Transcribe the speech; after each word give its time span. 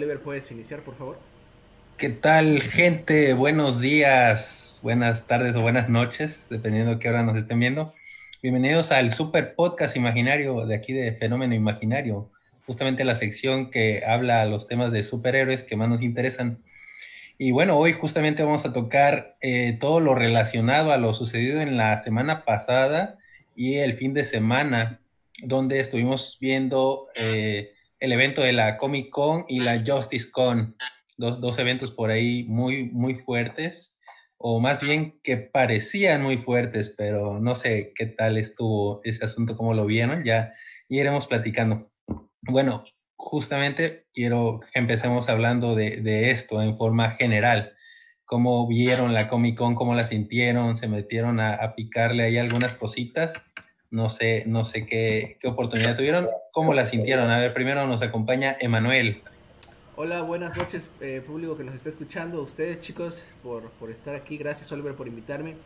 Oliver, 0.00 0.20
¿puedes 0.20 0.50
iniciar, 0.50 0.80
por 0.80 0.96
favor? 0.96 1.18
¿Qué 1.98 2.08
tal, 2.08 2.62
gente? 2.62 3.34
Buenos 3.34 3.80
días, 3.80 4.80
buenas 4.82 5.26
tardes 5.26 5.54
o 5.54 5.60
buenas 5.60 5.90
noches, 5.90 6.46
dependiendo 6.48 6.92
de 6.92 6.98
qué 6.98 7.10
hora 7.10 7.22
nos 7.22 7.36
estén 7.36 7.60
viendo. 7.60 7.92
Bienvenidos 8.42 8.92
al 8.92 9.12
super 9.12 9.54
podcast 9.54 9.96
imaginario 9.96 10.64
de 10.64 10.74
aquí 10.74 10.94
de 10.94 11.12
Fenómeno 11.12 11.54
Imaginario, 11.54 12.30
justamente 12.64 13.04
la 13.04 13.14
sección 13.14 13.70
que 13.70 14.02
habla 14.06 14.46
los 14.46 14.66
temas 14.68 14.90
de 14.90 15.04
superhéroes 15.04 15.64
que 15.64 15.76
más 15.76 15.90
nos 15.90 16.00
interesan. 16.00 16.64
Y 17.36 17.50
bueno, 17.50 17.76
hoy 17.76 17.92
justamente 17.92 18.42
vamos 18.42 18.64
a 18.64 18.72
tocar 18.72 19.36
eh, 19.42 19.76
todo 19.78 20.00
lo 20.00 20.14
relacionado 20.14 20.92
a 20.92 20.96
lo 20.96 21.12
sucedido 21.12 21.60
en 21.60 21.76
la 21.76 21.98
semana 21.98 22.46
pasada 22.46 23.18
y 23.54 23.74
el 23.74 23.98
fin 23.98 24.14
de 24.14 24.24
semana, 24.24 24.98
donde 25.42 25.78
estuvimos 25.78 26.38
viendo 26.40 27.06
eh, 27.14 27.74
el 28.00 28.12
evento 28.12 28.42
de 28.42 28.52
la 28.52 28.76
Comic 28.76 29.10
Con 29.10 29.44
y 29.48 29.60
la 29.60 29.82
Justice 29.84 30.30
Con, 30.30 30.76
dos, 31.16 31.40
dos 31.40 31.58
eventos 31.58 31.92
por 31.92 32.10
ahí 32.10 32.44
muy, 32.48 32.90
muy 32.90 33.14
fuertes 33.14 33.96
o 34.42 34.58
más 34.58 34.80
bien 34.80 35.20
que 35.22 35.36
parecían 35.36 36.22
muy 36.22 36.38
fuertes, 36.38 36.94
pero 36.96 37.38
no 37.40 37.54
sé 37.54 37.92
qué 37.94 38.06
tal 38.06 38.38
estuvo 38.38 39.02
ese 39.04 39.26
asunto, 39.26 39.54
cómo 39.54 39.74
lo 39.74 39.84
vieron, 39.84 40.24
ya 40.24 40.54
iremos 40.88 41.26
platicando. 41.26 41.90
Bueno, 42.40 42.84
justamente 43.16 44.06
quiero 44.14 44.60
que 44.60 44.78
empecemos 44.78 45.28
hablando 45.28 45.74
de, 45.74 46.30
esto 46.30 46.62
en 46.62 46.78
forma 46.78 47.10
general. 47.10 47.74
¿Cómo 48.24 48.66
vieron 48.66 49.12
la 49.12 49.28
Comic 49.28 49.58
Con? 49.58 49.74
¿Cómo 49.74 49.94
la 49.94 50.04
sintieron? 50.04 50.74
¿Se 50.74 50.88
metieron 50.88 51.38
a, 51.38 51.74
picarle 51.74 52.22
ahí 52.22 52.38
algunas 52.38 52.76
cositas? 52.76 53.34
No 53.90 54.08
sé, 54.08 54.44
no 54.46 54.64
sé 54.64 54.86
qué, 54.86 55.36
qué 55.40 55.48
oportunidad 55.48 55.96
tuvieron. 55.96 56.28
¿Cómo 56.52 56.74
la 56.74 56.86
sintieron? 56.86 57.28
A 57.28 57.38
ver, 57.38 57.52
primero 57.52 57.88
nos 57.88 58.02
acompaña 58.02 58.56
Emanuel. 58.60 59.20
Hola, 59.96 60.22
buenas 60.22 60.56
noches, 60.56 60.88
eh, 61.00 61.20
público 61.26 61.56
que 61.56 61.64
nos 61.64 61.74
está 61.74 61.88
escuchando. 61.88 62.40
Ustedes, 62.40 62.80
chicos, 62.80 63.20
por, 63.42 63.70
por 63.72 63.90
estar 63.90 64.14
aquí. 64.14 64.38
Gracias, 64.38 64.70
Oliver, 64.70 64.94
por 64.94 65.08
invitarme. 65.08 65.56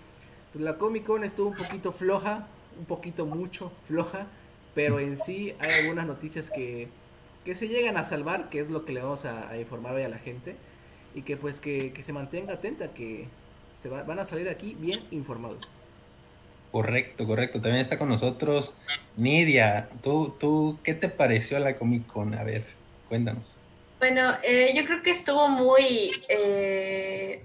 Pues 0.54 0.64
la 0.64 0.78
Comic 0.78 1.04
Con 1.04 1.22
estuvo 1.22 1.48
un 1.48 1.54
poquito 1.54 1.92
floja, 1.92 2.46
un 2.78 2.86
poquito 2.86 3.26
mucho 3.26 3.70
floja, 3.86 4.26
pero 4.74 5.00
en 5.00 5.18
sí 5.18 5.54
hay 5.58 5.82
algunas 5.82 6.06
noticias 6.06 6.48
que, 6.48 6.88
que 7.44 7.54
se 7.54 7.68
llegan 7.68 7.98
a 7.98 8.04
salvar, 8.04 8.48
que 8.48 8.58
es 8.58 8.70
lo 8.70 8.86
que 8.86 8.94
le 8.94 9.02
vamos 9.02 9.26
a, 9.26 9.54
informar 9.58 9.96
hoy 9.96 10.02
a 10.02 10.08
la 10.08 10.18
gente. 10.18 10.56
Y 11.14 11.22
que 11.22 11.36
pues 11.36 11.60
que, 11.60 11.92
que 11.92 12.02
se 12.02 12.14
mantenga 12.14 12.54
atenta, 12.54 12.94
que 12.94 13.28
se 13.82 13.90
van 13.90 14.18
a 14.18 14.24
salir 14.24 14.48
aquí 14.48 14.74
bien 14.80 15.04
informados. 15.10 15.68
Correcto, 16.74 17.24
correcto. 17.24 17.60
También 17.60 17.82
está 17.82 18.00
con 18.00 18.08
nosotros 18.08 18.72
Nidia. 19.16 19.88
¿Tú, 20.02 20.34
tú 20.40 20.80
qué 20.82 20.92
te 20.92 21.08
pareció 21.08 21.56
la 21.60 21.76
Comic 21.76 22.04
Con? 22.08 22.34
A 22.34 22.42
ver, 22.42 22.64
cuéntanos. 23.08 23.54
Bueno, 24.00 24.36
eh, 24.42 24.72
yo 24.74 24.84
creo 24.84 25.00
que 25.00 25.12
estuvo 25.12 25.46
muy 25.46 26.10
eh, 26.28 27.44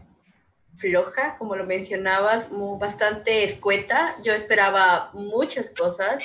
floja, 0.75 1.37
como 1.37 1.55
lo 1.55 1.67
mencionabas, 1.67 2.47
bastante 2.79 3.43
escueta. 3.43 4.15
Yo 4.23 4.33
esperaba 4.33 5.11
muchas 5.13 5.69
cosas. 5.69 6.23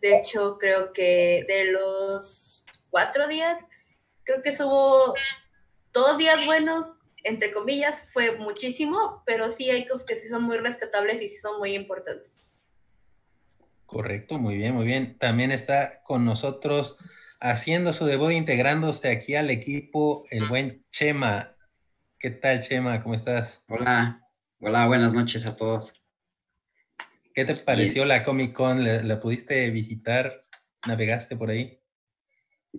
De 0.00 0.16
hecho, 0.18 0.58
creo 0.58 0.92
que 0.92 1.44
de 1.46 1.66
los 1.66 2.64
cuatro 2.90 3.28
días, 3.28 3.56
creo 4.24 4.42
que 4.42 4.48
estuvo 4.48 5.14
dos 5.92 6.18
días 6.18 6.44
buenos, 6.44 6.96
entre 7.24 7.52
comillas, 7.52 8.08
fue 8.12 8.36
muchísimo, 8.36 9.22
pero 9.26 9.50
sí 9.52 9.70
hay 9.70 9.86
cosas 9.86 10.04
que 10.04 10.16
sí 10.16 10.28
son 10.28 10.42
muy 10.44 10.58
rescatables 10.58 11.20
y 11.22 11.28
sí 11.28 11.36
son 11.36 11.58
muy 11.58 11.74
importantes. 11.74 12.60
Correcto, 13.86 14.38
muy 14.38 14.56
bien, 14.56 14.74
muy 14.74 14.86
bien. 14.86 15.18
También 15.18 15.50
está 15.52 16.02
con 16.02 16.24
nosotros 16.24 16.96
haciendo 17.40 17.92
su 17.92 18.06
debut, 18.06 18.32
integrándose 18.32 19.10
aquí 19.10 19.34
al 19.34 19.50
equipo, 19.50 20.24
el 20.30 20.46
buen 20.46 20.84
Chema. 20.90 21.54
¿Qué 22.18 22.30
tal, 22.30 22.60
Chema? 22.60 23.02
¿Cómo 23.02 23.14
estás? 23.14 23.62
Hola, 23.68 24.26
hola, 24.60 24.86
buenas 24.86 25.12
noches 25.12 25.44
a 25.44 25.56
todos. 25.56 25.92
¿Qué 27.34 27.44
te 27.44 27.56
pareció 27.56 28.04
la 28.04 28.24
Comic 28.24 28.52
Con? 28.52 28.84
¿La, 28.84 29.20
pudiste 29.20 29.68
visitar? 29.70 30.46
¿Navegaste 30.86 31.36
por 31.36 31.50
ahí? 31.50 31.78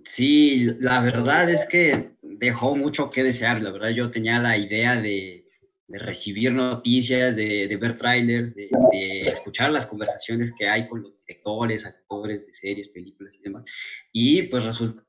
Sí, 0.06 0.66
la 0.80 1.02
verdad 1.02 1.50
es 1.50 1.66
que 1.68 2.12
dejó 2.44 2.76
mucho 2.76 3.09
que 3.09 3.24
desear. 3.24 3.62
La 3.62 3.72
verdad, 3.72 3.90
yo 3.90 4.12
tenía 4.12 4.40
la 4.40 4.58
idea 4.58 4.96
de, 4.96 5.46
recibir 5.88 6.52
noticias, 6.52 7.36
de, 7.36 7.78
ver 7.80 7.98
trailers, 7.98 8.56
de, 8.56 8.70
de, 8.92 9.30
escuchar 9.30 9.72
las 9.72 9.86
conversaciones 9.86 10.52
que 10.58 10.68
hay 10.68 10.88
con 10.88 11.03
los 11.03 11.14
directores, 11.22 11.86
actores 11.86 12.46
de 12.46 12.53
series, 12.53 12.90
películas 12.90 13.34
y 13.36 13.42
demás. 13.42 13.64
Y 14.12 14.44
pues 14.44 14.64
resulta... 14.64 15.03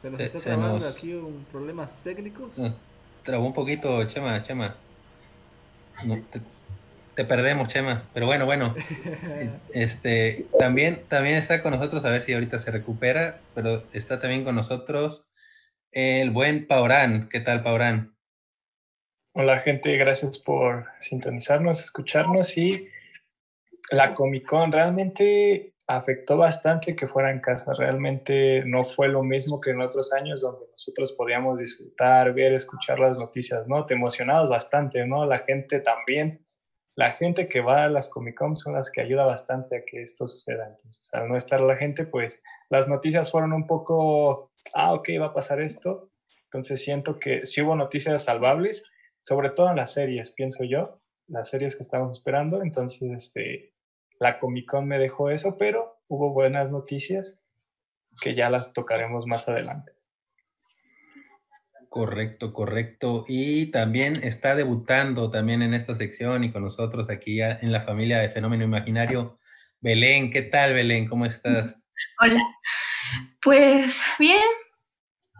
Se 0.00 0.10
nos 0.10 0.20
está 0.20 0.38
trabando 0.38 0.86
aquí 0.86 1.12
un 1.12 1.44
problemas 1.50 1.92
técnicos. 2.04 2.54
trabó 3.24 3.46
un 3.46 3.52
poquito, 3.52 4.04
Chema, 4.04 4.42
Chema. 4.42 4.76
te, 6.32 6.40
perdemos, 7.24 7.68
Chema. 7.68 8.04
Pero 8.14 8.26
bueno, 8.26 8.46
bueno. 8.46 8.74
este, 9.74 10.46
también, 10.58 11.02
también 11.08 11.36
está 11.36 11.62
con 11.62 11.72
nosotros, 11.72 12.04
a 12.04 12.10
ver 12.10 12.22
si 12.22 12.32
ahorita 12.32 12.58
se 12.58 12.70
recupera, 12.70 13.40
pero 13.54 13.84
está 13.92 14.20
también 14.20 14.44
con 14.44 14.54
nosotros 14.54 15.28
el 15.92 16.30
buen 16.30 16.66
Paurán. 16.66 17.28
¿Qué 17.30 17.40
tal, 17.40 17.62
Paurán? 17.62 18.14
Hola, 19.34 19.58
gente. 19.58 19.96
Gracias 19.96 20.38
por 20.38 20.86
sintonizarnos, 21.00 21.80
escucharnos 21.80 22.56
y 22.58 22.88
la 23.90 24.14
Comic 24.14 24.46
Con 24.46 24.72
realmente 24.72 25.74
afectó 25.86 26.36
bastante 26.36 26.94
que 26.94 27.08
fuera 27.08 27.30
en 27.30 27.40
casa. 27.40 27.72
Realmente 27.74 28.62
no 28.66 28.84
fue 28.84 29.08
lo 29.08 29.22
mismo 29.22 29.60
que 29.60 29.70
en 29.70 29.80
otros 29.80 30.12
años 30.12 30.42
donde 30.42 30.66
nosotros 30.70 31.12
podíamos 31.12 31.58
disfrutar, 31.58 32.34
ver, 32.34 32.52
escuchar 32.52 33.00
las 33.00 33.18
noticias, 33.18 33.66
¿no? 33.68 33.86
Te 33.86 33.94
emocionabas 33.94 34.50
bastante, 34.50 35.06
¿no? 35.06 35.24
La 35.24 35.38
gente 35.40 35.80
también. 35.80 36.44
La 36.98 37.12
gente 37.12 37.46
que 37.46 37.60
va 37.60 37.84
a 37.84 37.88
las 37.88 38.10
Comic 38.10 38.36
Con 38.36 38.56
son 38.56 38.72
las 38.72 38.90
que 38.90 39.00
ayuda 39.00 39.24
bastante 39.24 39.76
a 39.76 39.84
que 39.84 40.02
esto 40.02 40.26
suceda. 40.26 40.66
Entonces, 40.66 41.08
al 41.14 41.28
no 41.28 41.36
estar 41.36 41.60
la 41.60 41.76
gente, 41.76 42.04
pues 42.04 42.42
las 42.70 42.88
noticias 42.88 43.30
fueron 43.30 43.52
un 43.52 43.68
poco, 43.68 44.50
ah, 44.74 44.94
ok, 44.94 45.10
va 45.20 45.26
a 45.26 45.32
pasar 45.32 45.60
esto. 45.60 46.10
Entonces 46.46 46.82
siento 46.82 47.20
que 47.20 47.46
sí 47.46 47.62
hubo 47.62 47.76
noticias 47.76 48.24
salvables, 48.24 48.82
sobre 49.22 49.50
todo 49.50 49.70
en 49.70 49.76
las 49.76 49.92
series, 49.92 50.32
pienso 50.32 50.64
yo, 50.64 51.00
las 51.28 51.48
series 51.48 51.76
que 51.76 51.84
estábamos 51.84 52.18
esperando. 52.18 52.62
Entonces, 52.62 53.12
este, 53.12 53.74
la 54.18 54.40
Comic 54.40 54.68
Con 54.68 54.88
me 54.88 54.98
dejó 54.98 55.30
eso, 55.30 55.56
pero 55.56 56.00
hubo 56.08 56.32
buenas 56.32 56.72
noticias 56.72 57.40
que 58.20 58.34
ya 58.34 58.50
las 58.50 58.72
tocaremos 58.72 59.24
más 59.24 59.48
adelante. 59.48 59.92
Correcto, 61.88 62.52
correcto. 62.52 63.24
Y 63.28 63.66
también 63.70 64.22
está 64.22 64.54
debutando 64.54 65.30
también 65.30 65.62
en 65.62 65.72
esta 65.72 65.94
sección 65.94 66.44
y 66.44 66.52
con 66.52 66.62
nosotros 66.62 67.08
aquí 67.08 67.40
en 67.40 67.72
la 67.72 67.82
familia 67.82 68.18
de 68.18 68.28
Fenómeno 68.28 68.64
Imaginario. 68.64 69.38
Belén, 69.80 70.30
¿qué 70.30 70.42
tal 70.42 70.74
Belén? 70.74 71.08
¿Cómo 71.08 71.24
estás? 71.24 71.78
Hola. 72.20 72.42
Pues 73.42 73.98
bien. 74.18 74.42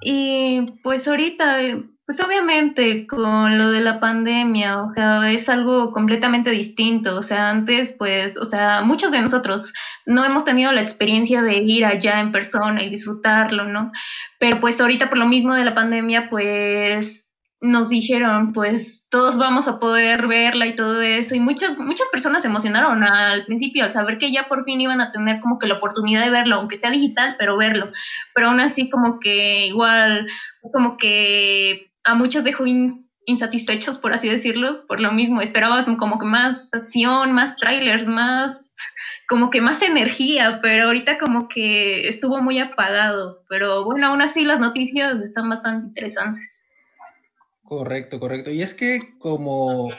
Y 0.01 0.81
pues 0.83 1.07
ahorita 1.07 1.59
pues 2.09 2.21
obviamente 2.21 3.07
con 3.07 3.59
lo 3.59 3.71
de 3.71 3.83
la 3.83 4.01
pandemia, 4.01 4.81
o 4.81 4.95
sea, 4.95 5.31
es 5.31 5.47
algo 5.51 5.93
completamente 5.93 6.49
distinto. 6.49 7.19
O 7.19 7.21
sea, 7.21 7.51
antes, 7.51 7.95
pues, 7.99 8.39
o 8.39 8.47
sea, 8.47 8.81
muchos 8.81 9.13
de 9.13 9.21
nosotros 9.21 9.75
no 10.07 10.25
hemos 10.25 10.47
tenido 10.47 10.73
la 10.73 10.81
experiencia 10.81 11.43
de 11.43 11.59
ir 11.59 11.85
allá 11.85 12.21
en 12.21 12.33
persona 12.33 12.83
y 12.83 12.89
disfrutarlo, 12.89 13.65
¿no? 13.65 13.93
Pero 14.39 14.59
pues 14.59 14.81
ahorita 14.81 15.11
por 15.11 15.19
lo 15.19 15.27
mismo 15.27 15.53
de 15.53 15.67
la 15.67 15.75
pandemia, 15.75 16.31
pues 16.31 17.35
nos 17.61 17.91
dijeron, 17.91 18.55
pues 18.55 19.07
todos 19.11 19.37
vamos 19.37 19.69
a 19.69 19.79
poder 19.79 20.29
verla 20.29 20.67
y 20.67 20.77
todo 20.77 21.03
eso. 21.03 21.35
Y 21.35 21.41
muchas, 21.41 21.77
muchas 21.77 22.09
personas 22.09 22.41
se 22.41 22.49
emocionaron 22.49 23.03
al 23.03 23.45
principio 23.45 23.85
al 23.85 23.93
saber 23.93 24.17
que 24.17 24.33
ya 24.33 24.49
por 24.49 24.65
fin 24.65 24.81
iban 24.81 25.03
a 25.03 25.13
tener 25.13 25.41
como 25.41 25.59
que 25.59 25.67
la 25.67 25.75
oportunidad 25.75 26.25
de 26.25 26.31
verlo, 26.31 26.57
aunque 26.57 26.79
sea 26.79 26.91
digital, 26.91 27.37
pero 27.39 27.59
verlo. 27.59 27.91
Pero 28.35 28.49
aún 28.49 28.61
así 28.61 28.89
como 28.89 29.21
que 29.21 29.67
igual, 29.67 30.27
como 30.73 30.97
que 30.97 31.89
a 32.09 32.15
muchos 32.15 32.43
dejó 32.43 32.65
insatisfechos, 33.27 33.99
por 33.99 34.15
así 34.15 34.29
decirlo, 34.29 34.73
por 34.87 35.01
lo 35.01 35.13
mismo. 35.13 35.43
Esperabas 35.43 35.87
como 35.99 36.19
que 36.19 36.27
más 36.27 36.73
acción, 36.73 37.33
más 37.33 37.57
trailers, 37.57 38.09
más 38.09 38.75
como 39.29 39.51
que 39.51 39.61
más 39.61 39.83
energía, 39.83 40.61
pero 40.63 40.85
ahorita 40.85 41.19
como 41.19 41.49
que 41.49 42.09
estuvo 42.09 42.41
muy 42.41 42.59
apagado. 42.59 43.45
Pero 43.51 43.85
bueno, 43.85 44.07
aún 44.07 44.23
así 44.23 44.45
las 44.45 44.59
noticias 44.59 45.23
están 45.23 45.51
bastante 45.51 45.87
interesantes. 45.87 46.71
Correcto, 47.63 48.19
correcto. 48.19 48.51
Y 48.51 48.63
es 48.63 48.73
que 48.73 49.19
como, 49.19 49.91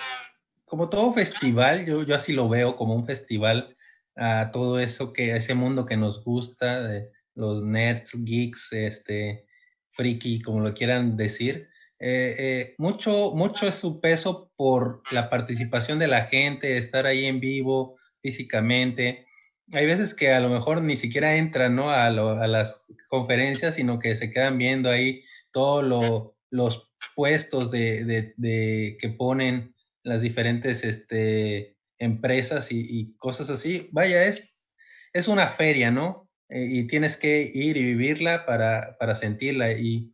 como 0.65 0.89
todo 0.89 1.13
festival, 1.13 1.85
yo, 1.85 2.01
yo 2.01 2.15
así 2.15 2.33
lo 2.33 2.49
veo 2.49 2.75
como 2.75 2.95
un 2.95 3.05
festival 3.05 3.75
a 4.15 4.49
todo 4.51 4.79
eso 4.79 5.13
que, 5.13 5.33
a 5.33 5.37
ese 5.37 5.53
mundo 5.53 5.85
que 5.85 5.95
nos 5.95 6.23
gusta, 6.23 6.81
de 6.81 7.11
los 7.35 7.61
nerds, 7.61 8.11
geeks, 8.25 8.73
este, 8.73 9.45
friki, 9.91 10.41
como 10.41 10.61
lo 10.61 10.73
quieran 10.73 11.15
decir. 11.15 11.69
Eh, 11.99 12.35
eh, 12.39 12.75
mucho, 12.77 13.31
mucho 13.35 13.67
es 13.67 13.75
su 13.75 13.99
peso 13.99 14.51
por 14.55 15.01
la 15.11 15.29
participación 15.29 15.99
de 15.99 16.07
la 16.07 16.25
gente, 16.25 16.77
estar 16.77 17.05
ahí 17.05 17.25
en 17.25 17.39
vivo 17.41 17.97
físicamente. 18.21 19.25
hay 19.73 19.85
veces 19.85 20.13
que 20.13 20.31
a 20.31 20.39
lo 20.39 20.49
mejor 20.49 20.81
ni 20.81 20.95
siquiera 20.95 21.35
entran 21.35 21.75
¿no? 21.75 21.91
a, 21.91 22.09
las 22.09 22.85
conferencias, 23.09 23.75
sino 23.75 23.99
que 23.99 24.15
se 24.15 24.31
quedan 24.31 24.57
viendo 24.57 24.89
ahí 24.89 25.23
todos 25.51 26.33
los 26.51 26.91
puestos 27.15 27.69
de, 27.71 28.33
de, 28.37 28.97
que 28.99 29.09
ponen 29.09 29.75
las 30.03 30.21
diferentes 30.21 30.83
este, 30.83 31.75
empresas 31.97 32.67
y, 32.71 33.15
cosas 33.17 33.49
así. 33.49 33.89
Vaya, 33.91 34.25
es, 34.25 34.67
es 35.13 35.27
una 35.27 35.49
feria, 35.49 35.91
¿no? 35.91 36.29
Eh, 36.49 36.67
y 36.69 36.87
tienes 36.87 37.17
que 37.17 37.51
ir 37.53 37.77
y 37.77 37.83
vivirla 37.83 38.45
para, 38.45 38.97
para 38.99 39.15
sentirla. 39.15 39.71
Y, 39.73 40.11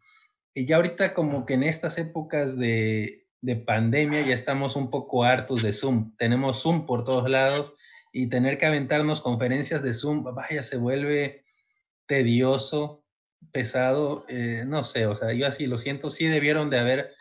y, 0.56 0.66
ya 0.66 0.78
ahorita 0.78 1.14
como 1.14 1.46
que 1.46 1.54
en 1.54 1.64
estas 1.64 1.98
épocas 1.98 2.58
de, 2.58 3.28
de 3.42 3.56
pandemia 3.56 4.22
ya 4.22 4.34
estamos 4.34 4.76
un 4.76 4.90
poco 4.90 5.24
hartos 5.24 5.62
de 5.62 5.74
Zoom. 5.74 6.16
Tenemos 6.18 6.64
Zoom 6.64 6.86
por 6.88 7.04
todos 7.04 7.30
lados 7.30 7.76
y 8.12 8.28
tener 8.28 8.58
que 8.58 8.66
aventarnos 8.66 9.22
conferencias 9.22 9.84
de 9.84 9.94
Zoom, 9.94 10.24
vaya, 10.24 10.64
se 10.64 10.78
vuelve 10.78 11.44
tedioso, 12.08 13.04
pesado, 13.52 14.26
eh, 14.30 14.64
no 14.66 14.84
sé, 14.84 15.06
o 15.06 15.16
sea, 15.16 15.34
yo 15.34 15.46
así 15.48 15.68
lo 15.68 15.78
siento, 15.78 16.12
sí 16.12 16.26
debieron 16.26 16.70
de 16.70 16.80
haber 16.80 17.14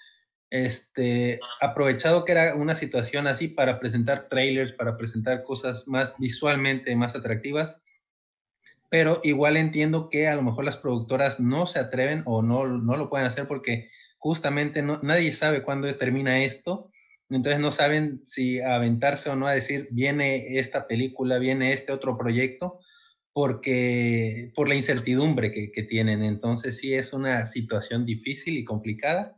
este, 0.50 1.40
aprovechado 1.60 2.24
que 2.24 2.32
era 2.32 2.54
una 2.54 2.76
situación 2.76 3.26
así 3.26 3.48
para 3.48 3.80
presentar 3.80 4.28
trailers, 4.28 4.72
para 4.72 4.96
presentar 4.96 5.42
cosas 5.42 5.86
más 5.88 6.14
visualmente 6.18 6.94
más 6.94 7.16
atractivas, 7.16 7.76
pero 8.94 9.20
igual 9.24 9.56
entiendo 9.56 10.08
que 10.08 10.28
a 10.28 10.36
lo 10.36 10.42
mejor 10.42 10.64
las 10.64 10.76
productoras 10.76 11.40
no 11.40 11.66
se 11.66 11.80
atreven 11.80 12.22
o 12.26 12.42
no, 12.42 12.68
no 12.68 12.96
lo 12.96 13.10
pueden 13.10 13.26
hacer 13.26 13.48
porque 13.48 13.90
justamente 14.18 14.82
no, 14.82 15.00
nadie 15.02 15.32
sabe 15.32 15.64
cuándo 15.64 15.92
termina 15.96 16.44
esto 16.44 16.92
entonces 17.30 17.60
no 17.60 17.72
saben 17.72 18.22
si 18.26 18.60
aventarse 18.60 19.30
o 19.30 19.36
no 19.36 19.46
a 19.46 19.52
decir, 19.52 19.88
viene 19.90 20.58
esta 20.58 20.86
película, 20.86 21.38
viene 21.38 21.72
este 21.72 21.92
otro 21.92 22.16
proyecto, 22.16 22.78
porque 23.32 24.52
por 24.54 24.68
la 24.68 24.74
incertidumbre 24.74 25.50
que, 25.50 25.82
tienen. 25.82 26.22
Entonces 26.22 26.76
sí 26.76 26.94
es 26.94 27.12
una 27.12 27.46
situación 27.46 28.06
difícil 28.06 28.56
y 28.56 28.64
complicada. 28.64 29.36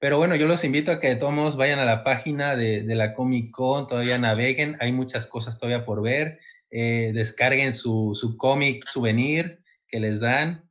Pero 0.00 0.18
bueno, 0.18 0.34
yo 0.34 0.46
los 0.46 0.64
invito 0.64 0.90
a 0.90 1.00
que 1.00 1.14
todos 1.14 1.56
vayan 1.56 1.78
a 1.78 1.84
la 1.84 2.02
página 2.02 2.56
de, 2.56 2.82
la 2.82 3.14
Comic 3.14 3.52
Con, 3.52 3.86
todavía 3.86 4.18
naveguen, 4.18 4.76
hay 4.80 4.92
muchas 4.92 5.26
cosas 5.26 5.58
todavía 5.58 5.84
por 5.84 6.02
ver, 6.02 6.40
eh, 6.76 7.12
descarguen 7.14 7.72
su, 7.72 8.18
su 8.20 8.36
cómic 8.36 8.84
souvenir 8.88 9.60
que 9.86 10.00
les 10.00 10.18
dan. 10.18 10.68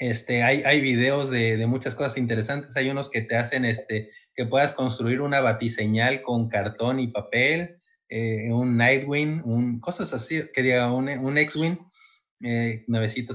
Este, 0.00 0.42
hay, 0.42 0.64
hay 0.64 0.80
videos 0.80 1.30
de, 1.30 1.56
de, 1.56 1.66
muchas 1.68 1.94
cosas 1.94 2.18
interesantes, 2.18 2.76
hay 2.76 2.90
unos 2.90 3.08
que 3.08 3.22
te 3.22 3.36
hacen 3.36 3.64
este, 3.64 4.10
que 4.34 4.46
puedas 4.46 4.72
construir 4.72 5.20
una 5.20 5.40
batiseñal 5.40 6.22
con 6.22 6.48
cartón 6.48 6.98
y 6.98 7.06
papel, 7.06 7.78
eh, 8.08 8.50
un 8.50 8.76
Nightwing, 8.76 9.42
un, 9.44 9.78
cosas 9.78 10.12
así, 10.12 10.42
que 10.52 10.62
diga 10.62 10.92
un, 10.92 11.08
un 11.08 11.38
X-Wing, 11.38 11.78
eh, 12.42 12.84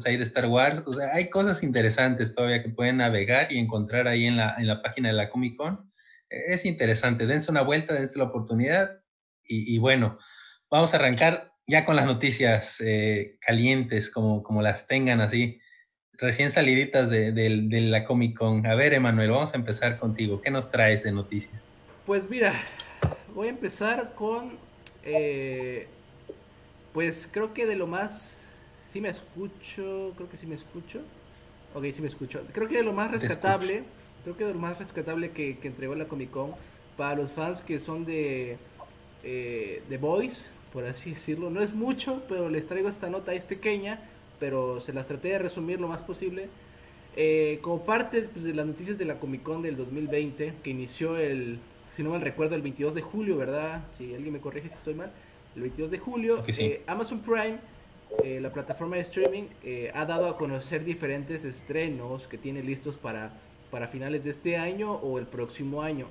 ahí 0.05 0.17
de 0.17 0.23
Star 0.25 0.47
Wars. 0.47 0.83
O 0.85 0.91
sea, 0.91 1.11
hay 1.13 1.29
cosas 1.29 1.63
interesantes 1.63 2.33
todavía 2.33 2.61
que 2.61 2.69
pueden 2.69 2.97
navegar 2.97 3.49
y 3.49 3.59
encontrar 3.59 4.09
ahí 4.09 4.25
en 4.25 4.35
la, 4.35 4.55
en 4.57 4.67
la 4.67 4.81
página 4.81 5.07
de 5.07 5.15
la 5.15 5.29
Comic 5.29 5.55
Con. 5.55 5.89
Es 6.27 6.65
interesante, 6.65 7.27
dense 7.27 7.49
una 7.49 7.61
vuelta, 7.61 7.93
dense 7.93 8.19
la 8.19 8.25
oportunidad. 8.25 8.99
Y 9.43 9.79
bueno, 9.79 10.17
vamos 10.69 10.93
a 10.93 10.97
arrancar 10.97 11.50
ya 11.67 11.85
con 11.85 11.95
las 11.95 12.05
noticias 12.05 12.77
eh, 12.79 13.37
calientes, 13.39 14.09
como, 14.09 14.43
como 14.43 14.61
las 14.61 14.87
tengan 14.87 15.21
así 15.21 15.59
recién 16.21 16.51
saliditas 16.51 17.09
de, 17.09 17.31
la 17.89 18.05
Comic 18.05 18.37
Con. 18.37 18.65
A 18.67 18.75
ver, 18.75 18.93
Emanuel, 18.93 19.31
vamos 19.31 19.53
a 19.53 19.57
empezar 19.57 19.99
contigo. 19.99 20.39
¿Qué 20.39 20.51
nos 20.51 20.69
traes 20.69 21.03
de 21.03 21.11
noticias? 21.11 21.59
Pues 22.05 22.29
mira, 22.29 22.53
voy 23.33 23.47
a 23.47 23.49
empezar 23.49 24.13
con, 24.13 24.57
eh, 25.03 25.87
pues 26.93 27.27
creo 27.31 27.53
que 27.53 27.65
de 27.65 27.75
lo 27.75 27.87
más, 27.87 28.45
sí 28.91 29.01
me 29.01 29.09
escucho, 29.09 30.13
creo 30.15 30.29
que 30.29 30.37
sí 30.37 30.45
me 30.45 30.55
escucho. 30.55 31.01
Ok, 31.73 31.85
sí 31.91 32.01
me 32.01 32.07
escucho. 32.07 32.45
Creo 32.51 32.67
que 32.67 32.77
de 32.77 32.83
lo 32.83 32.93
más 32.93 33.09
rescatable, 33.09 33.83
creo 34.23 34.37
que 34.37 34.45
de 34.45 34.53
lo 34.53 34.59
más 34.59 34.77
rescatable 34.77 35.31
que, 35.31 35.57
entregó 35.63 35.95
la 35.95 36.05
Comic 36.05 36.29
Con 36.29 36.53
para 36.97 37.15
los 37.15 37.31
fans 37.31 37.61
que 37.61 37.79
son 37.79 38.05
de 38.05 38.57
eh, 39.23 39.81
The 39.89 39.97
Boys, 39.97 40.49
por 40.73 40.85
así 40.85 41.11
decirlo. 41.11 41.49
No 41.49 41.61
es 41.61 41.73
mucho, 41.73 42.23
pero 42.27 42.49
les 42.49 42.67
traigo 42.67 42.89
esta 42.89 43.09
nota, 43.09 43.33
es 43.33 43.45
pequeña 43.45 43.99
pero 44.41 44.79
se 44.79 44.91
las 44.91 45.05
traté 45.05 45.27
de 45.29 45.37
resumir 45.37 45.79
lo 45.79 45.87
más 45.87 46.01
posible. 46.01 46.49
Eh, 47.15 47.59
como 47.61 47.85
parte 47.85 48.23
pues, 48.23 48.43
de 48.43 48.55
las 48.55 48.65
noticias 48.65 48.97
de 48.97 49.05
la 49.05 49.19
Comic 49.19 49.43
Con 49.43 49.61
del 49.61 49.77
2020, 49.77 50.55
que 50.63 50.69
inició 50.71 51.15
el, 51.15 51.59
si 51.91 52.01
no 52.01 52.09
mal 52.09 52.21
recuerdo, 52.21 52.55
el 52.55 52.63
22 52.63 52.95
de 52.95 53.01
julio, 53.01 53.37
¿verdad? 53.37 53.83
Si 53.95 54.15
alguien 54.15 54.33
me 54.33 54.39
corrige 54.39 54.67
si 54.67 54.75
estoy 54.75 54.95
mal. 54.95 55.11
El 55.55 55.61
22 55.61 55.91
de 55.91 55.99
julio, 55.99 56.43
eh, 56.47 56.81
Amazon 56.87 57.19
Prime, 57.19 57.59
eh, 58.23 58.39
la 58.41 58.51
plataforma 58.51 58.95
de 58.95 59.03
streaming, 59.03 59.43
ha 59.93 60.05
dado 60.05 60.27
a 60.27 60.37
conocer 60.37 60.83
diferentes 60.83 61.43
estrenos 61.43 62.27
que 62.27 62.39
tiene 62.39 62.63
listos 62.63 62.97
para, 62.97 63.33
para 63.69 63.87
finales 63.87 64.23
de 64.23 64.31
este 64.31 64.57
año 64.57 64.93
o 64.93 65.19
el 65.19 65.27
próximo 65.27 65.83
año. 65.83 66.07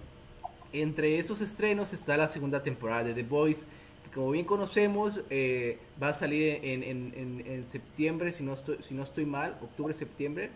Entre 0.73 1.19
esos 1.19 1.41
estrenos 1.41 1.93
está 1.93 2.17
la 2.17 2.29
segunda 2.29 2.62
temporada 2.62 3.03
de 3.03 3.15
The 3.15 3.25
Boys 3.25 3.67
como 4.15 4.31
bien 4.33 4.45
conocemos, 4.45 5.21
eh, 5.31 5.79
va 6.03 6.09
a 6.09 6.15
salir 6.15 6.61
en, 6.62 6.83
en, 6.83 7.45
en, 7.47 7.65
septiembre, 7.65 8.33
si 8.33 8.43
no, 8.43 8.55
estoy, 8.55 8.79
si 8.81 8.95
no 8.95 9.03
estoy 9.03 9.25
mal, 9.25 9.57
octubre-septiembre. 9.62 10.51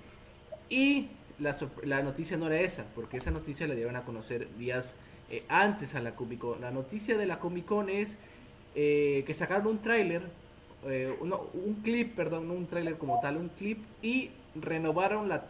Y 0.68 1.08
la, 1.38 1.56
la, 1.84 2.02
noticia 2.02 2.36
no 2.36 2.46
era 2.46 2.60
esa, 2.60 2.84
porque 2.94 3.18
esa 3.18 3.30
noticia 3.30 3.66
la 3.68 3.74
dieron 3.74 3.96
a 3.96 4.04
conocer 4.04 4.48
días 4.56 4.96
eh, 5.30 5.44
antes 5.48 5.94
a 5.94 6.00
la 6.00 6.16
Comic 6.16 6.40
Con. 6.40 6.60
La 6.60 6.70
noticia 6.70 7.16
de 7.16 7.26
la 7.26 7.38
Comic 7.38 7.66
Con 7.66 7.90
es 7.90 8.18
eh, 8.74 9.22
que 9.26 9.34
sacaron 9.34 9.68
un 9.68 9.78
tráiler, 9.78 10.22
un 11.20 11.80
clip, 11.82 12.14
perdón, 12.14 12.48
no 12.48 12.54
un 12.54 12.66
tráiler 12.66 12.98
como 12.98 13.18
tal, 13.20 13.38
un 13.38 13.48
clip, 13.48 13.78
y 14.02 14.30
renovaron 14.54 15.30
la, 15.30 15.46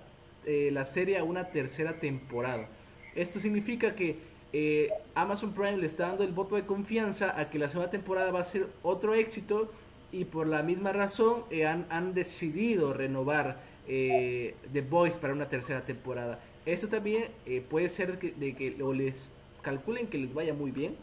la 0.46 0.86
serie 0.86 1.18
a 1.18 1.24
una 1.24 1.48
tercera 1.50 1.98
temporada. 1.98 2.68
Esto 3.16 3.40
significa 3.40 3.96
que 3.96 4.33
eh, 4.56 4.88
Amazon 5.16 5.52
Prime 5.52 5.78
le 5.78 5.88
está 5.88 6.06
dando 6.06 6.22
el 6.22 6.30
voto 6.30 6.54
de 6.54 6.64
confianza 6.64 7.40
a 7.40 7.50
que 7.50 7.58
la 7.58 7.68
segunda 7.68 7.90
temporada 7.90 8.30
va 8.30 8.38
a 8.38 8.44
ser 8.44 8.68
otro 8.84 9.12
éxito 9.12 9.68
y 10.12 10.26
por 10.26 10.46
la 10.46 10.62
misma 10.62 10.92
razón 10.92 11.42
eh, 11.50 11.66
han, 11.66 12.14
decidido 12.14 12.94
renovar 12.94 13.58
eh, 13.88 14.54
The 14.72 14.82
Voice 14.82 15.18
para 15.18 15.32
una 15.32 15.48
tercera 15.48 15.84
temporada. 15.84 16.38
Esto 16.66 16.86
también 16.86 17.30
puede 17.68 17.90
ser 17.90 18.16
de 18.20 18.54
que 18.54 18.80
o 18.80 18.92
les 18.92 19.28
calculen 19.60 20.06
que 20.06 20.18
les 20.18 20.32
vaya 20.32 20.54
muy 20.54 20.70
bien 20.70 20.94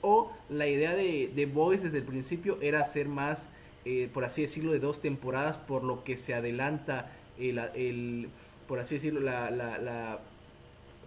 o 0.00 0.32
la 0.48 0.66
idea 0.66 0.96
de 0.96 1.30
The 1.34 1.44
Voice 1.44 1.84
desde 1.84 1.98
el 1.98 2.04
principio 2.04 2.56
era 2.62 2.80
hacer 2.80 3.10
más, 3.10 3.50
por 4.14 4.24
así 4.24 4.40
decirlo, 4.40 4.72
de 4.72 4.78
dos 4.78 5.02
temporadas 5.02 5.58
por 5.58 5.84
lo 5.84 6.02
que 6.02 6.16
se 6.16 6.32
adelanta 6.32 7.12
el, 7.38 8.30
por 8.66 8.78
así 8.78 8.94
decirlo, 8.94 9.20
la 9.20 10.20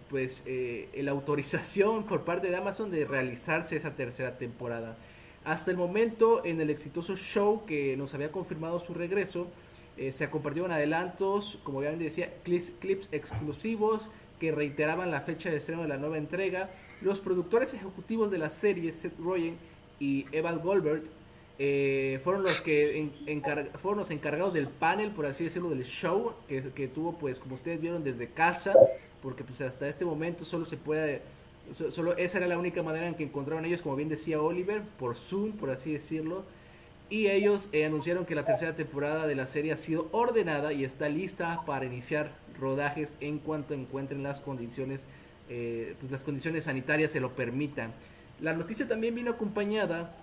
pues 0.08 0.42
eh, 0.46 0.88
la 1.02 1.12
autorización 1.12 2.04
por 2.04 2.24
parte 2.24 2.48
de 2.48 2.56
Amazon 2.56 2.90
de 2.90 3.04
realizarse 3.04 3.76
esa 3.76 3.94
tercera 3.94 4.38
temporada. 4.38 4.96
Hasta 5.44 5.70
el 5.70 5.76
momento, 5.76 6.44
en 6.44 6.60
el 6.60 6.70
exitoso 6.70 7.16
show 7.16 7.64
que 7.66 7.96
nos 7.96 8.14
había 8.14 8.32
confirmado 8.32 8.80
su 8.80 8.94
regreso, 8.94 9.48
eh, 9.96 10.12
se 10.12 10.28
compartieron 10.30 10.72
adelantos, 10.72 11.58
como 11.62 11.82
ya 11.82 11.92
decía, 11.92 12.32
clips, 12.42 12.72
clips, 12.80 13.08
exclusivos 13.12 14.10
que 14.40 14.52
reiteraban 14.52 15.10
la 15.10 15.20
fecha 15.20 15.50
de 15.50 15.58
estreno 15.58 15.82
de 15.82 15.88
la 15.88 15.98
nueva 15.98 16.18
entrega. 16.18 16.70
Los 17.00 17.20
productores 17.20 17.74
ejecutivos 17.74 18.30
de 18.30 18.38
la 18.38 18.50
serie, 18.50 18.92
Seth 18.92 19.18
Rogen 19.18 19.56
y 20.00 20.26
Evan 20.32 20.60
Goldberg, 20.60 21.04
eh, 21.58 22.20
fueron 22.24 22.42
los 22.42 22.60
que 22.62 23.10
fueron 23.76 24.00
los 24.00 24.10
encargados 24.10 24.52
del 24.54 24.66
panel, 24.66 25.12
por 25.12 25.26
así 25.26 25.44
decirlo, 25.44 25.70
del 25.70 25.84
show 25.84 26.34
que 26.48 26.88
tuvo, 26.88 27.16
pues, 27.16 27.38
como 27.38 27.54
ustedes 27.54 27.80
vieron 27.80 28.02
desde 28.02 28.28
casa, 28.28 28.74
porque 29.24 29.42
pues 29.42 29.62
hasta 29.62 29.88
este 29.88 30.04
momento 30.04 30.44
solo 30.44 30.66
se 30.66 30.76
puede, 30.76 31.22
solo 31.72 32.14
esa 32.18 32.38
era 32.38 32.46
la 32.46 32.58
única 32.58 32.82
manera 32.82 33.08
en 33.08 33.14
que 33.14 33.24
encontraron 33.24 33.64
ellos, 33.64 33.80
como 33.80 33.96
bien 33.96 34.10
decía 34.10 34.40
Oliver, 34.40 34.82
por 34.98 35.16
Zoom, 35.16 35.52
por 35.52 35.70
así 35.70 35.94
decirlo. 35.94 36.44
Y 37.08 37.28
ellos 37.28 37.68
eh, 37.72 37.86
anunciaron 37.86 38.26
que 38.26 38.34
la 38.34 38.44
tercera 38.44 38.76
temporada 38.76 39.26
de 39.26 39.34
la 39.34 39.46
serie 39.46 39.72
ha 39.72 39.78
sido 39.78 40.08
ordenada 40.12 40.74
y 40.74 40.84
está 40.84 41.08
lista 41.08 41.62
para 41.66 41.86
iniciar 41.86 42.32
rodajes 42.60 43.14
en 43.20 43.38
cuanto 43.38 43.72
encuentren 43.72 44.22
las 44.22 44.40
condiciones, 44.40 45.06
eh, 45.48 45.96
pues 46.00 46.12
las 46.12 46.22
condiciones 46.22 46.64
sanitarias 46.64 47.10
se 47.10 47.20
lo 47.20 47.34
permitan. 47.34 47.94
La 48.40 48.52
noticia 48.52 48.86
también 48.86 49.14
vino 49.14 49.30
acompañada 49.30 50.14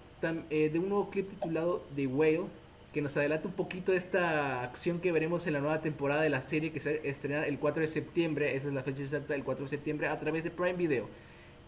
eh, 0.51 0.69
de 0.71 0.79
un 0.79 0.89
nuevo 0.89 1.09
clip 1.09 1.27
titulado 1.27 1.83
The 1.95 2.05
Whale, 2.05 2.45
que 2.93 3.01
nos 3.01 3.15
adelanta 3.15 3.47
un 3.47 3.53
poquito 3.53 3.93
esta 3.93 4.63
acción 4.63 4.99
que 4.99 5.11
veremos 5.11 5.47
en 5.47 5.53
la 5.53 5.61
nueva 5.61 5.81
temporada 5.81 6.21
de 6.21 6.29
la 6.29 6.41
serie 6.41 6.71
que 6.71 6.81
se 6.81 7.07
estrenará 7.07 7.47
el 7.47 7.57
4 7.57 7.81
de 7.81 7.87
septiembre, 7.87 8.55
esa 8.55 8.67
es 8.67 8.73
la 8.73 8.83
fecha 8.83 9.03
exacta 9.03 9.33
del 9.33 9.43
4 9.43 9.65
de 9.65 9.69
septiembre, 9.69 10.07
a 10.07 10.19
través 10.19 10.43
de 10.43 10.51
Prime 10.51 10.73
Video. 10.73 11.07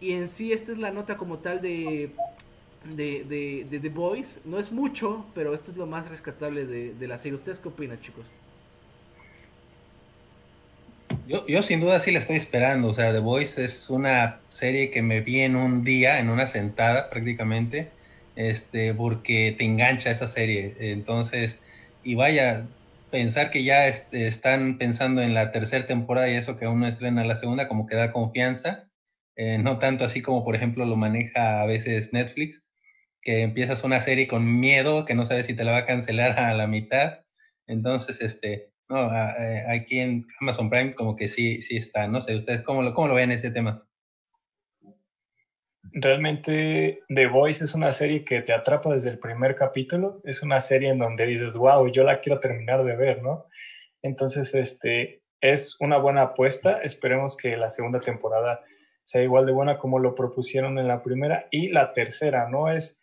Y 0.02 0.12
en 0.12 0.28
sí 0.28 0.52
esta 0.52 0.74
es 0.74 0.78
la 0.78 0.92
nota 0.92 1.16
como 1.16 1.40
tal 1.40 1.62
de, 1.62 2.12
de, 2.94 3.66
de, 3.70 3.80
The 3.80 3.90
Boys. 3.90 4.42
No 4.44 4.60
es 4.60 4.70
mucho, 4.70 5.26
pero 5.34 5.54
esto 5.54 5.72
es 5.72 5.78
lo 5.78 5.86
más 5.86 6.10
rescatable 6.10 6.66
de, 6.66 7.08
la 7.08 7.18
serie. 7.18 7.36
¿Ustedes 7.36 7.60
qué 7.60 7.70
opinan, 7.70 8.02
chicos? 8.02 8.26
Yo, 11.26 11.48
yo 11.48 11.64
sin 11.64 11.80
duda 11.80 12.02
sí 12.02 12.12
la 12.12 12.20
estoy 12.20 12.36
esperando. 12.36 12.90
O 12.90 12.94
sea, 12.94 13.14
The 13.14 13.20
Boys 13.20 13.58
es 13.58 13.90
una 13.90 14.42
serie 14.50 14.92
que 14.92 15.02
me 15.02 15.22
vi 15.22 15.40
en 15.40 15.56
un 15.56 15.86
día, 15.86 16.20
en 16.20 16.30
una 16.30 16.48
sentada 16.48 17.10
prácticamente 17.10 17.93
este, 18.36 18.94
porque 18.94 19.56
te 19.58 19.66
engancha 19.66 20.12
esa 20.12 20.28
serie. 20.28 20.76
Entonces, 20.80 21.58
y 22.04 22.16
vaya, 22.16 22.68
pensar 23.12 23.52
que 23.52 23.64
ya 23.64 23.88
están 23.88 24.78
pensando 24.78 25.22
en 25.22 25.34
la 25.34 25.52
tercera 25.52 25.86
temporada 25.86 26.30
y 26.30 26.36
eso 26.36 26.58
que 26.58 26.66
aún 26.66 26.80
no 26.80 26.88
estrena 26.88 27.24
la 27.24 27.36
segunda, 27.36 27.68
como 27.68 27.86
que 27.86 27.96
da 27.96 28.12
confianza, 28.12 28.90
eh, 29.36 29.58
no 29.60 29.80
tanto 29.80 30.06
así 30.06 30.22
como 30.22 30.44
por 30.44 30.56
ejemplo 30.56 30.86
lo 30.86 30.96
maneja 30.96 31.62
a 31.62 31.66
veces 31.66 32.14
Netflix, 32.14 32.64
que 33.22 33.42
empiezas 33.44 33.84
una 33.84 34.02
serie 34.02 34.28
con 34.28 34.60
miedo, 34.60 35.06
que 35.06 35.16
no 35.16 35.26
sabes 35.26 35.46
si 35.46 35.54
te 35.56 35.64
la 35.64 35.74
va 35.74 35.78
a 35.80 35.86
cancelar 35.86 36.32
a 36.40 36.54
la 36.54 36.68
mitad. 36.68 37.20
Entonces, 37.68 38.22
este, 38.22 38.72
no, 38.90 39.12
eh, 39.14 39.64
aquí 39.70 40.00
en 40.00 40.26
Amazon 40.42 40.70
Prime 40.70 40.94
como 40.96 41.16
que 41.16 41.30
sí, 41.30 41.62
sí 41.62 41.78
está. 41.78 42.08
No 42.08 42.22
sé, 42.22 42.36
¿ustedes 42.36 42.62
cómo 42.64 42.82
lo, 42.82 42.94
cómo 42.94 43.08
lo 43.08 43.16
ven 43.16 43.32
ese 43.32 43.52
tema? 43.52 43.86
Realmente 45.92 47.04
The 47.10 47.28
Voice 47.28 47.64
es 47.64 47.76
una 47.76 47.92
serie 47.92 48.24
que 48.24 48.42
te 48.42 48.54
atrapa 48.54 48.94
desde 48.94 49.10
el 49.10 49.20
primer 49.20 49.56
capítulo. 49.56 50.22
Es 50.24 50.42
una 50.42 50.62
serie 50.62 50.90
en 50.90 50.98
donde 50.98 51.26
dices, 51.26 51.56
wow, 51.56 51.88
yo 51.92 52.04
la 52.04 52.22
quiero 52.22 52.40
terminar 52.40 52.84
de 52.84 52.96
ver, 52.96 53.22
¿no? 53.22 53.48
Entonces, 54.02 54.56
este, 54.56 55.22
es 55.42 55.76
una 55.80 55.98
buena 55.98 56.22
apuesta. 56.22 56.82
Esperemos 56.82 57.36
que 57.36 57.58
la 57.58 57.70
segunda 57.70 58.00
temporada 58.00 58.62
sea 59.04 59.22
igual 59.22 59.46
de 59.46 59.52
buena 59.52 59.78
como 59.78 60.00
lo 60.00 60.16
propusieron 60.16 60.80
en 60.80 60.88
la 60.88 61.04
primera. 61.04 61.48
Y 61.52 61.68
la 61.68 61.92
tercera, 61.92 62.48
¿no? 62.50 62.72
Es 62.72 63.03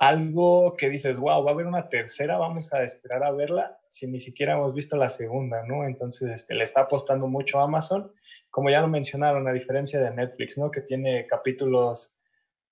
algo 0.00 0.76
que 0.78 0.88
dices, 0.88 1.18
wow, 1.18 1.44
va 1.44 1.50
a 1.50 1.54
haber 1.54 1.66
una 1.66 1.90
tercera, 1.90 2.38
vamos 2.38 2.72
a 2.72 2.82
esperar 2.82 3.22
a 3.22 3.32
verla, 3.32 3.78
si 3.90 4.06
ni 4.06 4.18
siquiera 4.18 4.54
hemos 4.54 4.72
visto 4.72 4.96
la 4.96 5.10
segunda, 5.10 5.62
¿no? 5.66 5.84
Entonces, 5.84 6.30
este, 6.30 6.54
le 6.54 6.64
está 6.64 6.80
apostando 6.80 7.28
mucho 7.28 7.60
a 7.60 7.64
Amazon, 7.64 8.10
como 8.48 8.70
ya 8.70 8.80
lo 8.80 8.88
mencionaron, 8.88 9.46
a 9.46 9.52
diferencia 9.52 10.00
de 10.00 10.10
Netflix, 10.10 10.56
¿no? 10.56 10.70
Que 10.70 10.80
tiene 10.80 11.26
capítulos 11.26 12.16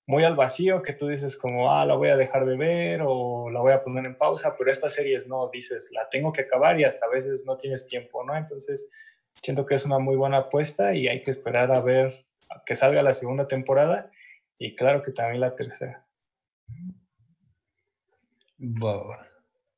muy 0.07 0.23
al 0.23 0.35
vacío, 0.35 0.81
que 0.81 0.93
tú 0.93 1.07
dices 1.07 1.37
como, 1.37 1.71
ah, 1.71 1.85
la 1.85 1.93
voy 1.93 2.09
a 2.09 2.17
dejar 2.17 2.47
de 2.47 2.57
ver 2.57 3.01
o 3.05 3.51
la 3.51 3.59
voy 3.59 3.73
a 3.73 3.81
poner 3.81 4.07
en 4.07 4.17
pausa, 4.17 4.55
pero 4.57 4.71
estas 4.71 4.95
series 4.95 5.27
no, 5.27 5.51
dices, 5.53 5.91
la 5.91 6.09
tengo 6.09 6.33
que 6.33 6.41
acabar 6.41 6.79
y 6.79 6.83
hasta 6.83 7.05
a 7.05 7.09
veces 7.09 7.45
no 7.45 7.57
tienes 7.57 7.85
tiempo, 7.85 8.23
¿no? 8.23 8.35
Entonces, 8.35 8.89
siento 9.35 9.67
que 9.67 9.75
es 9.75 9.85
una 9.85 9.99
muy 9.99 10.15
buena 10.15 10.37
apuesta 10.37 10.95
y 10.95 11.07
hay 11.07 11.21
que 11.21 11.29
esperar 11.29 11.71
a 11.71 11.79
ver 11.79 12.25
que 12.65 12.73
salga 12.73 13.03
la 13.03 13.13
segunda 13.13 13.47
temporada 13.47 14.09
y 14.57 14.75
claro 14.75 15.03
que 15.03 15.11
también 15.11 15.41
la 15.41 15.53
tercera. 15.53 16.07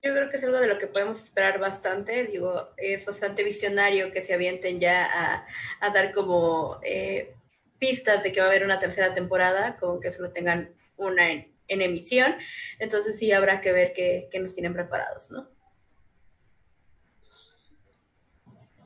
Yo 0.04 0.16
creo 0.16 0.30
que 0.30 0.38
es 0.38 0.44
algo 0.44 0.60
de 0.60 0.68
lo 0.68 0.80
que 0.80 0.88
podemos 0.88 1.24
esperar 1.24 1.60
bastante. 1.60 2.26
Digo, 2.26 2.70
es 2.78 3.06
bastante 3.06 3.44
visionario 3.44 4.12
que 4.12 4.24
se 4.24 4.34
avienten 4.34 4.80
ya 4.80 5.46
a, 5.80 5.92
dar 5.92 6.12
como 6.12 6.80
eh, 6.84 7.36
pistas 7.78 8.24
de 8.24 8.32
que 8.32 8.40
va 8.40 8.48
a 8.48 8.50
haber 8.50 8.66
una 8.66 8.80
tercera 8.80 9.14
temporada, 9.14 9.78
como 9.78 10.00
que 10.00 10.12
solo 10.12 10.32
tengan 10.32 10.74
una 10.98 11.30
en, 11.32 11.52
emisión. 11.68 12.36
Entonces 12.80 13.18
sí 13.18 13.32
habrá 13.32 13.62
que 13.62 13.72
ver 13.72 13.94
qué, 13.94 14.28
nos 14.42 14.56
tienen 14.56 14.74
preparados, 14.74 15.30
¿no? 15.30 15.48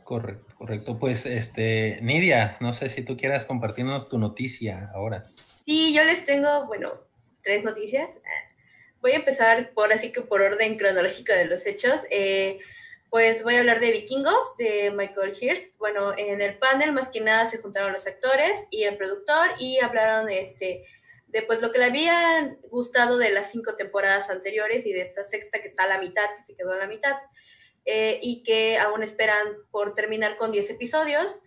Correcto, 0.04 0.54
correcto. 0.58 1.00
Pues, 1.00 1.26
este, 1.26 2.00
Nidia, 2.02 2.58
no 2.60 2.74
sé 2.74 2.90
si 2.90 3.02
tú 3.02 3.16
quieras 3.16 3.46
compartirnos 3.46 4.10
tu 4.10 4.20
noticia 4.20 4.92
ahora. 4.94 5.24
Sí, 5.66 5.96
yo 5.96 6.04
les 6.04 6.26
tengo, 6.26 6.68
bueno, 6.68 6.94
tres 7.42 7.64
noticias 7.64 8.10
voy 9.06 9.12
a 9.12 9.18
empezar 9.18 9.72
por 9.76 9.94
así 9.94 10.12
que 10.12 10.22
por 10.22 10.42
orden 10.42 10.80
cronológico 10.80 11.32
de 11.32 11.46
los 11.46 11.68
hechos. 11.68 12.02
Eh, 12.10 12.58
pues 13.12 13.44
voy 13.44 13.54
a 13.54 13.60
hablar 13.60 13.80
de 13.80 13.92
Vikingos, 13.92 14.58
de 14.58 14.90
Michael 14.90 15.38
Hirst. 15.40 15.78
Bueno, 15.78 16.16
en 16.18 16.42
el 16.42 16.58
panel 16.58 16.92
más 16.92 17.10
que 17.10 17.22
nada 17.22 17.48
se 17.48 17.60
juntaron 17.60 17.94
los 17.94 18.08
actores 18.08 18.54
y 18.72 18.86
el 18.86 18.98
productor 18.98 19.50
y 19.60 19.78
hablaron 19.80 20.28
este, 20.30 20.88
de 21.28 21.44
pues 21.44 21.62
lo 21.62 21.72
que 21.72 21.78
le 21.78 21.86
habían 21.86 22.58
gustado 22.72 23.20
de 23.20 23.30
las 23.30 23.52
cinco 23.52 23.76
temporadas 23.76 24.32
anteriores 24.32 24.88
y 24.88 24.92
de 24.92 25.04
esta 25.04 25.24
sexta 25.24 25.62
que 25.62 25.68
está 25.68 25.84
a 25.84 25.88
la 25.88 26.00
mitad, 26.00 26.26
que 26.36 26.42
se 26.42 26.56
quedó 26.56 26.72
a 26.72 26.78
la 26.78 26.88
mitad, 26.88 27.16
eh, 27.86 28.20
y 28.24 28.42
que 28.42 28.80
aún 28.80 29.04
esperan 29.04 29.50
por 29.70 29.94
terminar 29.94 30.36
con 30.36 30.52
10 30.52 30.68
episodios. 30.72 31.42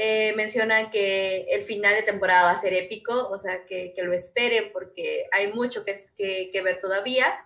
Eh, 0.00 0.32
mencionan 0.36 0.90
que 0.90 1.48
el 1.50 1.64
final 1.64 1.92
de 1.92 2.02
temporada 2.02 2.44
va 2.44 2.50
a 2.52 2.60
ser 2.60 2.72
épico, 2.72 3.28
o 3.30 3.36
sea, 3.36 3.64
que, 3.66 3.92
lo 3.96 4.12
esperen 4.12 4.70
porque 4.72 5.26
hay 5.32 5.52
mucho 5.52 5.84
que, 5.84 5.98
que, 6.16 6.50
que, 6.52 6.62
ver 6.62 6.78
todavía. 6.78 7.44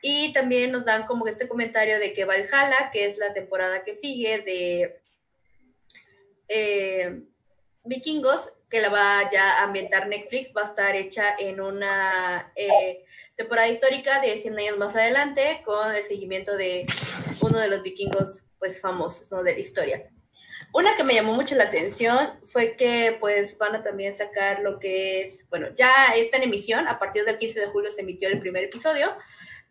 Y 0.00 0.32
también 0.32 0.72
nos 0.72 0.84
dan 0.84 1.06
como 1.06 1.28
este 1.28 1.46
comentario 1.46 2.00
de 2.00 2.12
que 2.12 2.24
Valhalla, 2.24 2.90
que 2.92 3.04
es 3.04 3.18
la 3.18 3.32
temporada 3.32 3.84
que 3.84 3.94
sigue 3.94 4.40
de 4.40 5.00
eh, 6.48 7.22
Vikingos, 7.84 8.52
que 8.68 8.80
la 8.80 8.88
va 8.88 9.30
ya 9.30 9.60
a 9.60 9.62
ambientar 9.62 10.08
Netflix, 10.08 10.52
va 10.56 10.62
a 10.62 10.70
estar 10.70 10.96
hecha 10.96 11.36
en 11.38 11.60
una 11.60 12.52
eh, 12.56 13.04
temporada 13.36 13.68
histórica 13.68 14.20
de 14.20 14.40
100 14.40 14.58
años 14.58 14.76
más 14.76 14.96
adelante 14.96 15.62
con 15.64 15.94
el 15.94 16.02
seguimiento 16.02 16.56
de 16.56 16.84
uno 17.42 17.60
de 17.60 17.68
los 17.68 17.84
vikingos 17.84 18.46
pues 18.58 18.80
famosos 18.80 19.30
¿no? 19.30 19.44
de 19.44 19.52
la 19.52 19.60
historia. 19.60 20.10
Una 20.74 20.96
que 20.96 21.04
me 21.04 21.14
llamó 21.14 21.34
mucho 21.34 21.54
la 21.54 21.64
atención 21.64 22.40
fue 22.44 22.76
que 22.76 23.18
pues 23.20 23.58
van 23.58 23.74
a 23.76 23.82
también 23.82 24.16
sacar 24.16 24.60
lo 24.60 24.78
que 24.78 25.20
es, 25.20 25.46
bueno, 25.50 25.68
ya 25.74 26.14
está 26.16 26.38
en 26.38 26.44
emisión, 26.44 26.88
a 26.88 26.98
partir 26.98 27.24
del 27.24 27.38
15 27.38 27.60
de 27.60 27.66
julio 27.66 27.92
se 27.92 28.00
emitió 28.00 28.28
el 28.28 28.40
primer 28.40 28.64
episodio 28.64 29.14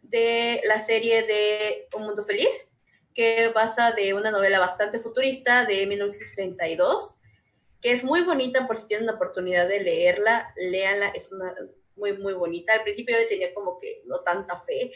de 0.03 0.61
la 0.65 0.79
serie 0.85 1.23
de 1.23 1.87
Un 1.95 2.03
Mundo 2.03 2.23
Feliz, 2.23 2.49
que 3.15 3.49
basa 3.49 3.93
de 3.93 4.13
una 4.13 4.29
novela 4.29 4.59
bastante 4.59 4.99
futurista 4.99 5.65
de 5.65 5.87
1932, 5.87 7.15
que 7.81 7.91
es 7.91 8.03
muy 8.03 8.21
bonita 8.21 8.67
por 8.67 8.77
si 8.77 8.87
tienen 8.87 9.07
la 9.07 9.13
oportunidad 9.13 9.67
de 9.67 9.79
leerla, 9.79 10.53
léanla, 10.55 11.09
es 11.09 11.31
muy, 11.95 12.15
muy 12.17 12.33
bonita. 12.33 12.73
Al 12.73 12.83
principio 12.83 13.17
yo 13.19 13.27
tenía 13.27 13.53
como 13.55 13.79
que 13.79 14.03
no 14.05 14.19
tanta 14.19 14.59
fe, 14.59 14.91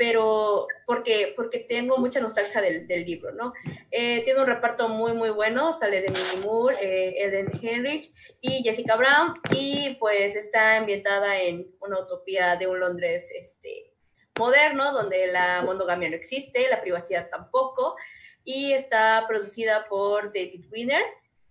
pero 0.00 0.66
porque, 0.86 1.34
porque 1.36 1.58
tengo 1.58 1.98
mucha 1.98 2.20
nostalgia 2.20 2.62
del, 2.62 2.86
del 2.86 3.04
libro, 3.04 3.32
¿no? 3.32 3.52
Eh, 3.90 4.22
tiene 4.24 4.40
un 4.40 4.46
reparto 4.46 4.88
muy, 4.88 5.12
muy 5.12 5.28
bueno, 5.28 5.78
sale 5.78 6.00
de 6.00 6.08
Minnie 6.08 6.42
Moore, 6.42 6.76
eh, 6.80 7.22
Eden 7.22 7.48
Henrich 7.60 8.10
y 8.40 8.62
Jessica 8.62 8.96
Brown, 8.96 9.34
y 9.54 9.98
pues 10.00 10.36
está 10.36 10.78
ambientada 10.78 11.38
en 11.42 11.66
una 11.82 12.00
utopía 12.00 12.56
de 12.56 12.66
un 12.66 12.80
Londres 12.80 13.30
este, 13.38 13.92
moderno, 14.38 14.94
donde 14.94 15.26
la 15.26 15.60
monogamia 15.66 16.08
no 16.08 16.16
existe, 16.16 16.66
la 16.70 16.80
privacidad 16.80 17.28
tampoco, 17.28 17.94
y 18.42 18.72
está 18.72 19.26
producida 19.28 19.86
por 19.86 20.32
David 20.32 20.64
Winner, 20.72 21.02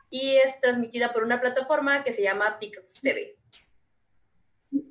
y 0.10 0.38
es 0.38 0.60
transmitida 0.60 1.14
por 1.14 1.24
una 1.24 1.40
plataforma 1.40 2.04
que 2.04 2.14
se 2.14 2.24
llama 2.24 2.58
Peacock 2.60 2.88
TV. 3.00 3.36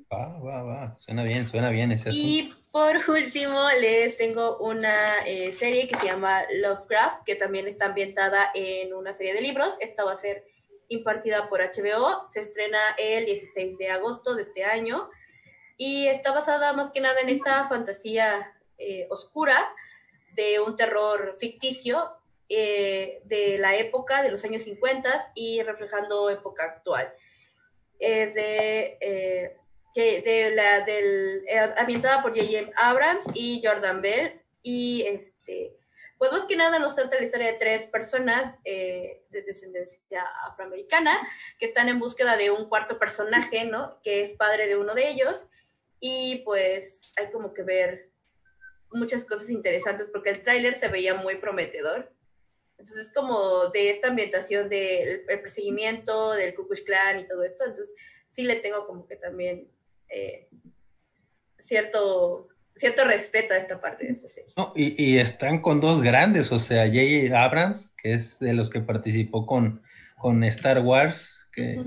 Va, 0.09 0.39
va, 0.39 0.63
va. 0.63 0.95
Suena 0.95 1.23
bien, 1.23 1.45
suena 1.45 1.69
bien 1.69 1.91
ese 1.91 2.09
Y 2.11 2.53
por 2.71 2.97
último, 3.07 3.67
les 3.79 4.15
tengo 4.17 4.57
una 4.57 5.25
eh, 5.25 5.51
serie 5.53 5.87
que 5.87 5.97
se 5.97 6.05
llama 6.05 6.43
Lovecraft, 6.53 7.23
que 7.25 7.35
también 7.35 7.67
está 7.67 7.85
ambientada 7.85 8.51
en 8.53 8.93
una 8.93 9.13
serie 9.13 9.33
de 9.33 9.41
libros. 9.41 9.73
Esta 9.79 10.03
va 10.03 10.11
a 10.11 10.17
ser 10.17 10.45
impartida 10.87 11.49
por 11.49 11.61
HBO. 11.61 12.27
Se 12.31 12.41
estrena 12.41 12.79
el 12.99 13.25
16 13.25 13.77
de 13.77 13.89
agosto 13.89 14.35
de 14.35 14.43
este 14.43 14.65
año. 14.65 15.09
Y 15.77 16.07
está 16.07 16.31
basada 16.31 16.73
más 16.73 16.91
que 16.91 17.01
nada 17.01 17.19
en 17.21 17.29
esta 17.29 17.67
fantasía 17.67 18.53
eh, 18.77 19.07
oscura 19.09 19.73
de 20.35 20.59
un 20.59 20.75
terror 20.75 21.37
ficticio 21.39 22.11
eh, 22.49 23.21
de 23.25 23.57
la 23.57 23.75
época 23.77 24.21
de 24.21 24.29
los 24.29 24.43
años 24.43 24.63
50 24.63 25.31
y 25.33 25.63
reflejando 25.63 26.29
época 26.29 26.65
actual. 26.65 27.13
Es 27.97 28.35
de 28.35 29.58
de 29.95 30.51
la, 30.55 30.81
del, 30.81 31.43
eh, 31.47 31.73
ambientada 31.77 32.21
por 32.21 32.35
J.J. 32.35 32.71
Abrams 32.75 33.25
y 33.33 33.61
Jordan 33.63 34.01
Bell. 34.01 34.41
Y 34.61 35.03
este, 35.07 35.77
pues 36.17 36.31
más 36.33 36.45
que 36.45 36.57
nada 36.57 36.79
nos 36.79 36.95
trata 36.95 37.15
la 37.15 37.23
historia 37.23 37.47
de 37.47 37.57
tres 37.57 37.87
personas 37.87 38.59
eh, 38.65 39.23
de 39.29 39.41
descendencia 39.41 40.21
afroamericana 40.45 41.17
que 41.57 41.65
están 41.65 41.87
en 41.87 41.99
búsqueda 41.99 42.35
de 42.35 42.51
un 42.51 42.67
cuarto 42.67 42.99
personaje, 42.99 43.65
¿no? 43.65 44.01
Que 44.03 44.21
es 44.21 44.33
padre 44.33 44.67
de 44.67 44.75
uno 44.75 44.93
de 44.93 45.09
ellos. 45.09 45.47
Y 46.01 46.43
pues 46.45 47.13
hay 47.17 47.29
como 47.29 47.53
que 47.53 47.63
ver 47.63 48.09
muchas 48.91 49.23
cosas 49.23 49.49
interesantes 49.49 50.09
porque 50.09 50.29
el 50.29 50.41
tráiler 50.41 50.77
se 50.77 50.89
veía 50.89 51.13
muy 51.13 51.35
prometedor. 51.35 52.11
Entonces 52.77 53.07
es 53.07 53.13
como 53.13 53.67
de 53.67 53.89
esta 53.89 54.09
ambientación 54.09 54.69
del 54.69 55.23
perseguimiento, 55.25 56.31
del 56.33 56.53
Ku 56.53 56.67
Klux 56.67 56.81
Klan 56.81 57.19
y 57.19 57.27
todo 57.27 57.43
esto. 57.43 57.65
Entonces 57.65 57.93
sí 58.29 58.43
le 58.43 58.57
tengo 58.57 58.85
como 58.87 59.05
que 59.07 59.15
también 59.15 59.71
eh, 60.09 60.47
cierto, 61.59 62.47
cierto 62.75 63.05
respeto 63.05 63.53
a 63.53 63.57
esta 63.57 63.79
parte 63.79 64.05
de 64.05 64.13
esta 64.13 64.27
serie. 64.27 64.53
y, 64.75 65.17
están 65.17 65.61
con 65.61 65.79
dos 65.79 66.01
grandes, 66.01 66.51
o 66.51 66.59
sea, 66.59 66.85
J.J. 66.87 67.39
Abrams, 67.39 67.95
que 68.01 68.13
es 68.13 68.39
de 68.39 68.53
los 68.53 68.69
que 68.69 68.81
participó 68.81 69.45
con, 69.45 69.81
con 70.17 70.43
Star 70.43 70.79
Wars, 70.79 71.47
que 71.53 71.79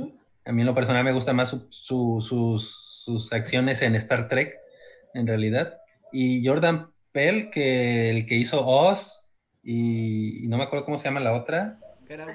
a 0.44 0.52
mí 0.52 0.62
en 0.62 0.66
lo 0.66 0.74
personal 0.74 1.04
me 1.04 1.12
gusta 1.12 1.32
más 1.32 1.56
sus, 1.70 2.26
sus, 2.26 3.32
acciones 3.32 3.82
en 3.82 3.96
Star 3.96 4.28
Trek, 4.28 4.56
en 5.14 5.26
realidad. 5.26 5.78
Y 6.12 6.46
Jordan 6.46 6.90
Pell, 7.10 7.50
que 7.50 8.10
el 8.10 8.26
que 8.26 8.36
hizo 8.36 8.64
Oz, 8.64 9.28
y, 9.62 10.46
no 10.46 10.58
me 10.58 10.64
acuerdo 10.64 10.84
cómo 10.84 10.98
se 10.98 11.04
llama 11.04 11.20
la 11.20 11.34
otra. 11.34 11.78
Get 12.06 12.20
Out. 12.20 12.30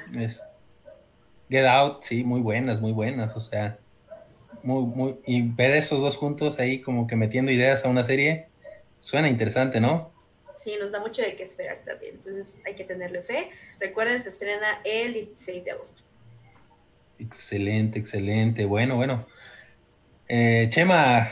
Get 1.49 1.65
Out, 1.65 2.03
sí, 2.03 2.23
muy 2.23 2.41
buenas, 2.41 2.81
muy 2.81 2.91
buenas, 2.91 3.35
o 3.35 3.39
sea 3.39 3.79
muy, 4.67 4.83
muy, 4.83 5.15
y 5.25 5.43
ver 5.43 5.71
esos 5.71 6.01
dos 6.01 6.17
juntos 6.17 6.59
ahí 6.59 6.81
como 6.81 7.07
que 7.07 7.15
metiendo 7.15 7.53
ideas 7.53 7.85
a 7.85 7.87
una 7.87 8.03
serie, 8.03 8.47
suena 8.99 9.29
interesante, 9.29 9.79
¿no? 9.79 10.11
Sí, 10.57 10.73
nos 10.77 10.91
da 10.91 10.99
mucho 10.99 11.21
de 11.21 11.37
qué 11.37 11.43
esperar 11.43 11.77
también, 11.85 12.15
entonces 12.15 12.57
hay 12.65 12.75
que 12.75 12.83
tenerle 12.83 13.21
fe. 13.21 13.49
Recuerden, 13.79 14.21
se 14.21 14.27
estrena 14.27 14.81
el 14.83 15.13
16 15.13 15.63
de 15.63 15.71
agosto. 15.71 16.01
Excelente, 17.17 17.97
excelente. 17.97 18.65
Bueno, 18.65 18.97
bueno. 18.97 19.25
Eh, 20.27 20.67
Chema, 20.69 21.29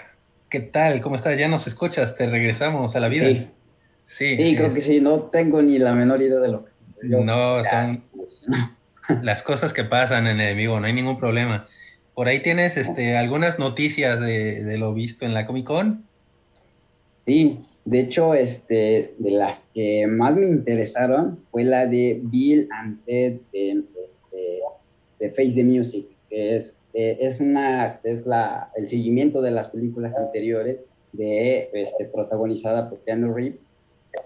¿qué 0.50 0.62
tal? 0.62 1.02
¿Cómo 1.02 1.18
estás? 1.18 1.38
¿Ya 1.38 1.50
nos 1.50 1.68
escuchas? 1.68 2.16
¿Te 2.16 2.28
regresamos 2.28 2.96
a 2.96 3.02
la 3.02 3.10
vida? 3.10 3.28
Sí, 4.06 4.38
sí, 4.38 4.56
creo 4.56 4.74
que 4.74 4.82
sí. 4.82 5.02
No 5.02 5.24
tengo 5.24 5.62
ni 5.62 5.78
la 5.78 5.92
menor 5.92 6.22
idea 6.22 6.40
de 6.40 6.48
lo 6.48 6.64
que... 6.64 6.72
no, 7.04 7.62
son 7.66 8.02
las 9.24 9.44
cosas 9.44 9.74
que 9.74 9.84
pasan 9.84 10.26
en 10.26 10.40
el 10.40 10.56
vivo, 10.56 10.80
no 10.80 10.86
hay 10.86 10.94
ningún 10.94 11.20
problema. 11.20 11.68
Por 12.16 12.30
ahí 12.30 12.42
tienes 12.42 12.78
este, 12.78 13.18
algunas 13.18 13.60
noticias 13.60 14.22
de, 14.22 14.78
lo 14.78 14.94
visto 14.94 15.26
en 15.26 15.34
la 15.34 15.46
Comic 15.46 15.66
Con. 15.66 16.06
Sí, 17.26 17.60
de 17.84 18.00
hecho, 18.00 18.34
este, 18.34 19.14
de 19.18 19.32
las 19.32 19.60
que 19.74 20.08
más 20.08 20.38
me 20.38 20.48
interesaron 20.48 21.40
fue 21.52 21.66
la 21.66 21.88
de 21.88 22.22
Bill 22.24 22.70
and 22.72 23.04
Ted 23.04 23.34
de, 23.52 23.84
Face 25.32 25.52
the 25.56 25.64
Music, 25.64 26.06
que 26.30 26.58
es, 26.58 26.74
eh, 26.94 27.18
es, 27.20 27.42
una, 27.42 28.00
es 28.04 28.26
la, 28.26 28.72
el 28.76 28.88
seguimiento 28.88 29.42
de 29.42 29.52
las 29.52 29.72
películas 29.72 30.16
anteriores 30.16 30.78
de, 31.12 31.70
este, 31.74 32.06
protagonizada 32.06 32.90
por 32.90 33.00
Keanu 33.04 33.34
Reeves. 33.34 33.60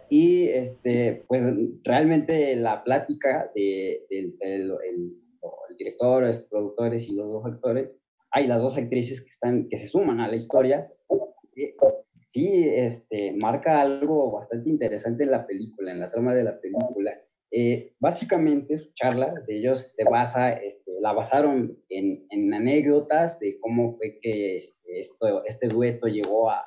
Y 0.10 0.50
este, 0.50 1.24
pues 1.28 1.42
realmente 1.84 2.56
la 2.56 2.84
plática 2.84 3.50
de, 3.56 4.02
del 4.10 4.78
el 5.70 5.78
director, 5.78 6.24
los 6.24 6.46
productores 6.46 7.08
y 7.08 7.16
los 7.16 7.32
dos 7.32 7.46
actores, 7.46 7.92
hay 8.32 8.48
las 8.48 8.62
dos 8.62 8.78
actrices 8.78 9.22
que, 9.22 9.30
están, 9.30 9.68
que 9.70 9.78
se 9.78 9.88
suman 9.88 10.20
a 10.20 10.28
la 10.28 10.36
historia, 10.36 10.88
sí 12.32 12.68
este, 12.70 13.34
marca 13.42 13.82
algo 13.82 14.32
bastante 14.32 14.70
interesante 14.70 15.24
en 15.24 15.32
la 15.32 15.46
película, 15.46 15.92
en 15.92 16.00
la 16.00 16.12
trama 16.12 16.34
de 16.34 16.44
la 16.44 16.60
película. 16.60 17.20
Eh, 17.52 17.94
básicamente 18.00 18.78
su 18.78 18.94
charla 18.94 19.34
de 19.48 19.58
ellos 19.58 19.92
se 19.96 20.04
basa, 20.04 20.54
este, 20.54 21.02
la 21.02 21.14
basaron 21.14 21.76
en, 21.90 22.28
en, 22.30 22.54
anécdotas 22.54 23.40
de 23.40 23.60
cómo 23.60 23.98
fue 23.98 24.20
que 24.22 24.70
esto, 24.86 25.44
este 25.46 25.68
dueto 25.68 26.08
llegó 26.08 26.52
a, 26.52 26.64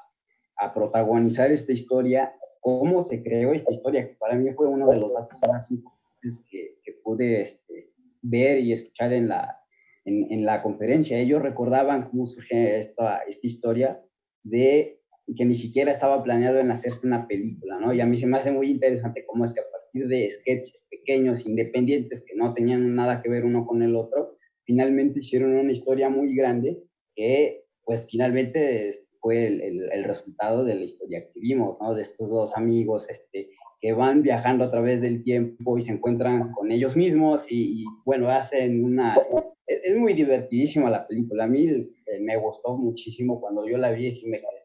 a, 0.56 0.74
protagonizar 0.74 1.52
esta 1.52 1.72
historia, 1.72 2.34
cómo 2.60 3.04
se 3.04 3.22
creó 3.22 3.52
esta 3.52 3.72
historia, 3.72 4.08
que 4.08 4.14
para 4.14 4.34
mí 4.34 4.50
fue 4.54 4.66
uno 4.66 4.90
de 4.90 4.98
los 4.98 5.12
datos 5.12 5.38
más 5.48 5.70
importantes 5.70 6.40
que, 6.50 6.78
que 6.82 6.92
pude 7.04 7.42
este, 7.42 7.91
ver 8.22 8.60
y 8.60 8.72
escuchar 8.72 9.12
en 9.12 9.28
la, 9.28 9.58
en, 10.04 10.44
la 10.44 10.62
conferencia. 10.62 11.18
Ellos 11.18 11.42
recordaban 11.42 12.08
cómo 12.08 12.26
surge 12.26 12.80
esta, 12.80 13.18
esta 13.28 13.46
historia 13.46 14.00
de 14.42 14.98
que 15.36 15.44
ni 15.44 15.56
siquiera 15.56 15.92
estaba 15.92 16.22
planeado 16.22 16.58
en 16.58 16.70
hacerse 16.70 17.06
una 17.06 17.26
película, 17.26 17.78
¿no? 17.78 17.92
Y 17.94 18.00
a 18.00 18.06
mí 18.06 18.18
se 18.18 18.26
me 18.26 18.38
hace 18.38 18.50
muy 18.50 18.70
interesante 18.70 19.24
cómo 19.26 19.44
es 19.44 19.52
que 19.52 19.60
a 19.60 19.70
partir 19.70 20.08
de 20.08 20.30
sketches 20.30 20.86
pequeños, 20.90 21.46
independientes, 21.46 22.24
que 22.26 22.34
no 22.34 22.54
tenían 22.54 22.94
nada 22.94 23.22
que 23.22 23.28
ver 23.28 23.44
uno 23.44 23.66
con 23.66 23.82
el 23.82 23.96
otro, 23.96 24.36
finalmente 24.64 25.20
hicieron 25.20 25.54
una 25.54 25.72
historia 25.72 26.08
muy 26.08 26.34
grande 26.34 26.82
que, 27.14 27.64
pues, 27.84 28.06
finalmente 28.10 29.04
fue 29.20 29.46
el, 29.46 29.88
el, 29.92 30.04
resultado 30.04 30.64
de 30.64 30.74
la 30.74 30.82
historia 30.82 31.24
que 31.32 31.40
vimos, 31.40 31.78
¿no? 31.80 31.94
De 31.94 32.02
estos 32.02 32.28
dos 32.28 32.56
amigos, 32.56 33.08
este, 33.08 33.50
que 33.82 33.92
van 33.92 34.22
viajando 34.22 34.64
a 34.64 34.70
través 34.70 35.00
del 35.00 35.24
tiempo 35.24 35.76
y 35.76 35.82
se 35.82 35.90
encuentran 35.90 36.52
con 36.52 36.70
ellos 36.70 36.96
mismos 36.96 37.44
y, 37.50 37.84
bueno, 38.04 38.30
hacen 38.30 38.84
una... 38.84 39.18
Es, 39.66 39.96
muy 39.96 40.14
divertidísima 40.14 40.88
la 40.88 41.06
película. 41.06 41.44
A 41.44 41.48
mí 41.48 41.66
eh, 41.66 42.20
me 42.20 42.36
gustó 42.36 42.76
muchísimo 42.76 43.40
cuando 43.40 43.68
yo 43.68 43.76
la 43.78 43.90
vi 43.90 44.06
y 44.06 44.26
me 44.28 44.38
quedé 44.38 44.62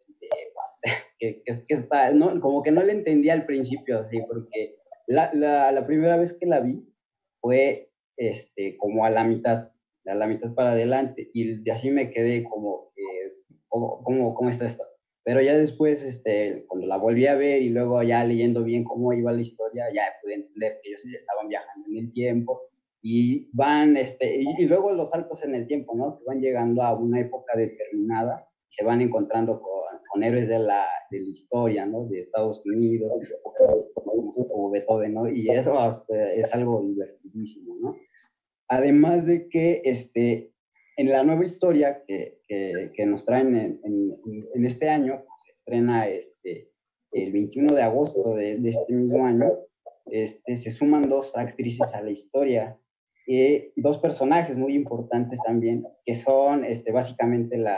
que, 1.19 1.41
que, 1.43 1.65
que, 1.67 1.73
está, 1.73 2.11
no, 2.11 2.39
como 2.39 2.61
que 2.61 2.69
no 2.69 2.83
le 2.83 2.91
entendía 2.91 3.33
al 3.33 3.47
principio, 3.47 3.99
así, 3.99 4.19
porque 4.27 4.75
la, 5.07 5.31
la, 5.33 5.71
la, 5.71 5.87
primera 5.87 6.17
vez 6.17 6.33
que 6.33 6.45
la 6.45 6.59
vi 6.59 6.85
fue 7.41 7.89
este, 8.17 8.77
como 8.77 9.03
a 9.03 9.09
la 9.09 9.23
mitad, 9.23 9.71
a 10.05 10.13
la 10.13 10.27
mitad 10.27 10.53
para 10.53 10.73
adelante, 10.73 11.31
y 11.33 11.67
así 11.71 11.89
me 11.89 12.11
quedé 12.11 12.43
como, 12.43 12.91
eh, 12.95 13.33
¿cómo, 13.67 14.03
cómo, 14.03 14.35
¿cómo 14.35 14.49
está 14.51 14.67
esto? 14.67 14.83
Pero 15.27 15.41
ya 15.41 15.57
después, 15.57 16.01
este, 16.03 16.63
cuando 16.69 16.87
la 16.87 16.95
volví 16.95 17.27
a 17.27 17.35
ver 17.35 17.61
y 17.61 17.67
luego 17.67 18.01
ya 18.01 18.23
leyendo 18.23 18.63
bien 18.63 18.85
cómo 18.85 19.11
iba 19.11 19.33
la 19.33 19.41
historia, 19.41 19.83
ya 19.93 20.03
pude 20.21 20.35
entender 20.35 20.79
que 20.81 20.87
ellos 20.87 21.03
estaban 21.03 21.49
viajando 21.49 21.85
en 21.89 21.97
el 21.97 22.13
tiempo 22.13 22.61
y 23.01 23.49
van, 23.51 23.97
este, 23.97 24.41
y, 24.41 24.65
luego 24.67 24.93
los 24.93 25.09
saltos 25.09 25.43
en 25.43 25.53
el 25.53 25.67
tiempo, 25.67 25.97
¿no? 25.97 26.17
Que 26.17 26.23
van 26.27 26.39
llegando 26.39 26.81
a 26.81 26.97
una 26.97 27.19
época 27.19 27.57
determinada 27.57 28.47
y 28.69 28.75
se 28.75 28.85
van 28.85 29.01
encontrando 29.01 29.59
con, 29.59 29.99
con 30.09 30.23
héroes 30.23 30.47
de 30.47 30.59
la, 30.59 30.85
de 31.11 31.19
la 31.19 31.27
historia, 31.27 31.85
¿no? 31.85 32.05
De 32.05 32.21
Estados 32.21 32.61
Unidos, 32.65 33.11
como 34.49 34.71
Beethoven, 34.71 35.13
¿no? 35.13 35.27
Y 35.27 35.49
eso 35.49 35.77
es 36.09 36.53
algo 36.53 36.83
divertidísimo, 36.83 37.75
¿no? 37.81 37.97
Además 38.69 39.25
de 39.25 39.49
que, 39.49 39.81
este, 39.83 40.53
en 40.97 41.09
la 41.09 41.23
nueva 41.23 41.45
historia 41.45 42.03
que, 42.07 42.39
que, 42.47 43.05
nos 43.05 43.23
traen 43.23 43.55
en, 43.55 43.79
en, 44.53 44.65
este 44.65 44.89
año, 44.89 45.23
pues, 45.27 45.41
se 45.45 45.51
estrena 45.51 46.07
este, 46.07 46.71
el 47.11 47.31
21 47.31 47.75
de 47.75 47.83
agosto 47.83 48.35
de, 48.35 48.57
de, 48.57 48.69
este 48.71 48.93
mismo 48.93 49.25
año, 49.25 49.51
este, 50.07 50.55
se 50.55 50.71
suman 50.71 51.07
dos 51.07 51.37
actrices 51.37 51.93
a 51.93 52.01
la 52.01 52.11
historia 52.11 52.77
y 53.27 53.71
dos 53.75 53.99
personajes 53.99 54.57
muy 54.57 54.73
importantes 54.73 55.39
también, 55.45 55.85
que 56.05 56.15
son 56.15 56.65
este, 56.65 56.91
básicamente 56.91 57.57
la, 57.57 57.75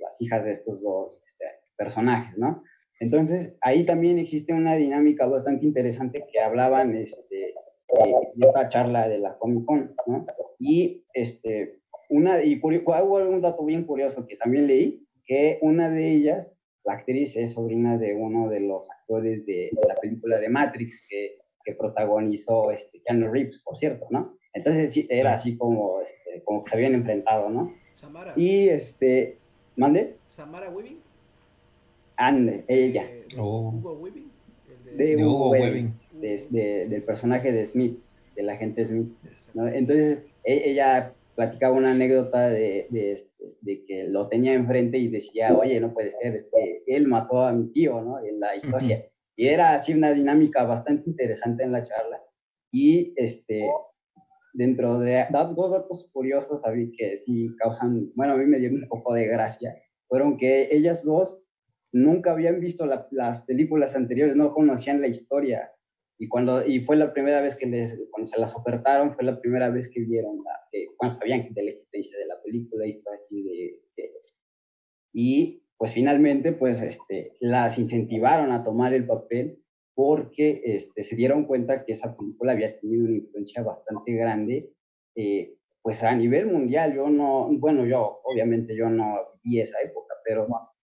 las 0.00 0.20
hijas 0.20 0.44
de 0.44 0.52
estos 0.52 0.82
dos 0.82 1.22
este, 1.26 1.44
personajes, 1.76 2.36
¿no? 2.36 2.62
Entonces, 2.98 3.54
ahí 3.62 3.86
también 3.86 4.18
existe 4.18 4.52
una 4.52 4.74
dinámica 4.74 5.24
bastante 5.24 5.64
interesante 5.64 6.26
que 6.30 6.40
hablaban 6.40 6.94
este, 6.94 7.50
eh, 7.50 8.14
de 8.34 8.46
esta 8.46 8.68
charla 8.68 9.08
de 9.08 9.18
la 9.18 9.38
Comic 9.38 9.64
Con, 9.64 9.94
¿no? 10.06 10.26
Y 10.58 11.06
este, 11.14 11.79
una, 12.10 12.42
y 12.42 12.60
hubo 12.60 13.16
un 13.16 13.40
dato 13.40 13.64
bien 13.64 13.84
curioso 13.84 14.26
que 14.26 14.36
también 14.36 14.66
leí, 14.66 15.06
que 15.24 15.58
una 15.62 15.88
de 15.88 16.10
ellas, 16.10 16.52
la 16.84 16.94
actriz, 16.94 17.36
es 17.36 17.52
sobrina 17.52 17.96
de 17.98 18.14
uno 18.14 18.48
de 18.48 18.60
los 18.60 18.90
actores 18.90 19.46
de, 19.46 19.70
la 19.86 19.94
película 19.94 20.38
de 20.38 20.48
Matrix 20.48 21.00
que, 21.08 21.38
que 21.64 21.74
protagonizó 21.74 22.72
este, 22.72 23.00
Keanu 23.02 23.32
Reeves, 23.32 23.62
por 23.64 23.78
cierto, 23.78 24.06
¿no? 24.10 24.36
Entonces 24.52 24.92
sí, 24.92 25.06
era 25.08 25.34
así 25.34 25.56
como, 25.56 26.00
este, 26.00 26.42
como 26.42 26.64
que 26.64 26.70
se 26.70 26.76
habían 26.76 26.94
enfrentado, 26.94 27.48
¿no? 27.48 27.72
Samara. 27.94 28.32
Y 28.36 28.68
este, 28.68 29.38
¿mande? 29.76 30.16
Samara 30.26 30.68
Weaving. 30.68 30.98
Ande, 32.16 32.64
ella. 32.66 33.08
Oh. 33.38 33.72
Hugo 33.72 33.92
Weaving. 33.92 34.30
De, 34.96 35.16
Hugo, 35.16 35.50
Weaving, 35.50 35.94
del 36.50 37.02
personaje 37.04 37.52
de 37.52 37.66
Smith, 37.66 38.00
del 38.34 38.50
agente 38.50 38.84
Smith. 38.84 39.08
¿no? 39.54 39.68
Entonces, 39.68 40.18
e, 40.42 40.70
ella 40.70 41.14
platicaba 41.40 41.74
una 41.74 41.92
anécdota 41.92 42.50
de, 42.50 42.86
de, 42.90 43.26
de, 43.62 43.84
que 43.86 44.04
lo 44.08 44.28
tenía 44.28 44.52
enfrente 44.52 44.98
y 44.98 45.08
decía, 45.08 45.56
oye, 45.56 45.80
no 45.80 45.94
puede 45.94 46.12
ser, 46.20 46.50
él 46.86 47.08
mató 47.08 47.40
a 47.40 47.52
mi 47.52 47.72
tío, 47.72 48.02
¿no? 48.02 48.22
En 48.22 48.38
la 48.38 48.56
historia. 48.56 49.06
Y 49.36 49.48
era 49.48 49.72
así 49.72 49.94
una 49.94 50.12
dinámica 50.12 50.64
bastante 50.64 51.08
interesante 51.08 51.64
en 51.64 51.72
la 51.72 51.82
charla. 51.82 52.20
Y 52.70 53.14
este, 53.16 53.70
dentro 54.52 54.98
de 54.98 55.24
dos 55.30 55.70
datos 55.70 56.10
curiosos, 56.12 56.60
a 56.62 56.72
mí 56.72 56.92
que 56.92 57.22
sí 57.24 57.48
causan, 57.58 58.12
bueno, 58.14 58.34
a 58.34 58.36
mí 58.36 58.44
me 58.44 58.58
dio 58.58 58.68
un 58.68 58.86
poco 58.86 59.14
de 59.14 59.26
gracia, 59.26 59.74
fueron 60.08 60.36
que 60.36 60.68
ellas 60.70 61.02
dos 61.02 61.38
nunca 61.90 62.32
habían 62.32 62.60
visto 62.60 62.84
las 62.84 63.40
películas 63.46 63.96
anteriores, 63.96 64.36
no 64.36 64.52
conocían 64.52 65.00
la 65.00 65.06
historia. 65.06 65.72
Y, 66.20 66.28
cuando, 66.28 66.66
y 66.66 66.80
fue 66.80 66.96
la 66.96 67.14
primera 67.14 67.40
vez 67.40 67.56
que 67.56 67.64
les, 67.64 67.98
cuando 68.10 68.30
se 68.30 68.38
las 68.38 68.54
ofertaron, 68.54 69.14
fue 69.14 69.24
la 69.24 69.40
primera 69.40 69.70
vez 69.70 69.88
que 69.88 70.00
vieron, 70.00 70.44
la, 70.44 70.52
cuando 70.98 71.16
sabían 71.16 71.48
de 71.54 71.62
la 71.62 71.70
existencia 71.70 72.18
de 72.18 72.26
la 72.26 72.42
película 72.42 72.86
y 72.86 73.00
fue 73.00 73.14
así 73.14 73.42
de, 73.42 73.80
y 75.14 75.62
pues 75.78 75.94
finalmente 75.94 76.52
pues 76.52 76.82
este, 76.82 77.32
las 77.40 77.78
incentivaron 77.78 78.52
a 78.52 78.62
tomar 78.62 78.92
el 78.92 79.06
papel 79.06 79.62
porque 79.94 80.60
este, 80.62 81.04
se 81.04 81.16
dieron 81.16 81.46
cuenta 81.46 81.86
que 81.86 81.94
esa 81.94 82.14
película 82.14 82.52
había 82.52 82.78
tenido 82.78 83.06
una 83.06 83.16
influencia 83.16 83.62
bastante 83.62 84.12
grande, 84.12 84.70
eh, 85.16 85.54
pues 85.80 86.02
a 86.02 86.14
nivel 86.14 86.46
mundial, 86.46 86.94
yo 86.94 87.08
no, 87.08 87.48
bueno, 87.58 87.86
yo 87.86 88.20
obviamente 88.24 88.76
yo 88.76 88.90
no 88.90 89.16
vi 89.42 89.60
esa 89.60 89.80
época, 89.82 90.14
pero 90.24 90.46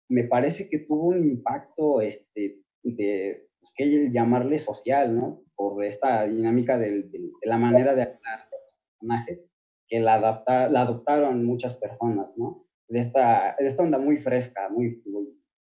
me 0.08 0.26
parece 0.26 0.70
que 0.70 0.80
tuvo 0.80 1.08
un 1.08 1.24
impacto 1.24 2.02
este, 2.02 2.60
de 2.84 3.48
pues, 3.66 3.74
que 3.76 4.12
llamarle 4.12 4.60
social, 4.60 5.16
¿no? 5.16 5.42
Por 5.56 5.84
esta 5.84 6.26
dinámica 6.26 6.78
de 6.78 7.10
la 7.44 7.58
manera 7.58 7.96
de 7.96 8.04
hablar 8.04 8.50
de 8.52 8.58
los 8.58 8.90
personajes, 8.92 9.40
que 9.88 10.00
la, 10.00 10.16
adapta, 10.16 10.70
la 10.70 10.82
adoptaron 10.82 11.44
muchas 11.46 11.74
personas, 11.76 12.28
¿no? 12.38 12.66
De 12.88 13.00
esta, 13.00 13.56
de 13.58 13.68
esta 13.68 13.84
onda 13.84 13.98
muy 13.98 14.18
fresca, 14.18 14.70
muy, 14.70 15.02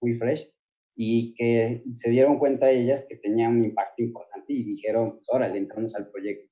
muy, 0.01 0.15
fresh, 0.15 0.51
y 0.95 1.33
que 1.33 1.83
se 1.95 2.09
dieron 2.09 2.37
cuenta 2.37 2.69
ellas 2.69 3.05
que 3.09 3.15
tenía 3.15 3.49
un 3.49 3.63
impacto 3.63 4.03
importante 4.03 4.53
y 4.53 4.63
dijeron, 4.63 5.13
pues 5.13 5.25
órale, 5.29 5.57
entramos 5.57 5.95
al 5.95 6.09
proyecto. 6.09 6.47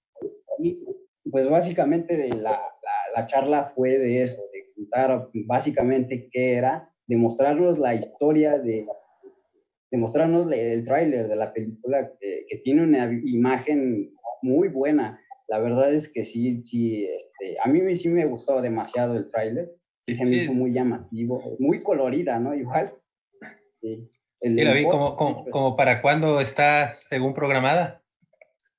Y 0.59 0.83
pues 1.29 1.47
básicamente 1.47 2.17
de 2.17 2.29
la, 2.29 2.51
la, 2.51 2.61
la 3.15 3.27
charla 3.27 3.71
fue 3.75 3.99
de 3.99 4.23
eso, 4.23 4.41
de 4.53 4.73
contara 4.73 5.29
básicamente 5.45 6.29
qué 6.31 6.55
era, 6.55 6.91
demostrarnos 7.05 7.77
la 7.77 7.93
historia 7.93 8.57
de, 8.57 8.87
demostrarnos 9.91 10.51
el 10.51 10.83
tráiler 10.85 11.27
de 11.27 11.35
la 11.35 11.53
película 11.53 12.11
que, 12.19 12.45
que, 12.47 12.57
tiene 12.57 12.83
una 12.83 13.11
imagen 13.11 14.13
muy 14.41 14.67
buena. 14.67 15.19
La 15.47 15.59
verdad 15.59 15.93
es 15.93 16.09
que 16.09 16.25
sí, 16.25 16.63
sí, 16.65 17.05
este, 17.05 17.57
a 17.63 17.67
mí 17.67 17.95
sí 17.97 18.09
me 18.09 18.25
gustó 18.25 18.61
demasiado 18.61 19.15
el 19.15 19.29
tráiler, 19.29 19.71
sí 20.05 20.15
se 20.15 20.25
me 20.25 20.37
hizo 20.37 20.53
muy 20.53 20.73
llamativo, 20.73 21.55
muy 21.59 21.81
colorida, 21.81 22.39
¿no? 22.39 22.53
Igual. 22.53 22.93
Sí, 23.81 24.09
la 24.41 24.73
vi, 24.73 24.83
como, 24.83 25.15
como, 25.15 25.75
para 25.75 26.01
cuándo 26.01 26.41
está 26.41 26.95
según 27.09 27.33
programada? 27.33 28.03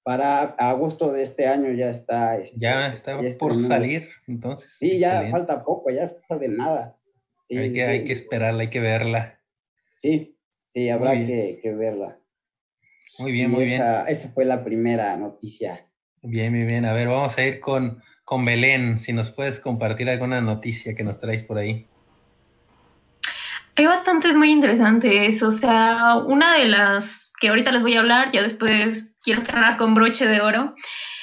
Para 0.02 0.42
agosto 0.42 1.12
de 1.12 1.22
este 1.22 1.46
año 1.46 1.72
ya 1.72 1.90
está. 1.90 2.38
Este, 2.38 2.58
ya 2.58 2.92
está 2.92 3.18
por 3.38 3.58
salir, 3.60 4.08
entonces. 4.26 4.70
Sí, 4.78 4.98
ya 4.98 5.28
falta 5.30 5.64
poco, 5.64 5.90
ya 5.90 6.04
está 6.04 6.38
de 6.38 6.48
nada. 6.48 6.96
hay, 7.50 7.72
que, 7.72 7.84
hay 7.84 8.04
que 8.04 8.12
esperarla, 8.12 8.62
hay 8.62 8.70
que 8.70 8.80
verla. 8.80 9.38
Sí, 10.00 10.37
sí, 10.78 10.90
habrá 10.90 11.12
que, 11.12 11.58
que, 11.62 11.72
verla. 11.72 12.18
Muy 13.18 13.32
bien, 13.32 13.50
muy 13.50 13.64
bien. 13.64 13.82
Esa 14.06 14.28
fue 14.30 14.44
la 14.44 14.62
primera 14.64 15.16
noticia. 15.16 15.86
Bien, 16.22 16.52
muy 16.52 16.64
bien. 16.64 16.84
A 16.84 16.92
ver, 16.92 17.08
vamos 17.08 17.36
a 17.36 17.44
ir 17.44 17.60
con, 17.60 18.02
con 18.24 18.44
Belén. 18.44 18.98
Si 18.98 19.12
nos 19.12 19.30
puedes 19.30 19.58
compartir 19.58 20.08
alguna 20.08 20.40
noticia 20.40 20.94
que 20.94 21.02
nos 21.02 21.18
traes 21.20 21.42
por 21.42 21.58
ahí. 21.58 21.86
Hay 23.76 23.86
bastantes 23.86 24.36
muy 24.36 24.52
interesantes. 24.52 25.42
O 25.42 25.50
sea, 25.50 26.16
una 26.16 26.54
de 26.58 26.66
las 26.66 27.32
que 27.40 27.48
ahorita 27.48 27.72
les 27.72 27.82
voy 27.82 27.94
a 27.94 28.00
hablar, 28.00 28.30
ya 28.30 28.42
después 28.42 29.16
quiero 29.22 29.40
cerrar 29.40 29.76
con 29.76 29.94
broche 29.94 30.26
de 30.26 30.40
oro, 30.40 30.74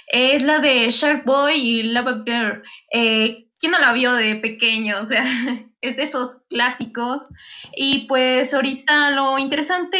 es 0.07 0.43
la 0.43 0.59
de 0.59 0.89
Shark 0.89 1.25
Boy 1.25 1.55
y 1.55 1.83
Lava 1.83 2.23
Girl. 2.25 2.63
Eh, 2.91 3.47
¿Quién 3.59 3.71
no 3.71 3.79
la 3.79 3.93
vio 3.93 4.13
de 4.13 4.35
pequeño? 4.35 4.99
O 4.99 5.05
sea, 5.05 5.25
es 5.89 5.97
de 5.97 6.03
esos 6.03 6.43
clásicos. 6.49 7.29
Y 7.75 8.07
pues 8.07 8.53
ahorita 8.53 9.11
lo 9.11 9.37
interesante 9.37 9.99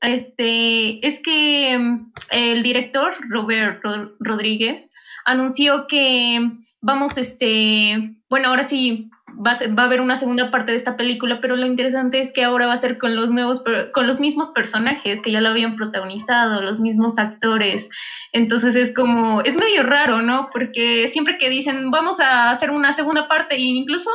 este, 0.00 1.06
es 1.06 1.20
que 1.22 1.78
mm, 1.78 2.12
el 2.30 2.62
director 2.62 3.14
Robert 3.30 3.82
Rodríguez 4.20 4.92
anunció 5.24 5.86
que 5.86 6.50
vamos, 6.80 7.16
este, 7.16 8.14
bueno, 8.28 8.48
ahora 8.48 8.64
sí 8.64 9.10
va 9.34 9.52
a, 9.52 9.74
va 9.74 9.84
a, 9.84 9.86
haber 9.86 10.00
una 10.00 10.18
segunda 10.18 10.50
parte 10.50 10.72
de 10.72 10.76
esta 10.76 10.96
película, 10.96 11.40
pero 11.40 11.56
lo 11.56 11.66
interesante 11.66 12.20
es 12.20 12.32
que 12.32 12.44
ahora 12.44 12.66
va 12.66 12.74
a 12.74 12.78
ser 12.78 12.98
con 12.98 13.16
los 13.16 13.30
nuevos, 13.30 13.64
con 13.92 14.06
los 14.06 14.20
mismos 14.20 14.50
personajes 14.50 15.22
que 15.22 15.32
ya 15.32 15.40
lo 15.40 15.48
habían 15.48 15.76
protagonizado, 15.76 16.60
los 16.60 16.80
mismos 16.80 17.18
actores. 17.18 17.88
Entonces 18.32 18.74
es 18.76 18.94
como, 18.94 19.40
es 19.42 19.56
medio 19.56 19.84
raro, 19.84 20.20
¿no? 20.20 20.50
Porque 20.52 21.08
siempre 21.08 21.38
que 21.38 21.48
dicen, 21.48 21.90
vamos 21.90 22.20
a 22.20 22.50
hacer 22.50 22.70
una 22.70 22.92
segunda 22.92 23.28
parte, 23.28 23.54
e 23.54 23.60
incluso 23.60 24.10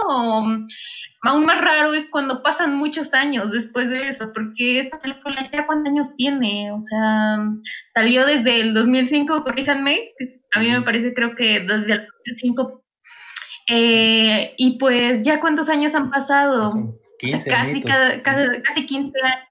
aún 1.21 1.45
más 1.45 1.59
raro 1.61 1.93
es 1.93 2.09
cuando 2.09 2.41
pasan 2.41 2.75
muchos 2.75 3.13
años 3.13 3.51
después 3.51 3.89
de 3.89 4.07
eso, 4.07 4.31
porque 4.33 4.79
esta 4.79 4.99
película 4.99 5.49
ya 5.51 5.65
cuántos 5.65 5.91
años 5.91 6.15
tiene, 6.15 6.71
o 6.71 6.79
sea, 6.79 7.39
salió 7.93 8.25
desde 8.25 8.61
el 8.61 8.73
2005, 8.73 9.43
corríjanme, 9.43 9.99
a 10.53 10.59
mí 10.59 10.71
me 10.71 10.81
parece 10.81 11.13
creo 11.13 11.35
que 11.35 11.59
desde 11.61 11.93
el 11.93 12.07
2005, 12.25 12.83
eh, 13.69 14.53
y 14.57 14.77
pues 14.77 15.23
ya 15.23 15.39
cuántos 15.39 15.69
años 15.69 15.93
han 15.95 16.09
pasado, 16.09 16.97
casi, 17.49 17.81
cada, 17.83 18.21
casi 18.21 18.85
15 18.85 19.19
años 19.23 19.48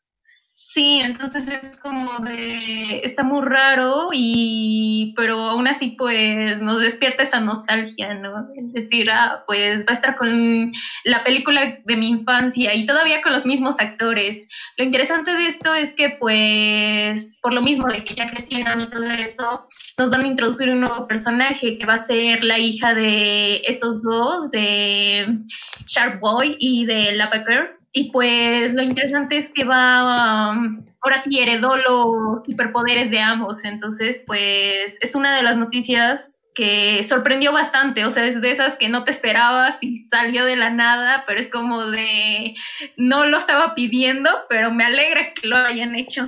Sí, 0.61 0.99
entonces 1.05 1.47
es 1.47 1.77
como 1.77 2.19
de, 2.19 2.99
está 3.05 3.23
muy 3.23 3.47
raro 3.47 4.09
y, 4.13 5.15
pero 5.17 5.39
aún 5.51 5.69
así 5.69 5.95
pues 5.97 6.59
nos 6.59 6.81
despierta 6.81 7.23
esa 7.23 7.39
nostalgia, 7.39 8.15
¿no? 8.15 8.49
Es 8.57 8.73
decir, 8.73 9.09
ah, 9.09 9.45
pues 9.47 9.83
va 9.83 9.91
a 9.91 9.93
estar 9.93 10.17
con 10.17 10.73
la 11.05 11.23
película 11.23 11.79
de 11.85 11.97
mi 11.97 12.09
infancia 12.09 12.75
y 12.75 12.87
todavía 12.87 13.23
con 13.23 13.35
los 13.35 13.47
mismos 13.47 13.79
actores. 13.79 14.49
Lo 14.77 14.83
interesante 14.85 15.31
de 15.31 15.47
esto 15.47 15.73
es 15.75 15.93
que 15.93 16.17
pues, 16.19 17.39
por 17.41 17.53
lo 17.53 17.63
mismo 17.63 17.87
de 17.87 18.03
que 18.03 18.17
ya 18.17 18.29
crecieron 18.29 18.81
y 18.81 18.91
todo 18.91 19.09
eso, 19.11 19.69
nos 19.97 20.11
van 20.11 20.23
a 20.23 20.27
introducir 20.27 20.71
un 20.71 20.81
nuevo 20.81 21.07
personaje 21.07 21.79
que 21.79 21.87
va 21.87 21.95
a 21.95 21.99
ser 22.01 22.43
la 22.43 22.59
hija 22.59 22.95
de 22.95 23.63
estos 23.65 24.03
dos, 24.03 24.51
de 24.51 25.39
Sharp 25.87 26.19
Boy 26.19 26.57
y 26.59 26.85
de 26.85 27.15
Lava 27.15 27.45
Girl 27.47 27.78
y 27.99 28.13
pues 28.13 28.73
lo 28.75 28.83
interesante 28.83 29.37
es 29.37 29.53
que 29.53 29.65
va, 29.65 30.53
um, 30.53 30.85
ahora 31.01 31.19
sí 31.19 31.41
heredó 31.41 31.77
los 31.77 32.45
superpoderes 32.47 33.11
de 33.11 33.19
ambos, 33.19 33.65
entonces 33.65 34.23
pues 34.25 34.99
es 35.01 35.15
una 35.17 35.37
de 35.37 35.43
las 35.43 35.57
noticias 35.57 36.39
que 36.55 37.03
sorprendió 37.03 37.53
bastante, 37.53 38.05
o 38.05 38.11
sea, 38.11 38.25
es 38.25 38.41
de 38.41 38.53
esas 38.53 38.77
que 38.77 38.89
no 38.89 39.03
te 39.03 39.11
esperabas 39.11 39.79
y 39.81 39.97
salió 39.97 40.45
de 40.45 40.55
la 40.55 40.71
nada, 40.71 41.25
pero 41.27 41.41
es 41.41 41.49
como 41.49 41.91
de, 41.91 42.55
no 42.97 43.27
lo 43.27 43.39
estaba 43.39 43.75
pidiendo, 43.75 44.31
pero 44.49 44.71
me 44.71 44.85
alegra 44.85 45.35
que 45.35 45.49
lo 45.49 45.57
hayan 45.57 45.97
hecho. 45.97 46.25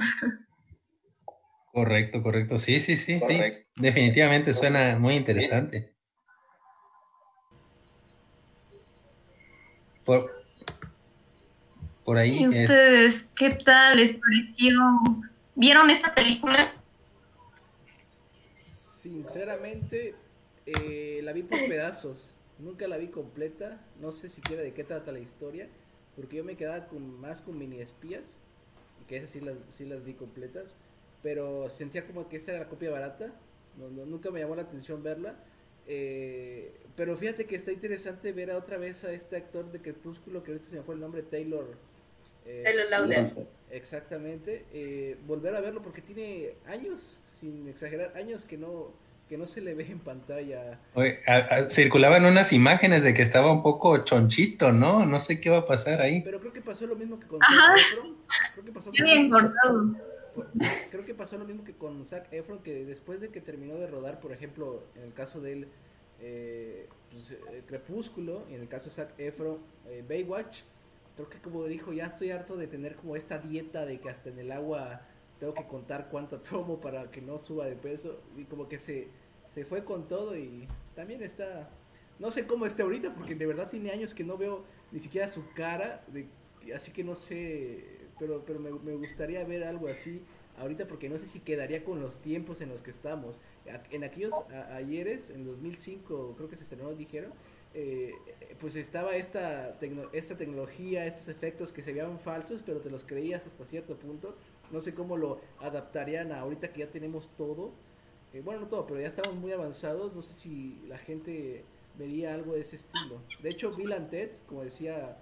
Correcto, 1.72 2.20
correcto, 2.20 2.58
sí, 2.58 2.80
sí, 2.80 2.96
sí, 2.96 3.20
sí. 3.20 3.40
definitivamente 3.76 4.54
suena 4.54 4.98
muy 4.98 5.14
interesante. 5.14 5.94
Por, 10.04 10.39
¿Y 12.18 12.48
ustedes 12.48 13.30
qué 13.36 13.50
tal 13.50 13.96
les 13.96 14.14
pareció? 14.14 14.80
¿Vieron 15.54 15.90
esta 15.90 16.12
película? 16.12 16.72
Sinceramente, 18.98 20.16
eh, 20.66 21.20
la 21.22 21.32
vi 21.32 21.44
por 21.44 21.60
pedazos. 21.68 22.28
Nunca 22.58 22.88
la 22.88 22.96
vi 22.96 23.08
completa. 23.08 23.80
No 24.00 24.12
sé 24.12 24.28
siquiera 24.28 24.62
de 24.62 24.72
qué 24.72 24.82
trata 24.82 25.12
la 25.12 25.20
historia. 25.20 25.68
Porque 26.16 26.38
yo 26.38 26.44
me 26.44 26.56
quedaba 26.56 26.88
con, 26.88 27.20
más 27.20 27.40
con 27.40 27.56
mini 27.56 27.80
espías. 27.80 28.24
Que 29.06 29.18
esas 29.18 29.30
sí 29.30 29.40
las, 29.40 29.54
sí 29.70 29.84
las 29.84 30.04
vi 30.04 30.14
completas. 30.14 30.64
Pero 31.22 31.70
sentía 31.70 32.06
como 32.08 32.28
que 32.28 32.36
esta 32.36 32.50
era 32.50 32.62
la 32.62 32.68
copia 32.68 32.90
barata. 32.90 33.32
nunca 33.76 34.32
me 34.32 34.40
llamó 34.40 34.56
la 34.56 34.62
atención 34.62 35.04
verla. 35.04 35.36
Eh, 35.86 36.74
pero 36.96 37.16
fíjate 37.16 37.46
que 37.46 37.54
está 37.54 37.70
interesante 37.70 38.32
ver 38.32 38.50
a 38.50 38.56
otra 38.56 38.78
vez 38.78 39.04
a 39.04 39.12
este 39.12 39.36
actor 39.36 39.70
de 39.70 39.80
Crepúsculo, 39.80 40.42
que 40.42 40.50
ahorita 40.50 40.68
se 40.68 40.76
me 40.76 40.82
fue 40.82 40.96
el 40.96 41.00
nombre, 41.00 41.22
Taylor. 41.22 41.89
Eh, 42.50 42.62
Taylor. 42.64 43.46
Exactamente. 43.70 44.64
Eh, 44.72 45.16
volver 45.26 45.54
a 45.54 45.60
verlo 45.60 45.82
porque 45.82 46.02
tiene 46.02 46.54
años, 46.66 47.20
sin 47.38 47.68
exagerar, 47.68 48.16
años 48.16 48.44
que 48.44 48.56
no 48.56 48.92
que 49.28 49.38
no 49.38 49.46
se 49.46 49.60
le 49.60 49.74
ve 49.74 49.86
en 49.88 50.00
pantalla. 50.00 50.80
circulaban 51.68 52.24
unas 52.24 52.52
imágenes 52.52 53.04
de 53.04 53.14
que 53.14 53.22
estaba 53.22 53.52
un 53.52 53.62
poco 53.62 53.98
chonchito, 53.98 54.72
¿no? 54.72 55.06
No 55.06 55.20
sé 55.20 55.40
qué 55.40 55.50
va 55.50 55.58
a 55.58 55.66
pasar 55.66 56.00
ahí. 56.00 56.20
Pero 56.22 56.40
creo 56.40 56.52
que 56.52 56.60
pasó 56.60 56.84
lo 56.84 56.96
mismo 56.96 57.20
que 57.20 57.28
con 57.28 57.38
Zac 57.38 57.78
Efron. 57.78 58.16
Creo 58.54 58.64
que 58.64 58.72
pasó 58.72 58.90
bien 58.90 59.30
Creo 60.90 61.04
que 61.04 61.14
pasó 61.14 61.38
lo 61.38 61.44
mismo 61.44 61.62
que 61.62 61.74
con 61.74 62.04
Zac 62.06 62.32
Efron, 62.32 62.58
que 62.58 62.84
después 62.84 63.20
de 63.20 63.28
que 63.28 63.40
terminó 63.40 63.76
de 63.76 63.86
rodar, 63.86 64.18
por 64.18 64.32
ejemplo, 64.32 64.82
en 64.96 65.04
el 65.04 65.12
caso 65.12 65.40
de 65.40 65.52
él, 65.52 65.68
eh, 66.20 66.88
pues, 67.12 67.30
eh, 67.30 67.62
Crepúsculo, 67.68 68.42
y 68.50 68.54
en 68.54 68.62
el 68.62 68.68
caso 68.68 68.86
de 68.86 68.90
Zac 68.90 69.10
Efron, 69.16 69.58
eh, 69.88 70.02
Baywatch, 70.08 70.62
creo 71.26 71.40
que 71.40 71.48
como 71.48 71.64
dijo, 71.64 71.92
ya 71.92 72.06
estoy 72.06 72.30
harto 72.30 72.56
de 72.56 72.66
tener 72.66 72.96
como 72.96 73.16
esta 73.16 73.38
dieta 73.38 73.84
de 73.84 74.00
que 74.00 74.08
hasta 74.08 74.30
en 74.30 74.38
el 74.38 74.52
agua 74.52 75.02
tengo 75.38 75.54
que 75.54 75.66
contar 75.66 76.08
cuánto 76.10 76.40
tomo 76.50 76.80
para 76.80 77.10
que 77.10 77.20
no 77.20 77.38
suba 77.38 77.66
de 77.66 77.76
peso, 77.76 78.20
y 78.36 78.44
como 78.44 78.68
que 78.68 78.78
se, 78.78 79.08
se 79.48 79.64
fue 79.64 79.84
con 79.84 80.08
todo 80.08 80.36
y 80.36 80.68
también 80.94 81.22
está, 81.22 81.70
no 82.18 82.30
sé 82.30 82.46
cómo 82.46 82.66
esté 82.66 82.82
ahorita, 82.82 83.14
porque 83.14 83.34
de 83.34 83.46
verdad 83.46 83.70
tiene 83.70 83.90
años 83.90 84.14
que 84.14 84.24
no 84.24 84.36
veo 84.36 84.64
ni 84.92 85.00
siquiera 85.00 85.28
su 85.28 85.48
cara, 85.54 86.04
de, 86.08 86.26
así 86.74 86.92
que 86.92 87.04
no 87.04 87.14
sé, 87.14 87.84
pero, 88.18 88.44
pero 88.44 88.60
me, 88.60 88.70
me 88.70 88.94
gustaría 88.94 89.44
ver 89.44 89.64
algo 89.64 89.88
así 89.88 90.22
ahorita 90.60 90.86
porque 90.86 91.08
no 91.08 91.18
sé 91.18 91.26
si 91.26 91.40
quedaría 91.40 91.84
con 91.84 92.00
los 92.00 92.20
tiempos 92.20 92.60
en 92.60 92.68
los 92.68 92.82
que 92.82 92.90
estamos. 92.90 93.36
En 93.90 94.04
aquellos 94.04 94.34
ayeres, 94.72 95.30
en 95.30 95.44
2005 95.44 96.34
creo 96.36 96.48
que 96.48 96.56
se 96.56 96.62
estrenó, 96.62 96.92
dijeron, 96.92 97.32
eh, 97.74 98.14
pues 98.60 98.76
estaba 98.76 99.16
esta, 99.16 99.78
esta 100.12 100.36
tecnología, 100.36 101.06
estos 101.06 101.28
efectos 101.28 101.72
que 101.72 101.82
se 101.82 101.92
veían 101.92 102.18
falsos, 102.18 102.62
pero 102.64 102.80
te 102.80 102.90
los 102.90 103.04
creías 103.04 103.46
hasta 103.46 103.64
cierto 103.64 103.96
punto. 103.96 104.36
No 104.70 104.80
sé 104.80 104.94
cómo 104.94 105.16
lo 105.16 105.40
adaptarían 105.58 106.32
ahorita 106.32 106.72
que 106.72 106.80
ya 106.80 106.90
tenemos 106.90 107.30
todo. 107.36 107.72
Eh, 108.32 108.42
bueno, 108.44 108.62
no 108.62 108.66
todo, 108.68 108.86
pero 108.86 109.00
ya 109.00 109.08
estamos 109.08 109.34
muy 109.34 109.52
avanzados. 109.52 110.14
No 110.14 110.22
sé 110.22 110.34
si 110.34 110.80
la 110.88 110.98
gente 110.98 111.64
vería 111.98 112.34
algo 112.34 112.54
de 112.54 112.60
ese 112.60 112.76
estilo. 112.76 113.20
De 113.42 113.50
hecho, 113.50 113.74
Bill 113.74 113.92
and 113.92 114.10
Ted, 114.10 114.30
como 114.46 114.62
decía, 114.62 115.18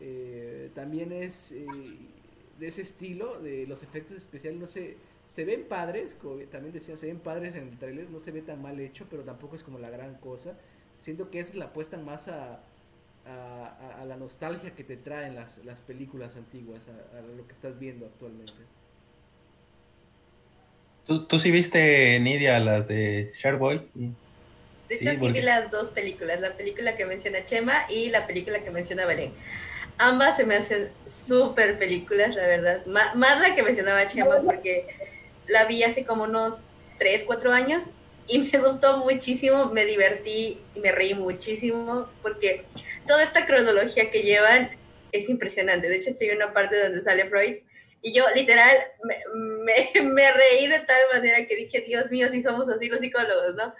eh, 0.00 0.70
también 0.74 1.12
es 1.12 1.54
de 2.58 2.68
ese 2.68 2.82
estilo, 2.82 3.40
de 3.40 3.66
los 3.66 3.82
efectos 3.82 4.16
especiales, 4.16 4.58
no 4.58 4.66
sé, 4.66 4.96
se 5.28 5.44
ven 5.44 5.64
padres, 5.64 6.14
como 6.14 6.36
también 6.44 6.72
decía, 6.72 6.96
se 6.96 7.06
ven 7.06 7.18
padres 7.18 7.54
en 7.54 7.68
el 7.68 7.78
tráiler, 7.78 8.10
no 8.10 8.20
se 8.20 8.30
ve 8.30 8.42
tan 8.42 8.62
mal 8.62 8.78
hecho, 8.80 9.06
pero 9.10 9.22
tampoco 9.22 9.56
es 9.56 9.62
como 9.62 9.78
la 9.78 9.90
gran 9.90 10.14
cosa. 10.16 10.56
Siento 11.00 11.30
que 11.30 11.40
es 11.40 11.54
la 11.54 11.66
apuestan 11.66 12.04
más 12.04 12.28
a, 12.28 12.60
a, 13.26 14.04
la 14.04 14.16
nostalgia 14.16 14.74
que 14.74 14.84
te 14.84 14.96
traen 14.96 15.34
las, 15.34 15.58
las 15.64 15.80
películas 15.80 16.36
antiguas, 16.36 16.82
a, 16.88 17.20
lo 17.36 17.46
que 17.46 17.52
estás 17.52 17.78
viendo 17.78 18.06
actualmente. 18.06 18.52
¿Tú, 21.06 21.24
tú 21.26 21.38
sí 21.38 21.50
viste, 21.50 22.18
Nidia, 22.20 22.58
las 22.58 22.88
de 22.88 23.32
Sharkboy? 23.36 23.86
De 24.88 24.94
hecho, 24.94 25.10
sí, 25.18 25.32
vi 25.32 25.40
las 25.40 25.70
dos 25.70 25.90
películas, 25.90 26.40
la 26.40 26.56
película 26.56 26.96
que 26.96 27.06
menciona 27.06 27.44
Chema 27.44 27.86
y 27.88 28.10
la 28.10 28.26
película 28.26 28.62
que 28.62 28.70
menciona 28.70 29.06
Belén. 29.06 29.32
Ambas 29.98 30.36
se 30.36 30.44
me 30.44 30.56
hacen 30.56 30.90
súper 31.06 31.78
películas, 31.78 32.34
la 32.34 32.46
verdad. 32.46 32.86
más 32.86 33.40
la 33.40 33.54
que 33.54 33.62
mencionaba 33.62 34.06
Chema, 34.06 34.36
porque 34.44 34.86
la 35.48 35.64
vi 35.64 35.82
hace 35.82 36.04
como 36.04 36.24
unos 36.24 36.58
3, 36.98 37.24
4 37.24 37.52
años 37.52 37.90
y 38.28 38.38
me 38.38 38.58
gustó 38.58 38.98
muchísimo, 38.98 39.66
me 39.66 39.84
divertí 39.84 40.60
y 40.74 40.80
me 40.80 40.92
reí 40.92 41.14
muchísimo, 41.14 42.10
porque 42.22 42.64
toda 43.06 43.22
esta 43.22 43.46
cronología 43.46 44.10
que 44.10 44.22
llevan 44.22 44.70
es 45.12 45.28
impresionante. 45.28 45.88
De 45.88 45.96
hecho, 45.96 46.10
estoy 46.10 46.28
en 46.28 46.36
una 46.36 46.52
parte 46.52 46.80
donde 46.82 47.02
sale 47.02 47.28
Freud 47.28 47.58
y 48.02 48.12
yo 48.12 48.24
literal 48.34 48.76
me, 49.04 49.16
me, 49.64 50.02
me 50.02 50.32
reí 50.32 50.66
de 50.66 50.80
tal 50.80 51.00
manera 51.12 51.46
que 51.46 51.56
dije, 51.56 51.80
Dios 51.80 52.10
mío, 52.10 52.28
si 52.30 52.42
somos 52.42 52.68
así 52.68 52.88
los 52.88 53.00
psicólogos, 53.00 53.54
¿no? 53.54 53.74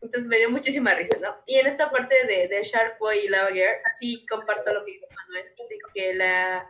Entonces 0.00 0.28
me 0.28 0.38
dio 0.38 0.50
muchísima 0.50 0.94
risa, 0.94 1.18
¿no? 1.20 1.36
Y 1.46 1.56
en 1.56 1.66
esta 1.66 1.90
parte 1.90 2.14
de, 2.26 2.48
de 2.48 2.62
Shark 2.62 2.98
Boy 2.98 3.18
y 3.24 3.28
Lava 3.28 3.50
Girl, 3.50 3.74
sí 3.98 4.24
comparto 4.28 4.72
lo 4.72 4.84
que 4.84 4.92
dijo 4.92 5.06
Manuel, 5.14 5.46
que 5.92 6.14
la, 6.14 6.68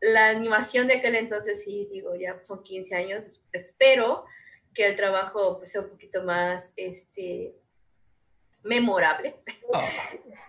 la 0.00 0.28
animación 0.28 0.86
de 0.86 0.94
aquel 0.94 1.14
entonces, 1.14 1.62
sí, 1.64 1.88
digo, 1.90 2.14
ya 2.14 2.40
son 2.44 2.62
15 2.62 2.94
años, 2.94 3.40
espero 3.52 4.26
que 4.76 4.86
el 4.86 4.94
trabajo 4.94 5.56
pues, 5.56 5.72
sea 5.72 5.80
un 5.80 5.88
poquito 5.88 6.22
más, 6.22 6.70
este, 6.76 7.56
memorable. 8.62 9.36
Ah, 9.72 9.88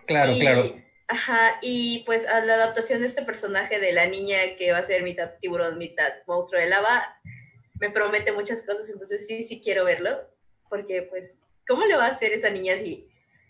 claro, 0.06 0.34
claro. 0.38 0.82
Ajá, 1.08 1.58
y 1.62 2.02
pues 2.04 2.26
a 2.26 2.44
la 2.44 2.54
adaptación 2.54 3.00
de 3.00 3.08
este 3.08 3.22
personaje 3.22 3.80
de 3.80 3.92
la 3.92 4.06
niña 4.06 4.36
que 4.58 4.72
va 4.72 4.78
a 4.78 4.86
ser 4.86 5.02
mitad 5.02 5.32
tiburón, 5.40 5.78
mitad 5.78 6.12
monstruo 6.26 6.60
de 6.60 6.68
lava, 6.68 7.18
me 7.80 7.88
promete 7.88 8.32
muchas 8.32 8.60
cosas, 8.60 8.90
entonces 8.90 9.26
sí, 9.26 9.42
sí 9.44 9.62
quiero 9.62 9.86
verlo, 9.86 10.20
porque 10.68 11.02
pues 11.02 11.38
¿cómo 11.66 11.86
le 11.86 11.96
va 11.96 12.06
a 12.06 12.10
hacer 12.10 12.32
esa 12.32 12.50
niña 12.50 12.74
si 12.76 13.08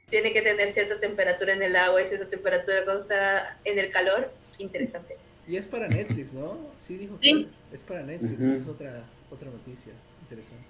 tiene 0.08 0.32
que 0.32 0.42
tener 0.42 0.72
cierta 0.72 1.00
temperatura 1.00 1.52
en 1.52 1.62
el 1.64 1.74
agua 1.74 2.00
y 2.00 2.06
cierta 2.06 2.28
temperatura 2.28 2.84
cuando 2.84 3.02
está 3.02 3.58
en 3.64 3.80
el 3.80 3.90
calor? 3.90 4.32
Interesante. 4.58 5.16
Y 5.48 5.56
es 5.56 5.66
para 5.66 5.88
Netflix, 5.88 6.34
¿no? 6.34 6.72
Sí, 6.86 6.96
dijo 6.96 7.18
que 7.18 7.48
es 7.72 7.82
para 7.82 8.02
Netflix, 8.02 8.40
es 8.40 8.68
otra, 8.68 9.04
otra 9.30 9.50
noticia 9.50 9.92
interesante. 10.28 10.68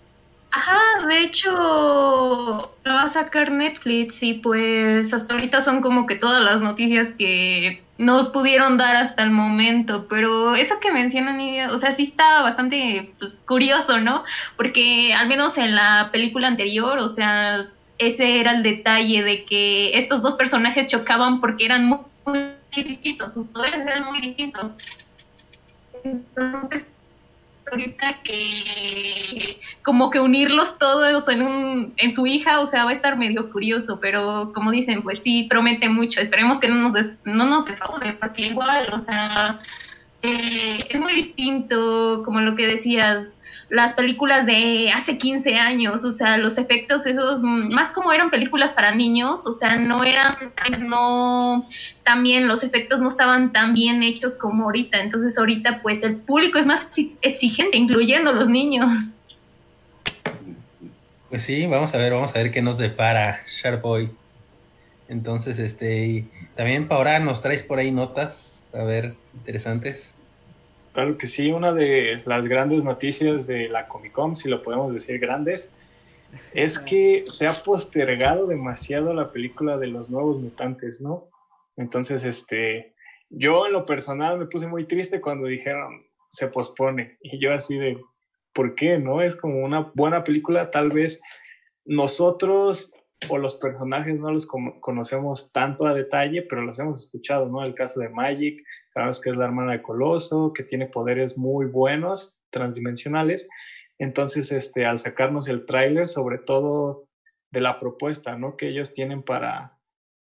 Ajá, 0.50 1.06
de 1.06 1.22
hecho, 1.24 1.50
lo 1.52 2.94
va 2.94 3.02
a 3.02 3.08
sacar 3.08 3.50
Netflix 3.50 4.22
y 4.22 4.34
pues 4.34 5.12
hasta 5.12 5.34
ahorita 5.34 5.60
son 5.60 5.82
como 5.82 6.06
que 6.06 6.16
todas 6.16 6.42
las 6.42 6.62
noticias 6.62 7.12
que 7.12 7.82
nos 7.98 8.28
pudieron 8.28 8.78
dar 8.78 8.96
hasta 8.96 9.24
el 9.24 9.30
momento, 9.30 10.06
pero 10.08 10.54
eso 10.54 10.80
que 10.80 10.90
mencionan, 10.90 11.38
o 11.70 11.78
sea, 11.78 11.92
sí 11.92 12.04
está 12.04 12.42
bastante 12.42 13.12
pues, 13.18 13.34
curioso, 13.46 14.00
¿no? 14.00 14.24
Porque 14.56 15.12
al 15.12 15.28
menos 15.28 15.58
en 15.58 15.74
la 15.74 16.08
película 16.12 16.48
anterior, 16.48 16.98
o 16.98 17.08
sea, 17.08 17.64
ese 17.98 18.40
era 18.40 18.52
el 18.52 18.62
detalle 18.62 19.22
de 19.22 19.44
que 19.44 19.98
estos 19.98 20.22
dos 20.22 20.36
personajes 20.36 20.86
chocaban 20.86 21.40
porque 21.40 21.66
eran 21.66 21.84
muy, 21.84 21.98
muy 22.24 22.56
distintos, 22.72 23.34
sus 23.34 23.48
poderes 23.48 23.80
eran 23.80 24.06
muy 24.06 24.20
distintos. 24.20 24.72
Entonces, 26.04 26.86
ahorita 27.70 28.18
que 28.22 29.58
como 29.82 30.10
que 30.10 30.20
unirlos 30.20 30.78
todos 30.78 31.28
en, 31.28 31.42
un, 31.42 31.94
en 31.96 32.12
su 32.12 32.26
hija, 32.26 32.60
o 32.60 32.66
sea, 32.66 32.84
va 32.84 32.90
a 32.90 32.94
estar 32.94 33.16
medio 33.16 33.50
curioso, 33.50 33.98
pero 34.00 34.52
como 34.54 34.70
dicen, 34.70 35.02
pues 35.02 35.22
sí, 35.22 35.46
promete 35.48 35.88
mucho. 35.88 36.20
Esperemos 36.20 36.58
que 36.58 36.68
no 36.68 36.76
nos, 36.76 36.92
no 37.24 37.46
nos 37.46 37.64
defraude, 37.64 38.12
porque 38.14 38.46
igual, 38.46 38.88
o 38.92 38.98
sea, 38.98 39.60
eh, 40.22 40.84
es 40.88 41.00
muy 41.00 41.14
distinto, 41.14 42.22
como 42.24 42.40
lo 42.40 42.56
que 42.56 42.66
decías, 42.66 43.40
las 43.70 43.92
películas 43.92 44.46
de 44.46 44.90
hace 44.94 45.18
15 45.18 45.56
años, 45.56 46.02
o 46.04 46.10
sea, 46.10 46.38
los 46.38 46.56
efectos 46.56 47.06
esos, 47.06 47.42
mm, 47.42 47.72
más 47.72 47.90
como 47.90 48.12
eran 48.12 48.30
películas 48.30 48.72
para 48.72 48.94
niños, 48.94 49.46
o 49.46 49.52
sea, 49.52 49.76
no 49.76 50.04
eran, 50.04 50.36
no, 50.80 51.66
también 52.02 52.48
los 52.48 52.62
efectos 52.62 53.00
no 53.00 53.08
estaban 53.08 53.52
tan 53.52 53.74
bien 53.74 54.02
hechos 54.02 54.34
como 54.34 54.64
ahorita, 54.64 55.00
entonces 55.00 55.36
ahorita 55.36 55.82
pues 55.82 56.02
el 56.02 56.16
público 56.16 56.58
es 56.58 56.66
más 56.66 56.86
exigente, 57.20 57.76
incluyendo 57.76 58.32
los 58.32 58.48
niños. 58.48 59.12
Pues 61.28 61.42
sí, 61.42 61.66
vamos 61.66 61.92
a 61.92 61.98
ver, 61.98 62.14
vamos 62.14 62.30
a 62.30 62.38
ver 62.38 62.50
qué 62.50 62.62
nos 62.62 62.78
depara 62.78 63.42
Sharkboy. 63.46 64.10
Entonces, 65.08 65.58
este, 65.58 66.24
también 66.56 66.88
para 66.88 67.18
nos 67.18 67.42
traes 67.42 67.62
por 67.62 67.78
ahí 67.78 67.90
notas, 67.90 68.66
a 68.72 68.82
ver, 68.82 69.14
interesantes. 69.34 70.12
Claro 70.98 71.16
que 71.16 71.28
sí, 71.28 71.52
una 71.52 71.72
de 71.72 72.24
las 72.26 72.48
grandes 72.48 72.82
noticias 72.82 73.46
de 73.46 73.68
la 73.68 73.86
Comic 73.86 74.10
Con, 74.10 74.34
si 74.34 74.48
lo 74.48 74.64
podemos 74.64 74.92
decir 74.92 75.20
grandes, 75.20 75.72
es 76.52 76.76
que 76.76 77.22
se 77.30 77.46
ha 77.46 77.52
postergado 77.52 78.48
demasiado 78.48 79.14
la 79.14 79.30
película 79.30 79.78
de 79.78 79.86
los 79.86 80.10
nuevos 80.10 80.40
mutantes, 80.40 81.00
¿no? 81.00 81.28
Entonces, 81.76 82.24
este, 82.24 82.96
yo 83.30 83.68
en 83.68 83.74
lo 83.74 83.86
personal 83.86 84.40
me 84.40 84.46
puse 84.46 84.66
muy 84.66 84.86
triste 84.88 85.20
cuando 85.20 85.46
dijeron 85.46 86.04
se 86.30 86.48
pospone 86.48 87.16
y 87.22 87.38
yo 87.38 87.54
así 87.54 87.78
de, 87.78 88.02
¿por 88.52 88.74
qué? 88.74 88.98
¿No? 88.98 89.22
Es 89.22 89.36
como 89.36 89.60
una 89.60 89.92
buena 89.94 90.24
película, 90.24 90.72
tal 90.72 90.90
vez 90.90 91.20
nosotros 91.84 92.92
o 93.28 93.38
los 93.38 93.56
personajes 93.56 94.20
no 94.20 94.30
los 94.30 94.46
conocemos 94.46 95.50
tanto 95.52 95.86
a 95.86 95.94
detalle, 95.94 96.42
pero 96.42 96.62
los 96.62 96.78
hemos 96.78 97.04
escuchado, 97.04 97.48
¿no? 97.48 97.64
El 97.64 97.74
caso 97.74 98.00
de 98.00 98.08
Magic, 98.08 98.64
sabemos 98.88 99.20
que 99.20 99.30
es 99.30 99.36
la 99.36 99.46
hermana 99.46 99.72
de 99.72 99.82
Coloso, 99.82 100.52
que 100.52 100.62
tiene 100.62 100.86
poderes 100.86 101.36
muy 101.36 101.66
buenos, 101.66 102.40
transdimensionales. 102.50 103.48
Entonces, 103.98 104.52
este, 104.52 104.86
al 104.86 104.98
sacarnos 104.98 105.48
el 105.48 105.66
tráiler, 105.66 106.06
sobre 106.06 106.38
todo 106.38 107.08
de 107.50 107.60
la 107.60 107.78
propuesta, 107.78 108.36
¿no? 108.36 108.56
Que 108.56 108.68
ellos 108.68 108.94
tienen 108.94 109.22
para 109.22 109.76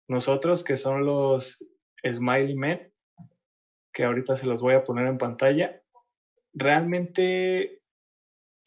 nosotros, 0.07 0.63
que 0.63 0.77
son 0.77 1.05
los 1.05 1.63
Smiley 2.03 2.55
Men, 2.55 2.91
que 3.93 4.05
ahorita 4.05 4.35
se 4.35 4.47
los 4.47 4.61
voy 4.61 4.73
a 4.73 4.83
poner 4.83 5.05
en 5.07 5.17
pantalla. 5.17 5.81
Realmente 6.53 7.81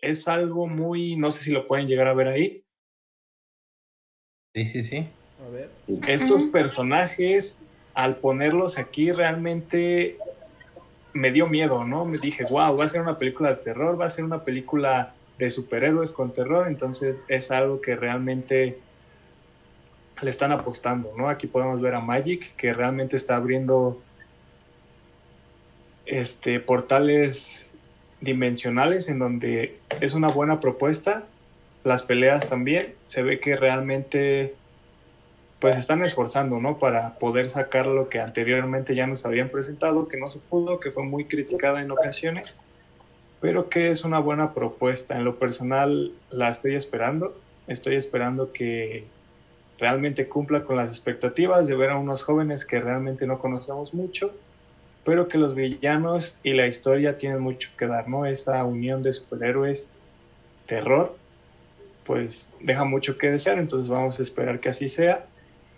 es 0.01 0.29
algo 0.29 0.69
muy, 0.69 1.17
no 1.17 1.31
sé 1.31 1.43
si 1.43 1.51
lo 1.51 1.67
pueden 1.67 1.89
llegar 1.89 2.07
a 2.07 2.15
ver 2.15 2.29
ahí, 2.29 2.65
Sí, 4.55 4.67
sí, 4.67 4.83
sí. 4.83 5.09
A 5.47 5.51
ver. 5.51 5.71
Estos 6.09 6.43
personajes, 6.45 7.61
al 7.95 8.17
ponerlos 8.17 8.79
aquí, 8.79 9.13
realmente 9.13 10.19
me 11.13 11.31
dio 11.31 11.47
miedo, 11.47 11.85
¿no? 11.85 12.05
Me 12.05 12.19
dije, 12.19 12.45
wow, 12.45 12.77
va 12.77 12.85
a 12.85 12.89
ser 12.89 13.01
una 13.01 13.19
película 13.19 13.51
de 13.51 13.57
terror, 13.57 14.01
va 14.01 14.07
a 14.07 14.11
ser 14.11 14.25
una 14.25 14.45
película 14.45 15.15
de 15.39 15.51
superhéroes 15.51 16.13
con 16.13 16.33
terror, 16.33 16.69
entonces 16.69 17.19
es 17.29 17.51
algo 17.51 17.81
que 17.81 17.97
realmente 17.97 18.79
le 20.21 20.31
están 20.31 20.53
apostando, 20.53 21.15
¿no? 21.17 21.29
Aquí 21.29 21.47
podemos 21.47 21.81
ver 21.81 21.95
a 21.95 22.01
Magic, 22.01 22.55
que 22.57 22.73
realmente 22.73 23.17
está 23.17 23.37
abriendo 23.37 24.01
este, 26.05 26.61
portales 26.61 27.75
dimensionales 28.21 29.09
en 29.09 29.19
donde 29.19 29.79
es 30.01 30.13
una 30.13 30.29
buena 30.29 30.61
propuesta 30.61 31.25
las 31.85 32.03
peleas 32.03 32.49
también, 32.49 32.95
se 33.07 33.23
ve 33.23 33.41
que 33.41 33.57
realmente 33.57 34.55
pues 35.61 35.77
están 35.77 36.03
esforzando, 36.03 36.59
¿no? 36.59 36.79
Para 36.79 37.19
poder 37.19 37.51
sacar 37.51 37.87
lo 37.87 38.09
que 38.09 38.19
anteriormente 38.19 38.95
ya 38.95 39.07
nos 39.07 39.27
habían 39.27 39.51
presentado, 39.51 40.09
que 40.09 40.17
no 40.17 40.31
se 40.31 40.39
pudo, 40.39 40.81
que 40.81 40.91
fue 40.91 41.05
muy 41.05 41.27
criticada 41.27 41.83
en 41.83 41.91
ocasiones, 41.91 42.57
pero 43.41 43.69
que 43.69 43.91
es 43.91 44.05
una 44.05 44.19
buena 44.21 44.55
propuesta. 44.55 45.17
En 45.17 45.25
lo 45.25 45.37
personal 45.37 46.13
la 46.31 46.49
estoy 46.49 46.77
esperando, 46.77 47.37
estoy 47.67 47.97
esperando 47.97 48.53
que 48.53 49.05
realmente 49.79 50.29
cumpla 50.29 50.65
con 50.65 50.77
las 50.77 50.91
expectativas 50.91 51.67
de 51.67 51.77
ver 51.77 51.91
a 51.91 51.99
unos 51.99 52.23
jóvenes 52.23 52.65
que 52.65 52.81
realmente 52.81 53.27
no 53.27 53.39
conocemos 53.39 53.93
mucho, 53.93 54.33
pero 55.05 55.29
que 55.29 55.37
los 55.37 55.55
villanos 55.55 56.39
y 56.43 56.55
la 56.55 56.67
historia 56.67 57.19
tienen 57.19 57.41
mucho 57.41 57.69
que 57.79 57.87
dar, 57.87 58.09
¿no? 58.09 58.25
Esa 58.25 58.65
unión 58.65 59.03
de 59.03 59.13
superhéroes, 59.13 59.89
terror 60.67 61.20
pues 62.11 62.49
deja 62.59 62.83
mucho 62.83 63.19
que 63.19 63.31
desear, 63.31 63.61
entonces 63.61 63.89
vamos 63.89 64.19
a 64.19 64.23
esperar 64.25 64.59
que 64.59 64.69
así 64.69 64.89
sea 64.89 65.27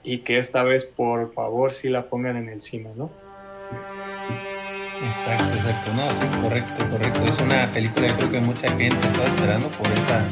y 0.02 0.20
que 0.20 0.38
esta 0.38 0.62
vez 0.62 0.86
por 0.86 1.30
favor 1.34 1.72
sí 1.72 1.90
la 1.90 2.06
pongan 2.06 2.38
en 2.38 2.48
el 2.48 2.62
cine, 2.62 2.88
¿no? 2.96 3.10
Exacto, 5.04 5.54
exacto, 5.54 5.92
no, 5.92 6.08
sí, 6.08 6.40
correcto, 6.42 6.88
correcto. 6.90 7.22
Es 7.24 7.38
una 7.38 7.70
película 7.70 8.06
yo 8.06 8.16
creo 8.16 8.30
que 8.30 8.40
mucha 8.40 8.66
gente 8.78 9.06
está 9.08 9.24
esperando 9.24 9.68
por 9.68 9.86
esa, 9.88 10.26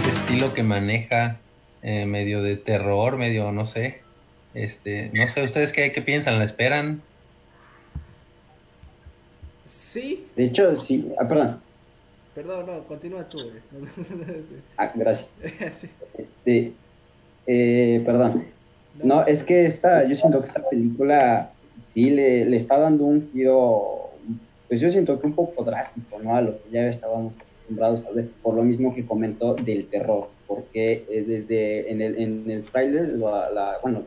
ese 0.00 0.10
estilo 0.18 0.52
que 0.52 0.64
maneja 0.64 1.36
eh, 1.80 2.06
medio 2.06 2.42
de 2.42 2.56
terror, 2.56 3.16
medio, 3.16 3.52
no 3.52 3.66
sé, 3.66 4.00
este, 4.52 5.12
no 5.14 5.28
sé, 5.28 5.44
¿ustedes 5.44 5.70
qué, 5.70 5.92
qué 5.92 6.02
piensan? 6.02 6.40
¿La 6.40 6.44
esperan? 6.44 7.02
Sí. 9.64 10.26
De 10.34 10.46
hecho, 10.46 10.74
sí, 10.74 11.12
ah, 11.20 11.28
perdón, 11.28 11.60
Perdón, 12.36 12.66
no, 12.66 12.84
continúa 12.84 13.26
tú. 13.26 13.38
ah, 14.76 14.92
gracias. 14.94 15.26
Este, 16.18 16.74
eh, 17.46 18.02
perdón. 18.04 18.44
No. 19.02 19.26
es 19.26 19.42
que 19.42 19.64
esta, 19.64 20.04
yo 20.06 20.14
siento 20.14 20.42
que 20.42 20.48
esta 20.48 20.68
película 20.68 21.50
sí 21.94 22.10
le, 22.10 22.44
le, 22.44 22.58
está 22.58 22.78
dando 22.78 23.04
un 23.04 23.30
giro, 23.32 24.10
pues 24.68 24.82
yo 24.82 24.90
siento 24.90 25.18
que 25.18 25.26
un 25.26 25.32
poco 25.32 25.64
drástico, 25.64 26.18
¿no? 26.22 26.36
A 26.36 26.42
lo 26.42 26.62
que 26.62 26.70
ya 26.72 26.88
estábamos 26.88 27.32
acostumbrados 27.36 28.04
a 28.04 28.10
ver, 28.10 28.28
por 28.42 28.54
lo 28.54 28.64
mismo 28.64 28.94
que 28.94 29.06
comentó 29.06 29.54
del 29.54 29.86
terror, 29.86 30.28
porque 30.46 31.04
desde 31.26 31.90
en 31.90 32.02
el, 32.02 32.18
en 32.18 32.50
el 32.50 32.64
trailer, 32.64 33.14
la, 33.14 33.78
bueno, 33.82 34.02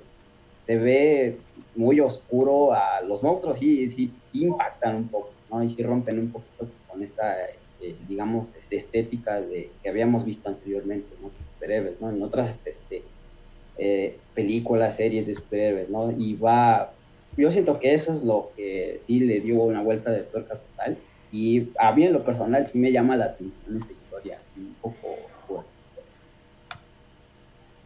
se 0.67 0.77
ve 0.77 1.37
muy 1.75 1.99
oscuro 1.99 2.73
a 2.73 3.01
los 3.01 3.23
monstruos, 3.23 3.57
sí, 3.57 3.89
sí, 3.89 4.11
impactan 4.33 4.97
un 4.97 5.07
poco, 5.07 5.31
¿no? 5.49 5.63
Y 5.63 5.73
sí 5.73 5.81
rompen 5.81 6.19
un 6.19 6.31
poquito 6.31 6.67
con 6.87 7.01
esta, 7.01 7.35
eh, 7.81 7.95
digamos, 8.07 8.47
este, 8.59 8.77
estética 8.77 9.39
de, 9.41 9.69
que 9.81 9.89
habíamos 9.89 10.25
visto 10.25 10.49
anteriormente, 10.49 11.07
¿no? 11.21 11.31
Superhéroes, 11.53 11.99
¿no? 12.01 12.09
En 12.09 12.21
otras 12.21 12.57
este, 12.65 13.03
eh, 13.77 14.17
películas, 14.33 14.97
series 14.97 15.27
de 15.27 15.35
superhéroes, 15.35 15.89
¿no? 15.89 16.11
Y 16.11 16.35
va, 16.35 16.91
yo 17.37 17.51
siento 17.51 17.79
que 17.79 17.93
eso 17.93 18.13
es 18.13 18.23
lo 18.23 18.51
que 18.55 19.01
sí 19.07 19.21
le 19.21 19.39
dio 19.39 19.61
una 19.61 19.81
vuelta 19.81 20.11
de 20.11 20.23
tuerca 20.23 20.55
total 20.55 20.97
y 21.31 21.69
a 21.77 21.91
mí 21.93 22.05
en 22.05 22.13
lo 22.13 22.23
personal 22.23 22.67
sí 22.67 22.77
me 22.77 22.91
llama 22.91 23.15
la 23.15 23.25
atención 23.25 23.77
esta 23.77 23.93
historia, 23.93 24.39
un 24.57 24.75
poco 24.81 25.15
fuerte. 25.47 25.69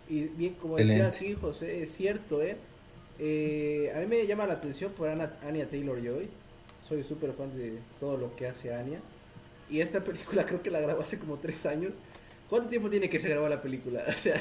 Y 0.10 0.22
bien, 0.22 0.54
como 0.56 0.78
decía 0.78 1.08
aquí 1.08 1.34
José, 1.34 1.84
es 1.84 1.92
cierto, 1.92 2.42
¿eh? 2.42 2.56
¿eh? 3.20 3.92
a 3.96 4.00
mí 4.00 4.06
me 4.08 4.26
llama 4.26 4.48
la 4.48 4.54
atención 4.54 4.92
por 4.94 5.10
Anya 5.10 5.68
Taylor-Joy. 5.70 6.30
Soy 6.88 7.04
súper 7.04 7.34
fan 7.34 7.56
de 7.58 7.80
todo 8.00 8.18
lo 8.18 8.36
que 8.36 8.48
hace 8.48 8.74
Anya. 8.74 9.00
Y 9.74 9.82
esta 9.82 10.04
película 10.04 10.46
creo 10.46 10.62
que 10.62 10.70
la 10.70 10.80
grabó 10.80 11.02
hace 11.02 11.18
como 11.18 11.38
tres 11.38 11.66
años. 11.66 11.94
¿Cuánto 12.48 12.70
tiempo 12.70 12.92
tiene 12.92 13.10
que 13.10 13.20
se 13.20 13.28
grabó 13.28 13.50
la 13.50 13.60
película? 13.60 14.04
O 14.08 14.20
sea, 14.20 14.40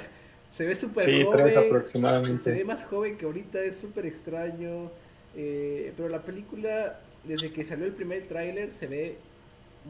se 0.51 0.67
ve 0.67 0.75
súper 0.75 1.05
sí, 1.05 1.25
joven. 1.25 1.57
aproximadamente. 1.57 2.43
Se 2.43 2.51
ve 2.51 2.65
más 2.65 2.85
joven 2.85 3.17
que 3.17 3.25
ahorita, 3.25 3.59
es 3.65 3.79
súper 3.79 4.05
extraño. 4.05 4.91
Eh, 5.35 5.95
pero 5.97 6.11
la 6.11 6.21
película 6.21 7.01
desde 7.25 7.51
que 7.51 7.65
salió 7.65 7.87
el 7.87 7.93
primer 7.93 8.25
tráiler 8.25 8.73
se 8.73 8.87
ve 8.87 9.17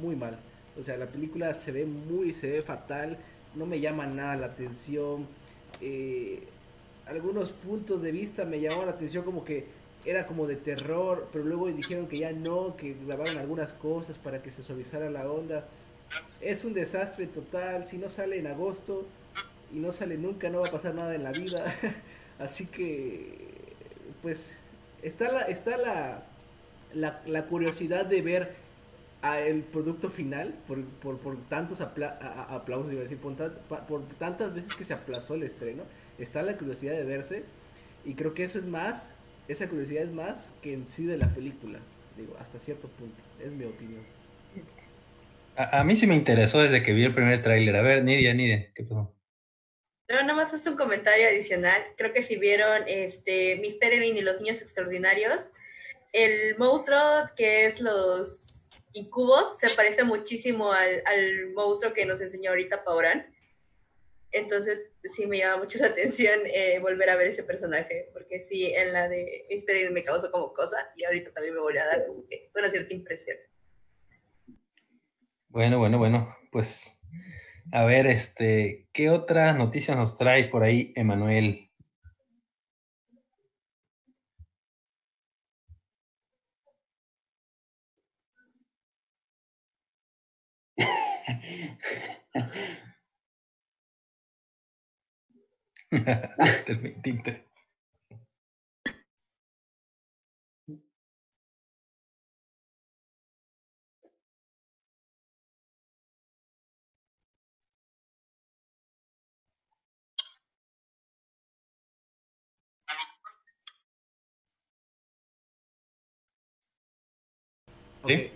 muy 0.01 0.15
mal. 0.15 0.39
O 0.79 0.85
sea, 0.85 0.97
la 0.97 1.07
película 1.07 1.53
se 1.55 1.73
ve 1.73 1.87
muy, 1.87 2.33
se 2.33 2.49
ve 2.49 2.63
fatal, 2.63 3.19
no 3.57 3.67
me 3.67 3.81
llama 3.81 4.07
nada 4.07 4.37
la 4.37 4.47
atención. 4.47 5.27
Eh, 5.81 6.45
algunos 7.05 7.51
puntos 7.51 8.01
de 8.01 8.13
vista 8.13 8.45
me 8.45 8.61
llamaban 8.61 8.87
la 8.87 8.93
atención 8.93 9.25
como 9.25 9.45
que 9.45 9.67
era 10.05 10.27
como 10.27 10.47
de 10.47 10.57
terror, 10.57 11.29
pero 11.33 11.45
luego 11.45 11.69
dijeron 11.69 12.07
que 12.07 12.19
ya 12.19 12.33
no, 12.33 12.77
que 12.77 12.97
grabaron 13.07 13.39
algunas 13.39 13.73
cosas 13.73 14.19
para 14.19 14.43
que 14.43 14.51
se 14.51 14.63
suavizara 14.63 15.11
la 15.11 15.31
onda. 15.31 15.67
Es 16.41 16.65
un 16.65 16.75
desastre 16.75 17.27
total, 17.27 17.87
si 17.87 17.99
no 17.99 18.09
sale 18.09 18.39
en 18.39 18.47
agosto 18.47 19.07
y 19.73 19.79
no 19.79 19.93
sale 19.93 20.19
nunca, 20.19 20.51
no 20.51 20.61
va 20.61 20.69
a 20.69 20.71
pasar 20.71 20.95
nada 20.95 21.15
en 21.15 21.23
la 21.23 21.33
vida. 21.33 21.75
Así 22.39 22.67
que, 22.67 23.75
pues, 24.23 24.51
está 25.03 25.31
la, 25.31 25.43
está 25.43 25.77
la, 25.77 26.25
la, 27.27 27.47
curiosidad 27.47 28.07
de 28.07 28.23
ver 28.23 28.55
el 29.47 29.63
producto 29.63 30.11
final 30.11 30.55
por, 30.67 30.85
por, 31.19 31.37
tantos 31.49 31.81
aplausos, 31.81 32.93
iba 32.93 33.01
a 33.01 33.05
decir, 33.05 33.19
por, 33.19 33.37
tantas 34.19 34.55
veces 34.55 34.75
que 34.75 34.85
se 34.85 34.95
aplazó 34.95 35.35
el 35.35 35.45
estreno, 35.45 35.85
está 36.19 36.43
la 36.43 36.57
curiosidad 36.57 36.95
de 36.95 37.05
verse 37.05 37.45
y 38.05 38.15
creo 38.15 38.35
que 38.35 38.45
eso 38.45 38.59
es 38.59 38.67
más, 38.67 39.11
esa 39.49 39.69
curiosidad 39.69 40.05
es 40.05 40.13
más 40.13 40.51
que 40.63 40.73
en 40.73 40.87
sí 40.87 41.05
de 41.05 41.17
la 41.17 41.29
película, 41.35 41.79
digo, 42.17 42.37
hasta 42.41 42.59
cierto 42.59 42.89
punto, 42.89 43.21
es 43.41 43.51
mi 43.51 43.65
opinión. 43.65 44.05
A, 45.57 45.85
mí 45.85 45.97
sí 45.97 46.07
me 46.07 46.15
interesó 46.15 46.61
desde 46.61 46.83
que 46.83 46.95
vi 46.95 47.05
el 47.05 47.15
primer 47.15 47.43
tráiler. 47.43 47.77
A 47.77 47.83
ver, 47.83 48.03
Nidia, 48.03 48.33
Nidia, 48.33 48.73
¿qué 48.75 48.85
pasó? 48.85 49.15
No, 50.09 50.21
nada 50.23 50.35
más 50.35 50.53
es 50.55 50.67
un 50.67 50.77
comentario 50.77 51.29
adicional. 51.29 51.83
Creo 51.97 52.13
que 52.13 52.23
si 52.23 52.37
vieron 52.37 52.85
este 52.87 53.57
Miss 53.57 53.75
Peregrine 53.75 54.19
y 54.19 54.23
los 54.23 54.41
niños 54.41 54.63
extraordinarios, 54.63 55.51
el 56.13 56.57
monstruo 56.59 56.99
que 57.37 57.67
es 57.67 57.81
los 57.81 58.69
incubos 58.93 59.59
se 59.59 59.71
parece 59.71 60.05
muchísimo 60.05 60.73
al, 60.73 61.53
monstruo 61.55 61.93
que 61.93 62.07
nos 62.07 62.21
enseñó 62.21 62.51
ahorita 62.51 62.85
Paurán. 62.85 63.27
Entonces 64.31 64.87
sí 65.11 65.27
me 65.27 65.39
llama 65.39 65.65
mucho 65.65 65.79
la 65.79 65.89
atención 65.89 66.41
eh, 66.47 66.79
volver 66.81 67.11
a 67.11 67.17
ver 67.17 67.29
ese 67.29 67.43
personaje, 67.43 68.11
porque 68.13 68.43
sí, 68.43 68.73
en 68.75 68.93
la 68.93 69.09
de 69.09 69.47
Miss 69.51 69.65
me 69.91 70.03
causó 70.03 70.31
como 70.31 70.53
cosa 70.53 70.77
y 70.97 71.05
ahorita 71.05 71.33
también 71.33 71.55
me 71.55 71.61
voy 71.61 71.77
a 71.79 71.87
dar 71.87 72.07
como 72.07 72.27
que 72.27 72.51
una 72.55 72.71
cierta 72.71 72.95
impresión. 72.95 73.37
Bueno, 75.49 75.79
bueno, 75.79 75.99
bueno, 75.99 76.37
pues 76.51 76.91
a 77.73 77.85
ver, 77.85 78.07
este, 78.07 78.89
¿qué 78.93 79.11
otras 79.11 79.57
noticias 79.57 79.97
nos 79.97 80.17
trae 80.17 80.45
por 80.45 80.63
ahí, 80.63 80.93
Emanuel? 80.97 81.71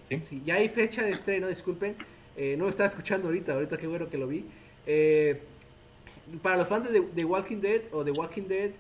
Sí. 0.09 0.21
sí, 0.23 0.43
ya 0.45 0.55
hay 0.57 0.69
fecha 0.69 1.03
de 1.03 1.11
estreno, 1.11 1.49
disculpen. 1.49 1.97
Eh, 2.37 2.55
no 2.57 2.65
me 2.65 2.71
estaba 2.71 2.89
escuchando 2.89 3.29
ahorita, 3.29 3.53
ahorita 3.55 3.77
qué 3.79 3.87
bueno 3.87 4.09
que 4.09 4.19
lo 4.19 4.29
vi. 4.29 4.45
Eh, 4.87 5.43
para 6.43 6.57
los 6.57 6.69
fans 6.69 6.91
de 6.91 7.01
The 7.01 7.25
Walking 7.25 7.61
Dead 7.61 7.83
o 7.93 8.05
The 8.05 8.11
Walking 8.11 8.49
Dead, 8.49 8.71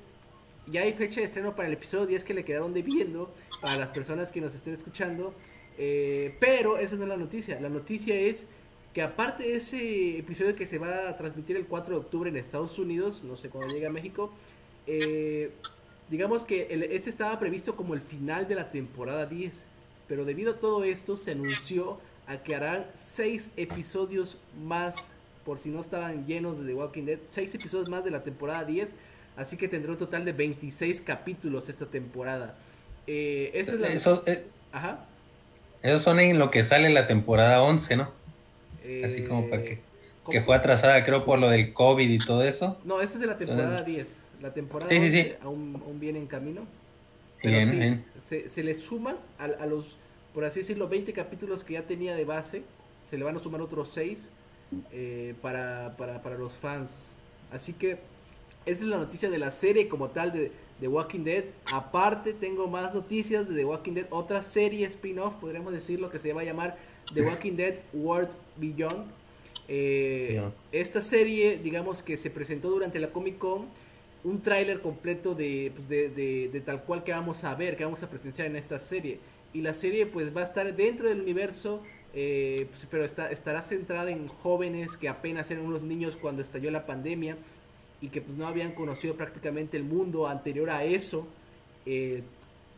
ya 0.66 0.82
hay 0.82 0.92
fecha 0.92 1.20
de 1.20 1.26
estreno 1.26 1.54
para 1.54 1.68
el 1.68 1.74
episodio 1.74 2.06
10 2.06 2.24
que 2.24 2.34
le 2.34 2.44
quedaron 2.44 2.74
debiendo 2.74 3.32
para 3.60 3.76
las 3.76 3.90
personas 3.90 4.32
que 4.32 4.40
nos 4.40 4.54
estén 4.54 4.74
escuchando. 4.74 5.34
Eh, 5.78 6.34
pero 6.40 6.78
esa 6.78 6.96
no 6.96 7.02
es 7.02 7.08
la 7.08 7.16
noticia. 7.16 7.60
La 7.60 7.68
noticia 7.68 8.18
es 8.18 8.46
que 8.92 9.02
aparte 9.02 9.44
de 9.44 9.56
ese 9.56 10.18
episodio 10.18 10.56
que 10.56 10.66
se 10.66 10.78
va 10.78 11.08
a 11.08 11.16
transmitir 11.16 11.56
el 11.56 11.66
4 11.66 11.94
de 11.94 12.00
octubre 12.00 12.30
en 12.30 12.36
Estados 12.36 12.78
Unidos, 12.78 13.22
no 13.24 13.36
sé 13.36 13.48
cuándo 13.50 13.72
llegue 13.72 13.86
a 13.86 13.90
México, 13.90 14.32
digamos 16.08 16.44
que 16.44 16.68
este 16.90 17.10
estaba 17.10 17.38
previsto 17.38 17.76
como 17.76 17.94
el 17.94 18.00
final 18.00 18.48
de 18.48 18.54
la 18.54 18.70
temporada 18.70 19.26
10. 19.26 19.62
Pero 20.08 20.24
debido 20.24 20.52
a 20.52 20.60
todo 20.60 20.84
esto 20.84 21.16
se 21.16 21.32
anunció 21.32 21.98
a 22.26 22.38
que 22.38 22.54
harán 22.54 22.86
seis 22.94 23.50
episodios 23.56 24.38
más, 24.64 25.12
por 25.46 25.58
si 25.58 25.70
no 25.70 25.80
estaban 25.80 26.26
llenos 26.26 26.58
de 26.58 26.66
The 26.66 26.74
Walking 26.74 27.04
Dead, 27.04 27.18
seis 27.28 27.54
episodios 27.54 27.88
más 27.88 28.04
de 28.04 28.10
la 28.10 28.24
temporada 28.24 28.64
10, 28.64 28.92
así 29.36 29.56
que 29.56 29.68
tendrá 29.68 29.92
un 29.92 29.98
total 29.98 30.24
de 30.24 30.32
26 30.32 31.00
capítulos 31.02 31.68
esta 31.68 31.86
temporada. 31.86 32.56
Eh, 33.06 33.52
es 33.54 33.72
la... 33.72 33.88
Eso, 33.88 34.24
eh, 34.26 34.44
Ajá. 34.72 35.06
Esos 35.82 36.02
son 36.02 36.18
en 36.18 36.40
lo 36.40 36.50
que 36.50 36.64
sale 36.64 36.90
la 36.90 37.06
temporada 37.06 37.62
11, 37.62 37.96
¿no? 37.96 38.10
así 39.04 39.22
como 39.22 39.48
para 39.48 39.62
que... 39.62 39.72
Eh, 39.72 39.80
que 40.28 40.42
fue 40.42 40.56
atrasada, 40.56 41.04
creo, 41.04 41.24
por 41.24 41.38
lo 41.38 41.48
del 41.48 41.72
COVID 41.72 42.10
y 42.10 42.18
todo 42.18 42.42
eso. 42.42 42.80
No, 42.82 43.00
esta 43.00 43.14
es 43.14 43.20
de 43.20 43.28
la 43.28 43.36
temporada 43.36 43.82
10. 43.82 44.22
La 44.42 44.52
temporada 44.52 44.90
sí, 44.90 44.96
11 44.96 45.38
Aún, 45.40 46.00
viene 46.00 46.18
en 46.18 46.26
camino. 46.26 46.66
Pero 47.40 47.68
sí, 47.68 48.00
Se, 48.18 48.50
se, 48.50 48.64
le 48.64 48.74
suman 48.74 49.16
a, 49.38 49.44
a 49.44 49.66
los 49.66 49.96
por 50.34 50.44
así 50.44 50.60
decirlo, 50.60 50.88
20 50.88 51.12
capítulos 51.12 51.62
que 51.62 51.74
ya 51.74 51.82
tenía 51.82 52.16
de 52.16 52.24
base, 52.24 52.62
se 53.08 53.16
le 53.16 53.24
van 53.24 53.36
a 53.36 53.38
sumar 53.38 53.62
otros 53.62 53.88
6 53.94 54.28
eh, 54.92 55.34
para, 55.40 55.94
los 56.38 56.52
fans. 56.54 57.04
Así 57.50 57.72
que 57.72 57.98
esa 58.64 58.82
es 58.82 58.88
la 58.88 58.98
noticia 58.98 59.30
de 59.30 59.38
la 59.38 59.50
serie 59.50 59.88
como 59.88 60.10
tal 60.10 60.32
de 60.32 60.52
The 60.80 60.88
Walking 60.88 61.24
Dead. 61.24 61.44
Aparte 61.72 62.32
tengo 62.32 62.66
más 62.66 62.92
noticias 62.94 63.48
de 63.48 63.54
The 63.54 63.64
Walking 63.64 63.92
Dead, 63.92 64.06
otra 64.10 64.42
serie 64.42 64.86
spin-off, 64.86 65.34
podríamos 65.36 65.72
decirlo, 65.72 66.10
que 66.10 66.18
se 66.18 66.32
va 66.32 66.42
a 66.42 66.44
llamar 66.44 66.76
The 67.14 67.22
Walking 67.22 67.52
Dead 67.52 67.76
World 67.92 68.30
Beyond. 68.56 69.06
Eh, 69.68 70.42
esta 70.72 71.02
serie, 71.02 71.58
digamos 71.58 72.02
que 72.02 72.16
se 72.16 72.30
presentó 72.30 72.70
durante 72.70 73.00
la 73.00 73.08
Comic 73.08 73.38
Con, 73.38 73.66
un 74.24 74.42
tráiler 74.42 74.80
completo 74.80 75.34
de, 75.34 75.72
pues 75.74 75.88
de, 75.88 76.08
de, 76.08 76.60
tal 76.60 76.82
cual 76.82 77.04
que 77.04 77.12
vamos 77.12 77.44
a 77.44 77.54
ver, 77.54 77.76
que 77.76 77.84
vamos 77.84 78.02
a 78.02 78.10
presenciar 78.10 78.48
en 78.48 78.56
esta 78.56 78.80
serie 78.80 79.20
y 79.56 79.62
la 79.62 79.72
serie 79.72 80.06
pues 80.06 80.36
va 80.36 80.42
a 80.42 80.44
estar 80.44 80.74
dentro 80.76 81.08
del 81.08 81.20
universo, 81.20 81.82
eh, 82.18 82.66
pues, 82.70 82.88
pero 82.90 83.04
está, 83.04 83.30
estará 83.30 83.60
centrada 83.60 84.10
en 84.10 84.26
jóvenes 84.26 84.96
que 84.96 85.06
apenas 85.06 85.50
eran 85.50 85.66
unos 85.66 85.82
niños 85.82 86.16
cuando 86.16 86.40
estalló 86.40 86.70
la 86.70 86.86
pandemia 86.86 87.36
y 88.00 88.08
que 88.08 88.22
pues 88.22 88.38
no 88.38 88.46
habían 88.46 88.72
conocido 88.72 89.16
prácticamente 89.16 89.76
el 89.76 89.84
mundo 89.84 90.26
anterior 90.26 90.70
a 90.70 90.82
eso. 90.84 91.28
Eh, 91.84 92.22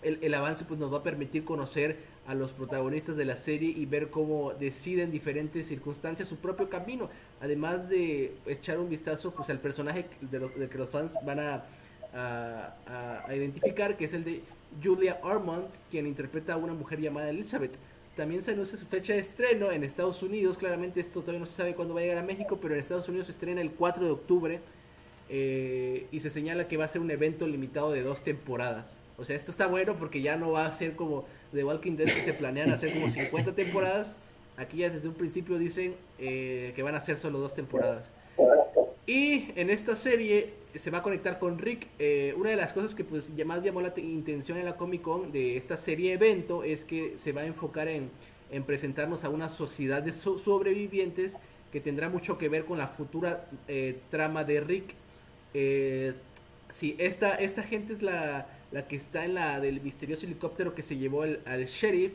el, 0.02 0.34
avance 0.34 0.64
pues 0.64 0.80
nos 0.80 0.92
va 0.92 0.98
a 0.98 1.02
permitir 1.04 1.44
conocer 1.44 1.98
a 2.26 2.34
los 2.34 2.52
protagonistas 2.52 3.16
de 3.16 3.24
la 3.24 3.36
serie 3.36 3.70
y 3.70 3.86
ver 3.86 4.10
cómo 4.10 4.54
deciden 4.54 5.12
diferentes 5.12 5.68
circunstancias 5.68 6.26
su 6.26 6.36
propio 6.38 6.68
camino, 6.68 7.08
además 7.40 7.88
de 7.88 8.34
echar 8.46 8.80
un 8.80 8.88
vistazo 8.88 9.32
pues 9.32 9.50
al 9.50 9.60
personaje 9.60 10.06
de, 10.20 10.40
los, 10.40 10.50
que 10.50 10.78
los 10.78 10.90
fans 10.90 11.14
van 11.24 11.40
a, 11.40 11.64
a 12.12 13.34
identificar, 13.34 13.96
que 13.96 14.04
es 14.06 14.14
el 14.14 14.24
de 14.24 14.42
Julia 14.82 15.20
Armand, 15.22 15.66
quien 15.90 16.06
interpreta 16.08 16.54
a 16.54 16.56
una 16.56 16.74
mujer 16.74 17.00
llamada 17.00 17.30
Elizabeth, 17.30 17.76
también 18.18 18.42
se 18.42 18.50
anuncia 18.50 18.76
su 18.76 18.84
fecha 18.84 19.12
de 19.12 19.20
estreno 19.20 19.70
en 19.70 19.84
Estados 19.84 20.24
Unidos. 20.24 20.58
Claramente 20.58 20.98
esto 20.98 21.20
todavía 21.20 21.38
no 21.38 21.46
se 21.46 21.52
sabe 21.52 21.76
cuándo 21.76 21.94
va 21.94 22.00
a 22.00 22.02
llegar 22.02 22.18
a 22.18 22.24
México, 22.24 22.58
pero 22.60 22.74
en 22.74 22.80
Estados 22.80 23.08
Unidos 23.08 23.28
se 23.28 23.32
estrena 23.32 23.60
el 23.60 23.70
4 23.70 24.04
de 24.04 24.10
octubre. 24.10 24.60
eh, 25.30 26.06
y 26.10 26.20
se 26.20 26.30
señala 26.30 26.68
que 26.68 26.78
va 26.78 26.86
a 26.86 26.88
ser 26.88 27.02
un 27.02 27.10
evento 27.10 27.46
limitado 27.46 27.92
de 27.92 28.02
dos 28.02 28.24
temporadas. 28.24 28.96
O 29.18 29.24
sea, 29.24 29.36
esto 29.36 29.50
está 29.50 29.66
bueno 29.66 29.96
porque 29.98 30.22
ya 30.22 30.36
no 30.36 30.52
va 30.52 30.64
a 30.66 30.72
ser 30.72 30.96
como 30.96 31.26
The 31.52 31.64
Walking 31.64 31.96
Dead 31.96 32.06
que 32.06 32.24
se 32.24 32.32
planean 32.32 32.70
hacer 32.70 32.94
como 32.94 33.08
50 33.08 33.54
temporadas. 33.54 34.16
Aquí 34.56 34.78
ya 34.78 34.90
desde 34.90 35.06
un 35.06 35.14
principio 35.14 35.58
dicen 35.58 35.94
eh, 36.18 36.72
que 36.74 36.82
van 36.82 36.94
a 36.94 37.00
ser 37.02 37.18
solo 37.18 37.38
dos 37.38 37.54
temporadas. 37.54 38.10
Y 39.06 39.52
en 39.54 39.70
esta 39.70 39.96
serie 39.96 40.54
se 40.74 40.90
va 40.90 40.98
a 40.98 41.02
conectar 41.02 41.38
con 41.38 41.58
Rick. 41.58 41.86
Eh, 41.98 42.34
una 42.36 42.50
de 42.50 42.56
las 42.56 42.72
cosas 42.72 42.94
que 42.94 43.04
pues 43.04 43.30
más 43.46 43.62
llamó 43.62 43.80
la 43.80 43.94
te- 43.94 44.00
intención 44.00 44.58
en 44.58 44.64
la 44.64 44.76
Comic 44.76 45.02
Con 45.02 45.32
de 45.32 45.56
esta 45.56 45.76
serie 45.76 46.12
evento 46.12 46.64
es 46.64 46.84
que 46.84 47.14
se 47.18 47.32
va 47.32 47.42
a 47.42 47.46
enfocar 47.46 47.88
en, 47.88 48.10
en 48.50 48.64
presentarnos 48.64 49.24
a 49.24 49.28
una 49.30 49.48
sociedad 49.48 50.02
de 50.02 50.12
so- 50.12 50.38
sobrevivientes 50.38 51.36
que 51.72 51.80
tendrá 51.80 52.08
mucho 52.08 52.38
que 52.38 52.48
ver 52.48 52.64
con 52.64 52.78
la 52.78 52.88
futura 52.88 53.46
eh, 53.66 53.98
trama 54.10 54.44
de 54.44 54.60
Rick. 54.60 54.94
Eh, 55.54 56.14
esta, 56.98 57.34
esta 57.36 57.62
gente 57.62 57.92
es 57.94 58.02
la, 58.02 58.46
la 58.72 58.86
que 58.88 58.96
está 58.96 59.24
en 59.24 59.34
la 59.34 59.60
del 59.60 59.80
misterioso 59.80 60.26
helicóptero 60.26 60.74
que 60.74 60.82
se 60.82 60.96
llevó 60.96 61.22
al 61.22 61.64
sheriff. 61.66 62.12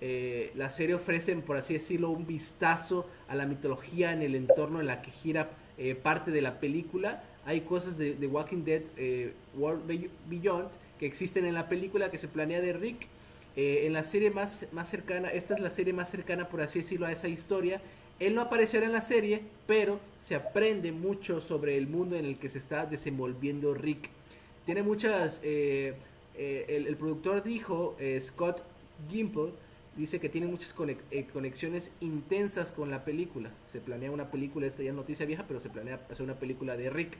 Eh, 0.00 0.52
la 0.54 0.68
serie 0.70 0.94
ofrece, 0.94 1.34
por 1.36 1.56
así 1.56 1.74
decirlo, 1.74 2.10
un 2.10 2.26
vistazo 2.26 3.08
a 3.28 3.34
la 3.34 3.46
mitología 3.46 4.12
en 4.12 4.22
el 4.22 4.34
entorno 4.34 4.80
en 4.80 4.86
la 4.86 5.00
que 5.02 5.10
gira 5.10 5.50
eh, 5.78 5.94
parte 5.94 6.30
de 6.30 6.42
la 6.42 6.60
película. 6.60 7.22
Hay 7.46 7.62
cosas 7.62 7.96
de, 7.96 8.14
de 8.14 8.26
Walking 8.26 8.64
Dead 8.64 8.82
eh, 8.96 9.32
World 9.56 9.86
Be- 9.86 10.10
Beyond 10.28 10.68
que 10.98 11.06
existen 11.06 11.46
en 11.46 11.54
la 11.54 11.68
película 11.68 12.10
que 12.10 12.18
se 12.18 12.28
planea 12.28 12.60
de 12.60 12.72
Rick. 12.72 13.06
Eh, 13.56 13.86
en 13.86 13.94
la 13.94 14.04
serie 14.04 14.30
más, 14.30 14.66
más 14.72 14.90
cercana, 14.90 15.28
esta 15.28 15.54
es 15.54 15.60
la 15.60 15.70
serie 15.70 15.92
más 15.94 16.10
cercana, 16.10 16.48
por 16.48 16.60
así 16.60 16.80
decirlo, 16.80 17.06
a 17.06 17.12
esa 17.12 17.28
historia. 17.28 17.80
Él 18.18 18.34
no 18.34 18.42
aparecerá 18.42 18.84
en 18.84 18.92
la 18.92 19.00
serie, 19.00 19.40
pero 19.66 20.00
se 20.22 20.34
aprende 20.34 20.92
mucho 20.92 21.40
sobre 21.40 21.78
el 21.78 21.86
mundo 21.86 22.16
en 22.16 22.24
el 22.26 22.36
que 22.36 22.48
se 22.48 22.58
está 22.58 22.84
desenvolviendo 22.84 23.72
Rick. 23.74 24.10
Tiene 24.64 24.82
muchas... 24.82 25.40
eh, 25.42 25.94
eh, 26.38 26.66
el, 26.68 26.86
el 26.86 26.96
productor 26.96 27.42
dijo, 27.42 27.96
Scott 28.20 28.62
Gimple, 29.08 29.52
dice 29.96 30.20
que 30.20 30.28
tiene 30.28 30.46
muchas 30.46 30.76
conex- 30.76 31.26
conexiones 31.32 31.90
intensas 32.00 32.72
con 32.72 32.90
la 32.90 33.04
película. 33.04 33.50
Se 33.72 33.80
planea 33.80 34.10
una 34.10 34.30
película, 34.30 34.66
esta 34.66 34.82
ya 34.82 34.90
es 34.90 34.96
noticia 34.96 35.24
vieja, 35.24 35.44
pero 35.48 35.60
se 35.60 35.70
planea 35.70 36.00
hacer 36.10 36.22
una 36.22 36.34
película 36.34 36.76
de 36.76 36.90
Rick. 36.90 37.16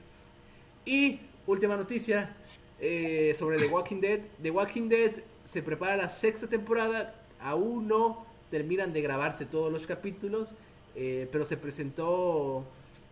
Y 0.87 1.19
última 1.47 1.77
noticia 1.77 2.35
eh, 2.81 3.35
sobre 3.39 3.59
The 3.59 3.67
Walking 3.67 4.01
Dead. 4.01 4.21
The 4.43 4.51
Walking 4.51 4.89
Dead 4.89 5.13
se 5.45 5.63
prepara 5.63 5.97
la 5.97 6.09
sexta 6.09 6.47
temporada. 6.47 7.15
Aún 7.41 7.89
no 7.89 8.25
terminan 8.51 8.93
de 8.93 9.03
grabarse 9.03 9.45
todos 9.47 9.73
los 9.73 9.87
capítulos, 9.87 10.49
eh, 10.95 11.29
pero 11.33 11.45
se 11.45 11.57
presentó 11.57 12.65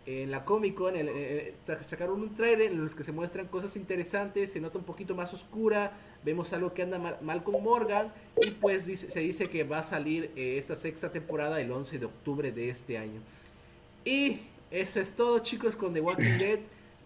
en 0.07 0.31
la 0.31 0.45
Comic 0.45 0.75
Con. 0.75 0.97
el- 0.97 1.09
eh, 1.09 1.55
sacaron 1.89 2.21
un 2.23 2.35
trailer 2.37 2.71
en 2.73 2.83
los 2.85 2.95
que 2.95 3.03
se 3.05 3.11
muestran 3.13 3.49
cosas 3.49 3.75
interesantes. 3.77 4.53
Se 4.53 4.61
nota 4.61 4.79
un 4.79 4.85
poquito 4.85 5.15
más 5.15 5.33
oscura. 5.35 5.93
Vemos 6.25 6.53
algo 6.53 6.73
que 6.73 6.83
anda 6.83 6.99
mal, 6.99 7.19
mal 7.23 7.43
con 7.43 7.63
Morgan. 7.63 8.13
Y 8.41 8.53
pues 8.53 8.85
se 8.85 9.21
dice 9.21 9.49
que 9.51 9.65
va 9.65 9.79
a 9.79 9.83
salir 9.85 10.31
esta 10.37 10.77
sexta 10.77 11.11
temporada 11.11 11.61
el 11.61 11.73
11 11.73 11.99
de 11.99 12.07
octubre 12.07 12.53
de 12.53 12.69
este 12.69 12.99
año. 12.99 13.21
Y 14.05 14.41
eso 14.71 15.01
es 15.01 15.15
todo, 15.15 15.39
chicos, 15.41 15.75
con 15.77 15.93
The 15.95 16.01
Walking 16.01 16.39
Dead. 16.39 16.59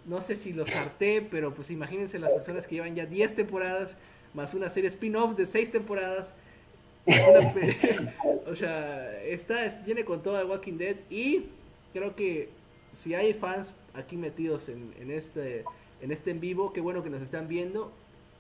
No 0.08 0.20
sé 0.20 0.36
si 0.36 0.52
los 0.52 0.74
harté, 0.74 1.20
pero 1.30 1.54
pues 1.54 1.70
imagínense 1.70 2.18
las 2.18 2.32
personas 2.32 2.66
que 2.66 2.76
llevan 2.76 2.94
ya 2.94 3.06
10 3.06 3.34
temporadas, 3.34 3.96
más 4.34 4.54
una 4.54 4.70
serie 4.70 4.88
spin-off 4.88 5.36
de 5.36 5.46
6 5.46 5.70
temporadas. 5.70 6.34
o 8.46 8.54
sea, 8.54 9.22
está, 9.24 9.64
es- 9.64 9.84
viene 9.84 10.04
con 10.04 10.22
todo 10.22 10.38
The 10.38 10.44
Walking 10.44 10.78
Dead. 10.78 10.96
Y 11.10 11.46
creo 11.92 12.14
que 12.16 12.48
si 12.92 13.14
hay 13.14 13.34
fans 13.34 13.72
aquí 13.94 14.16
metidos 14.16 14.68
en, 14.68 15.10
este, 15.10 15.64
en 16.00 16.10
este 16.10 16.32
vivo, 16.34 16.72
qué 16.72 16.80
bueno 16.80 17.02
que 17.02 17.10
nos 17.10 17.22
están 17.22 17.48
viendo. 17.48 17.92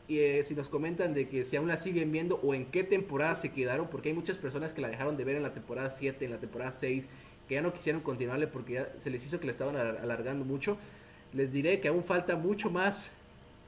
Y 0.06 0.20
eh, 0.20 0.42
si 0.44 0.54
nos 0.54 0.70
comentan 0.70 1.12
de 1.12 1.28
que 1.28 1.44
si 1.44 1.56
aún 1.56 1.68
la 1.68 1.76
siguen 1.76 2.10
viendo 2.12 2.36
o 2.42 2.54
en 2.54 2.64
qué 2.66 2.82
temporada 2.82 3.36
se 3.36 3.52
quedaron, 3.52 3.88
porque 3.88 4.08
hay 4.08 4.14
muchas 4.14 4.38
personas 4.38 4.72
que 4.72 4.80
la 4.80 4.88
dejaron 4.88 5.18
de 5.18 5.24
ver 5.24 5.36
en 5.36 5.42
la 5.42 5.52
temporada 5.52 5.90
7, 5.90 6.24
en 6.24 6.30
la 6.30 6.38
temporada 6.38 6.72
6, 6.72 7.04
que 7.46 7.54
ya 7.56 7.60
no 7.62 7.74
quisieron 7.74 8.00
continuarle 8.00 8.46
porque 8.46 8.74
ya 8.74 8.88
se 8.98 9.10
les 9.10 9.24
hizo 9.26 9.38
que 9.38 9.46
la 9.46 9.52
estaban 9.52 9.76
alar- 9.76 9.98
alargando 10.02 10.46
mucho. 10.46 10.78
Les 11.32 11.52
diré 11.52 11.80
que 11.80 11.88
aún 11.88 12.04
falta 12.04 12.36
mucho 12.36 12.70
más 12.70 13.10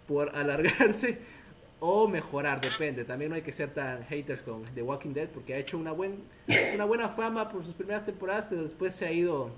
por 0.06 0.34
alargarse 0.34 1.18
o 1.80 2.08
mejorar, 2.08 2.60
depende. 2.60 3.04
También 3.04 3.30
no 3.30 3.36
hay 3.36 3.42
que 3.42 3.52
ser 3.52 3.72
tan 3.72 4.04
haters 4.04 4.42
con 4.42 4.64
The 4.74 4.82
Walking 4.82 5.12
Dead 5.12 5.28
porque 5.28 5.54
ha 5.54 5.58
hecho 5.58 5.78
una, 5.78 5.92
buen, 5.92 6.16
una 6.74 6.84
buena 6.84 7.08
fama 7.08 7.48
por 7.48 7.64
sus 7.64 7.74
primeras 7.74 8.04
temporadas, 8.04 8.46
pero 8.48 8.62
después 8.62 8.94
se 8.94 9.06
ha 9.06 9.12
ido, 9.12 9.50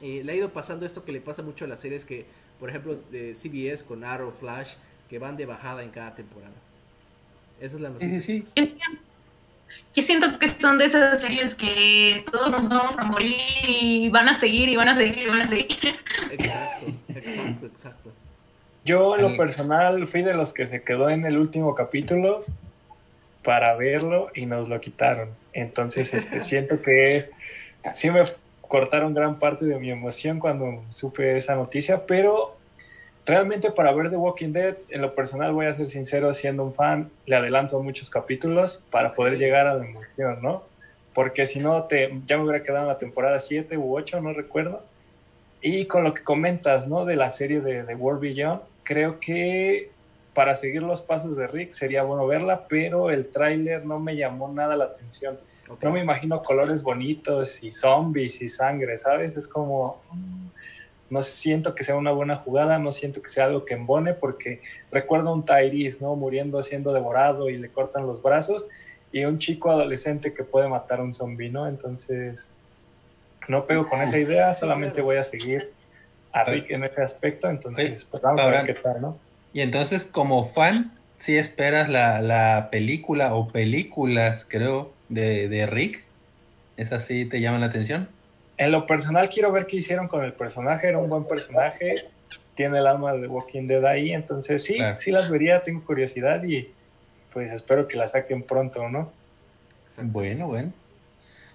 eh, 0.00 0.22
le 0.24 0.32
ha 0.32 0.36
ido 0.36 0.50
pasando 0.50 0.86
esto 0.86 1.04
que 1.04 1.12
le 1.12 1.20
pasa 1.20 1.42
mucho 1.42 1.64
a 1.64 1.68
las 1.68 1.80
series 1.80 2.04
que, 2.04 2.26
por 2.60 2.68
ejemplo, 2.70 2.98
de 3.10 3.34
CBS 3.34 3.84
con 3.84 4.04
Arrow, 4.04 4.32
Flash, 4.32 4.74
que 5.08 5.18
van 5.18 5.36
de 5.36 5.46
bajada 5.46 5.82
en 5.82 5.90
cada 5.90 6.14
temporada. 6.14 6.54
Esa 7.60 7.76
es 7.76 7.82
la 7.82 7.90
noticia. 7.90 8.20
sí, 8.20 8.46
sí. 8.54 8.68
Yo 9.94 10.02
siento- 10.02 10.38
que 10.38 10.48
son 10.48 10.78
de 10.78 10.86
esas 10.86 11.20
series 11.20 11.54
que 11.54 12.24
todos 12.30 12.50
nos 12.50 12.68
vamos 12.68 12.98
a 12.98 13.04
morir 13.04 13.36
y 13.66 14.08
van 14.10 14.28
a 14.28 14.38
seguir 14.38 14.68
y 14.68 14.76
van 14.76 14.88
a 14.88 14.94
seguir 14.94 15.18
y 15.18 15.26
van 15.26 15.40
a 15.42 15.48
seguir. 15.48 15.96
Exacto, 16.30 16.86
exacto, 17.14 17.66
exacto. 17.66 18.12
Yo, 18.84 19.16
en 19.16 19.22
lo 19.22 19.28
Al- 19.28 19.36
personal, 19.36 20.06
fui 20.08 20.22
de 20.22 20.34
los 20.34 20.52
que 20.52 20.66
se 20.66 20.82
quedó 20.82 21.10
en 21.10 21.24
el 21.26 21.36
último 21.36 21.74
capítulo 21.74 22.44
para 23.44 23.74
verlo 23.76 24.30
y 24.34 24.46
nos 24.46 24.68
lo 24.68 24.80
quitaron. 24.80 25.30
Entonces, 25.52 26.12
este, 26.14 26.40
siento 26.42 26.80
que 26.82 27.30
sí 27.94 28.10
me 28.10 28.24
cortaron 28.62 29.14
gran 29.14 29.38
parte 29.38 29.64
de 29.64 29.78
mi 29.78 29.90
emoción 29.90 30.38
cuando 30.40 30.84
supe 30.90 31.36
esa 31.36 31.54
noticia, 31.54 32.06
pero 32.06 32.57
realmente 33.28 33.70
para 33.70 33.92
ver 33.92 34.10
The 34.10 34.16
Walking 34.16 34.52
Dead, 34.52 34.76
en 34.88 35.02
lo 35.02 35.14
personal, 35.14 35.52
voy 35.52 35.66
a 35.66 35.74
ser 35.74 35.86
sincero, 35.86 36.32
siendo 36.34 36.64
un 36.64 36.74
fan, 36.74 37.10
le 37.26 37.36
adelanto 37.36 37.80
muchos 37.82 38.10
capítulos 38.10 38.82
para 38.90 39.14
poder 39.14 39.38
llegar 39.38 39.66
a 39.66 39.74
la 39.74 39.84
emoción, 39.84 40.38
¿no? 40.42 40.64
Porque 41.14 41.46
si 41.46 41.60
no, 41.60 41.84
te, 41.84 42.20
ya 42.26 42.38
me 42.38 42.44
hubiera 42.44 42.62
quedado 42.62 42.84
en 42.84 42.88
la 42.88 42.98
temporada 42.98 43.38
7 43.38 43.76
u 43.76 43.96
8, 43.96 44.20
no 44.20 44.32
recuerdo. 44.32 44.82
Y 45.60 45.86
con 45.86 46.04
lo 46.04 46.14
que 46.14 46.22
comentas, 46.22 46.88
¿no? 46.88 47.04
De 47.04 47.16
la 47.16 47.30
serie 47.30 47.60
de, 47.60 47.82
de 47.82 47.94
World 47.94 48.20
Beyond, 48.20 48.62
creo 48.82 49.20
que 49.20 49.90
para 50.32 50.54
seguir 50.54 50.82
los 50.82 51.02
pasos 51.02 51.36
de 51.36 51.48
Rick 51.48 51.72
sería 51.72 52.04
bueno 52.04 52.26
verla, 52.26 52.66
pero 52.68 53.10
el 53.10 53.26
tráiler 53.26 53.84
no 53.84 53.98
me 53.98 54.16
llamó 54.16 54.48
nada 54.48 54.76
la 54.76 54.84
atención. 54.84 55.38
No 55.82 55.90
me 55.90 56.00
imagino 56.00 56.42
colores 56.42 56.82
bonitos 56.82 57.62
y 57.62 57.72
zombies 57.72 58.40
y 58.40 58.48
sangre, 58.48 58.96
¿sabes? 58.96 59.36
Es 59.36 59.48
como... 59.48 60.00
No 61.10 61.22
siento 61.22 61.74
que 61.74 61.84
sea 61.84 61.96
una 61.96 62.10
buena 62.12 62.36
jugada, 62.36 62.78
no 62.78 62.92
siento 62.92 63.22
que 63.22 63.30
sea 63.30 63.46
algo 63.46 63.64
que 63.64 63.74
embone, 63.74 64.14
porque 64.14 64.60
recuerdo 64.90 65.32
un 65.32 65.44
Tyrese, 65.44 66.02
¿no? 66.02 66.14
Muriendo, 66.16 66.62
siendo 66.62 66.92
devorado 66.92 67.48
y 67.48 67.56
le 67.56 67.70
cortan 67.70 68.06
los 68.06 68.22
brazos, 68.22 68.68
y 69.10 69.24
un 69.24 69.38
chico 69.38 69.70
adolescente 69.70 70.34
que 70.34 70.44
puede 70.44 70.68
matar 70.68 71.00
a 71.00 71.02
un 71.02 71.14
zombie, 71.14 71.50
¿no? 71.50 71.66
Entonces, 71.66 72.50
no 73.48 73.64
pego 73.64 73.88
con 73.88 74.02
esa 74.02 74.18
idea, 74.18 74.52
Sí, 74.52 74.60
solamente 74.60 75.00
voy 75.00 75.16
a 75.16 75.24
seguir 75.24 75.72
a 76.32 76.44
Rick 76.44 76.70
en 76.70 76.84
ese 76.84 77.02
aspecto, 77.02 77.48
entonces, 77.48 78.04
pues 78.04 78.22
vamos 78.22 78.42
a 78.42 78.50
ver 78.50 78.66
qué 78.66 78.74
tal, 78.74 79.00
¿no? 79.00 79.18
Y 79.54 79.62
entonces, 79.62 80.04
como 80.04 80.50
fan, 80.50 80.92
si 81.16 81.36
esperas 81.36 81.88
la, 81.88 82.20
la 82.20 82.68
película 82.70 83.34
o 83.34 83.48
películas, 83.48 84.46
creo, 84.48 84.92
de, 85.08 85.48
de 85.48 85.66
Rick. 85.66 86.04
¿Esas 86.76 87.04
sí 87.04 87.24
te 87.24 87.40
llaman 87.40 87.60
la 87.60 87.66
atención? 87.66 88.08
En 88.58 88.72
lo 88.72 88.84
personal 88.86 89.28
quiero 89.28 89.52
ver 89.52 89.66
qué 89.66 89.76
hicieron 89.76 90.08
con 90.08 90.24
el 90.24 90.32
personaje, 90.32 90.88
era 90.88 90.98
un 90.98 91.08
buen 91.08 91.24
personaje, 91.24 91.94
tiene 92.54 92.78
el 92.78 92.86
alma 92.86 93.12
de 93.14 93.28
Walking 93.28 93.66
Dead 93.68 93.84
ahí, 93.84 94.12
entonces 94.12 94.64
sí, 94.64 94.74
Claro. 94.76 94.98
sí 94.98 95.10
las 95.12 95.30
vería, 95.30 95.62
tengo 95.62 95.84
curiosidad 95.84 96.42
y 96.42 96.68
pues 97.32 97.52
espero 97.52 97.86
que 97.86 97.96
la 97.96 98.08
saquen 98.08 98.42
pronto, 98.42 98.88
¿no? 98.88 99.12
Bueno, 100.02 100.48
bueno. 100.48 100.72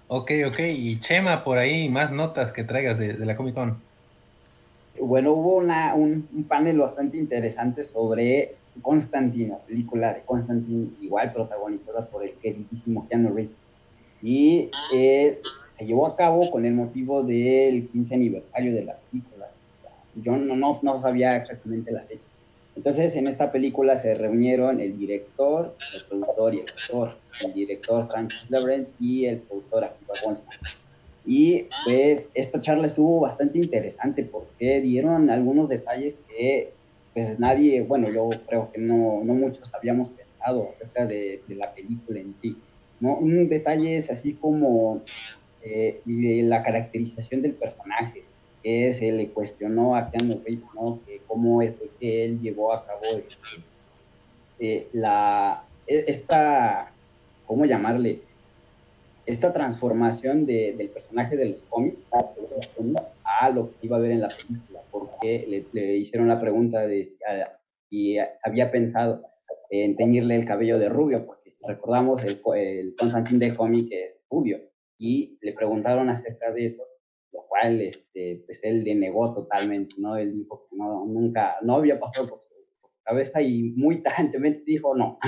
Ok, 0.08 0.30
ok. 0.46 0.58
Y 0.60 0.98
Chema, 1.00 1.44
por 1.44 1.58
ahí, 1.58 1.88
más 1.88 2.10
notas 2.10 2.52
que 2.52 2.64
traigas 2.64 2.98
de, 2.98 3.14
de 3.14 3.26
la 3.26 3.34
Comic 3.36 3.54
Con. 3.54 3.78
Bueno, 5.00 5.32
hubo 5.32 5.56
una, 5.56 5.94
un, 5.94 6.28
un 6.32 6.44
panel 6.44 6.78
bastante 6.78 7.16
interesante 7.16 7.84
sobre 7.84 8.54
Constantine, 8.82 9.48
la 9.50 9.58
película 9.58 10.12
de 10.14 10.20
Constantine, 10.20 10.88
igual 11.00 11.32
protagonizada 11.32 12.06
por 12.06 12.22
el 12.24 12.32
queridísimo 12.34 13.06
Keanu 13.08 13.34
Reeves. 13.34 13.52
Y 14.22 14.70
eh, 14.94 15.40
se 15.78 15.86
llevó 15.86 16.06
a 16.06 16.16
cabo 16.16 16.50
con 16.50 16.64
el 16.64 16.74
motivo 16.74 17.22
del 17.22 17.88
15 17.88 18.14
aniversario 18.14 18.74
de 18.74 18.84
la 18.84 18.96
película. 18.96 19.48
Yo 20.14 20.36
no, 20.36 20.56
no, 20.56 20.78
no 20.82 21.02
sabía 21.02 21.36
exactamente 21.36 21.90
la 21.90 22.02
fecha. 22.02 22.20
Entonces, 22.76 23.14
en 23.16 23.28
esta 23.28 23.52
película 23.52 24.00
se 24.00 24.14
reunieron 24.14 24.80
el 24.80 24.98
director, 24.98 25.76
el 25.94 26.04
productor 26.04 26.54
y 26.54 26.60
el 26.60 26.68
actor. 26.68 27.16
El 27.44 27.52
director 27.52 28.08
Francis 28.08 28.50
Lawrence 28.50 28.90
y 29.00 29.26
el 29.26 29.38
productor 29.38 29.84
Akiva 29.84 30.14
Goldsman. 30.24 30.58
Y 31.26 31.66
pues 31.84 32.22
esta 32.34 32.60
charla 32.60 32.86
estuvo 32.86 33.20
bastante 33.20 33.58
interesante 33.58 34.24
porque 34.24 34.80
dieron 34.80 35.30
algunos 35.30 35.68
detalles 35.68 36.14
que 36.28 36.72
pues 37.14 37.38
nadie, 37.38 37.80
bueno, 37.82 38.10
yo 38.10 38.28
creo 38.46 38.70
que 38.72 38.80
no, 38.80 39.22
no 39.24 39.34
muchos 39.34 39.72
habíamos 39.72 40.08
pensado 40.10 40.70
acerca 40.74 41.06
de, 41.06 41.40
de 41.46 41.54
la 41.54 41.72
película 41.72 42.20
en 42.20 42.34
sí. 42.42 42.56
¿no? 43.00 43.16
Un 43.16 43.48
detalle 43.48 43.96
es 43.96 44.10
así 44.10 44.34
como 44.34 45.02
eh, 45.64 46.02
la 46.04 46.62
caracterización 46.62 47.40
del 47.40 47.52
personaje, 47.52 48.22
que 48.62 48.94
se 48.94 49.10
le 49.12 49.28
cuestionó 49.28 49.96
a 49.96 50.10
Keanu 50.10 50.42
Reeves, 50.44 50.64
¿no? 50.74 51.00
Que 51.06 51.20
cómo 51.26 51.62
es 51.62 51.72
que 51.98 52.24
él 52.26 52.40
llevó 52.40 52.74
a 52.74 52.84
cabo 52.84 53.00
este, 53.02 53.34
eh, 54.58 54.88
la, 54.92 55.64
e, 55.86 56.04
esta, 56.06 56.92
¿cómo 57.46 57.64
llamarle? 57.64 58.20
Esta 59.24 59.54
transformación 59.54 60.44
de, 60.44 60.74
del 60.76 60.90
personaje 60.90 61.34
de 61.34 61.46
los 61.46 61.58
cómics 61.70 61.98
a 63.24 63.48
lo 63.48 63.70
que 63.70 63.86
iba 63.86 63.96
a 63.96 64.00
ver 64.00 64.10
en 64.10 64.20
la 64.20 64.28
película, 64.28 64.80
porque 64.90 65.64
le, 65.72 65.96
hicieron 65.96 66.28
la 66.28 66.42
pregunta 66.42 66.86
de 66.86 67.12
si 67.88 68.18
había 68.42 68.70
pensado 68.70 69.22
en 69.70 69.96
teñirle 69.96 70.36
el 70.36 70.44
cabello 70.44 70.78
de 70.78 70.90
rubio, 70.90 71.24
porque 71.24 71.54
recordamos 71.66 72.22
el, 72.22 72.38
el 72.54 72.94
Constantin 72.96 73.38
del 73.38 73.56
cómic 73.56 73.88
es 73.90 74.10
rubio, 74.30 74.60
y 74.98 75.38
le 75.40 75.52
preguntaron 75.52 76.08
acerca 76.08 76.52
de 76.52 76.66
eso, 76.66 76.82
lo 77.32 77.46
cual 77.48 77.80
este, 77.80 78.42
pues 78.46 78.60
él 78.62 78.84
denegó 78.84 79.34
totalmente, 79.34 79.94
¿no? 79.98 80.16
Él 80.16 80.34
dijo 80.34 80.66
que 80.68 80.76
no, 80.76 81.04
nunca, 81.06 81.56
no 81.62 81.76
había 81.76 81.98
pasado 81.98 82.26
por 82.26 82.38
su, 82.38 82.44
cabeza 83.02 83.42
y 83.42 83.62
muy 83.76 84.02
tajantemente 84.02 84.62
dijo 84.66 84.94
no. 84.96 85.18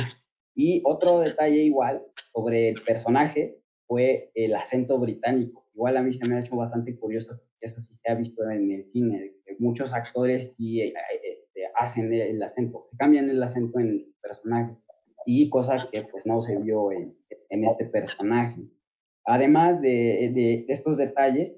Y 0.54 0.80
otro 0.84 1.20
detalle 1.20 1.62
igual 1.62 2.02
sobre 2.32 2.70
el 2.70 2.80
personaje 2.82 3.58
fue 3.86 4.30
el 4.34 4.54
acento 4.54 4.98
británico. 4.98 5.66
Igual 5.74 5.96
a 5.98 6.02
mí 6.02 6.14
se 6.14 6.26
me 6.26 6.36
ha 6.36 6.40
hecho 6.40 6.56
bastante 6.56 6.98
curioso, 6.98 7.38
eso 7.60 7.80
sí 7.82 7.98
se 8.02 8.10
ha 8.10 8.14
visto 8.14 8.48
en 8.50 8.70
el 8.72 8.90
cine, 8.92 9.32
muchos 9.58 9.92
actores 9.92 10.52
sí 10.56 10.80
eh, 10.80 10.94
este, 11.22 11.62
hacen 11.74 12.12
el 12.12 12.42
acento, 12.42 12.88
cambian 12.98 13.28
el 13.30 13.42
acento 13.42 13.78
en 13.80 13.88
el 13.88 14.14
personaje 14.22 14.74
y 15.26 15.50
cosas 15.50 15.86
que 15.90 16.02
pues 16.02 16.24
no 16.26 16.40
se 16.42 16.56
vio 16.58 16.92
en, 16.92 17.16
en 17.50 17.64
este 17.64 17.86
personaje. 17.86 18.62
Además 19.27 19.81
de, 19.81 20.64
estos 20.68 20.97
detalles 20.97 21.53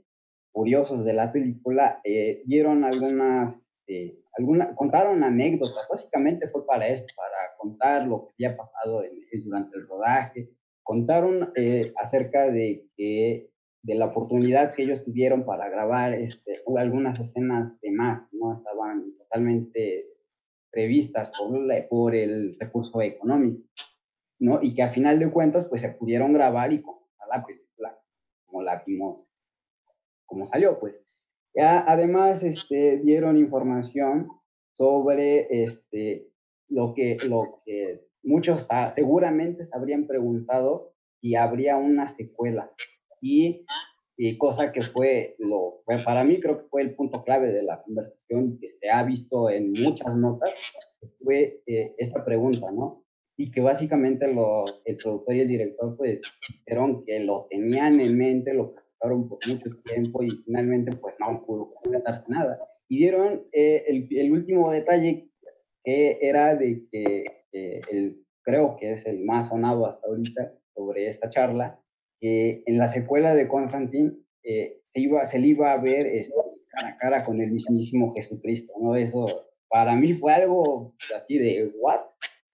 curiosos 0.53 1.05
de 1.05 1.13
la 1.13 1.31
película, 1.31 2.01
eh, 2.03 2.43
dieron 2.47 2.83
algunas, 2.83 3.55
eh, 3.87 4.19
contaron 4.75 5.23
anécdotas, 5.23 5.87
básicamente 5.89 6.49
fue 6.49 6.67
para 6.67 6.89
esto, 6.89 7.13
para 7.15 7.57
contar 7.59 8.07
lo 8.07 8.27
que 8.27 8.47
había 8.47 8.57
pasado 8.57 9.03
durante 9.45 9.77
el 9.77 9.87
rodaje, 9.87 10.51
contaron 10.83 11.53
eh, 11.55 11.93
acerca 11.97 12.51
de 12.51 12.87
que 12.97 13.51
de 13.83 13.95
la 13.95 14.07
oportunidad 14.07 14.73
que 14.73 14.83
ellos 14.83 15.05
tuvieron 15.05 15.45
para 15.45 15.69
grabar 15.69 16.15
este, 16.15 16.63
algunas 16.77 17.21
escenas 17.21 17.79
de 17.81 17.91
más, 17.91 18.23
no 18.33 18.57
estaban 18.57 19.15
totalmente 19.19 20.07
previstas 20.71 21.31
por, 21.39 21.89
por 21.89 22.15
el 22.15 22.57
recurso 22.59 23.01
económico, 23.03 23.63
¿no? 24.41 24.63
Y 24.63 24.75
que 24.75 24.83
a 24.83 24.93
final 24.93 25.19
de 25.19 25.31
cuentas, 25.31 25.67
pues 25.69 25.83
se 25.83 25.91
pudieron 25.91 26.33
grabar 26.33 26.73
y 26.73 26.83
la 27.29 27.45
como 28.49 28.63
la 28.63 28.83
vimos, 28.87 29.27
como 30.27 30.47
salió, 30.47 30.79
pues. 30.79 30.95
Ya, 31.55 31.85
además, 31.87 32.43
este, 32.43 32.99
dieron 32.99 33.37
información 33.37 34.29
sobre 34.73 35.65
este, 35.65 36.29
lo, 36.69 36.95
que, 36.95 37.17
lo 37.29 37.63
que 37.65 38.07
muchos 38.23 38.69
seguramente 38.95 39.67
se 39.67 39.77
habrían 39.77 40.07
preguntado 40.07 40.93
si 41.21 41.35
habría 41.35 41.77
una 41.77 42.09
secuela. 42.17 42.71
Y, 43.21 43.65
cosa 44.39 44.73
que 44.73 44.83
fue, 44.83 45.37
lo, 45.39 45.83
para 46.05 46.25
mí 46.25 46.41
creo 46.41 46.59
que 46.59 46.69
fue 46.69 46.83
el 46.83 46.95
punto 46.95 47.23
clave 47.23 47.53
de 47.53 47.63
la 47.63 47.83
conversación 47.83 48.59
que 48.59 48.73
se 48.81 48.91
ha 48.91 49.03
visto 49.05 49.49
en 49.49 49.73
muchas 49.73 50.15
notas, 50.17 50.51
fue 51.23 51.63
eh, 51.67 51.95
esta 51.99 52.25
pregunta, 52.25 52.67
¿no? 52.73 53.05
Y 53.39 53.51
que 53.53 53.61
básicamente 53.61 54.27
el 54.27 54.97
productor 54.97 55.35
y 55.35 55.41
el 55.41 55.49
director 55.49 55.97
pues 55.97 56.21
dijeron 56.67 57.05
que 57.05 57.21
lo 57.21 57.47
tenían 57.49 58.01
en 58.01 58.19
mente, 58.19 58.53
lo 58.53 58.75
practicaron 58.75 59.29
por 59.29 59.39
mucho 59.47 59.71
tiempo 59.85 60.25
y 60.25 60.31
finalmente 60.45 60.95
pues 60.97 61.15
no 61.21 61.45
pudo 61.47 61.73
completarse 61.75 62.25
nada. 62.29 62.59
Y 62.89 62.99
dieron 62.99 63.45
eh, 63.53 63.85
el, 63.87 64.09
el, 64.11 64.33
último 64.33 64.73
detalle 64.73 65.31
que 65.85 66.19
era 66.21 66.57
de 66.57 66.83
que 66.91 67.25
el, 67.53 68.25
creo 68.43 68.77
que 68.77 68.95
es 68.95 69.07
el 69.07 69.25
más 69.25 69.51
sonado 69.51 69.87
hasta 69.87 70.07
ahorita 70.09 70.55
sobre 70.75 71.09
esta 71.09 71.31
charla, 71.31 71.81
que 72.21 72.63
en 72.67 72.79
la 72.79 72.89
secuela 72.89 73.35
de 73.35 73.47
Constantine 73.47 74.13
eh, 74.43 74.81
se, 74.93 75.01
iba, 75.01 75.31
se 75.31 75.39
le 75.39 75.49
iba 75.49 75.73
a 75.73 75.77
ver 75.77 76.07
este, 76.07 76.35
cara 76.71 76.89
a 76.89 76.97
cara 76.97 77.25
con 77.25 77.41
el 77.41 77.53
mismísimo 77.53 78.13
Jesucristo, 78.15 78.73
¿no? 78.81 78.97
Eso 78.97 79.45
para 79.69 79.95
mí 79.95 80.15
fue 80.15 80.33
algo 80.33 80.95
así 81.15 81.39
de, 81.39 81.71
¿what? 81.79 82.01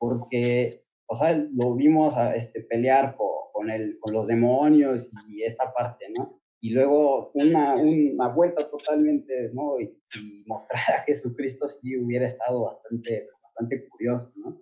Porque, 0.04 0.82
o 1.06 1.16
sea, 1.16 1.32
lo 1.32 1.74
vimos 1.74 2.14
a, 2.14 2.36
este, 2.36 2.60
pelear 2.60 3.16
con, 3.52 3.70
el, 3.70 3.98
con 4.00 4.12
los 4.12 4.26
demonios 4.26 5.08
y 5.26 5.42
esta 5.44 5.72
parte, 5.72 6.10
¿no? 6.14 6.40
Y 6.60 6.70
luego 6.70 7.30
una, 7.32 7.74
una 7.74 8.28
vuelta 8.28 8.68
totalmente, 8.68 9.50
¿no? 9.54 9.80
Y, 9.80 9.98
mostrar 10.46 10.82
a 10.94 11.02
Jesucristo 11.04 11.70
sí 11.80 11.96
hubiera 11.96 12.28
estado 12.28 12.64
bastante, 12.64 13.28
bastante 13.42 13.88
curioso, 13.88 14.30
¿no? 14.36 14.60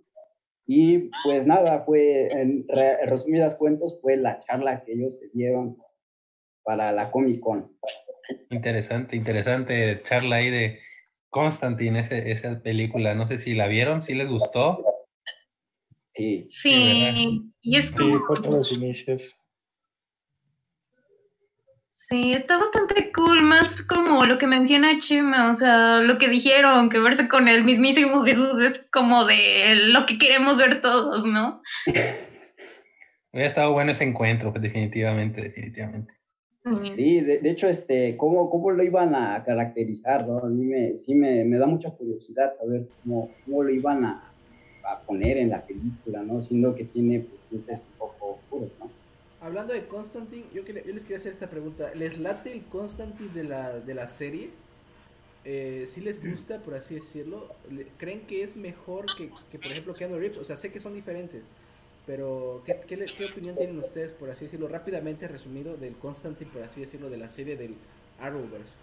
Y 0.64 1.10
pues 1.24 1.44
nada, 1.44 1.82
fue, 1.84 2.28
en, 2.28 2.64
resumidas 3.04 3.56
cuentas, 3.56 3.98
fue 4.00 4.16
la 4.16 4.38
charla 4.40 4.84
que 4.84 4.92
ellos 4.92 5.18
se 5.18 5.28
dieron 5.34 5.76
para 6.62 6.92
la 6.92 7.10
Comic 7.10 7.40
Con. 7.40 7.76
Interesante, 8.50 9.16
interesante 9.16 10.02
charla 10.04 10.36
ahí 10.36 10.50
de 10.50 10.78
Constantine, 11.30 11.98
esa 11.98 12.62
película. 12.62 13.16
No 13.16 13.26
sé 13.26 13.38
si 13.38 13.54
la 13.54 13.66
vieron, 13.66 14.02
si 14.02 14.14
les 14.14 14.30
gustó. 14.30 15.01
Sí, 16.14 16.44
sí, 16.46 17.42
y 17.62 17.76
es 17.76 17.90
como... 17.90 18.18
Sí, 18.36 18.42
los 18.44 18.72
inicios. 18.72 19.34
Sí, 22.12 22.34
está 22.34 22.58
bastante 22.58 23.10
cool, 23.12 23.40
más 23.40 23.82
como 23.82 24.26
lo 24.26 24.36
que 24.36 24.46
menciona 24.46 24.98
Chema, 24.98 25.50
o 25.50 25.54
sea, 25.54 26.00
lo 26.00 26.18
que 26.18 26.28
dijeron, 26.28 26.90
que 26.90 26.98
verse 26.98 27.26
con 27.28 27.48
el 27.48 27.64
mismísimo 27.64 28.22
Jesús 28.24 28.60
es 28.60 28.86
como 28.92 29.24
de 29.24 29.74
lo 29.92 30.04
que 30.04 30.18
queremos 30.18 30.58
ver 30.58 30.82
todos, 30.82 31.24
¿no? 31.24 31.62
Hubiera 33.32 33.48
estado 33.48 33.72
bueno 33.72 33.92
ese 33.92 34.04
encuentro, 34.04 34.52
pues, 34.52 34.62
definitivamente, 34.62 35.40
definitivamente. 35.40 36.12
Sí, 36.94 37.20
de, 37.20 37.50
hecho, 37.50 37.66
este, 37.66 38.16
¿cómo, 38.18 38.50
¿cómo, 38.50 38.70
lo 38.70 38.84
iban 38.84 39.14
a 39.14 39.42
caracterizar? 39.42 40.28
¿no? 40.28 40.38
A 40.38 40.48
mí 40.48 40.64
me, 40.64 40.98
sí 41.04 41.14
me, 41.14 41.44
me 41.44 41.58
da 41.58 41.66
mucha 41.66 41.90
curiosidad 41.90 42.52
saber 42.58 42.88
cómo, 43.02 43.30
cómo 43.44 43.64
lo 43.64 43.70
iban 43.70 44.04
a, 44.04 44.31
a 44.84 45.00
poner 45.00 45.36
en 45.36 45.50
la 45.50 45.64
película, 45.64 46.22
¿no? 46.22 46.42
Siendo 46.42 46.74
que 46.74 46.84
tiene 46.84 47.26
pues, 47.50 47.64
un 47.68 47.80
poco 47.98 48.32
oscuros, 48.32 48.70
¿no? 48.78 48.90
Hablando 49.40 49.74
de 49.74 49.86
Constantine, 49.86 50.44
yo, 50.54 50.64
yo, 50.64 50.92
les 50.92 51.02
quería 51.02 51.16
hacer 51.16 51.32
esta 51.32 51.50
pregunta. 51.50 51.92
¿Les 51.94 52.18
late 52.18 52.52
el 52.52 52.62
Constantine 52.64 53.32
de 53.32 53.44
la, 53.44 53.80
de 53.80 53.94
la 53.94 54.08
serie? 54.08 54.50
Eh, 55.44 55.88
¿Sí 55.90 56.00
les 56.00 56.24
gusta, 56.24 56.58
por 56.60 56.74
así 56.74 56.94
decirlo? 56.94 57.48
¿Creen 57.98 58.20
que 58.20 58.44
es 58.44 58.54
mejor 58.54 59.06
que, 59.16 59.30
que 59.50 59.58
por 59.58 59.72
ejemplo, 59.72 59.92
Keanu 59.94 60.16
Reeves? 60.16 60.38
O 60.38 60.44
sea, 60.44 60.56
sé 60.56 60.70
que 60.70 60.78
son 60.78 60.94
diferentes, 60.94 61.42
pero 62.06 62.62
¿qué, 62.64 62.80
qué, 62.86 62.96
qué 63.04 63.24
opinión 63.24 63.56
tienen 63.56 63.78
ustedes, 63.78 64.12
por 64.12 64.30
así 64.30 64.44
decirlo, 64.44 64.68
rápidamente 64.68 65.26
resumido, 65.26 65.76
del 65.76 65.94
Constantine, 65.96 66.50
por 66.52 66.62
así 66.62 66.80
decirlo, 66.80 67.10
de 67.10 67.16
la 67.16 67.28
serie 67.28 67.56
del 67.56 67.74
Arrowverse? 68.20 68.81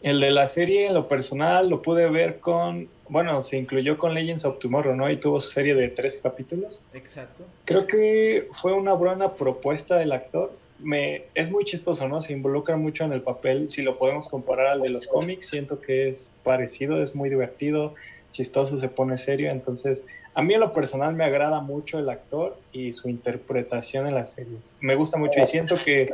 El 0.00 0.20
de 0.20 0.30
la 0.30 0.46
serie, 0.46 0.86
en 0.86 0.94
lo 0.94 1.08
personal, 1.08 1.68
lo 1.68 1.82
pude 1.82 2.08
ver 2.08 2.38
con, 2.38 2.88
bueno, 3.08 3.42
se 3.42 3.58
incluyó 3.58 3.98
con 3.98 4.14
Legends 4.14 4.44
of 4.44 4.58
Tomorrow, 4.60 4.94
¿no? 4.94 5.10
Y 5.10 5.16
tuvo 5.16 5.40
su 5.40 5.50
serie 5.50 5.74
de 5.74 5.88
tres 5.88 6.18
capítulos. 6.22 6.80
Exacto. 6.94 7.44
Creo 7.64 7.86
que 7.86 8.48
fue 8.54 8.72
una 8.72 8.92
buena 8.92 9.32
propuesta 9.32 9.96
del 9.96 10.12
actor. 10.12 10.52
Me, 10.78 11.24
es 11.34 11.50
muy 11.50 11.64
chistoso, 11.64 12.06
¿no? 12.06 12.20
Se 12.20 12.32
involucra 12.32 12.76
mucho 12.76 13.04
en 13.04 13.12
el 13.12 13.22
papel. 13.22 13.70
Si 13.70 13.82
lo 13.82 13.98
podemos 13.98 14.28
comparar 14.28 14.68
al 14.68 14.82
de 14.82 14.90
los 14.90 15.08
cómics, 15.08 15.48
siento 15.48 15.80
que 15.80 16.08
es 16.08 16.30
parecido, 16.44 17.02
es 17.02 17.16
muy 17.16 17.28
divertido, 17.28 17.94
chistoso, 18.30 18.78
se 18.78 18.88
pone 18.88 19.18
serio. 19.18 19.50
Entonces, 19.50 20.04
a 20.34 20.42
mí 20.42 20.54
en 20.54 20.60
lo 20.60 20.72
personal 20.72 21.14
me 21.14 21.24
agrada 21.24 21.60
mucho 21.60 21.98
el 21.98 22.08
actor 22.08 22.56
y 22.72 22.92
su 22.92 23.08
interpretación 23.08 24.06
en 24.06 24.14
las 24.14 24.30
series. 24.30 24.72
Me 24.78 24.94
gusta 24.94 25.18
mucho 25.18 25.40
y 25.40 25.46
siento 25.48 25.74
que 25.84 26.12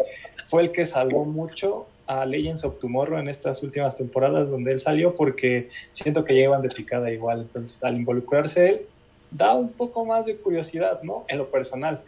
fue 0.49 0.63
el 0.63 0.73
que 0.73 0.87
salvó 0.87 1.27
mucho 1.27 1.87
a 2.07 2.27
Legends 2.27 2.65
of 2.65 2.79
Tomorrow 2.79 3.19
en 3.19 3.29
estas 3.29 3.63
últimas 3.63 3.97
temporadas 3.97 4.51
donde 4.51 4.73
él 4.73 4.81
salió 4.81 5.15
porque 5.15 5.71
siento 5.93 6.25
que 6.25 6.35
llevan 6.35 6.63
de 6.63 6.69
picada 6.69 7.11
igual. 7.11 7.43
Entonces, 7.43 7.83
al 7.83 7.97
involucrarse 7.97 8.69
él, 8.69 8.87
da 9.31 9.55
un 9.55 9.71
poco 9.73 10.05
más 10.05 10.27
de 10.27 10.37
curiosidad, 10.37 11.03
¿no? 11.03 11.25
En 11.29 11.39
lo 11.39 11.51
personal. 11.51 12.03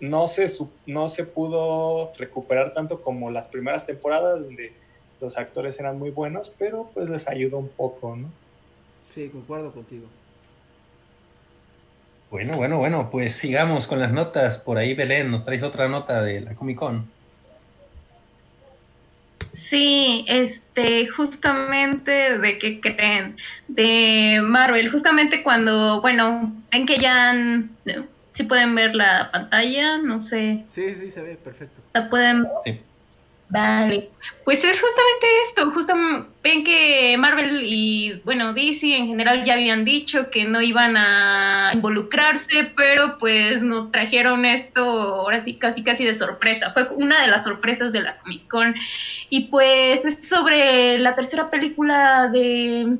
No 0.00 0.26
se, 0.26 0.46
no 0.86 1.08
se 1.08 1.24
pudo 1.24 2.12
recuperar 2.18 2.74
tanto 2.74 3.02
como 3.02 3.30
las 3.30 3.48
primeras 3.48 3.86
temporadas 3.86 4.40
donde 4.40 4.72
los 5.20 5.38
actores 5.38 5.78
eran 5.78 5.98
muy 5.98 6.10
buenos, 6.10 6.52
pero 6.58 6.90
pues 6.92 7.08
les 7.08 7.28
ayudó 7.28 7.58
un 7.58 7.68
poco, 7.68 8.16
¿no? 8.16 8.28
Sí, 9.04 9.28
concuerdo 9.28 9.70
contigo. 9.70 10.06
Bueno, 12.30 12.56
bueno, 12.56 12.78
bueno, 12.78 13.10
pues 13.10 13.34
sigamos 13.34 13.86
con 13.86 14.00
las 14.00 14.10
notas. 14.10 14.58
Por 14.58 14.78
ahí, 14.78 14.94
Belén, 14.94 15.30
nos 15.30 15.44
traes 15.44 15.62
otra 15.62 15.86
nota 15.88 16.22
de 16.22 16.40
la 16.40 16.54
Comic 16.54 16.78
Con. 16.78 17.10
Sí, 19.52 20.24
este, 20.28 21.06
justamente 21.06 22.38
de 22.38 22.58
qué 22.58 22.80
creen, 22.80 23.36
de 23.68 24.40
Marvel, 24.42 24.90
justamente 24.90 25.42
cuando, 25.42 26.00
bueno, 26.00 26.52
ven 26.70 26.86
que 26.86 26.98
ya 26.98 27.30
han 27.30 27.70
si 28.32 28.44
pueden 28.44 28.74
ver 28.74 28.94
la 28.94 29.30
pantalla, 29.30 29.98
no 29.98 30.20
sé. 30.20 30.64
Sí, 30.68 30.94
sí, 30.98 31.10
se 31.10 31.22
ve 31.22 31.36
perfecto. 31.36 31.80
La 31.92 32.08
pueden 32.08 32.46
Sí. 32.64 32.80
Vale, 33.52 34.08
pues 34.46 34.64
es 34.64 34.80
justamente 34.80 35.26
esto, 35.46 35.70
justamente 35.72 36.26
ven 36.42 36.64
que 36.64 37.14
Marvel 37.18 37.60
y 37.62 38.18
bueno, 38.24 38.54
DC 38.54 38.96
en 38.96 39.08
general 39.08 39.44
ya 39.44 39.52
habían 39.52 39.84
dicho 39.84 40.30
que 40.30 40.46
no 40.46 40.62
iban 40.62 40.96
a 40.96 41.70
involucrarse, 41.74 42.72
pero 42.74 43.18
pues 43.18 43.62
nos 43.62 43.92
trajeron 43.92 44.46
esto 44.46 44.80
ahora 44.80 45.38
sí 45.40 45.56
casi 45.58 45.84
casi 45.84 46.06
de 46.06 46.14
sorpresa, 46.14 46.70
fue 46.72 46.88
una 46.94 47.20
de 47.20 47.28
las 47.28 47.44
sorpresas 47.44 47.92
de 47.92 48.00
la 48.00 48.16
Comic 48.20 48.48
Con. 48.48 48.74
Y 49.28 49.48
pues 49.48 50.02
es 50.02 50.26
sobre 50.26 50.98
la 50.98 51.14
tercera 51.14 51.50
película 51.50 52.28
de 52.28 52.96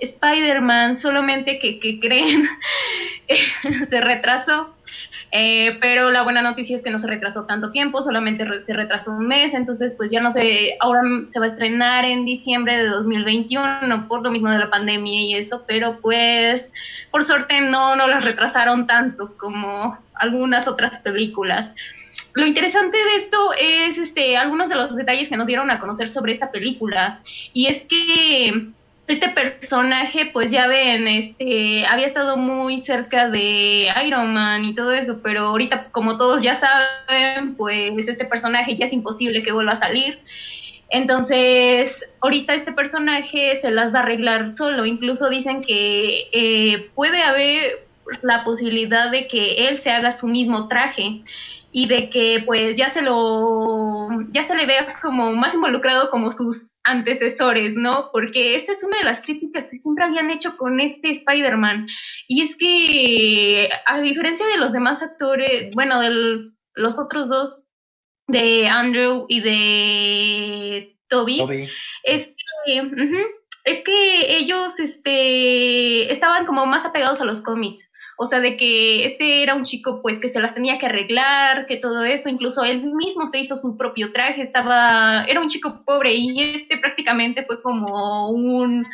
Spider-Man, 0.00 0.96
solamente 0.96 1.58
que, 1.58 1.80
que 1.80 1.98
creen 1.98 2.46
se 3.88 4.00
retrasó. 4.02 4.73
Eh, 5.36 5.78
pero 5.80 6.12
la 6.12 6.22
buena 6.22 6.42
noticia 6.42 6.76
es 6.76 6.82
que 6.84 6.90
no 6.90 7.00
se 7.00 7.08
retrasó 7.08 7.44
tanto 7.44 7.72
tiempo, 7.72 8.00
solamente 8.02 8.46
se 8.60 8.72
retrasó 8.72 9.10
un 9.10 9.26
mes, 9.26 9.52
entonces 9.52 9.92
pues 9.96 10.12
ya 10.12 10.20
no 10.20 10.30
sé, 10.30 10.76
ahora 10.78 11.00
se 11.26 11.40
va 11.40 11.46
a 11.46 11.48
estrenar 11.48 12.04
en 12.04 12.24
diciembre 12.24 12.76
de 12.76 12.86
2021 12.86 14.06
por 14.06 14.22
lo 14.22 14.30
mismo 14.30 14.48
de 14.48 14.60
la 14.60 14.70
pandemia 14.70 15.22
y 15.22 15.34
eso, 15.34 15.64
pero 15.66 15.98
pues 16.00 16.72
por 17.10 17.24
suerte 17.24 17.60
no, 17.62 17.96
no 17.96 18.06
las 18.06 18.24
retrasaron 18.24 18.86
tanto 18.86 19.36
como 19.36 19.98
algunas 20.14 20.68
otras 20.68 20.98
películas. 20.98 21.74
Lo 22.34 22.46
interesante 22.46 22.96
de 22.96 23.16
esto 23.16 23.50
es 23.58 23.98
este, 23.98 24.36
algunos 24.36 24.68
de 24.68 24.76
los 24.76 24.94
detalles 24.94 25.28
que 25.28 25.36
nos 25.36 25.48
dieron 25.48 25.68
a 25.68 25.80
conocer 25.80 26.08
sobre 26.08 26.30
esta 26.30 26.52
película, 26.52 27.18
y 27.52 27.66
es 27.66 27.82
que 27.82 28.68
este 29.06 29.28
personaje, 29.28 30.30
pues 30.32 30.50
ya 30.50 30.66
ven, 30.66 31.06
este, 31.06 31.84
había 31.86 32.06
estado 32.06 32.36
muy 32.36 32.78
cerca 32.78 33.28
de 33.28 33.88
Iron 34.06 34.32
Man 34.32 34.64
y 34.64 34.74
todo 34.74 34.92
eso, 34.92 35.20
pero 35.22 35.46
ahorita, 35.46 35.90
como 35.90 36.16
todos 36.16 36.42
ya 36.42 36.54
saben, 36.54 37.54
pues 37.54 38.08
este 38.08 38.24
personaje 38.24 38.74
ya 38.74 38.86
es 38.86 38.92
imposible 38.92 39.42
que 39.42 39.52
vuelva 39.52 39.72
a 39.72 39.76
salir. 39.76 40.20
Entonces, 40.88 42.08
ahorita 42.20 42.54
este 42.54 42.72
personaje 42.72 43.56
se 43.56 43.70
las 43.70 43.92
va 43.92 43.98
a 43.98 44.02
arreglar 44.02 44.48
solo. 44.48 44.86
Incluso 44.86 45.28
dicen 45.28 45.62
que 45.62 46.28
eh, 46.32 46.90
puede 46.94 47.22
haber 47.22 47.86
la 48.22 48.44
posibilidad 48.44 49.10
de 49.10 49.26
que 49.26 49.68
él 49.68 49.78
se 49.78 49.90
haga 49.90 50.12
su 50.12 50.28
mismo 50.28 50.68
traje 50.68 51.22
y 51.76 51.88
de 51.88 52.08
que 52.08 52.40
pues 52.46 52.76
ya 52.76 52.88
se 52.88 53.02
lo 53.02 54.08
ya 54.30 54.44
se 54.44 54.54
le 54.54 54.64
vea 54.64 54.94
como 55.02 55.32
más 55.32 55.54
involucrado 55.54 56.08
como 56.08 56.30
sus 56.30 56.78
antecesores, 56.84 57.74
¿no? 57.74 58.10
Porque 58.12 58.54
esa 58.54 58.70
es 58.70 58.84
una 58.84 58.98
de 58.98 59.04
las 59.04 59.20
críticas 59.20 59.66
que 59.66 59.78
siempre 59.78 60.04
habían 60.04 60.30
hecho 60.30 60.56
con 60.56 60.78
este 60.78 61.10
Spider-Man. 61.10 61.88
Y 62.28 62.42
es 62.42 62.56
que, 62.56 63.70
a 63.86 64.00
diferencia 64.00 64.46
de 64.46 64.58
los 64.58 64.72
demás 64.72 65.02
actores, 65.02 65.74
bueno, 65.74 66.00
de 66.00 66.10
los 66.74 66.96
otros 66.96 67.28
dos, 67.28 67.66
de 68.28 68.68
Andrew 68.68 69.26
y 69.28 69.40
de 69.40 70.96
Toby, 71.08 71.38
Toby. 71.38 71.68
es 72.04 72.36
que, 72.66 73.26
es 73.64 73.82
que 73.82 74.36
ellos 74.36 74.78
este, 74.78 76.12
estaban 76.12 76.46
como 76.46 76.66
más 76.66 76.84
apegados 76.84 77.20
a 77.20 77.24
los 77.24 77.40
cómics. 77.40 77.92
O 78.16 78.26
sea, 78.26 78.40
de 78.40 78.56
que 78.56 79.04
este 79.04 79.42
era 79.42 79.54
un 79.54 79.64
chico 79.64 80.00
pues 80.00 80.20
que 80.20 80.28
se 80.28 80.40
las 80.40 80.54
tenía 80.54 80.78
que 80.78 80.86
arreglar, 80.86 81.66
que 81.66 81.76
todo 81.76 82.04
eso, 82.04 82.28
incluso 82.28 82.62
él 82.62 82.84
mismo 82.94 83.26
se 83.26 83.40
hizo 83.40 83.56
su 83.56 83.76
propio 83.76 84.12
traje, 84.12 84.42
estaba, 84.42 85.24
era 85.24 85.40
un 85.40 85.48
chico 85.48 85.82
pobre 85.84 86.14
y 86.14 86.54
este 86.54 86.78
prácticamente 86.78 87.44
fue 87.44 87.60
como 87.60 88.30
un, 88.30 88.86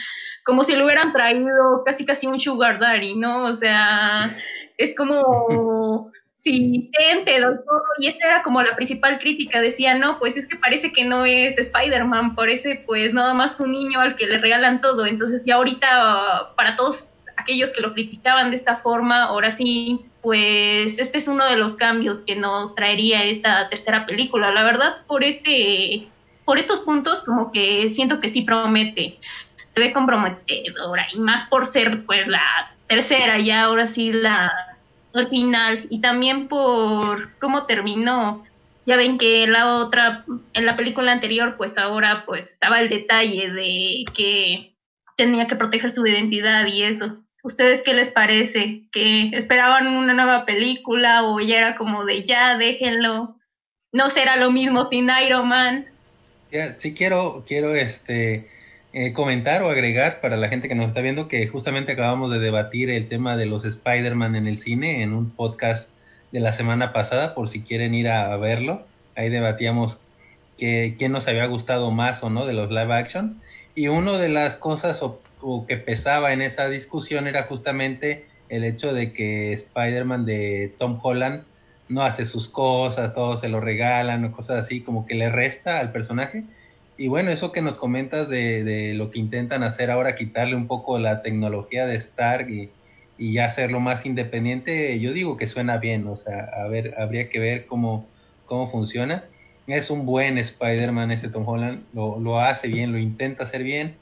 como 0.45 0.65
si 0.65 0.75
lo 0.75 0.87
hubieran 0.87 1.13
traído 1.13 1.83
casi 1.85 2.07
casi 2.07 2.27
un 2.27 2.41
sugar 2.41 2.79
daddy, 2.79 3.15
¿no? 3.15 3.45
O 3.45 3.53
sea, 3.53 4.37
es 4.79 4.95
como, 4.97 6.11
sí, 6.35 6.91
ten, 6.97 7.27
te 7.27 7.41
doy 7.41 7.57
todo, 7.57 7.83
y 7.99 8.07
esta 8.07 8.27
era 8.27 8.43
como 8.43 8.63
la 8.63 8.75
principal 8.75 9.19
crítica, 9.19 9.61
decía, 9.61 9.97
no, 9.97 10.19
pues 10.19 10.39
es 10.39 10.49
que 10.49 10.57
parece 10.57 10.93
que 10.93 11.05
no 11.05 11.27
es 11.27 11.59
Spider-Man, 11.59 12.35
parece 12.35 12.83
pues 12.87 13.13
nada 13.13 13.35
más 13.35 13.61
un 13.61 13.73
niño 13.73 14.01
al 14.01 14.17
que 14.17 14.27
le 14.27 14.39
regalan 14.39 14.81
todo, 14.81 15.05
entonces 15.05 15.43
ya 15.45 15.57
ahorita 15.57 16.55
para 16.57 16.75
todos 16.77 17.11
aquellos 17.51 17.71
que 17.71 17.81
lo 17.81 17.93
criticaban 17.95 18.51
de 18.51 18.57
esta 18.57 18.77
forma, 18.77 19.25
ahora 19.25 19.51
sí, 19.51 20.01
pues 20.23 21.01
este 21.01 21.19
es 21.19 21.27
uno 21.27 21.45
de 21.47 21.57
los 21.57 21.75
cambios 21.75 22.21
que 22.21 22.37
nos 22.37 22.77
traería 22.77 23.25
esta 23.25 23.69
tercera 23.69 24.07
película. 24.07 24.53
La 24.53 24.63
verdad, 24.63 24.99
por 25.09 25.25
este, 25.25 26.07
por 26.45 26.59
estos 26.59 26.83
puntos, 26.83 27.23
como 27.23 27.51
que 27.51 27.89
siento 27.89 28.21
que 28.21 28.29
sí 28.29 28.43
promete, 28.43 29.19
se 29.69 29.81
ve 29.81 29.93
comprometedora, 29.93 31.09
y 31.13 31.19
más 31.19 31.49
por 31.49 31.67
ser 31.67 32.05
pues 32.07 32.29
la 32.29 32.73
tercera, 32.87 33.39
ya 33.41 33.65
ahora 33.65 33.89
sí 33.89 34.13
la 34.13 34.53
al 35.13 35.29
final, 35.29 35.87
y 35.91 36.01
también 36.01 36.47
por 36.47 37.37
cómo 37.39 37.67
terminó. 37.67 38.45
Ya 38.87 38.97
ven 38.97 39.19
que 39.19 39.47
la 39.49 39.77
otra, 39.77 40.25
en 40.53 40.67
la 40.67 40.77
película 40.77 41.11
anterior, 41.11 41.57
pues 41.57 41.79
ahora 41.79 42.25
pues 42.27 42.51
estaba 42.51 42.81
el 42.81 42.89
detalle 42.89 43.51
de 43.51 44.05
que 44.15 44.77
tenía 45.17 45.49
que 45.49 45.57
proteger 45.57 45.91
su 45.91 46.07
identidad 46.07 46.65
y 46.67 46.83
eso. 46.85 47.25
¿Ustedes 47.43 47.83
qué 47.83 47.95
les 47.95 48.11
parece? 48.11 48.83
¿Que 48.93 49.31
esperaban 49.33 49.87
una 49.87 50.13
nueva 50.13 50.45
película 50.45 51.25
o 51.25 51.41
ya 51.41 51.59
era 51.59 51.77
como 51.77 52.05
de 52.05 52.25
ya, 52.25 52.57
déjenlo? 52.59 53.37
No 53.93 54.11
será 54.11 54.37
lo 54.37 54.51
mismo 54.51 54.89
sin 54.89 55.09
Iron 55.27 55.49
Man. 55.49 55.87
Sí 56.79 56.95
quiero, 56.95 57.45
quiero 57.47 57.75
este, 57.75 58.49
eh, 58.93 59.13
comentar 59.13 59.63
o 59.63 59.71
agregar 59.71 60.21
para 60.21 60.37
la 60.37 60.49
gente 60.49 60.69
que 60.69 60.75
nos 60.75 60.87
está 60.87 61.01
viendo 61.01 61.29
que 61.29 61.47
justamente 61.47 61.93
acabamos 61.93 62.33
de 62.33 62.41
debatir 62.41 62.91
el 62.91 63.09
tema 63.09 63.37
de 63.37 63.47
los 63.47 63.65
Spider-Man 63.65 64.35
en 64.35 64.49
el 64.49 64.59
cine 64.59 65.03
en 65.03 65.13
un 65.13 65.31
podcast 65.31 65.89
de 66.33 66.41
la 66.41 66.51
semana 66.51 66.93
pasada, 66.93 67.35
por 67.35 67.49
si 67.49 67.63
quieren 67.63 67.95
ir 67.95 68.09
a, 68.09 68.37
verlo. 68.37 68.83
Ahí 69.17 69.29
debatíamos 69.29 70.01
que, 70.59 70.97
quién 70.99 71.13
nos 71.13 71.29
había 71.29 71.47
gustado 71.47 71.93
más 71.93 72.23
o 72.23 72.31
no 72.31 72.47
de 72.47 72.53
los 72.53 72.71
live 72.71 72.93
action. 72.93 73.41
Y 73.77 73.87
una 73.89 74.19
de 74.19 74.29
las 74.29 74.57
cosas 74.57 75.03
o 75.43 75.67
que 75.67 75.77
pesaba 75.77 76.33
en 76.33 76.43
esa 76.43 76.69
discusión 76.69 77.27
era 77.27 77.45
justamente 77.45 78.27
el 78.49 78.65
hecho 78.65 78.93
de 78.93 79.13
que 79.13 79.53
Spider-Man 79.53 80.27
de 80.27 80.75
Tom 80.79 80.99
Holland 81.03 81.45
no 81.89 82.03
hace 82.03 82.27
sus 82.27 82.49
cosas, 82.49 83.15
todos 83.15 83.41
se 83.41 83.49
lo 83.49 83.61
regalan 83.61 84.31
cosas 84.33 84.65
así, 84.65 84.81
como 84.81 85.07
que 85.07 85.15
le 85.15 85.31
resta 85.31 85.79
al 85.79 85.93
personaje. 85.93 86.45
Y 86.97 87.09
bueno, 87.09 87.31
eso 87.31 87.53
que 87.53 87.63
nos 87.63 87.79
comentas 87.79 88.29
de, 88.29 88.93
lo 88.95 89.11
que 89.11 89.19
intentan 89.19 89.63
hacer 89.63 89.91
ahora, 89.91 90.15
quitarle 90.15 90.55
un 90.55 90.67
poco 90.67 90.99
la 90.99 91.23
tecnología 91.23 91.87
de 91.87 91.97
Stark 91.97 92.49
y, 92.51 92.71
y 93.19 93.39
hacerlo 93.39 93.81
más 93.81 94.07
independiente, 94.07 94.99
yo 95.01 95.13
digo 95.13 95.37
que 95.37 95.47
suena 95.47 95.79
bien, 95.79 96.07
o 96.07 96.17
sea, 96.17 96.51
a 96.63 96.69
ver, 96.69 96.95
habría 96.99 97.29
que 97.29 97.39
ver 97.39 97.67
cómo, 97.67 98.07
cómo 98.47 98.71
funciona. 98.71 99.25
Es 99.67 99.91
un 99.91 100.05
buen 100.05 100.39
Spider-Man 100.39 101.13
ese 101.13 101.29
Tom 101.29 101.47
Holland, 101.47 101.85
lo 101.95 102.41
hace 102.41 102.69
bien, 102.69 102.93
lo 102.93 102.99
intenta 102.99 103.45
hacer 103.45 103.63
bien, 103.63 103.95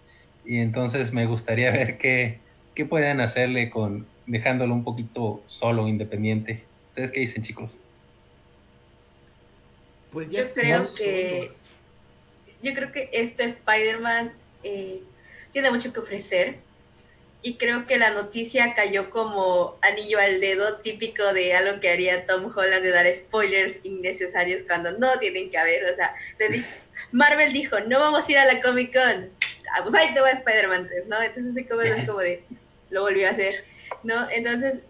y 0.49 0.61
entonces 0.61 1.13
me 1.13 1.27
gustaría 1.27 1.71
ver 1.79 1.99
qué, 1.99 2.39
qué 2.75 2.85
pueden 2.87 3.21
hacerle 3.21 3.69
con 3.71 4.07
dejándolo 4.27 4.75
un 4.75 4.83
poquito 4.85 5.43
solo, 5.47 5.87
independiente. 5.89 6.65
¿Ustedes 6.91 7.13
qué 7.13 7.21
dicen, 7.21 7.43
chicos? 7.45 7.81
Pues 10.13 10.29
ya 10.31 10.43
Yo 10.43 10.53
creo 10.53 10.95
que 10.95 11.41
solo. 11.43 11.55
yo 12.63 12.75
creo 12.75 12.93
que 12.93 13.11
este 13.13 13.45
Spider-Man 13.45 14.33
eh, 14.65 15.01
tiene 15.53 15.71
mucho 15.71 15.93
que 15.93 16.01
ofrecer 16.01 16.57
y 17.43 17.55
creo 17.55 17.87
que 17.87 17.99
la 17.99 18.11
noticia 18.11 18.75
cayó 18.75 19.11
como 19.11 19.77
anillo 19.83 20.19
al 20.19 20.41
dedo 20.41 20.79
típico 20.79 21.33
de 21.35 21.55
algo 21.55 21.79
que 21.81 21.89
haría 21.91 22.27
Tom 22.27 22.51
Holland 22.55 22.83
de 22.83 22.91
dar 22.91 23.07
spoilers 23.15 23.79
innecesarios 23.85 24.63
cuando 24.67 24.99
no 24.99 25.19
tienen 25.21 25.51
que 25.51 25.59
haber, 25.59 25.85
o 25.85 25.95
sea, 25.95 26.15
le 26.39 26.49
di- 26.49 26.65
Marvel 27.13 27.53
dijo, 27.53 27.79
no 27.81 28.01
vamos 28.01 28.27
a 28.29 28.33
ir 28.33 28.39
a 28.39 28.45
la 28.45 28.61
Comic 28.61 28.93
Con, 28.93 29.31
ah, 29.75 29.83
pues 29.83 29.95
ahí 29.95 30.13
te 30.15 30.21
va 30.21 30.31
Spider-Man 30.31 30.89
3, 30.89 31.07
¿no? 31.07 31.23
Entonces 31.23 31.53
así 31.53 31.65
como, 31.65 31.83
es 31.83 32.07
como 32.07 32.21
de, 32.21 32.43
lo 32.91 33.03
volvió 33.03 33.27
a 33.29 33.31
hacer, 33.31 33.65
¿no? 34.03 34.29
Entonces, 34.31 34.81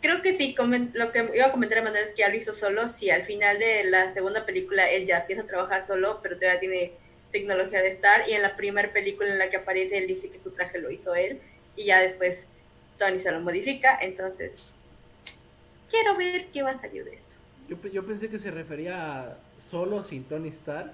creo 0.00 0.22
que 0.22 0.36
sí, 0.36 0.54
lo 0.94 1.12
que 1.12 1.30
iba 1.34 1.46
a 1.46 1.52
comentar 1.52 1.78
a 1.78 1.82
Manuel 1.82 2.04
es 2.04 2.14
que 2.14 2.22
ya 2.22 2.28
lo 2.28 2.36
hizo 2.36 2.54
solo, 2.54 2.88
sí, 2.88 3.10
al 3.10 3.22
final 3.22 3.58
de 3.58 3.84
la 3.84 4.12
segunda 4.12 4.46
película 4.46 4.90
él 4.90 5.06
ya 5.06 5.18
empieza 5.18 5.42
a 5.42 5.46
trabajar 5.46 5.84
solo, 5.84 6.20
pero 6.22 6.36
todavía 6.36 6.60
tiene 6.60 6.92
tecnología 7.32 7.82
de 7.82 7.92
Star 7.92 8.28
y 8.28 8.32
en 8.32 8.42
la 8.42 8.56
primera 8.56 8.92
película 8.92 9.30
en 9.30 9.38
la 9.38 9.50
que 9.50 9.56
aparece 9.56 9.98
él 9.98 10.06
dice 10.06 10.30
que 10.30 10.40
su 10.40 10.50
traje 10.50 10.78
lo 10.78 10.90
hizo 10.90 11.14
él 11.14 11.40
y 11.76 11.84
ya 11.84 12.00
después 12.00 12.46
Tony 12.98 13.18
se 13.18 13.30
lo 13.30 13.40
modifica, 13.40 13.98
entonces 14.00 14.60
quiero 15.88 16.16
ver 16.16 16.46
qué 16.46 16.62
va 16.62 16.70
a 16.70 16.80
salir 16.80 17.04
de 17.04 17.14
esto. 17.14 17.34
Yo, 17.68 17.76
yo 17.88 18.04
pensé 18.04 18.28
que 18.28 18.38
se 18.38 18.50
refería 18.50 19.20
a 19.20 19.38
solo 19.60 20.02
sin 20.02 20.24
Tony 20.24 20.48
Stark. 20.48 20.92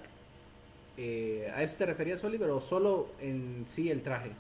Eh, 0.99 1.51
¿A 1.55 1.63
eso 1.63 1.77
te 1.77 1.87
referías, 1.87 2.23
Oliver? 2.25 2.49
¿O 2.51 2.61
solo 2.61 3.09
en 3.21 3.67
sí 3.69 3.91
el 3.91 4.03
traje? 4.03 4.31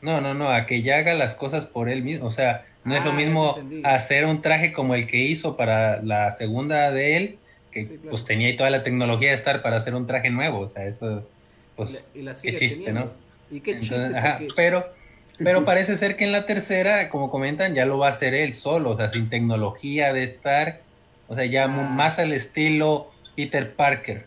No, 0.00 0.20
no, 0.20 0.32
no, 0.34 0.48
a 0.50 0.66
que 0.66 0.82
ya 0.82 0.98
haga 0.98 1.14
las 1.14 1.34
cosas 1.34 1.66
por 1.66 1.88
él 1.88 2.02
mismo. 2.02 2.26
O 2.26 2.30
sea, 2.30 2.64
no 2.84 2.94
es 2.94 3.00
Ah, 3.00 3.04
lo 3.06 3.10
ya 3.10 3.16
mismo 3.16 3.58
hacer 3.84 4.26
un 4.26 4.40
traje 4.42 4.72
como 4.72 4.94
el 4.94 5.06
que 5.08 5.16
hizo 5.18 5.56
para 5.56 6.00
la 6.02 6.30
segunda 6.32 6.92
de 6.92 7.16
él, 7.16 7.38
que 7.72 7.82
Sí, 7.84 7.94
claro. 7.96 8.10
pues 8.10 8.24
tenía 8.24 8.46
ahí 8.48 8.56
toda 8.56 8.70
la 8.70 8.84
tecnología 8.84 9.30
de 9.30 9.34
estar 9.36 9.60
para 9.62 9.76
hacer 9.78 9.94
un 9.96 10.06
traje 10.06 10.30
nuevo. 10.30 10.60
O 10.60 10.68
sea, 10.68 10.86
eso, 10.86 11.18
Y 11.18 11.76
pues, 11.76 12.08
la- 12.14 12.20
y 12.20 12.22
la 12.22 12.34
qué 12.34 12.56
chiste, 12.56 12.84
teniendo. 12.84 13.00
¿no? 13.06 13.10
Y 13.56 13.60
qué 13.60 13.78
chiste, 13.80 13.94
Entonces, 13.96 14.16
ajá, 14.16 14.38
porque- 14.38 14.54
pero 14.56 14.98
Pero 15.40 15.64
parece 15.64 15.96
ser 15.96 16.16
que 16.16 16.24
en 16.24 16.32
la 16.32 16.46
tercera, 16.46 17.08
como 17.10 17.30
comentan, 17.30 17.72
ya 17.72 17.84
lo 17.86 17.96
va 17.96 18.08
a 18.08 18.10
hacer 18.10 18.34
él 18.34 18.54
solo, 18.54 18.90
o 18.90 18.96
sea, 18.96 19.08
sin 19.10 19.30
tecnología 19.30 20.12
de 20.12 20.24
estar, 20.24 20.80
o 21.28 21.36
sea, 21.36 21.44
ya 21.44 21.64
Ah. 21.64 21.68
más 21.68 22.18
al 22.18 22.32
estilo 22.32 23.12
Peter 23.36 23.72
Parker, 23.72 24.24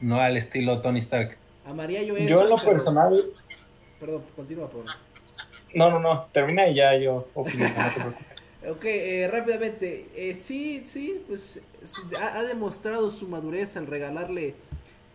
no 0.00 0.20
al 0.20 0.36
estilo 0.36 0.80
Tony 0.80 1.00
Stark. 1.00 1.36
Amaría 1.66 2.02
yo 2.02 2.16
eso. 2.16 2.28
Yo 2.28 2.42
en 2.42 2.50
lo 2.50 2.56
pero- 2.56 2.70
personal, 2.72 3.24
Perdón, 4.00 4.22
continúa, 4.36 4.68
por 4.68 4.84
no, 5.74 5.90
no, 5.90 5.98
no, 5.98 6.26
termina 6.32 6.68
y 6.68 6.74
ya 6.74 6.96
yo 6.96 7.26
opino, 7.34 7.68
no 7.68 7.74
te 7.92 8.00
preocupes. 8.00 8.26
Ok, 8.70 8.84
eh, 8.86 9.28
rápidamente. 9.30 10.06
Eh, 10.16 10.38
sí, 10.42 10.84
sí, 10.86 11.22
pues 11.28 11.60
sí, 11.82 12.00
ha, 12.18 12.38
ha 12.38 12.44
demostrado 12.44 13.10
su 13.10 13.28
madurez 13.28 13.76
al 13.76 13.86
regalarle 13.86 14.54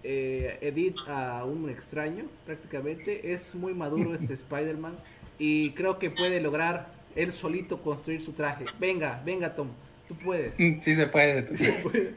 eh, 0.04 0.60
Edith 0.62 0.98
a 1.08 1.44
un 1.46 1.68
extraño, 1.68 2.26
prácticamente. 2.46 3.34
Es 3.34 3.56
muy 3.56 3.74
maduro 3.74 4.14
este 4.14 4.34
Spider-Man 4.36 4.98
y 5.40 5.72
creo 5.72 5.98
que 5.98 6.12
puede 6.12 6.42
lograr 6.42 6.90
él 7.16 7.32
solito 7.32 7.82
construir 7.82 8.22
su 8.22 8.34
traje. 8.34 8.66
Venga, 8.80 9.20
venga, 9.26 9.56
Tom, 9.56 9.70
tú 10.08 10.16
puedes. 10.16 10.54
Sí 10.56 10.96
se 10.96 11.08
puede. 11.08 11.58
Se 11.58 11.72
puede. 11.74 12.14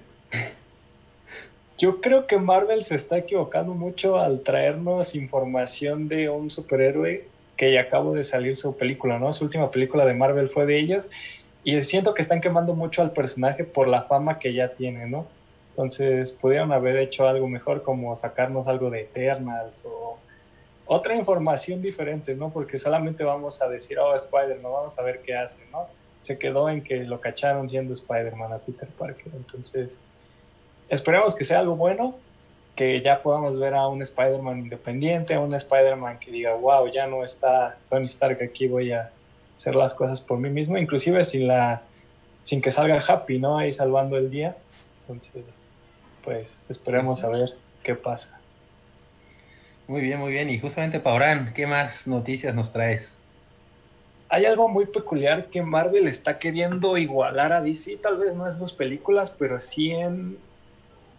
Yo 1.82 2.00
creo 2.00 2.28
que 2.28 2.38
Marvel 2.38 2.84
se 2.84 2.94
está 2.94 3.18
equivocando 3.18 3.74
mucho 3.74 4.16
al 4.16 4.42
traernos 4.42 5.16
información 5.16 6.06
de 6.06 6.30
un 6.30 6.48
superhéroe 6.48 7.24
que 7.56 7.72
ya 7.72 7.80
acabó 7.80 8.14
de 8.14 8.22
salir 8.22 8.54
su 8.54 8.76
película, 8.76 9.18
¿no? 9.18 9.32
Su 9.32 9.46
última 9.46 9.68
película 9.72 10.06
de 10.06 10.14
Marvel 10.14 10.48
fue 10.48 10.64
de 10.64 10.78
ellos 10.78 11.10
y 11.64 11.82
siento 11.82 12.14
que 12.14 12.22
están 12.22 12.40
quemando 12.40 12.76
mucho 12.76 13.02
al 13.02 13.10
personaje 13.10 13.64
por 13.64 13.88
la 13.88 14.02
fama 14.02 14.38
que 14.38 14.54
ya 14.54 14.74
tiene, 14.74 15.08
¿no? 15.08 15.26
Entonces 15.70 16.30
pudieron 16.30 16.70
haber 16.70 16.98
hecho 16.98 17.26
algo 17.26 17.48
mejor 17.48 17.82
como 17.82 18.14
sacarnos 18.14 18.68
algo 18.68 18.88
de 18.88 19.00
Eternals 19.00 19.82
o 19.84 20.20
otra 20.86 21.16
información 21.16 21.82
diferente, 21.82 22.36
¿no? 22.36 22.50
Porque 22.50 22.78
solamente 22.78 23.24
vamos 23.24 23.60
a 23.60 23.66
decir, 23.66 23.98
oh, 23.98 24.14
Spider-Man, 24.14 24.72
vamos 24.72 24.96
a 25.00 25.02
ver 25.02 25.20
qué 25.22 25.34
hace, 25.34 25.58
¿no? 25.72 25.88
Se 26.20 26.38
quedó 26.38 26.70
en 26.70 26.84
que 26.84 26.98
lo 26.98 27.20
cacharon 27.20 27.68
siendo 27.68 27.92
Spider-Man 27.92 28.52
a 28.52 28.58
Peter 28.58 28.86
Parker, 28.86 29.32
entonces 29.34 29.98
esperemos 30.94 31.34
que 31.34 31.44
sea 31.44 31.60
algo 31.60 31.74
bueno, 31.74 32.14
que 32.76 33.00
ya 33.00 33.20
podamos 33.20 33.58
ver 33.58 33.74
a 33.74 33.86
un 33.88 34.02
Spider-Man 34.02 34.60
independiente, 34.60 35.34
a 35.34 35.40
un 35.40 35.54
Spider-Man 35.54 36.18
que 36.18 36.30
diga, 36.30 36.54
wow, 36.54 36.86
ya 36.90 37.06
no 37.06 37.24
está 37.24 37.76
Tony 37.88 38.06
Stark 38.06 38.42
aquí, 38.42 38.66
voy 38.66 38.92
a 38.92 39.10
hacer 39.54 39.74
las 39.74 39.94
cosas 39.94 40.20
por 40.20 40.38
mí 40.38 40.50
mismo, 40.50 40.78
inclusive 40.78 41.24
sin 41.24 41.48
la 41.48 41.82
sin 42.42 42.60
que 42.60 42.70
salga 42.70 43.02
Happy, 43.06 43.38
¿no? 43.38 43.58
Ahí 43.58 43.72
salvando 43.72 44.16
el 44.16 44.30
día. 44.30 44.56
Entonces, 45.02 45.76
pues 46.24 46.58
esperemos 46.68 47.22
a 47.22 47.28
ver 47.28 47.54
qué 47.82 47.94
pasa. 47.94 48.40
Muy 49.86 50.00
bien, 50.00 50.18
muy 50.18 50.32
bien. 50.32 50.50
Y 50.50 50.58
justamente, 50.58 51.00
Paurán, 51.00 51.52
¿qué 51.54 51.66
más 51.66 52.06
noticias 52.06 52.54
nos 52.54 52.72
traes? 52.72 53.14
Hay 54.28 54.44
algo 54.44 54.68
muy 54.68 54.86
peculiar 54.86 55.46
que 55.46 55.62
Marvel 55.62 56.08
está 56.08 56.38
queriendo 56.38 56.96
igualar 56.96 57.52
a 57.52 57.60
DC, 57.60 57.96
tal 57.96 58.18
vez 58.18 58.34
no 58.34 58.46
en 58.46 58.52
sus 58.52 58.72
películas, 58.72 59.30
pero 59.30 59.60
sí 59.60 59.90
en 59.90 60.38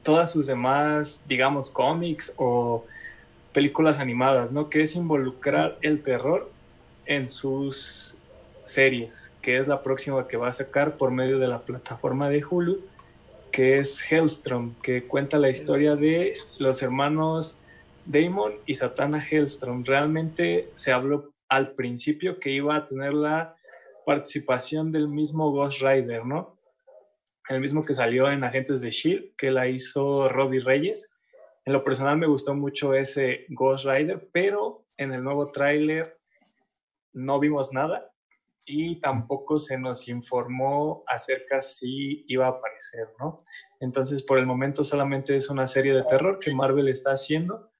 todas 0.03 0.31
sus 0.31 0.45
demás, 0.45 1.23
digamos, 1.27 1.69
cómics 1.69 2.33
o 2.37 2.85
películas 3.53 3.99
animadas, 3.99 4.51
¿no? 4.51 4.69
Que 4.69 4.83
es 4.83 4.95
involucrar 4.95 5.77
el 5.81 6.01
terror 6.01 6.51
en 7.05 7.27
sus 7.27 8.17
series, 8.65 9.31
que 9.41 9.57
es 9.57 9.67
la 9.67 9.81
próxima 9.81 10.27
que 10.27 10.37
va 10.37 10.49
a 10.49 10.53
sacar 10.53 10.97
por 10.97 11.11
medio 11.11 11.39
de 11.39 11.47
la 11.47 11.59
plataforma 11.59 12.29
de 12.29 12.43
Hulu, 12.43 12.81
que 13.51 13.79
es 13.79 14.01
Hellstrom, 14.09 14.73
que 14.81 15.03
cuenta 15.03 15.37
la 15.37 15.49
historia 15.49 15.95
de 15.95 16.33
los 16.59 16.81
hermanos 16.81 17.57
Damon 18.05 18.53
y 18.65 18.75
Satana 18.75 19.23
Hellstrom. 19.23 19.83
Realmente 19.85 20.69
se 20.75 20.91
habló 20.91 21.31
al 21.49 21.71
principio 21.71 22.39
que 22.39 22.49
iba 22.49 22.75
a 22.75 22.85
tener 22.85 23.13
la 23.13 23.55
participación 24.05 24.91
del 24.91 25.07
mismo 25.07 25.51
Ghost 25.51 25.81
Rider, 25.81 26.25
¿no? 26.25 26.52
El 27.49 27.61
mismo 27.61 27.83
que 27.83 27.93
salió 27.93 28.31
en 28.31 28.43
Agentes 28.43 28.81
de 28.81 28.91
Shield, 28.91 29.35
que 29.37 29.51
la 29.51 29.67
hizo 29.67 30.29
Robbie 30.29 30.61
Reyes. 30.61 31.13
En 31.65 31.73
lo 31.73 31.83
personal 31.83 32.17
me 32.17 32.27
gustó 32.27 32.55
mucho 32.55 32.93
ese 32.93 33.45
Ghost 33.49 33.85
Rider, 33.85 34.29
pero 34.31 34.85
en 34.97 35.13
el 35.13 35.23
nuevo 35.23 35.51
tráiler 35.51 36.19
no 37.13 37.39
vimos 37.39 37.73
nada 37.73 38.11
y 38.65 38.99
tampoco 39.01 39.57
se 39.57 39.77
nos 39.77 40.07
informó 40.07 41.03
acerca 41.07 41.61
si 41.61 42.23
iba 42.27 42.45
a 42.45 42.49
aparecer, 42.49 43.09
¿no? 43.19 43.37
Entonces, 43.79 44.23
por 44.23 44.39
el 44.39 44.45
momento 44.45 44.83
solamente 44.83 45.35
es 45.35 45.49
una 45.49 45.67
serie 45.67 45.93
de 45.93 46.03
terror 46.03 46.39
que 46.39 46.55
Marvel 46.55 46.87
está 46.87 47.11
haciendo 47.11 47.71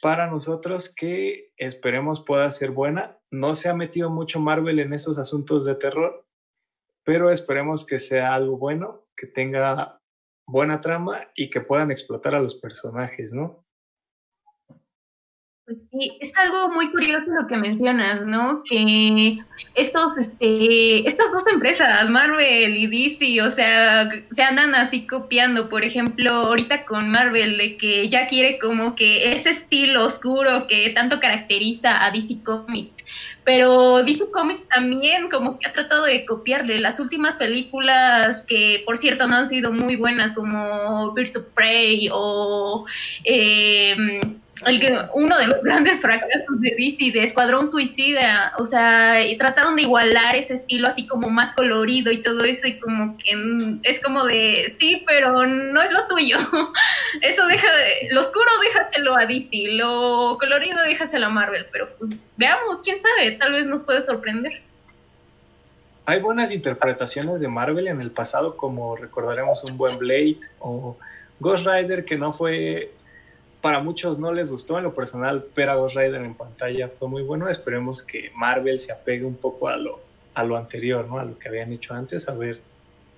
para 0.00 0.28
nosotros 0.28 0.92
que 0.94 1.52
esperemos 1.56 2.24
pueda 2.24 2.50
ser 2.50 2.70
buena. 2.70 3.18
No 3.30 3.54
se 3.54 3.68
ha 3.68 3.74
metido 3.74 4.10
mucho 4.10 4.40
Marvel 4.40 4.78
en 4.78 4.92
esos 4.92 5.18
asuntos 5.18 5.64
de 5.64 5.74
terror, 5.74 6.26
pero 7.08 7.30
esperemos 7.30 7.86
que 7.86 7.98
sea 7.98 8.34
algo 8.34 8.58
bueno, 8.58 9.06
que 9.16 9.26
tenga 9.26 9.98
buena 10.46 10.82
trama 10.82 11.26
y 11.34 11.48
que 11.48 11.62
puedan 11.62 11.90
explotar 11.90 12.34
a 12.34 12.40
los 12.40 12.56
personajes, 12.56 13.32
¿no? 13.32 13.64
Pues 15.68 15.80
sí, 15.90 16.16
es 16.20 16.34
algo 16.38 16.70
muy 16.70 16.90
curioso 16.90 17.26
lo 17.26 17.46
que 17.46 17.58
mencionas, 17.58 18.24
¿no? 18.24 18.62
Que 18.64 19.36
estos, 19.74 20.16
este, 20.16 21.06
estas 21.06 21.30
dos 21.30 21.46
empresas, 21.46 22.08
Marvel 22.08 22.74
y 22.74 22.86
DC, 22.86 23.42
o 23.42 23.50
sea, 23.50 24.08
se 24.30 24.42
andan 24.42 24.74
así 24.74 25.06
copiando, 25.06 25.68
por 25.68 25.84
ejemplo, 25.84 26.30
ahorita 26.30 26.86
con 26.86 27.10
Marvel, 27.10 27.58
de 27.58 27.76
que 27.76 28.08
ya 28.08 28.26
quiere 28.28 28.58
como 28.58 28.96
que 28.96 29.34
ese 29.34 29.50
estilo 29.50 30.06
oscuro 30.06 30.66
que 30.68 30.88
tanto 30.94 31.20
caracteriza 31.20 32.02
a 32.02 32.12
DC 32.12 32.42
Comics. 32.42 32.96
Pero 33.44 34.02
DC 34.04 34.30
Comics 34.30 34.66
también 34.68 35.28
como 35.28 35.58
que 35.58 35.68
ha 35.68 35.74
tratado 35.74 36.04
de 36.04 36.24
copiarle 36.24 36.78
las 36.78 36.98
últimas 36.98 37.34
películas 37.34 38.46
que, 38.48 38.82
por 38.86 38.96
cierto, 38.96 39.28
no 39.28 39.36
han 39.36 39.50
sido 39.50 39.70
muy 39.70 39.96
buenas, 39.96 40.32
como 40.32 41.12
Birds 41.12 41.36
of 41.36 41.44
Prey 41.54 42.08
o... 42.10 42.86
Eh, 43.24 43.94
el 44.66 44.80
que, 44.80 44.98
uno 45.14 45.38
de 45.38 45.46
los 45.46 45.62
grandes 45.62 46.00
fracasos 46.00 46.60
de 46.60 46.74
DC, 46.78 47.12
de 47.12 47.24
Escuadrón 47.24 47.68
Suicida, 47.68 48.52
o 48.58 48.66
sea, 48.66 49.24
y 49.24 49.36
trataron 49.38 49.76
de 49.76 49.82
igualar 49.82 50.34
ese 50.36 50.54
estilo 50.54 50.88
así 50.88 51.06
como 51.06 51.28
más 51.28 51.54
colorido 51.54 52.10
y 52.10 52.22
todo 52.22 52.44
eso, 52.44 52.66
y 52.66 52.78
como 52.78 53.16
que 53.18 53.36
mm, 53.36 53.80
es 53.84 54.00
como 54.00 54.24
de, 54.24 54.72
sí, 54.78 55.04
pero 55.06 55.46
no 55.46 55.82
es 55.82 55.92
lo 55.92 56.06
tuyo. 56.08 56.38
Eso 57.22 57.46
deja, 57.46 57.66
de, 57.72 58.08
lo 58.12 58.20
oscuro 58.20 58.50
déjatelo 58.62 59.16
a 59.16 59.26
DC, 59.26 59.48
lo 59.76 60.36
colorido 60.38 60.82
déjaselo 60.82 61.26
a 61.26 61.30
Marvel, 61.30 61.66
pero 61.72 61.88
pues 61.98 62.10
veamos, 62.36 62.80
quién 62.82 62.98
sabe, 63.00 63.32
tal 63.32 63.52
vez 63.52 63.66
nos 63.66 63.82
puede 63.82 64.02
sorprender. 64.02 64.62
Hay 66.04 66.20
buenas 66.20 66.50
interpretaciones 66.50 67.40
de 67.40 67.48
Marvel 67.48 67.86
en 67.86 68.00
el 68.00 68.10
pasado, 68.10 68.56
como 68.56 68.96
recordaremos 68.96 69.62
un 69.64 69.76
buen 69.76 69.98
Blade 69.98 70.38
o 70.58 70.96
Ghost 71.38 71.66
Rider, 71.66 72.04
que 72.04 72.16
no 72.16 72.32
fue 72.32 72.92
para 73.60 73.80
muchos 73.80 74.18
no 74.18 74.32
les 74.32 74.50
gustó 74.50 74.78
en 74.78 74.84
lo 74.84 74.94
personal, 74.94 75.44
pero 75.54 75.72
a 75.72 75.76
Ghost 75.76 75.96
Rider 75.96 76.22
en 76.22 76.34
pantalla 76.34 76.88
fue 76.88 77.08
muy 77.08 77.22
bueno. 77.22 77.48
Esperemos 77.48 78.02
que 78.02 78.30
Marvel 78.34 78.78
se 78.78 78.92
apegue 78.92 79.24
un 79.24 79.36
poco 79.36 79.68
a 79.68 79.76
lo, 79.76 80.00
a 80.34 80.44
lo 80.44 80.56
anterior, 80.56 81.06
¿no? 81.08 81.18
A 81.18 81.24
lo 81.24 81.38
que 81.38 81.48
habían 81.48 81.72
hecho 81.72 81.94
antes, 81.94 82.28
a 82.28 82.34
ver 82.34 82.60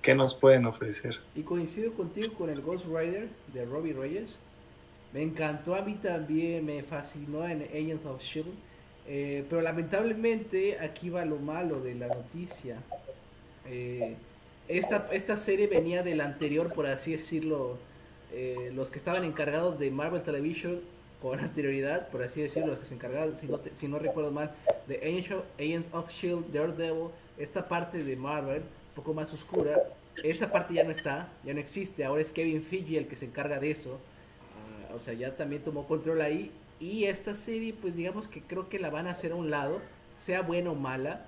qué 0.01 0.15
nos 0.15 0.33
pueden 0.33 0.65
ofrecer. 0.65 1.19
Y 1.35 1.41
coincido 1.41 1.93
contigo 1.93 2.33
con 2.33 2.49
el 2.49 2.61
Ghost 2.61 2.85
Rider 2.85 3.29
de 3.53 3.65
Robbie 3.65 3.93
Reyes. 3.93 4.35
Me 5.13 5.21
encantó 5.21 5.75
a 5.75 5.81
mí 5.81 5.95
también, 5.95 6.65
me 6.65 6.81
fascinó 6.83 7.47
en 7.47 7.63
Agents 7.63 8.05
of 8.05 8.21
Shield. 8.21 8.53
Eh, 9.07 9.45
pero 9.49 9.61
lamentablemente 9.61 10.79
aquí 10.79 11.09
va 11.09 11.25
lo 11.25 11.37
malo 11.37 11.81
de 11.81 11.95
la 11.95 12.07
noticia. 12.07 12.77
Eh, 13.67 14.15
esta, 14.67 15.09
esta 15.11 15.37
serie 15.37 15.67
venía 15.67 16.01
del 16.01 16.21
anterior, 16.21 16.71
por 16.73 16.85
así 16.87 17.11
decirlo, 17.11 17.77
eh, 18.31 18.71
los 18.73 18.89
que 18.89 18.97
estaban 18.97 19.23
encargados 19.23 19.79
de 19.79 19.91
Marvel 19.91 20.21
Television 20.21 20.79
con 21.21 21.39
anterioridad, 21.41 22.09
por 22.09 22.23
así 22.23 22.41
decirlo, 22.41 22.69
los 22.69 22.79
que 22.79 22.85
se 22.85 22.95
encargaban, 22.95 23.33
si 23.73 23.87
no, 23.87 23.99
recuerdo 23.99 24.31
mal, 24.31 24.51
de 24.87 24.97
Agents 25.59 25.87
of 25.93 26.09
Shield, 26.09 26.51
Daredevil, 26.51 27.09
esta 27.37 27.67
parte 27.67 28.03
de 28.03 28.15
Marvel, 28.15 28.61
un 28.61 28.95
poco 28.95 29.13
más 29.13 29.31
oscura, 29.33 29.77
esa 30.23 30.51
parte 30.51 30.73
ya 30.73 30.83
no 30.83 30.91
está, 30.91 31.29
ya 31.43 31.53
no 31.53 31.59
existe, 31.59 32.03
ahora 32.03 32.21
es 32.21 32.31
Kevin 32.31 32.61
Feige 32.61 32.97
el 32.97 33.07
que 33.07 33.15
se 33.15 33.25
encarga 33.25 33.59
de 33.59 33.71
eso, 33.71 33.99
uh, 34.89 34.95
o 34.95 34.99
sea, 34.99 35.13
ya 35.13 35.35
también 35.35 35.63
tomó 35.63 35.87
control 35.87 36.21
ahí, 36.21 36.51
y 36.79 37.05
esta 37.05 37.35
serie, 37.35 37.73
pues 37.79 37.95
digamos 37.95 38.27
que 38.27 38.41
creo 38.41 38.67
que 38.67 38.79
la 38.79 38.89
van 38.89 39.07
a 39.07 39.11
hacer 39.11 39.31
a 39.31 39.35
un 39.35 39.51
lado, 39.51 39.79
sea 40.17 40.41
buena 40.41 40.71
o 40.71 40.75
mala, 40.75 41.25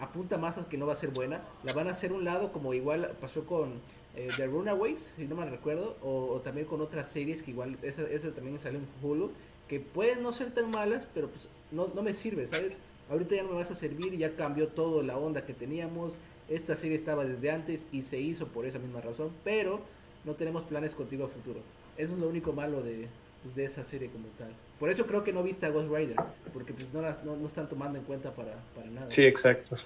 apunta 0.00 0.38
más 0.38 0.58
a 0.58 0.68
que 0.68 0.76
no 0.76 0.86
va 0.86 0.92
a 0.92 0.96
ser 0.96 1.10
buena, 1.10 1.42
la 1.62 1.72
van 1.72 1.88
a 1.88 1.92
hacer 1.92 2.12
un 2.12 2.24
lado 2.24 2.52
como 2.52 2.74
igual 2.74 3.12
pasó 3.20 3.44
con 3.44 3.80
eh, 4.16 4.28
The 4.36 4.46
Runaways, 4.46 5.12
si 5.16 5.26
no 5.26 5.34
mal 5.36 5.50
recuerdo, 5.50 5.96
o, 6.02 6.32
o, 6.32 6.40
también 6.40 6.66
con 6.66 6.80
otras 6.80 7.10
series 7.10 7.42
que 7.42 7.50
igual, 7.50 7.78
esa, 7.82 8.02
esa 8.02 8.30
también 8.32 8.58
salió 8.60 8.78
en 8.78 8.86
Hulu, 9.02 9.32
que 9.68 9.80
pueden 9.80 10.22
no 10.22 10.32
ser 10.32 10.52
tan 10.52 10.70
malas, 10.70 11.08
pero 11.12 11.28
pues 11.28 11.48
no, 11.70 11.88
no 11.94 12.02
me 12.02 12.14
sirve, 12.14 12.46
¿sabes? 12.46 12.74
Ahorita 13.10 13.34
ya 13.34 13.42
no 13.42 13.50
me 13.50 13.56
vas 13.56 13.70
a 13.70 13.74
servir, 13.74 14.16
ya 14.16 14.36
cambió 14.36 14.68
todo 14.68 15.02
la 15.02 15.16
onda 15.16 15.44
que 15.44 15.52
teníamos, 15.52 16.12
esta 16.48 16.76
serie 16.76 16.96
estaba 16.96 17.24
desde 17.24 17.50
antes 17.50 17.86
y 17.92 18.02
se 18.02 18.20
hizo 18.20 18.48
por 18.48 18.66
esa 18.66 18.78
misma 18.78 19.00
razón, 19.00 19.30
pero 19.42 19.80
no 20.24 20.34
tenemos 20.34 20.64
planes 20.64 20.94
contigo 20.94 21.24
a 21.24 21.28
futuro. 21.28 21.60
Eso 21.96 22.14
es 22.14 22.18
lo 22.18 22.28
único 22.28 22.52
malo 22.52 22.82
de, 22.82 23.08
pues, 23.44 23.54
de 23.54 23.64
esa 23.66 23.84
serie 23.84 24.08
como 24.10 24.26
tal. 24.36 24.48
Por 24.80 24.90
eso 24.90 25.06
creo 25.06 25.22
que 25.22 25.32
no 25.32 25.44
viste 25.44 25.66
a 25.66 25.70
Ghost 25.70 25.88
Rider, 25.88 26.16
porque 26.52 26.72
pues 26.72 26.92
no, 26.92 27.00
la- 27.02 27.18
no, 27.24 27.36
no 27.36 27.46
están 27.46 27.68
tomando 27.68 27.96
en 27.98 28.04
cuenta 28.04 28.32
para, 28.32 28.54
para 28.74 28.88
nada. 28.90 29.06
Sí, 29.10 29.24
exacto. 29.24 29.76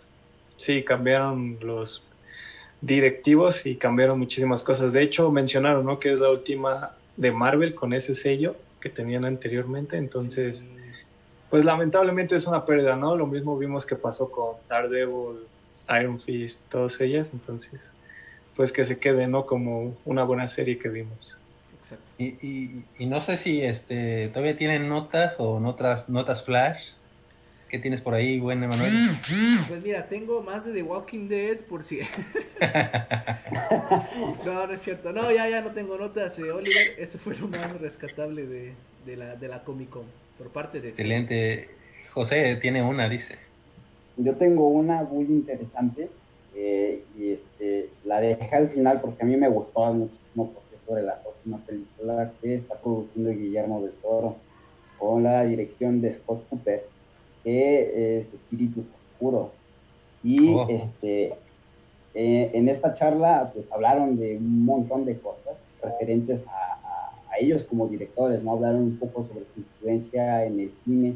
Sí, 0.56 0.82
cambiaron 0.82 1.58
los 1.60 2.02
directivos 2.80 3.66
y 3.66 3.76
cambiaron 3.76 4.18
muchísimas 4.18 4.62
cosas. 4.62 4.92
De 4.92 5.02
hecho, 5.02 5.30
mencionaron, 5.30 5.84
¿no? 5.84 5.98
Que 5.98 6.12
es 6.12 6.20
la 6.20 6.30
última 6.30 6.92
de 7.16 7.30
Marvel 7.32 7.74
con 7.74 7.92
ese 7.92 8.14
sello 8.14 8.56
que 8.80 8.88
tenían 8.88 9.24
anteriormente. 9.24 9.96
Entonces, 9.96 10.64
pues 11.50 11.64
lamentablemente 11.64 12.36
es 12.36 12.46
una 12.46 12.64
pérdida, 12.64 12.96
¿no? 12.96 13.16
Lo 13.16 13.26
mismo 13.26 13.58
vimos 13.58 13.84
que 13.86 13.96
pasó 13.96 14.30
con 14.30 14.56
Daredevil, 14.68 15.40
Iron 16.00 16.20
Fist, 16.20 16.60
todas 16.70 17.00
ellas. 17.00 17.30
Entonces, 17.32 17.92
pues 18.56 18.72
que 18.72 18.84
se 18.84 18.98
quede, 18.98 19.26
¿no? 19.26 19.46
Como 19.46 19.96
una 20.04 20.24
buena 20.24 20.46
serie 20.48 20.78
que 20.78 20.88
vimos. 20.88 21.36
Exacto. 21.88 22.04
Y, 22.18 22.24
y, 22.46 22.84
y 22.98 23.06
no 23.06 23.22
sé 23.22 23.38
si 23.38 23.62
este 23.62 24.28
todavía 24.28 24.58
tienen 24.58 24.88
notas 24.88 25.36
o 25.38 25.58
notas, 25.58 26.08
notas 26.08 26.44
flash. 26.44 26.90
¿Qué 27.70 27.78
tienes 27.78 28.00
por 28.00 28.14
ahí, 28.14 28.40
buen 28.40 28.62
Emanuel? 28.62 28.90
Pues 29.68 29.82
mira, 29.82 30.06
tengo 30.06 30.42
más 30.42 30.64
de 30.64 30.72
The 30.72 30.82
Walking 30.82 31.28
Dead 31.28 31.58
por 31.58 31.84
si... 31.84 31.98
no, 34.46 34.66
no 34.66 34.72
es 34.72 34.80
cierto. 34.80 35.12
No, 35.12 35.30
ya, 35.30 35.46
ya 35.50 35.60
no 35.60 35.72
tengo 35.72 35.98
notas, 35.98 36.38
eh, 36.38 36.50
Oliver. 36.50 36.94
Eso 36.98 37.18
fue 37.18 37.36
lo 37.36 37.46
más 37.46 37.78
rescatable 37.78 38.46
de, 38.46 38.72
de, 39.04 39.16
la, 39.18 39.36
de 39.36 39.48
la 39.48 39.64
Comic 39.64 39.90
Con, 39.90 40.04
por 40.38 40.48
parte 40.48 40.80
de... 40.80 40.88
Excelente. 40.88 41.68
José 42.14 42.56
tiene 42.56 42.82
una, 42.82 43.06
dice. 43.06 43.36
Yo 44.16 44.34
tengo 44.36 44.68
una 44.68 45.02
muy 45.02 45.26
interesante 45.26 46.08
eh, 46.54 47.04
y 47.18 47.32
este, 47.32 47.90
la 48.06 48.20
dejé 48.20 48.56
al 48.56 48.70
final 48.70 49.02
porque 49.02 49.24
a 49.24 49.26
mí 49.26 49.36
me 49.36 49.48
gustó 49.48 49.92
muchísimo 49.92 50.54
sobre 50.88 51.02
la 51.02 51.20
próxima 51.22 51.58
película 51.66 52.32
que 52.40 52.54
está 52.56 52.74
produciendo 52.76 53.30
Guillermo 53.30 53.82
del 53.82 53.92
Toro 54.02 54.36
con 54.98 55.22
la 55.22 55.44
dirección 55.44 56.00
de 56.00 56.14
Scott 56.14 56.48
Cooper 56.48 56.86
que 57.44 58.18
es 58.20 58.26
Espíritu 58.34 58.84
Oscuro 59.14 59.52
y 60.24 60.54
Oh. 60.54 60.66
este 60.68 61.34
eh, 62.14 62.50
en 62.54 62.68
esta 62.68 62.94
charla 62.94 63.50
pues 63.54 63.70
hablaron 63.70 64.16
de 64.18 64.36
un 64.38 64.64
montón 64.64 65.04
de 65.04 65.18
cosas 65.18 65.54
referentes 65.82 66.42
a, 66.48 66.50
a- 66.50 67.12
a 67.30 67.38
ellos 67.38 67.62
como 67.64 67.86
directores, 67.86 68.42
¿no? 68.42 68.52
Hablaron 68.52 68.80
un 68.80 68.96
poco 68.98 69.24
sobre 69.26 69.44
su 69.54 69.60
influencia 69.60 70.44
en 70.46 70.58
el 70.60 70.72
cine 70.84 71.14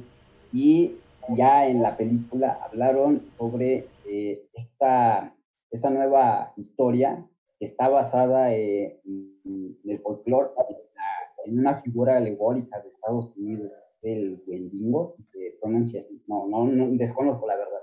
y 0.52 0.92
ya 1.30 1.66
en 1.66 1.82
la 1.82 1.96
película 1.96 2.60
hablaron 2.62 3.22
sobre 3.38 3.86
eh, 4.06 4.42
esta, 4.52 5.32
esta 5.70 5.88
nueva 5.90 6.52
historia 6.58 7.24
que 7.58 7.66
está 7.66 7.88
basada 7.88 8.54
eh, 8.54 9.00
en, 9.06 9.32
en 9.45 9.76
el 9.84 9.99
folclore, 10.01 10.51
en, 11.45 11.59
una 11.59 11.82
figura 11.82 12.16
alegórica 12.16 12.80
de 12.80 12.88
Estados 12.88 13.36
Unidos, 13.36 13.72
el 14.03 14.43
Wendigo, 14.47 15.16
se 15.32 15.57
pronuncia. 15.61 16.05
No, 16.26 16.47
no, 16.49 16.66
no, 16.66 16.88
desconozco 16.97 17.47
la 17.47 17.57
verdad. 17.57 17.82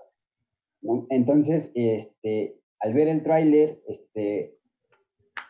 ¿no? 0.82 1.06
Entonces, 1.10 1.70
este, 1.74 2.58
al 2.80 2.94
ver 2.94 3.08
el 3.10 3.24
tráiler, 3.24 3.82
este, 3.88 4.58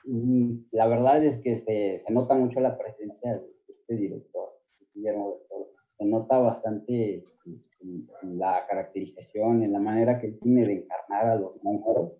mm, 0.06 0.54
la 0.72 0.88
verdad 0.88 1.24
es 1.24 1.40
que 1.40 1.60
se, 1.60 2.00
se 2.00 2.14
nota 2.14 2.36
mucho 2.36 2.60
la 2.60 2.78
presencia 2.78 3.34
de 3.34 3.46
este 3.68 3.96
director, 3.96 4.50
Guillermo 4.94 5.32
del 5.32 5.48
Toro. 5.48 5.68
Se 5.98 6.06
nota 6.06 6.40
bastante 6.40 7.24
en 7.82 8.38
la 8.38 8.66
caracterización, 8.68 9.64
en 9.64 9.74
la 9.74 9.80
manera 9.80 10.20
que 10.20 10.30
tiene 10.30 10.66
de 10.66 10.74
encarnar 10.74 11.28
a 11.28 11.36
los 11.36 11.64
monstruos 11.64 12.14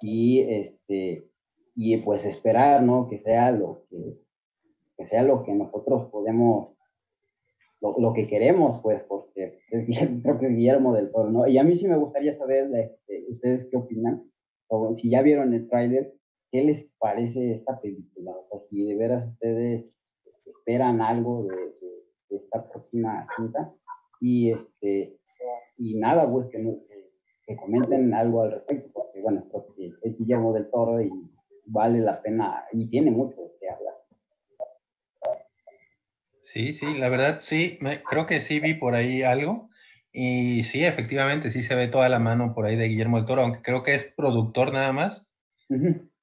y 0.00 0.40
este 0.40 1.24
y 1.80 1.96
pues 1.98 2.24
esperar, 2.24 2.82
¿no? 2.82 3.06
Que 3.08 3.20
sea 3.20 3.52
lo 3.52 3.84
que, 3.88 4.18
que 4.96 5.06
sea 5.06 5.22
lo 5.22 5.44
que 5.44 5.52
nosotros 5.54 6.10
podemos 6.10 6.76
lo, 7.80 7.94
lo 8.00 8.12
que 8.14 8.26
queremos, 8.26 8.80
pues, 8.82 9.00
porque 9.04 9.60
es 9.70 9.86
creo 10.24 10.38
que 10.40 10.46
es 10.46 10.56
Guillermo 10.56 10.92
del 10.92 11.12
Toro, 11.12 11.30
¿no? 11.30 11.46
Y 11.46 11.56
a 11.56 11.62
mí 11.62 11.76
sí 11.76 11.86
me 11.86 11.96
gustaría 11.96 12.36
saber, 12.36 12.68
ustedes 13.30 13.68
qué 13.70 13.76
opinan, 13.76 14.24
o 14.66 14.92
si 14.96 15.08
ya 15.10 15.22
vieron 15.22 15.54
el 15.54 15.68
tráiler, 15.68 16.14
¿qué 16.50 16.64
les 16.64 16.84
parece 16.98 17.52
esta 17.52 17.80
película? 17.80 18.32
O 18.32 18.48
sea, 18.50 18.68
si 18.68 18.84
de 18.84 18.96
veras 18.96 19.24
ustedes 19.26 19.86
esperan 20.46 21.00
algo 21.00 21.44
de, 21.44 21.54
de- 21.56 22.04
de 22.30 22.36
esta 22.38 22.68
próxima 22.68 23.28
cinta, 23.36 23.72
y 24.20 24.50
este, 24.50 25.16
y 25.76 25.94
nada, 25.94 26.28
pues, 26.28 26.48
que, 26.48 26.58
que 27.46 27.56
comenten 27.56 28.12
algo 28.14 28.42
al 28.42 28.50
respecto, 28.50 28.90
porque, 28.92 29.22
bueno, 29.22 29.44
creo 29.48 29.66
que 29.76 29.92
es 30.02 30.18
Guillermo 30.18 30.52
del 30.52 30.68
Toro 30.70 31.00
y 31.00 31.08
vale 31.68 32.00
la 32.00 32.20
pena, 32.20 32.64
y 32.72 32.86
tiene 32.86 33.10
mucho 33.10 33.40
de 33.40 33.50
qué 33.60 33.68
hablar. 33.68 33.94
Sí, 36.42 36.72
sí, 36.72 36.94
la 36.94 37.08
verdad 37.08 37.40
sí, 37.40 37.76
me- 37.80 38.02
creo 38.02 38.26
que 38.26 38.40
sí 38.40 38.58
vi 38.58 38.74
por 38.74 38.94
ahí 38.94 39.22
algo. 39.22 39.68
Y 40.10 40.64
sí, 40.64 40.84
efectivamente, 40.84 41.50
sí 41.50 41.62
se 41.62 41.74
ve 41.74 41.88
toda 41.88 42.08
la 42.08 42.18
mano 42.18 42.54
por 42.54 42.64
ahí 42.64 42.76
de 42.76 42.88
Guillermo 42.88 43.18
del 43.18 43.26
Toro, 43.26 43.42
aunque 43.42 43.60
creo 43.62 43.82
que 43.82 43.94
es 43.94 44.04
productor 44.16 44.72
nada 44.72 44.92
más. 44.92 45.28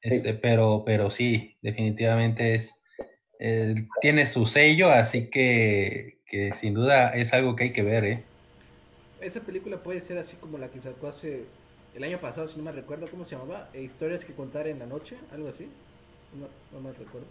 Este, 0.01 0.33
pero, 0.33 0.83
pero 0.85 1.11
sí, 1.11 1.55
definitivamente 1.61 2.55
es, 2.55 2.75
eh, 3.39 3.87
tiene 4.01 4.25
su 4.25 4.47
sello, 4.47 4.89
así 4.89 5.29
que, 5.29 6.19
que 6.25 6.53
sin 6.55 6.73
duda 6.73 7.15
es 7.15 7.31
algo 7.31 7.55
que 7.55 7.65
hay 7.65 7.73
que 7.73 7.83
ver, 7.83 8.05
¿eh? 8.05 8.23
Esa 9.21 9.41
película 9.41 9.77
puede 9.81 10.01
ser 10.01 10.17
así 10.17 10.35
como 10.37 10.57
la 10.57 10.69
que 10.69 10.81
sacó 10.81 11.07
hace 11.07 11.45
el 11.95 12.03
año 12.03 12.19
pasado, 12.19 12.47
si 12.47 12.57
no 12.57 12.63
me 12.63 12.71
recuerdo 12.71 13.07
cómo 13.09 13.25
se 13.25 13.35
llamaba, 13.35 13.69
eh, 13.73 13.81
Historias 13.81 14.23
que 14.25 14.33
contar 14.33 14.67
en 14.67 14.79
la 14.79 14.85
noche, 14.85 15.15
algo 15.31 15.49
así. 15.49 15.67
No, 16.39 16.47
no 16.77 16.83
me 16.83 16.91
recuerdo. 16.93 17.27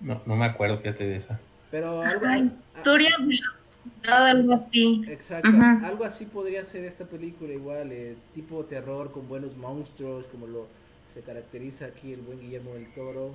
No, 0.00 0.20
no 0.26 0.36
me 0.36 0.44
acuerdo, 0.46 0.78
fíjate 0.78 1.04
de 1.04 1.16
esa. 1.16 1.40
Pero 1.70 2.00
algo, 2.02 2.26
Ay, 2.26 2.52
a- 2.74 2.78
Historia 2.78 3.10
de 3.18 4.08
algo 4.12 4.52
así. 4.54 5.02
Exacto, 5.08 5.48
Ajá. 5.48 5.86
algo 5.86 6.04
así 6.04 6.24
podría 6.26 6.64
ser 6.64 6.84
esta 6.84 7.04
película 7.04 7.52
igual, 7.52 7.90
eh, 7.92 8.16
tipo 8.34 8.64
terror 8.64 9.10
con 9.12 9.28
buenos 9.28 9.56
monstruos, 9.56 10.26
como 10.28 10.46
lo 10.46 10.66
se 11.12 11.22
caracteriza 11.22 11.86
aquí 11.86 12.12
el 12.12 12.20
buen 12.20 12.38
Guillermo 12.40 12.74
del 12.74 12.86
Toro, 12.94 13.32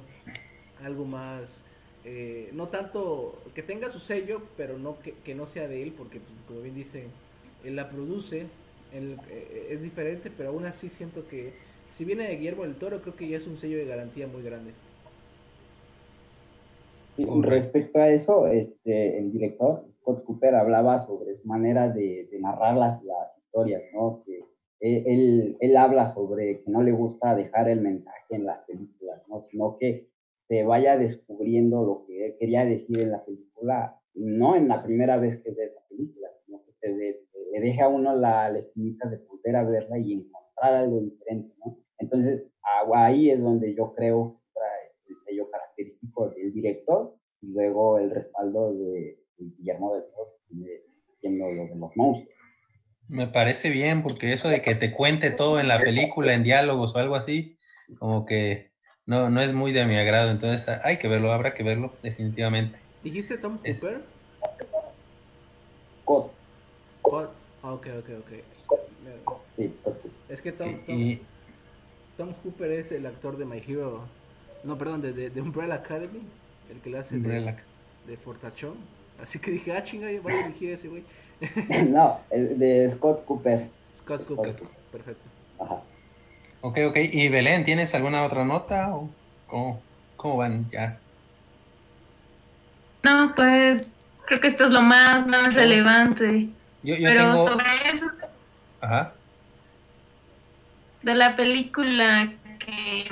algo 0.84 1.06
más, 1.06 1.60
eh, 2.06 2.50
no 2.54 2.68
tanto 2.68 3.42
que 3.56 3.64
tenga 3.64 3.92
su 3.92 4.00
sello, 4.00 4.44
pero 4.56 4.78
no 4.78 5.00
que, 5.00 5.14
que 5.16 5.36
no 5.36 5.48
sea 5.48 5.68
de 5.68 5.82
él, 5.84 5.92
porque 5.98 6.20
pues, 6.20 6.32
como 6.48 6.62
bien 6.62 6.76
dice, 6.76 7.08
él 7.64 7.76
la 7.76 7.90
produce, 7.90 8.46
él, 8.94 9.18
eh, 9.30 9.68
es 9.72 9.82
diferente, 9.82 10.32
pero 10.36 10.50
aún 10.50 10.66
así 10.66 10.90
siento 10.90 11.28
que 11.28 11.54
si 11.92 12.06
viene 12.06 12.28
de 12.28 12.38
Guillermo 12.38 12.64
del 12.64 12.76
Toro, 12.76 13.02
creo 13.02 13.16
que 13.16 13.28
ya 13.28 13.38
es 13.38 13.48
un 13.48 13.58
sello 13.58 13.78
de 13.78 13.86
garantía 13.86 14.28
muy 14.28 14.42
grande. 14.42 14.72
Sí, 17.16 17.26
respecto 17.42 18.00
a 18.00 18.10
eso, 18.10 18.48
este, 18.48 19.20
el 19.20 19.32
director, 19.32 19.86
Scott 20.00 20.24
Cooper, 20.24 20.56
hablaba 20.56 21.06
sobre 21.06 21.36
su 21.38 21.48
manera 21.48 21.90
de, 21.90 22.28
de 22.32 22.40
narrar 22.40 22.76
las, 22.76 23.04
las 23.04 23.38
historias, 23.38 23.84
¿no? 23.94 24.24
Que 24.26 24.44
él, 24.80 25.56
él, 25.60 25.78
habla 25.78 26.14
sobre 26.14 26.62
que 26.62 26.72
no 26.72 26.82
le 26.82 26.92
gusta 26.92 27.36
dejar 27.36 27.70
el 27.70 27.82
mensaje 27.82 28.36
en 28.36 28.46
las 28.46 28.66
películas, 28.66 29.22
¿no? 29.30 29.46
Sino 29.50 29.78
que 29.78 30.10
se 30.48 30.64
vaya 30.64 30.98
descubriendo 30.98 31.86
lo 31.86 32.06
que 32.06 32.26
él 32.26 32.36
quería 32.40 32.66
decir 32.66 33.00
en 33.00 33.12
la 33.12 33.24
película, 33.24 34.02
no 34.16 34.56
en 34.56 34.68
la 34.68 34.84
primera 34.84 35.18
vez 35.18 35.38
que 35.38 35.52
ve 35.52 35.66
esa 35.66 35.88
película, 35.88 36.30
sino 36.46 36.64
que 36.66 36.74
se 36.82 36.92
le, 37.54 37.60
deja 37.62 37.86
a 37.86 37.88
uno 37.88 38.16
la, 38.16 38.50
la 38.50 38.60
espinita 38.60 39.08
de 39.10 39.18
volver 39.18 39.56
a 39.56 39.64
verla 39.64 39.98
y 40.00 40.14
encontrar 40.14 40.74
algo 40.74 41.00
diferente, 41.02 41.54
¿no? 41.66 41.78
Entonces, 42.00 42.44
ah, 42.64 43.06
ahí 43.06 43.30
es 43.30 43.42
donde 43.42 43.74
yo 43.76 43.94
creo 43.96 44.40
el 45.08 45.16
sello 45.26 45.50
característico 45.52 46.30
del 46.30 46.54
director 46.54 47.16
y 47.42 47.48
luego 47.54 48.00
el 48.00 48.10
respaldo 48.12 48.74
de, 48.74 49.20
de 49.38 49.46
Guillermo 49.58 49.94
del 49.96 50.04
Toro, 50.16 50.38
de- 50.50 50.84
haciendo 51.16 51.52
lo 51.52 51.64
de 51.68 51.76
los 51.76 51.96
monstruos. 51.96 52.30
Me 53.10 53.28
parece 53.28 53.70
bien, 53.70 54.02
porque 54.02 54.34
eso 54.34 54.48
de 54.50 54.62
que 54.62 54.76
te 54.76 54.92
cuente 54.94 55.30
todo 55.30 55.60
en 55.60 55.68
la 55.68 55.80
película, 55.80 56.34
en 56.34 56.44
diálogos 56.44 56.96
o 56.96 57.00
algo 57.00 57.16
así, 57.16 57.58
como 58.00 58.26
que 58.26 58.72
no, 59.06 59.30
no 59.30 59.42
es 59.42 59.54
muy 59.54 59.72
de 59.74 59.86
mi 59.86 59.96
agrado. 59.98 60.32
Entonces 60.32 60.68
hay 60.84 60.98
que 60.98 61.08
verlo, 61.10 61.32
habrá 61.34 61.54
que 61.54 61.64
verlo, 61.64 61.94
definitivamente. 62.02 62.80
¿Dijiste 63.04 63.38
Tom 63.38 63.60
Es- 63.64 63.82
Hooper? 63.82 64.02
Scott, 66.04 66.32
Scott. 67.00 67.30
Ah, 67.30 67.43
Ok, 67.64 67.88
ok, 68.00 68.10
ok. 68.20 68.78
sí, 69.58 69.74
porque- 69.84 70.10
Es 70.30 70.42
que 70.42 70.52
Tom, 70.52 70.70
Y, 70.70 70.74
Tom, 70.86 71.00
y- 71.00 71.22
Tom 72.18 72.34
Hooper 72.44 72.72
es 72.72 72.92
el 72.92 73.06
actor 73.06 73.38
de 73.38 73.46
My 73.46 73.58
Hero. 73.66 74.02
No, 74.64 74.78
perdón, 74.78 75.02
de, 75.02 75.14
de, 75.14 75.30
de 75.30 75.42
Umbrella 75.42 75.76
Academy. 75.76 76.22
El 76.70 76.80
que 76.80 76.90
le 76.90 76.98
hace 77.00 77.16
de, 77.16 77.22
Umbrella. 77.22 77.58
de 78.08 78.18
Fortachón. 78.18 78.76
Así 79.22 79.40
que 79.40 79.52
dije, 79.52 79.72
ah, 79.74 79.84
chinga, 79.84 80.08
va 80.22 80.32
a 80.32 80.38
dirigir 80.48 80.72
ese 80.72 80.88
güey. 80.90 81.04
no, 81.90 82.20
el 82.30 82.58
de 82.60 82.90
Scott 82.90 83.26
Cooper. 83.26 83.68
Scott. 83.96 84.26
Cooper. 84.28 84.56
Perfecto. 84.92 85.24
Ajá. 85.60 85.82
Ok, 86.62 86.78
ok. 86.88 86.98
Y 87.12 87.30
Belén, 87.30 87.66
¿tienes 87.66 87.94
alguna 87.94 88.24
otra 88.24 88.44
nota? 88.46 88.94
¿O 88.96 89.10
cómo, 89.48 89.82
cómo 90.18 90.38
van 90.38 90.70
ya? 90.72 90.98
No, 93.04 93.34
pues 93.36 94.10
creo 94.26 94.40
que 94.40 94.48
esto 94.48 94.66
es 94.66 94.72
lo 94.72 94.82
más, 94.82 95.28
más 95.28 95.54
relevante. 95.54 96.50
Yo, 96.84 96.96
yo 96.96 97.10
Pero 97.10 97.32
tengo... 97.32 97.48
sobre 97.48 97.90
eso 97.92 98.06
Ajá. 98.82 99.14
de 101.02 101.16
la 101.16 101.36
película 101.36 102.32
que 102.60 103.08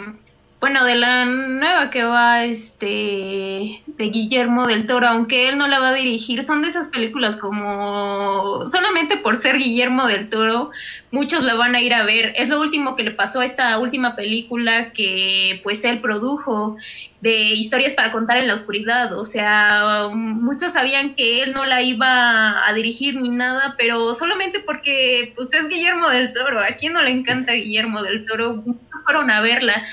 bueno, 0.61 0.85
de 0.85 0.93
la 0.93 1.25
nueva 1.25 1.89
que 1.89 2.03
va 2.03 2.45
este 2.45 3.81
de 3.87 4.09
Guillermo 4.09 4.67
del 4.67 4.85
Toro, 4.85 5.07
aunque 5.07 5.49
él 5.49 5.57
no 5.57 5.67
la 5.67 5.79
va 5.79 5.89
a 5.89 5.93
dirigir, 5.93 6.43
son 6.43 6.61
de 6.61 6.67
esas 6.67 6.87
películas 6.89 7.35
como 7.35 8.67
solamente 8.67 9.17
por 9.17 9.37
ser 9.37 9.57
Guillermo 9.57 10.05
del 10.05 10.29
Toro, 10.29 10.69
muchos 11.09 11.43
la 11.43 11.55
van 11.55 11.73
a 11.73 11.81
ir 11.81 11.95
a 11.95 12.05
ver. 12.05 12.33
Es 12.35 12.47
lo 12.47 12.59
último 12.61 12.95
que 12.95 13.01
le 13.01 13.09
pasó 13.09 13.39
a 13.39 13.45
esta 13.45 13.79
última 13.79 14.15
película 14.15 14.93
que 14.93 15.61
pues 15.63 15.83
él 15.83 15.99
produjo 15.99 16.77
de 17.21 17.53
historias 17.53 17.93
para 17.93 18.11
contar 18.11 18.37
en 18.37 18.47
la 18.47 18.55
oscuridad, 18.55 19.17
o 19.17 19.25
sea, 19.25 20.09
muchos 20.13 20.73
sabían 20.73 21.15
que 21.15 21.43
él 21.43 21.53
no 21.53 21.65
la 21.65 21.83
iba 21.83 22.67
a 22.67 22.73
dirigir 22.73 23.15
ni 23.15 23.29
nada, 23.29 23.75
pero 23.77 24.13
solamente 24.15 24.59
porque 24.59 25.31
pues 25.35 25.53
es 25.53 25.67
Guillermo 25.67 26.09
del 26.09 26.33
Toro, 26.33 26.59
a 26.59 26.69
quién 26.69 26.93
no 26.93 27.01
le 27.01 27.11
encanta 27.11 27.53
Guillermo 27.53 28.01
del 28.01 28.25
Toro, 28.25 28.63
fueron 29.03 29.29
a 29.29 29.41
verla. 29.41 29.83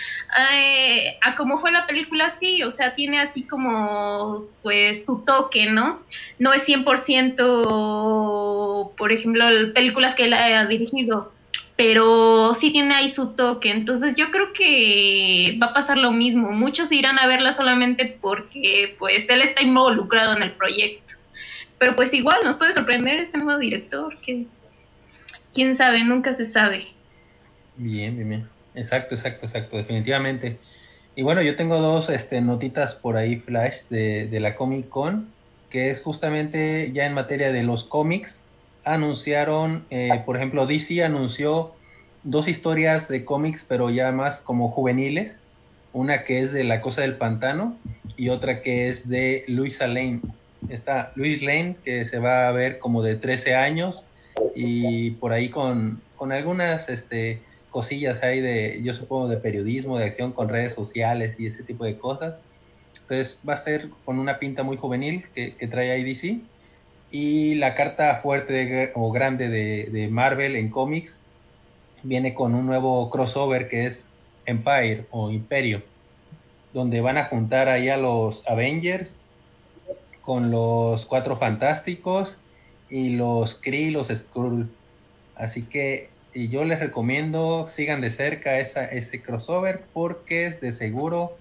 Eh, 0.55 1.19
a 1.21 1.37
como 1.37 1.59
fue 1.59 1.73
la 1.73 1.87
película, 1.87 2.31
sí, 2.31 2.63
o 2.63 2.71
sea, 2.71 2.95
tiene 2.95 3.21
así 3.21 3.43
como, 3.43 4.47
pues, 4.63 5.05
su 5.05 5.25
toque, 5.25 5.67
¿no? 5.67 6.03
No 6.39 6.53
es 6.53 6.65
100%, 6.65 8.95
por 8.97 9.13
ejemplo, 9.13 9.45
películas 9.75 10.15
que 10.15 10.25
él 10.25 10.35
ha 10.35 10.67
dirigido, 10.67 11.33
pero 11.79 12.55
sí 12.55 12.73
tiene 12.73 12.93
ahí 12.93 13.09
su 13.09 13.37
toque. 13.37 13.71
Entonces 13.71 14.17
yo 14.17 14.33
creo 14.33 14.53
que 14.53 15.57
va 15.63 15.67
a 15.67 15.73
pasar 15.73 15.97
lo 15.97 16.11
mismo. 16.11 16.51
Muchos 16.51 16.91
irán 16.91 17.21
a 17.21 17.29
verla 17.29 17.53
solamente 17.53 18.19
porque, 18.21 18.97
pues, 18.99 19.31
él 19.31 19.43
está 19.43 19.63
involucrado 19.63 20.37
en 20.37 20.43
el 20.43 20.51
proyecto. 20.51 21.15
Pero 21.79 21.95
pues 21.95 22.13
igual 22.15 22.41
nos 22.43 22.57
puede 22.57 22.73
sorprender 22.73 23.21
este 23.21 23.39
nuevo 23.39 23.61
director, 23.61 24.19
que 24.19 24.47
quién 25.55 25.77
sabe, 25.77 26.03
nunca 26.03 26.33
se 26.33 26.47
sabe. 26.47 26.89
Bien, 27.77 28.17
bien, 28.17 28.29
bien. 28.29 28.49
Exacto, 28.75 29.15
exacto, 29.15 29.47
exacto, 29.47 29.77
definitivamente. 29.77 30.59
Y 31.15 31.23
bueno, 31.23 31.43
yo 31.43 31.55
tengo 31.55 31.79
dos 31.79 32.11
este, 32.11 32.41
notitas 32.41 32.97
por 32.97 33.17
ahí, 33.17 33.37
Flash, 33.37 33.83
de, 33.89 34.27
de 34.27 34.41
la 34.41 34.57
Comic 34.57 34.89
Con, 34.89 35.29
que 35.71 35.91
es 35.91 36.03
justamente 36.03 36.91
ya 36.93 37.07
en 37.07 37.15
materia 37.15 37.53
de 37.53 37.63
los 37.63 37.85
cómics. 37.85 38.43
Anunciaron, 38.85 39.85
eh, 39.91 40.23
por 40.25 40.37
ejemplo, 40.37 40.67
DC 40.67 41.05
anunció 41.05 41.75
dos 42.23 42.49
historias 42.49 43.09
de 43.09 43.25
cómics, 43.25 43.65
pero 43.69 43.91
ya 43.91 44.13
más 44.13 44.41
como 44.41 44.71
juveniles. 44.71 45.41
Una 45.93 46.25
que 46.25 46.43
es 46.43 46.53
de 46.53 46.65
La 46.65 46.81
Cosa 46.81 47.03
del 47.03 47.17
Pantano 47.17 47.77
y 48.17 48.29
otra 48.29 48.63
que 48.63 48.89
es 48.89 49.09
de 49.09 49.45
Luisa 49.49 49.87
Lane. 49.87 50.21
Está 50.69 51.13
Luis 51.15 51.43
Lane, 51.43 51.77
que 51.85 52.05
se 52.05 52.19
va 52.19 52.49
a 52.49 52.53
ver 52.53 52.79
como 52.79 53.03
de 53.03 53.17
13 53.17 53.55
años 53.55 54.05
y 54.55 55.13
por 55.13 55.33
ahí 55.33 55.49
con, 55.49 56.01
con 56.17 56.33
algunas 56.33 56.89
este, 56.89 57.41
cosillas 57.71 58.23
hay 58.23 58.41
de, 58.41 58.81
yo 58.83 58.95
supongo, 58.95 59.29
de 59.29 59.37
periodismo, 59.37 59.99
de 59.99 60.07
acción 60.07 60.33
con 60.33 60.49
redes 60.49 60.75
sociales 60.75 61.37
y 61.39 61.47
ese 61.47 61.63
tipo 61.63 61.85
de 61.85 61.97
cosas. 61.97 62.41
Entonces 63.03 63.41
va 63.49 63.55
a 63.55 63.59
ser 63.59 63.89
con 64.05 64.19
una 64.19 64.39
pinta 64.39 64.63
muy 64.63 64.77
juvenil 64.77 65.25
que, 65.35 65.53
trae 65.71 65.99
IDC. 66.01 66.43
Y 67.11 67.55
la 67.55 67.75
carta 67.75 68.17
fuerte 68.23 68.93
o 68.95 69.11
grande 69.11 69.49
de, 69.49 70.09
Marvel 70.11 70.57
en 70.57 70.69
cómics 70.69 71.19
viene 72.03 72.35
con 72.35 72.55
un 72.55 72.67
nuevo 72.67 73.09
crossover 73.11 73.69
que 73.69 73.87
es 73.87 74.09
Empire 74.47 75.07
o 75.11 75.31
Imperio, 75.31 75.83
donde 76.73 77.01
van 77.01 77.19
a 77.19 77.25
juntar 77.25 77.69
ahí 77.69 77.89
a 77.89 77.97
los 77.97 78.47
Avengers 78.47 79.19
con 80.21 80.51
los 80.51 81.07
Cuatro 81.07 81.39
Fantásticos 81.39 82.39
y 82.91 83.11
los 83.11 83.55
Kree, 83.55 83.91
los 83.91 84.09
Skrull. 84.09 84.69
Así 85.35 85.63
que 85.63 86.11
y 86.35 86.49
yo 86.49 86.65
les 86.65 86.79
recomiendo 86.79 87.69
sigan 87.69 88.03
de 88.03 88.11
cerca 88.11 88.59
esa, 88.59 88.85
ese 88.85 89.23
crossover 89.23 89.83
porque 89.95 90.51
de 90.61 90.73
seguro 90.73 91.39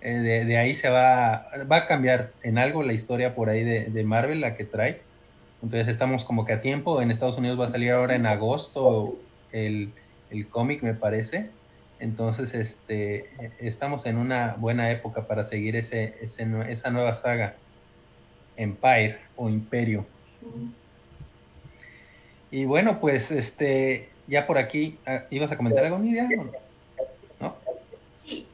eh, 0.00 0.44
de, 0.46 0.56
ahí 0.58 0.74
se 0.74 0.88
va, 0.88 1.48
va 1.70 1.76
a 1.78 1.86
cambiar 1.86 2.30
en 2.42 2.58
algo 2.58 2.82
la 2.82 2.92
historia 2.92 3.34
por 3.34 3.48
ahí 3.48 3.64
de, 3.64 4.04
Marvel, 4.04 4.40
la 4.40 4.54
que 4.54 4.64
trae. 4.64 5.00
Entonces 5.62 5.88
estamos 5.88 6.24
como 6.24 6.44
que 6.44 6.52
a 6.52 6.60
tiempo. 6.60 7.00
En 7.02 7.10
Estados 7.10 7.38
Unidos 7.38 7.58
va 7.58 7.66
a 7.66 7.70
salir 7.70 7.92
ahora 7.92 8.14
en 8.14 8.26
agosto 8.26 9.16
el, 9.52 9.92
el 10.30 10.48
cómic, 10.48 10.82
me 10.82 10.94
parece. 10.94 11.50
Entonces 11.98 12.54
este, 12.54 13.30
estamos 13.58 14.04
en 14.06 14.18
una 14.18 14.54
buena 14.58 14.90
época 14.90 15.26
para 15.26 15.44
seguir 15.44 15.76
ese, 15.76 16.16
ese, 16.20 16.46
esa 16.68 16.90
nueva 16.90 17.14
saga, 17.14 17.54
Empire 18.56 19.18
o 19.36 19.48
Imperio. 19.48 20.04
Y 22.50 22.64
bueno, 22.66 23.00
pues 23.00 23.30
este, 23.30 24.08
ya 24.26 24.46
por 24.46 24.58
aquí, 24.58 24.98
ah, 25.06 25.24
¿ibas 25.30 25.50
a 25.52 25.56
comentar 25.56 25.84
algo? 25.84 25.98
¿No? 27.40 27.56
Sí. 28.24 28.46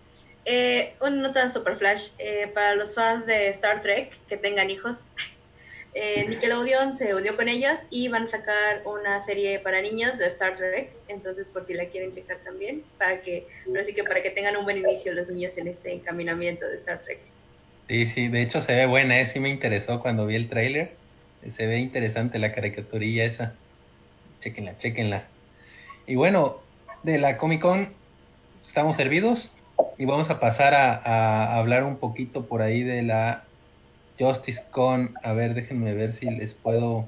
Eh, 0.45 0.95
una 1.01 1.17
nota 1.17 1.51
super 1.51 1.77
flash 1.77 2.11
eh, 2.19 2.51
para 2.53 2.75
los 2.75 2.95
fans 2.95 3.27
de 3.27 3.49
Star 3.49 3.81
Trek 3.81 4.17
que 4.29 4.37
tengan 4.37 4.71
hijos. 4.71 5.07
Eh, 5.95 6.27
Nickelodeon 6.29 6.97
se 6.97 7.15
unió 7.15 7.37
con 7.37 7.49
ellos 7.49 7.81
y 7.91 8.09
van 8.09 8.23
a 8.25 8.27
sacar 8.27 8.83
una 8.87 9.23
serie 9.25 9.59
para 9.59 9.83
niños 9.83 10.17
de 10.19 10.27
Star 10.27 10.55
Trek. 10.57 10.91
Entonces, 11.09 11.47
por 11.47 11.65
si 11.65 11.75
la 11.75 11.87
quieren 11.87 12.13
checar 12.13 12.39
también, 12.39 12.83
para 12.99 13.21
que, 13.21 13.47
para 14.09 14.23
que 14.23 14.31
tengan 14.31 14.57
un 14.57 14.65
buen 14.65 14.79
inicio 14.79 15.13
los 15.13 15.29
niños 15.29 15.57
en 15.59 15.69
este 15.69 15.93
encaminamiento 15.93 16.67
de 16.67 16.77
Star 16.77 17.01
Trek. 17.01 17.19
Sí, 17.89 18.07
sí, 18.07 18.29
de 18.29 18.43
hecho 18.43 18.63
se 18.63 18.75
ve 18.75 18.87
buena, 18.87 19.21
¿eh? 19.21 19.27
sí 19.27 19.39
me 19.39 19.51
interesó 19.51 20.01
cuando 20.01 20.27
vi 20.27 20.37
el 20.37 20.49
tráiler. 20.49 20.93
Se 21.47 21.67
ve 21.67 21.79
interesante 21.79 22.39
la 22.39 22.53
caricaturilla 22.53 23.25
esa. 23.25 23.55
Chequenla, 24.41 24.79
chequenla. 24.79 25.25
Y 26.07 26.15
bueno, 26.15 26.61
de 27.03 27.19
la 27.19 27.37
Comic 27.37 27.61
Con 27.61 27.93
estamos 28.65 28.97
servidos 28.97 29.53
y 29.99 30.05
vamos 30.05 30.31
a 30.31 30.41
pasar 30.41 30.75
a, 30.75 31.57
hablar 31.57 31.85
un 31.85 31.97
poquito 31.97 32.47
por 32.47 32.63
ahí 32.63 32.83
de 32.83 33.03
la 33.03 33.45
Justice 34.23 34.63
Con. 34.71 35.15
A 35.23 35.33
ver, 35.33 35.55
déjenme 35.55 35.95
ver 35.95 36.13
si 36.13 36.31
les 36.31 36.55
puedo 36.55 37.07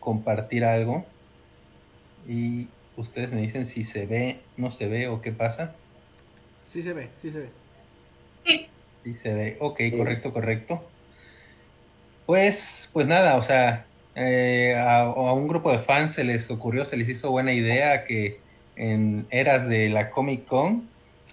compartir 0.00 0.64
algo. 0.64 1.04
Y 2.26 2.68
ustedes 2.96 3.32
me 3.32 3.40
dicen 3.40 3.66
si 3.66 3.84
se 3.84 4.06
ve, 4.06 4.40
no 4.56 4.70
se 4.70 4.88
ve 4.88 5.08
o 5.08 5.20
qué 5.20 5.32
pasa. 5.32 5.74
Sí 6.66 6.82
se 6.82 6.92
ve, 6.92 7.08
sí 7.20 7.30
se 7.30 7.38
ve. 7.40 7.48
Sí. 8.44 8.68
Sí 9.04 9.14
se 9.14 9.32
ve. 9.32 9.56
Ok, 9.60 9.80
correcto, 9.96 10.32
correcto. 10.32 10.84
Pues, 12.26 12.88
pues 12.92 13.06
nada, 13.06 13.36
o 13.36 13.42
sea, 13.42 13.86
eh, 14.14 14.76
a, 14.76 15.08
un 15.08 15.48
grupo 15.48 15.72
de 15.72 15.78
fans 15.78 16.14
se 16.14 16.24
les 16.24 16.50
ocurrió, 16.50 16.84
se 16.84 16.96
les 16.96 17.08
hizo 17.08 17.30
buena 17.30 17.52
idea 17.52 18.04
que 18.04 18.38
en 18.76 19.26
eras 19.30 19.68
de 19.68 19.88
la 19.88 20.10
Comic 20.10 20.44
Con, 20.44 20.88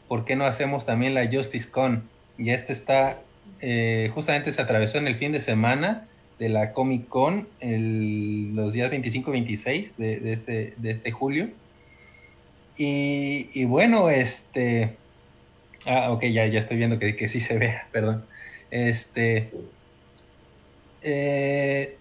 ¿por 0.08 0.26
qué 0.26 0.36
no 0.36 0.46
hacemos 0.46 0.86
también 0.86 1.14
la 1.14 1.30
Justice 1.32 1.70
Con? 1.70 2.10
Y 2.38 2.52
este 2.52 2.74
está, 2.74 3.20
eh, 3.62 4.12
justamente 4.14 4.54
se 4.54 4.62
atravesó 4.62 4.98
en 4.98 5.08
el 5.08 5.16
fin 5.16 5.32
de 5.32 5.42
semana 5.42 6.08
de 6.40 6.50
la 6.50 6.72
Comic 6.72 7.08
Con, 7.08 7.48
los 7.62 8.74
días 8.74 8.90
25 8.90 9.32
y 9.32 9.34
26 9.34 9.98
de, 9.98 10.34
este, 10.34 10.74
de 10.78 10.92
este 10.92 11.12
julio. 11.12 11.50
Y, 12.78 13.66
bueno, 13.66 14.10
este... 14.10 14.96
Ah, 15.86 16.12
ok, 16.12 16.26
ya, 16.26 16.46
ya 16.46 16.60
estoy 16.60 16.78
viendo 16.78 17.00
que, 17.00 17.16
que 17.16 17.28
sí 17.28 17.40
se 17.40 17.58
ve, 17.58 17.76
perdón. 17.92 18.24
Este... 18.70 19.50
Eh, 21.02 21.98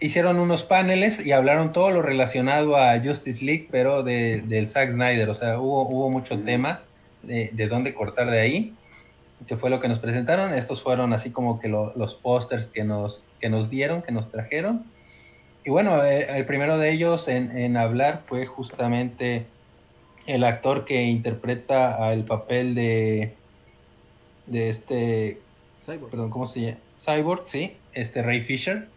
hicieron 0.00 0.38
unos 0.38 0.64
paneles 0.64 1.24
y 1.24 1.32
hablaron 1.32 1.72
todo 1.72 1.90
lo 1.90 2.02
relacionado 2.02 2.76
a 2.76 3.00
Justice 3.00 3.44
League, 3.44 3.68
pero 3.70 4.02
de, 4.02 4.42
del 4.46 4.68
Zack 4.68 4.92
Snyder. 4.92 5.28
O 5.28 5.34
sea, 5.34 5.58
hubo, 5.58 5.88
hubo 5.88 6.10
mucho 6.10 6.38
tema 6.38 6.82
de, 7.22 7.50
de, 7.52 7.68
dónde 7.68 7.94
cortar 7.94 8.30
de 8.30 8.40
ahí, 8.40 8.74
que 9.46 9.56
fue 9.56 9.70
lo 9.70 9.80
que 9.80 9.88
nos 9.88 9.98
presentaron. 9.98 10.54
Estos 10.54 10.82
fueron 10.82 11.12
así 11.12 11.30
como 11.30 11.60
que 11.60 11.68
los 11.68 12.14
pósters 12.14 12.68
que 12.68 12.84
nos, 12.84 13.24
que 13.40 13.48
nos 13.48 13.70
dieron, 13.70 14.02
que 14.02 14.12
nos 14.12 14.30
trajeron. 14.30 14.84
Y 15.64 15.70
bueno, 15.70 16.02
eh, 16.04 16.26
el 16.36 16.44
primero 16.44 16.78
de 16.78 16.92
ellos 16.92 17.28
en, 17.28 17.56
en, 17.56 17.76
hablar 17.76 18.20
fue 18.20 18.44
justamente 18.46 19.46
el 20.26 20.44
actor 20.44 20.84
que 20.84 21.04
interpreta 21.04 22.12
el 22.12 22.24
papel 22.24 22.74
de, 22.74 23.34
de 24.46 24.68
este... 24.68 25.38
Cyborg. 25.84 26.10
Perdón, 26.10 26.30
¿cómo 26.30 26.46
se 26.46 26.60
llama? 26.60 26.78
Cyborg, 26.98 27.42
sí, 27.46 27.76
este 27.92 28.22
Ray 28.22 28.40
Fisher 28.40 28.88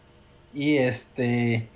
y 0.54 0.78
este, 0.78 1.68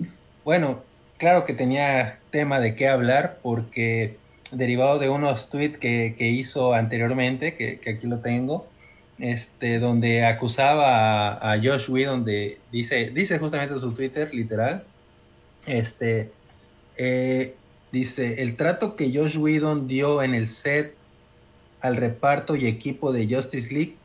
bueno, 0.44 0.82
claro 1.18 1.44
que 1.44 1.54
tenía 1.54 2.18
tema 2.30 2.60
de 2.60 2.74
qué 2.74 2.88
hablar 2.88 3.38
porque 3.42 4.16
derivado 4.52 4.98
de 4.98 5.08
unos 5.08 5.48
tweets 5.50 5.78
que, 5.78 6.28
hizo 6.28 6.74
anteriormente, 6.74 7.56
que, 7.56 7.80
aquí 7.90 8.06
lo 8.06 8.18
tengo, 8.18 8.66
este, 9.18 9.78
donde 9.78 10.24
acusaba 10.24 11.32
a, 11.32 11.58
Josh 11.58 11.88
Whedon 11.88 12.24
de, 12.24 12.58
dice, 12.70 13.10
dice 13.10 13.38
justamente 13.38 13.78
su 13.78 13.92
Twitter, 13.92 14.32
literal, 14.34 14.84
este, 15.66 16.30
eh, 16.96 17.54
dice, 17.90 18.42
el 18.42 18.56
trato 18.56 18.96
que 18.96 19.12
Josh 19.12 19.36
Whedon 19.36 19.88
dio 19.88 20.22
en 20.22 20.34
el 20.34 20.48
set 20.48 20.94
al 21.80 21.96
reparto 21.96 22.56
y 22.56 22.66
equipo 22.66 23.12
de 23.12 23.32
Justice 23.32 23.72
League 23.72 23.96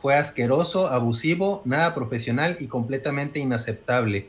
fue 0.00 0.16
asqueroso, 0.16 0.88
abusivo, 0.88 1.62
nada 1.64 1.94
profesional 1.94 2.58
y 2.60 2.66
completamente 2.66 3.38
inaceptable. 3.38 4.28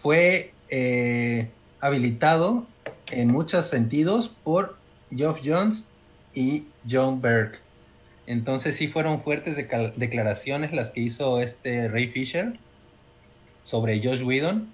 Fue 0.00 0.52
eh, 0.70 1.48
habilitado 1.80 2.66
en 3.12 3.28
muchos 3.30 3.68
sentidos 3.68 4.28
por 4.28 4.76
Geoff 5.14 5.40
Jones 5.44 5.86
y 6.34 6.64
John 6.90 7.20
Berg. 7.20 7.58
Entonces 8.26 8.76
sí 8.76 8.88
fueron 8.88 9.22
fuertes 9.22 9.56
declaraciones 9.56 10.72
las 10.72 10.90
que 10.90 11.00
hizo 11.00 11.40
este 11.40 11.88
Ray 11.88 12.08
Fisher 12.08 12.52
sobre 13.64 14.00
Josh 14.02 14.22
Whedon, 14.22 14.72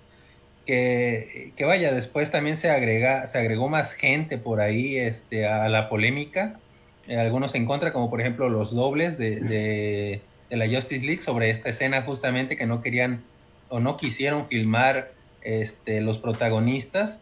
que, 0.66 1.52
que, 1.56 1.64
vaya, 1.64 1.92
después 1.92 2.30
también 2.30 2.56
se, 2.56 2.70
agrega, 2.70 3.26
se 3.26 3.38
agregó 3.38 3.68
más 3.68 3.92
gente 3.92 4.36
por 4.36 4.60
ahí 4.60 4.98
este, 4.98 5.46
a 5.46 5.68
la 5.68 5.88
polémica, 5.88 6.60
eh, 7.06 7.16
algunos 7.16 7.54
en 7.54 7.64
contra, 7.64 7.92
como 7.92 8.10
por 8.10 8.20
ejemplo 8.20 8.50
los 8.50 8.74
dobles 8.74 9.16
de, 9.18 9.40
de, 9.40 10.20
la 10.56 10.66
Justice 10.66 11.04
League 11.04 11.22
sobre 11.22 11.50
esta 11.50 11.70
escena 11.70 12.02
justamente 12.02 12.56
que 12.56 12.66
no 12.66 12.82
querían 12.82 13.22
o 13.70 13.80
no 13.80 13.96
quisieron 13.96 14.46
filmar 14.46 15.12
este, 15.42 16.00
los 16.00 16.18
protagonistas 16.18 17.20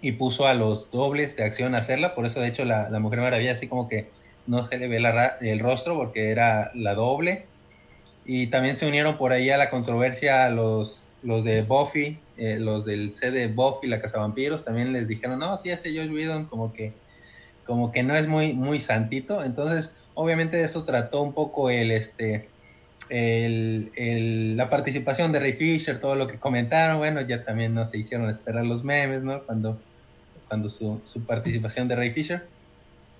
y 0.00 0.12
puso 0.12 0.46
a 0.46 0.54
los 0.54 0.90
dobles 0.90 1.36
de 1.36 1.44
acción 1.44 1.74
a 1.74 1.78
hacerla, 1.78 2.14
por 2.14 2.26
eso 2.26 2.40
de 2.40 2.48
hecho 2.48 2.64
la, 2.64 2.88
la 2.88 3.00
Mujer 3.00 3.20
Maravilla 3.20 3.52
así 3.52 3.66
como 3.66 3.88
que 3.88 4.06
no 4.48 4.64
se 4.64 4.78
le 4.78 4.88
ve 4.88 4.98
el 5.42 5.60
rostro 5.60 5.96
porque 5.96 6.30
era 6.30 6.72
la 6.74 6.94
doble. 6.94 7.44
Y 8.24 8.48
también 8.48 8.76
se 8.76 8.86
unieron 8.86 9.16
por 9.16 9.32
ahí 9.32 9.50
a 9.50 9.56
la 9.56 9.70
controversia 9.70 10.48
los, 10.50 11.02
los 11.22 11.44
de 11.44 11.62
Buffy, 11.62 12.18
eh, 12.36 12.58
los 12.58 12.84
del 12.84 13.14
C 13.14 13.30
de 13.30 13.46
Buffy, 13.46 13.86
la 13.86 14.00
Casa 14.00 14.18
Vampiros, 14.18 14.64
también 14.64 14.92
les 14.92 15.08
dijeron, 15.08 15.38
no, 15.38 15.56
sí, 15.56 15.70
ese 15.70 15.96
Josh 15.96 16.10
Whedon 16.10 16.46
como 16.46 16.72
que, 16.72 16.92
como 17.64 17.92
que 17.92 18.02
no 18.02 18.16
es 18.16 18.26
muy, 18.26 18.52
muy 18.54 18.80
santito. 18.80 19.44
Entonces, 19.44 19.92
obviamente 20.14 20.56
de 20.56 20.64
eso 20.64 20.84
trató 20.84 21.22
un 21.22 21.32
poco 21.32 21.70
el, 21.70 21.90
este, 21.90 22.48
el, 23.08 24.56
la 24.56 24.68
participación 24.68 25.32
de 25.32 25.40
Ray 25.40 25.54
Fisher, 25.54 26.00
todo 26.00 26.14
lo 26.14 26.26
que 26.26 26.38
comentaron, 26.38 26.98
bueno, 26.98 27.20
ya 27.22 27.44
también 27.44 27.74
no 27.74 27.86
se 27.86 27.98
hicieron 27.98 28.28
esperar 28.28 28.66
los 28.66 28.84
memes, 28.84 29.22
¿no? 29.22 29.42
Cuando, 29.44 29.80
cuando 30.48 30.68
su, 30.70 31.00
su 31.04 31.22
participación 31.22 31.86
de 31.86 31.96
Ray 31.96 32.10
Fisher. 32.10 32.46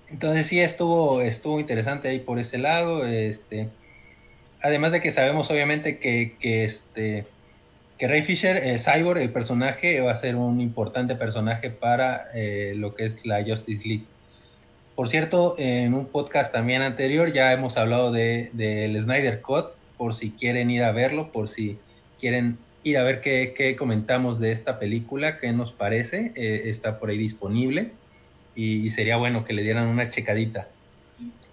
Entonces 0.09 0.47
sí 0.47 0.59
estuvo, 0.59 1.21
estuvo 1.21 1.59
interesante 1.59 2.09
ahí 2.09 2.19
por 2.19 2.39
ese 2.39 2.57
lado. 2.57 3.05
Este, 3.05 3.69
además 4.61 4.91
de 4.91 5.01
que 5.01 5.11
sabemos 5.11 5.49
obviamente 5.51 5.99
que, 5.99 6.35
que 6.39 6.65
este 6.65 7.25
que 7.99 8.07
Ray 8.07 8.21
Fisher, 8.21 8.55
eh, 8.55 8.79
Cyborg, 8.79 9.19
el 9.19 9.29
personaje, 9.29 9.99
va 9.99 10.13
a 10.13 10.15
ser 10.15 10.37
un 10.37 10.61
importante 10.61 11.15
personaje 11.15 11.69
para 11.69 12.27
eh, 12.33 12.73
lo 12.75 12.95
que 12.95 13.03
es 13.03 13.25
la 13.25 13.43
Justice 13.43 13.85
League. 13.85 14.05
Por 14.95 15.09
cierto, 15.09 15.55
en 15.57 15.93
un 15.93 16.05
podcast 16.05 16.51
también 16.51 16.81
anterior 16.81 17.31
ya 17.33 17.51
hemos 17.51 17.75
hablado 17.75 18.13
del 18.13 18.49
de, 18.53 19.01
Snyder 19.01 19.41
Cut, 19.41 19.71
por 19.97 20.13
si 20.13 20.31
quieren 20.31 20.71
ir 20.71 20.83
a 20.83 20.93
verlo, 20.93 21.31
por 21.33 21.49
si 21.49 21.77
quieren 22.21 22.57
ir 22.83 22.97
a 22.97 23.03
ver 23.03 23.21
qué, 23.21 23.53
qué 23.55 23.75
comentamos 23.75 24.39
de 24.39 24.51
esta 24.51 24.79
película, 24.79 25.37
qué 25.39 25.51
nos 25.51 25.71
parece, 25.71 26.31
eh, 26.35 26.63
está 26.65 26.99
por 26.99 27.09
ahí 27.09 27.17
disponible 27.17 27.91
y, 28.55 28.89
sería 28.89 29.17
bueno 29.17 29.45
que 29.45 29.53
le 29.53 29.63
dieran 29.63 29.87
una 29.87 30.09
checadita. 30.09 30.67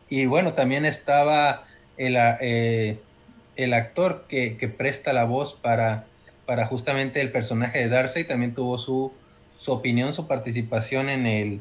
Y 0.09 0.27
bueno, 0.27 0.55
también 0.55 0.85
estaba 0.85 1.65
el, 1.97 2.17
eh, 2.19 2.99
el 3.57 3.75
actor 3.75 4.25
que, 4.29 4.57
que, 4.57 4.69
presta 4.69 5.13
la 5.13 5.25
voz 5.25 5.55
para, 5.55 6.07
para 6.47 6.67
justamente 6.67 7.21
el 7.21 7.31
personaje 7.31 7.79
de 7.79 7.89
Darcy, 7.89 8.25
también 8.25 8.55
tuvo 8.55 8.79
su, 8.79 9.13
su 9.59 9.73
opinión, 9.73 10.15
su 10.15 10.27
participación 10.27 11.09
en, 11.09 11.27
el, 11.27 11.61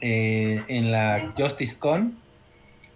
eh, 0.00 0.62
en 0.68 0.90
la 0.90 1.32
Justice 1.36 1.76
Con. 1.78 2.18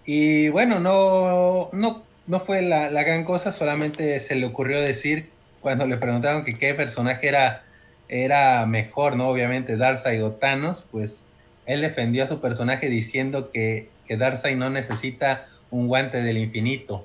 Y 0.04 0.48
bueno, 0.50 0.78
no, 0.78 1.68
no, 1.72 2.02
no 2.26 2.40
fue 2.40 2.62
la, 2.62 2.90
la, 2.90 3.02
gran 3.02 3.24
cosa, 3.24 3.50
solamente 3.52 4.20
se 4.20 4.34
le 4.34 4.46
ocurrió 4.46 4.80
decir 4.80 5.30
cuando 5.66 5.84
le 5.84 5.96
preguntaron 5.96 6.44
que 6.44 6.54
qué 6.54 6.74
personaje 6.74 7.26
era, 7.26 7.64
era 8.08 8.66
mejor, 8.66 9.16
¿no? 9.16 9.30
Obviamente 9.30 9.76
Darcy 9.76 10.20
o 10.20 10.30
Thanos, 10.30 10.86
pues 10.92 11.24
él 11.66 11.80
defendió 11.80 12.22
a 12.22 12.28
su 12.28 12.40
personaje 12.40 12.88
diciendo 12.88 13.50
que, 13.50 13.88
que 14.06 14.16
Darkseid 14.16 14.56
no 14.56 14.70
necesita 14.70 15.46
un 15.72 15.88
guante 15.88 16.22
del 16.22 16.38
infinito. 16.38 17.04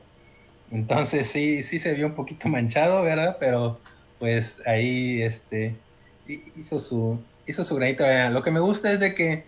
Entonces 0.72 1.26
sí, 1.26 1.64
sí 1.64 1.80
se 1.80 1.96
vio 1.96 2.06
un 2.06 2.14
poquito 2.14 2.50
manchado, 2.50 3.02
¿verdad? 3.02 3.38
Pero 3.40 3.80
pues 4.20 4.62
ahí 4.68 5.24
este 5.24 5.74
hizo 6.28 6.78
su 6.78 7.20
hizo 7.48 7.64
su 7.64 7.76
granito. 7.76 8.06
Lo 8.30 8.44
que 8.44 8.52
me 8.52 8.60
gusta 8.60 8.92
es 8.92 9.00
de 9.00 9.16
que 9.16 9.44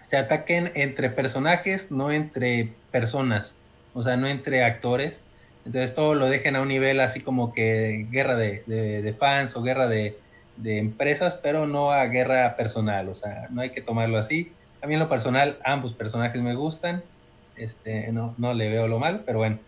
se 0.00 0.16
ataquen 0.16 0.72
entre 0.74 1.10
personajes, 1.10 1.90
no 1.90 2.10
entre 2.10 2.72
personas, 2.92 3.56
o 3.92 4.02
sea, 4.02 4.16
no 4.16 4.26
entre 4.26 4.64
actores. 4.64 5.20
Entonces 5.68 5.94
todo 5.94 6.14
lo 6.14 6.30
dejen 6.30 6.56
a 6.56 6.62
un 6.62 6.68
nivel 6.68 6.98
así 6.98 7.20
como 7.20 7.52
que 7.52 8.06
guerra 8.10 8.36
de, 8.36 8.62
de 8.66 9.12
fans 9.12 9.54
o 9.54 9.62
guerra 9.62 9.86
de, 9.86 10.16
empresas, 10.64 11.38
pero 11.42 11.66
no 11.66 11.90
a 11.90 12.06
guerra 12.06 12.56
personal, 12.56 13.10
o 13.10 13.14
sea, 13.14 13.48
no 13.50 13.60
hay 13.60 13.68
que 13.68 13.82
tomarlo 13.82 14.16
así. 14.16 14.50
A 14.80 14.86
mí 14.86 14.94
en 14.94 15.00
lo 15.00 15.10
personal 15.10 15.58
ambos 15.62 15.92
personajes 15.92 16.40
me 16.40 16.54
gustan, 16.54 17.02
este, 17.56 18.10
no, 18.12 18.34
no 18.38 18.54
le 18.54 18.70
veo 18.70 18.88
lo 18.88 18.98
mal, 18.98 19.24
pero 19.26 19.40
bueno, 19.40 19.58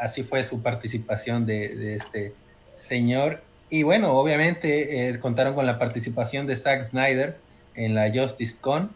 así 0.00 0.22
fue 0.22 0.44
su 0.44 0.62
participación 0.62 1.44
de, 1.44 1.94
este 1.94 2.32
señor. 2.76 3.42
Y 3.68 3.82
bueno, 3.82 4.14
obviamente 4.14 5.10
eh, 5.10 5.18
contaron 5.20 5.54
con 5.54 5.66
la 5.66 5.78
participación 5.78 6.46
de 6.46 6.56
Zack 6.56 6.84
Snyder 6.84 7.36
en 7.74 7.94
la 7.94 8.10
Justice 8.10 8.56
Con. 8.58 8.90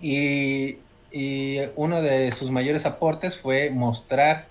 Y, 0.00 0.76
y 1.10 1.58
uno 1.74 2.02
de 2.02 2.30
sus 2.30 2.52
mayores 2.52 2.86
aportes 2.86 3.36
fue 3.36 3.70
mostrar 3.70 4.46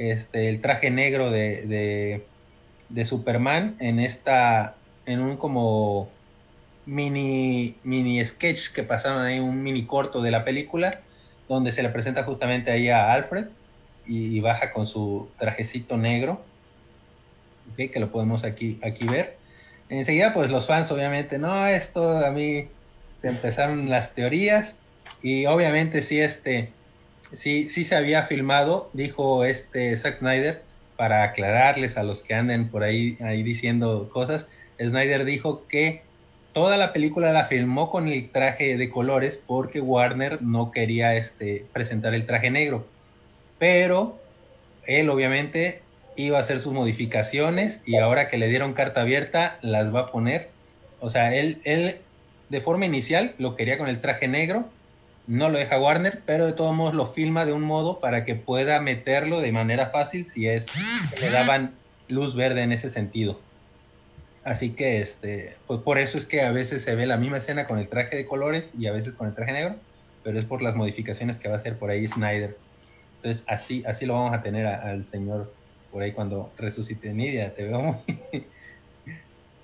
este, 0.00 0.48
el 0.48 0.62
traje 0.62 0.90
negro 0.90 1.30
de, 1.30 2.24
de, 2.88 3.04
Superman 3.04 3.76
en 3.80 4.00
esta 4.00 4.74
en 5.04 5.20
un 5.20 5.36
como 5.36 6.08
mini, 6.86 7.76
mini 7.84 8.24
sketch 8.24 8.72
que 8.72 8.82
pasaron 8.82 9.22
ahí, 9.22 9.38
un 9.38 9.62
mini 9.62 9.84
corto 9.84 10.22
de 10.22 10.30
la 10.30 10.42
película, 10.42 11.00
donde 11.48 11.72
se 11.72 11.82
le 11.82 11.90
presenta 11.90 12.24
justamente 12.24 12.70
ahí 12.70 12.88
a 12.88 13.12
Alfred 13.12 13.46
y, 14.06 14.40
baja 14.40 14.72
con 14.72 14.86
su 14.86 15.28
trajecito 15.38 15.98
negro, 15.98 16.42
que 17.76 18.00
lo 18.00 18.10
podemos 18.10 18.44
aquí, 18.44 18.78
aquí 18.82 19.06
ver. 19.06 19.36
Enseguida, 19.90 20.32
pues 20.32 20.50
los 20.50 20.66
fans, 20.66 20.90
obviamente, 20.90 21.38
no, 21.38 21.66
esto 21.66 22.24
a 22.24 22.30
mí 22.30 22.68
se 23.02 23.28
empezaron 23.28 23.90
las 23.90 24.14
teorías 24.14 24.76
y 25.22 25.44
obviamente 25.44 26.00
sí, 26.02 26.20
este, 26.20 26.72
sí, 27.32 27.68
sí 27.68 27.84
se 27.84 27.96
había 27.96 28.24
filmado, 28.24 28.90
dijo 28.92 29.44
este 29.44 29.96
Zack 29.96 30.16
Snyder, 30.16 30.62
para 30.96 31.22
aclararles 31.22 31.96
a 31.96 32.02
los 32.02 32.22
que 32.22 32.34
anden 32.34 32.68
por 32.68 32.82
ahí, 32.82 33.16
ahí 33.20 33.42
diciendo 33.42 34.10
cosas, 34.12 34.46
Snyder 34.78 35.24
dijo 35.24 35.66
que 35.66 36.02
toda 36.52 36.76
la 36.76 36.92
película 36.92 37.32
la 37.32 37.44
filmó 37.44 37.90
con 37.90 38.08
el 38.08 38.30
traje 38.30 38.76
de 38.76 38.90
colores 38.90 39.40
porque 39.46 39.80
Warner 39.80 40.42
no 40.42 40.70
quería 40.70 41.16
este, 41.16 41.64
presentar 41.72 42.14
el 42.14 42.26
traje 42.26 42.50
negro. 42.50 42.86
Pero 43.58 44.18
él 44.86 45.08
obviamente 45.10 45.82
iba 46.16 46.38
a 46.38 46.40
hacer 46.40 46.60
sus 46.60 46.72
modificaciones 46.72 47.82
y 47.86 47.96
ahora 47.96 48.28
que 48.28 48.38
le 48.38 48.48
dieron 48.48 48.72
carta 48.72 49.02
abierta 49.02 49.58
las 49.62 49.94
va 49.94 50.00
a 50.00 50.12
poner. 50.12 50.50
O 51.00 51.10
sea, 51.10 51.34
él, 51.34 51.60
él 51.64 51.96
de 52.48 52.60
forma 52.60 52.86
inicial 52.86 53.34
lo 53.38 53.56
quería 53.56 53.78
con 53.78 53.88
el 53.88 54.00
traje 54.00 54.28
negro, 54.28 54.66
no 55.26 55.48
lo 55.48 55.58
deja 55.58 55.80
Warner, 55.80 56.22
pero 56.26 56.46
de 56.46 56.52
todos 56.52 56.74
modos 56.74 56.94
lo 56.94 57.12
filma 57.12 57.44
de 57.44 57.52
un 57.52 57.62
modo 57.62 58.00
para 58.00 58.24
que 58.24 58.34
pueda 58.34 58.80
meterlo 58.80 59.40
de 59.40 59.52
manera 59.52 59.86
fácil 59.86 60.26
si 60.26 60.48
es 60.48 60.66
le 61.20 61.30
daban 61.30 61.78
luz 62.08 62.34
verde 62.34 62.62
en 62.62 62.72
ese 62.72 62.90
sentido. 62.90 63.40
Así 64.42 64.70
que, 64.70 65.00
este, 65.00 65.56
pues 65.66 65.80
por 65.80 65.98
eso 65.98 66.16
es 66.16 66.26
que 66.26 66.42
a 66.42 66.50
veces 66.50 66.82
se 66.82 66.94
ve 66.94 67.06
la 67.06 67.18
misma 67.18 67.38
escena 67.38 67.66
con 67.66 67.78
el 67.78 67.88
traje 67.88 68.16
de 68.16 68.26
colores 68.26 68.72
y 68.74 68.86
a 68.86 68.92
veces 68.92 69.14
con 69.14 69.28
el 69.28 69.34
traje 69.34 69.52
negro, 69.52 69.76
pero 70.24 70.38
es 70.38 70.46
por 70.46 70.62
las 70.62 70.74
modificaciones 70.74 71.38
que 71.38 71.48
va 71.48 71.54
a 71.54 71.58
hacer 71.58 71.78
por 71.78 71.90
ahí 71.90 72.08
Snyder. 72.08 72.58
Entonces, 73.16 73.44
así, 73.46 73.84
así 73.86 74.06
lo 74.06 74.14
vamos 74.14 74.32
a 74.32 74.42
tener 74.42 74.66
al 74.66 75.04
señor 75.04 75.54
por 75.90 76.02
ahí 76.02 76.12
cuando 76.12 76.54
resucite 76.56 77.12
Nidia. 77.12 77.54
Te 77.54 77.64
veo 77.64 77.80
muy. 77.80 77.94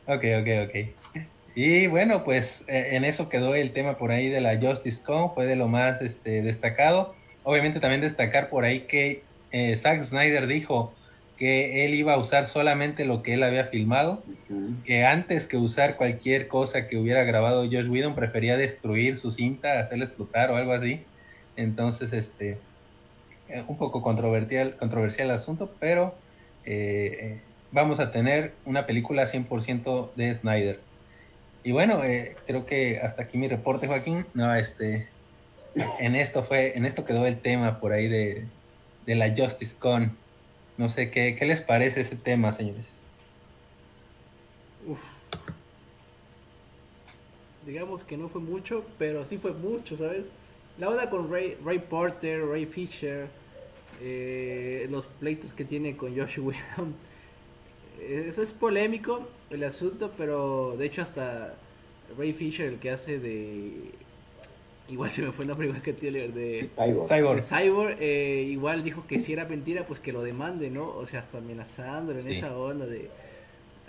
ok, 0.07 0.25
ok, 0.41 0.69
ok. 0.69 1.27
Y 1.57 1.87
bueno, 1.87 2.23
pues 2.23 2.63
eh, 2.69 2.91
en 2.93 3.07
eso 3.07 3.31
quedó 3.31 3.55
el 3.55 3.73
tema 3.73 3.97
por 3.97 4.11
ahí 4.11 4.29
de 4.29 4.43
la 4.43 4.61
Justice 4.61 5.03
Con, 5.03 5.33
fue 5.33 5.47
de 5.47 5.57
lo 5.57 5.69
más 5.69 6.03
este, 6.03 6.43
destacado. 6.43 7.15
Obviamente 7.45 7.81
también 7.81 8.03
destacar 8.03 8.51
por 8.51 8.67
ahí 8.67 8.81
que 8.81 9.23
eh, 9.53 9.75
Zack 9.75 10.03
Snyder 10.03 10.49
dijo 10.49 10.93
que 11.39 11.87
él 11.87 11.95
iba 11.95 12.13
a 12.13 12.19
usar 12.19 12.47
solamente 12.47 13.07
lo 13.07 13.23
que 13.23 13.33
él 13.33 13.43
había 13.43 13.65
filmado, 13.65 14.23
que 14.85 15.05
antes 15.07 15.47
que 15.47 15.57
usar 15.57 15.97
cualquier 15.97 16.47
cosa 16.47 16.89
que 16.89 16.99
hubiera 16.99 17.25
grabado 17.25 17.65
Josh 17.65 17.89
Whedon 17.89 18.15
prefería 18.15 18.59
destruir 18.59 19.17
su 19.17 19.31
cinta, 19.31 19.81
hacerla 19.81 20.05
explotar 20.05 20.51
o 20.51 20.57
algo 20.57 20.73
así. 20.73 21.01
Entonces, 21.57 22.13
este, 22.13 22.59
eh, 23.49 23.65
un 23.67 23.79
poco 23.79 24.03
controversial, 24.03 24.77
controversial 24.77 25.31
el 25.31 25.37
asunto, 25.37 25.75
pero 25.81 26.15
eh, 26.67 27.41
vamos 27.73 27.99
a 27.99 28.13
tener 28.13 28.53
una 28.67 28.85
película 28.85 29.27
100% 29.27 30.11
de 30.17 30.35
Snyder. 30.35 30.86
Y 31.67 31.73
bueno, 31.73 32.05
eh, 32.05 32.37
creo 32.47 32.65
que 32.65 33.01
hasta 33.01 33.23
aquí 33.23 33.39
mi 33.39 33.49
reporte, 33.49 33.89
Joaquín. 33.89 34.25
No, 34.35 34.55
este, 34.55 35.09
en 35.99 36.15
esto 36.15 36.45
fue, 36.45 36.79
en 36.79 36.85
esto 36.85 37.05
quedó 37.05 37.27
el 37.27 37.41
tema 37.41 37.81
por 37.81 37.93
ahí 37.93 38.07
de, 38.07 38.45
de 39.05 39.15
la 39.17 39.35
Justice 39.37 39.75
Con. 39.77 40.17
No 40.79 40.89
sé, 40.89 41.11
¿qué, 41.11 41.35
qué 41.35 41.45
les 41.45 41.63
parece 41.63 42.03
ese 42.03 42.15
tema, 42.15 42.53
señores? 42.53 42.87
Uf. 44.87 45.01
Digamos 47.67 48.05
que 48.05 48.17
no 48.17 48.29
fue 48.29 48.43
mucho, 48.43 48.87
pero 48.97 49.27
sí 49.27 49.37
fue 49.37 49.51
mucho, 49.51 49.99
¿sabes? 49.99 50.27
la 50.79 50.89
onda 50.89 51.11
con 51.11 51.29
Ray, 51.29 51.57
Ray 51.65 51.81
Porter, 51.81 52.47
Ray 52.47 52.67
Fisher, 52.67 53.27
eh, 54.01 54.87
los 54.89 55.05
pleitos 55.07 55.53
que 55.53 55.65
tiene 55.65 55.97
con 55.97 56.17
Josh 56.17 56.39
Whedon. 56.39 56.95
Eso 58.01 58.43
es 58.43 58.53
polémico 58.53 59.29
el 59.51 59.65
asunto, 59.65 60.13
pero 60.17 60.77
de 60.79 60.87
hecho 60.87 61.03
hasta 61.03 61.55
Ray 62.17 62.33
Fisher, 62.33 62.67
el 62.67 62.79
que 62.79 62.91
hace 62.91 63.19
de... 63.19 63.93
Igual 64.89 65.11
se 65.11 65.23
me 65.23 65.33
fue 65.33 65.45
el 65.45 65.49
nombre 65.49 65.67
igual 65.67 65.83
que 65.83 65.93
Taylor 65.93 66.33
de... 66.33 66.71
Cyborg. 67.09 67.37
de 67.37 67.43
Cyborg, 67.43 67.97
eh, 67.99 68.43
igual 68.49 68.85
dijo 68.85 69.05
que 69.09 69.19
si 69.19 69.33
era 69.33 69.45
mentira, 69.45 69.85
pues 69.87 69.99
que 69.99 70.13
lo 70.13 70.23
demande, 70.23 70.71
¿no? 70.71 70.89
O 70.89 71.07
sea, 71.07 71.21
hasta 71.21 71.39
amenazándolo 71.39 72.21
en 72.21 72.27
Sí. 72.29 72.37
esa 72.37 72.57
onda 72.57 72.87
de... 72.87 73.11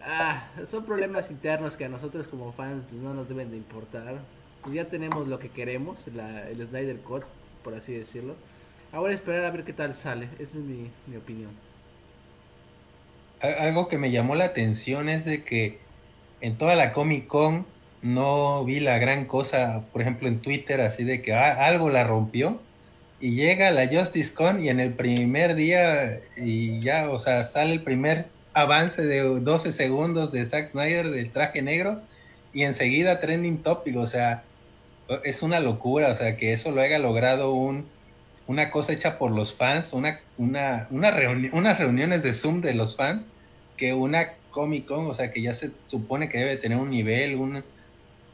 Ah, 0.04 0.50
son 0.70 0.86
problemas 0.86 1.30
internos 1.30 1.76
que 1.78 1.86
a 1.86 1.90
nosotros 1.90 2.28
como 2.28 2.52
fans 2.54 2.84
pues, 2.90 3.02
no 3.02 3.14
nos 3.14 3.28
deben 3.30 3.52
de 3.52 3.58
importar. 3.58 4.22
Pues 4.64 4.74
ya 4.74 4.86
tenemos 4.86 5.28
lo 5.28 5.38
que 5.38 5.50
queremos, 5.50 6.00
la, 6.16 6.50
el 6.50 6.66
Snyder 6.66 6.98
Cut, 7.02 7.24
por 7.64 7.76
así 7.76 7.94
decirlo. 7.94 8.36
Ahora 8.92 9.14
esperar 9.14 9.46
a 9.46 9.52
ver 9.52 9.64
qué 9.66 9.74
tal 9.74 9.94
sale, 9.94 10.30
esa 10.40 10.58
es 10.58 10.64
mi, 10.64 10.90
mi 11.08 11.18
opinión. 11.18 11.52
Algo 13.40 13.88
que 13.88 13.98
me 13.98 14.12
llamó 14.12 14.36
la 14.36 14.46
atención 14.46 15.10
es 15.10 15.26
de 15.26 15.44
que 15.44 15.80
en 16.42 16.58
toda 16.58 16.76
la 16.76 16.92
Comic 16.92 17.28
Con 17.28 17.66
no 18.02 18.64
vi 18.64 18.80
la 18.80 19.00
gran 19.00 19.26
cosa, 19.26 19.84
por 19.92 20.02
ejemplo 20.02 20.28
en 20.28 20.40
Twitter, 20.40 20.82
así 20.82 21.04
de 21.04 21.22
que 21.22 21.34
ah, 21.34 21.66
algo 21.66 21.90
la 21.90 22.04
rompió 22.04 22.60
y 23.20 23.32
llega 23.32 23.72
la 23.72 23.88
Justice 23.88 24.34
Con 24.34 24.64
y 24.64 24.70
en 24.70 24.80
el 24.80 24.94
primer 24.94 25.56
día 25.56 26.20
y 26.36 26.80
ya, 26.82 27.10
o 27.10 27.20
sea, 27.20 27.44
sale 27.44 27.74
el 27.74 27.84
primer 27.84 28.26
avance 28.54 29.06
de 29.06 29.22
12 29.22 29.72
segundos 29.72 30.32
de 30.32 30.46
Zack 30.46 30.72
Snyder 30.72 31.10
del 31.10 31.32
traje 31.32 31.62
negro 31.62 32.02
y 32.54 32.64
enseguida 32.64 33.20
trending 33.20 33.60
topic, 33.60 33.98
o 33.98 34.08
sea, 34.08 34.44
es 35.24 35.42
una 35.42 35.60
locura, 35.60 36.12
o 36.12 36.16
sea, 36.16 36.38
que 36.38 36.54
eso 36.54 36.72
lo 36.72 36.82
haya 36.82 37.00
logrado 37.00 37.54
un, 37.54 37.86
una 38.48 38.72
cosa 38.72 38.94
hecha 38.94 39.18
por 39.18 39.32
los 39.32 39.54
fans, 39.54 39.94
una, 39.94 40.20
una, 40.38 40.88
una 40.90 41.12
reuni- 41.12 41.50
unas 41.52 41.78
reuniones 41.78 42.24
de 42.24 42.34
Zoom 42.34 42.62
de 42.62 42.74
los 42.74 42.96
fans, 42.96 43.26
que 43.76 43.94
una 43.94 44.34
Comic 44.52 44.86
Con, 44.86 45.08
o 45.08 45.14
sea, 45.14 45.32
que 45.32 45.42
ya 45.42 45.54
se 45.54 45.72
supone 45.86 46.30
que 46.30 46.40
debe 46.40 46.58
tener 46.58 46.78
un 46.78 46.90
nivel, 46.90 47.36
un, 47.36 47.64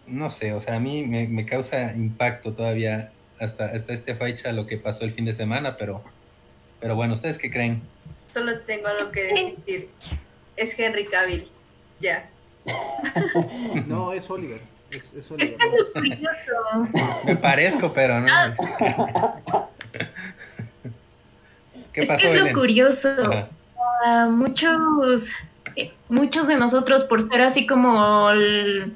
no 0.07 0.29
sé, 0.31 0.53
o 0.53 0.61
sea, 0.61 0.75
a 0.75 0.79
mí 0.79 1.03
me, 1.05 1.27
me 1.27 1.45
causa 1.45 1.91
impacto 1.93 2.53
todavía 2.53 3.11
hasta, 3.39 3.65
hasta 3.65 3.93
este 3.93 4.15
fecha 4.15 4.51
lo 4.53 4.65
que 4.67 4.77
pasó 4.77 5.03
el 5.03 5.13
fin 5.13 5.25
de 5.25 5.33
semana, 5.33 5.75
pero, 5.77 6.01
pero 6.79 6.95
bueno, 6.95 7.15
¿ustedes 7.15 7.37
qué 7.37 7.49
creen? 7.51 7.81
Solo 8.27 8.59
tengo 8.61 8.87
algo 8.87 9.11
que 9.11 9.23
decir. 9.65 9.89
Es 10.55 10.77
Henry 10.79 11.05
Cavill. 11.07 11.49
Ya. 11.99 12.29
No, 13.87 14.13
es 14.13 14.29
Oliver. 14.29 14.61
Es, 14.91 15.03
es 15.05 15.13
Es 15.25 15.31
Oliver. 15.31 15.57
que 15.57 15.65
es 15.65 15.71
lo 15.71 15.93
curioso. 15.93 16.89
Me 17.25 17.35
parezco, 17.35 17.91
pero 17.93 18.21
no. 18.21 18.27
¿Qué 21.93 22.01
es 22.01 22.09
que 22.09 22.15
es 22.15 22.23
lo 22.23 22.29
Belén? 22.31 22.53
curioso. 22.53 23.09
Ajá. 23.09 23.49
a 24.05 24.27
muchos 24.27 25.33
muchos 26.09 26.47
de 26.47 26.55
nosotros 26.55 27.03
por 27.05 27.27
ser 27.27 27.41
así 27.41 27.65
como 27.65 28.29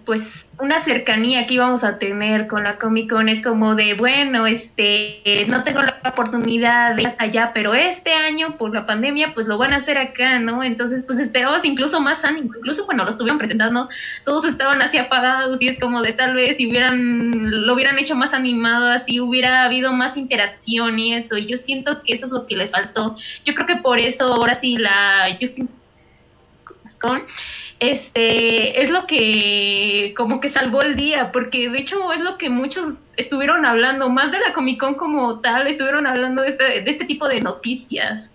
pues 0.05 0.51
una 0.59 0.79
cercanía 0.79 1.47
que 1.47 1.55
íbamos 1.55 1.83
a 1.83 1.97
tener 1.97 2.47
con 2.47 2.63
la 2.63 2.77
Comic 2.77 3.09
Con 3.09 3.29
es 3.29 3.41
como 3.41 3.75
de 3.75 3.95
bueno 3.95 4.45
este 4.45 5.45
no 5.47 5.63
tengo 5.63 5.81
la 5.81 5.99
oportunidad 6.05 6.95
de 6.95 7.01
ir 7.01 7.07
hasta 7.07 7.23
allá 7.23 7.51
pero 7.53 7.73
este 7.73 8.13
año 8.13 8.57
por 8.57 8.73
la 8.73 8.85
pandemia 8.85 9.33
pues 9.33 9.47
lo 9.47 9.57
van 9.57 9.73
a 9.73 9.77
hacer 9.77 9.97
acá 9.97 10.37
no 10.39 10.63
entonces 10.63 11.03
pues 11.03 11.19
esperabas 11.19 11.65
incluso 11.65 11.99
más 12.01 12.23
ánimo. 12.23 12.51
Incluso 12.57 12.85
cuando 12.85 13.03
lo 13.03 13.09
estuvieron 13.09 13.39
presentando 13.39 13.89
todos 14.23 14.45
estaban 14.45 14.81
así 14.81 14.97
apagados 14.97 15.61
y 15.61 15.69
es 15.69 15.79
como 15.79 16.01
de 16.01 16.13
tal 16.13 16.35
vez 16.35 16.57
si 16.57 16.69
hubieran 16.69 17.65
lo 17.65 17.73
hubieran 17.73 17.97
hecho 17.97 18.15
más 18.15 18.33
animado 18.33 18.89
así 18.89 19.19
hubiera 19.19 19.63
habido 19.63 19.93
más 19.93 20.17
interacción 20.17 20.99
y 20.99 21.13
eso 21.13 21.37
yo 21.37 21.57
siento 21.57 22.03
que 22.03 22.13
eso 22.13 22.27
es 22.27 22.31
lo 22.31 22.45
que 22.45 22.57
les 22.57 22.71
faltó. 22.71 23.15
Yo 23.43 23.55
creo 23.55 23.65
que 23.65 23.77
por 23.77 23.99
eso 23.99 24.33
ahora 24.33 24.53
sí 24.53 24.77
la 24.77 25.35
Justin 25.39 25.69
Con 26.95 27.23
este 27.79 28.81
es 28.81 28.89
lo 28.89 29.05
que 29.05 30.13
como 30.17 30.39
que 30.39 30.49
salvó 30.49 30.81
el 30.81 30.95
día 30.95 31.31
porque 31.31 31.69
de 31.69 31.79
hecho 31.79 32.11
es 32.13 32.21
lo 32.21 32.37
que 32.37 32.49
muchos 32.49 33.03
estuvieron 33.17 33.65
hablando 33.65 34.09
más 34.09 34.31
de 34.31 34.39
la 34.39 34.53
Comic 34.53 34.79
Con 34.79 34.95
como 34.95 35.39
tal 35.41 35.67
estuvieron 35.67 36.07
hablando 36.07 36.41
de 36.41 36.49
este, 36.49 36.63
de 36.81 36.89
este 36.89 37.05
tipo 37.05 37.27
de 37.27 37.41
noticias 37.41 38.31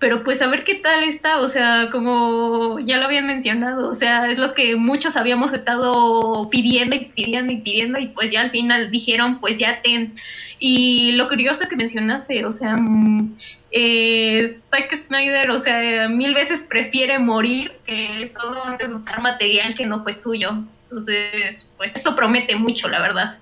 pero 0.00 0.24
pues 0.24 0.40
a 0.40 0.48
ver 0.48 0.64
qué 0.64 0.76
tal 0.76 1.04
está, 1.04 1.40
o 1.40 1.48
sea, 1.48 1.90
como 1.92 2.78
ya 2.80 2.96
lo 2.96 3.04
habían 3.04 3.26
mencionado, 3.26 3.90
o 3.90 3.94
sea, 3.94 4.30
es 4.30 4.38
lo 4.38 4.54
que 4.54 4.74
muchos 4.74 5.14
habíamos 5.14 5.52
estado 5.52 6.48
pidiendo 6.48 6.96
y 6.96 7.04
pidiendo 7.14 7.52
y 7.52 7.58
pidiendo 7.58 7.98
y 7.98 8.06
pues 8.08 8.32
ya 8.32 8.40
al 8.40 8.50
final 8.50 8.90
dijeron, 8.90 9.40
pues 9.40 9.58
ya 9.58 9.82
ten. 9.82 10.14
Y 10.58 11.12
lo 11.12 11.28
curioso 11.28 11.68
que 11.68 11.76
mencionaste, 11.76 12.46
o 12.46 12.52
sea, 12.52 12.78
mm, 12.78 13.36
eh, 13.72 14.48
Zack 14.48 15.06
Snyder, 15.06 15.50
o 15.50 15.58
sea, 15.58 16.08
mil 16.08 16.32
veces 16.32 16.62
prefiere 16.62 17.18
morir 17.18 17.72
que 17.84 18.32
todo 18.40 18.64
antes 18.64 18.88
de 18.88 18.94
usar 18.94 19.20
material 19.20 19.74
que 19.74 19.84
no 19.84 20.02
fue 20.02 20.14
suyo. 20.14 20.64
Entonces, 20.84 21.68
pues 21.76 21.94
eso 21.94 22.16
promete 22.16 22.56
mucho, 22.56 22.88
la 22.88 23.00
verdad. 23.02 23.38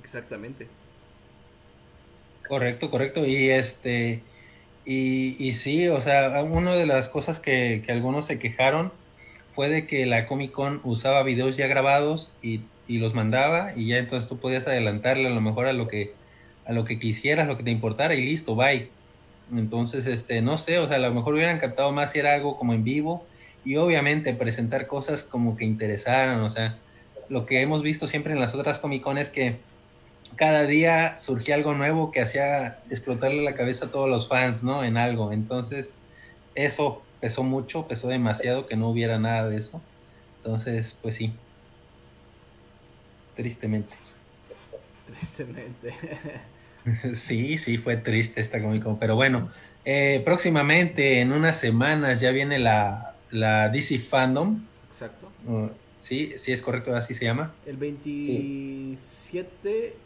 Exactamente. 0.00 0.68
Correcto, 2.48 2.88
correcto. 2.90 3.26
Y 3.26 3.50
este, 3.50 4.22
y, 4.88 5.36
y 5.38 5.52
sí, 5.52 5.86
o 5.88 6.00
sea, 6.00 6.42
una 6.42 6.74
de 6.74 6.86
las 6.86 7.10
cosas 7.10 7.40
que, 7.40 7.82
que 7.84 7.92
algunos 7.92 8.24
se 8.24 8.38
quejaron 8.38 8.90
fue 9.54 9.68
de 9.68 9.86
que 9.86 10.06
la 10.06 10.26
Comic 10.26 10.50
Con 10.50 10.80
usaba 10.82 11.22
videos 11.24 11.58
ya 11.58 11.66
grabados 11.66 12.30
y, 12.40 12.62
y 12.86 12.96
los 12.96 13.12
mandaba, 13.12 13.74
y 13.76 13.88
ya 13.88 13.98
entonces 13.98 14.30
tú 14.30 14.38
podías 14.38 14.66
adelantarle 14.66 15.26
a 15.26 15.30
lo 15.30 15.42
mejor 15.42 15.66
a 15.66 15.74
lo 15.74 15.88
que, 15.88 16.14
a 16.64 16.72
lo 16.72 16.86
que 16.86 16.98
quisieras, 16.98 17.46
lo 17.46 17.58
que 17.58 17.64
te 17.64 17.70
importara, 17.70 18.14
y 18.14 18.24
listo, 18.24 18.54
bye. 18.54 18.88
Entonces, 19.54 20.06
este, 20.06 20.40
no 20.40 20.56
sé, 20.56 20.78
o 20.78 20.88
sea, 20.88 20.96
a 20.96 21.00
lo 21.00 21.12
mejor 21.12 21.34
hubieran 21.34 21.58
captado 21.58 21.92
más 21.92 22.12
si 22.12 22.20
era 22.20 22.32
algo 22.32 22.56
como 22.56 22.72
en 22.72 22.82
vivo, 22.82 23.26
y 23.66 23.76
obviamente 23.76 24.32
presentar 24.32 24.86
cosas 24.86 25.22
como 25.22 25.58
que 25.58 25.66
interesaran, 25.66 26.40
o 26.40 26.48
sea, 26.48 26.78
lo 27.28 27.44
que 27.44 27.60
hemos 27.60 27.82
visto 27.82 28.08
siempre 28.08 28.32
en 28.32 28.40
las 28.40 28.54
otras 28.54 28.78
Comic 28.78 29.02
Con 29.02 29.18
es 29.18 29.28
que 29.28 29.56
cada 30.36 30.66
día 30.66 31.18
surgía 31.18 31.54
algo 31.54 31.74
nuevo 31.74 32.10
que 32.10 32.20
hacía 32.20 32.80
explotarle 32.90 33.42
la 33.42 33.54
cabeza 33.54 33.86
a 33.86 33.90
todos 33.90 34.08
los 34.08 34.28
fans, 34.28 34.62
¿no? 34.62 34.84
En 34.84 34.96
algo. 34.96 35.32
Entonces, 35.32 35.94
eso 36.54 37.02
pesó 37.20 37.42
mucho, 37.42 37.88
pesó 37.88 38.08
demasiado 38.08 38.66
que 38.66 38.76
no 38.76 38.88
hubiera 38.88 39.18
nada 39.18 39.48
de 39.48 39.58
eso. 39.58 39.80
Entonces, 40.38 40.96
pues 41.02 41.16
sí. 41.16 41.32
Tristemente. 43.36 43.94
Tristemente. 45.06 45.94
Sí, 47.12 47.58
sí, 47.58 47.76
fue 47.76 47.98
triste 47.98 48.40
esta 48.40 48.62
Comic 48.62 48.82
Con. 48.82 48.98
Pero 48.98 49.14
bueno, 49.14 49.50
eh, 49.84 50.22
próximamente, 50.24 51.20
en 51.20 51.32
unas 51.32 51.58
semanas, 51.58 52.20
ya 52.20 52.30
viene 52.30 52.58
la, 52.58 53.14
la 53.30 53.68
DC 53.68 53.98
Fandom. 53.98 54.64
Exacto. 54.90 55.30
Uh, 55.46 55.68
sí, 56.00 56.32
sí 56.38 56.52
es 56.52 56.62
correcto, 56.62 56.96
así 56.96 57.14
se 57.14 57.26
llama. 57.26 57.52
El 57.66 57.76
27 57.76 59.96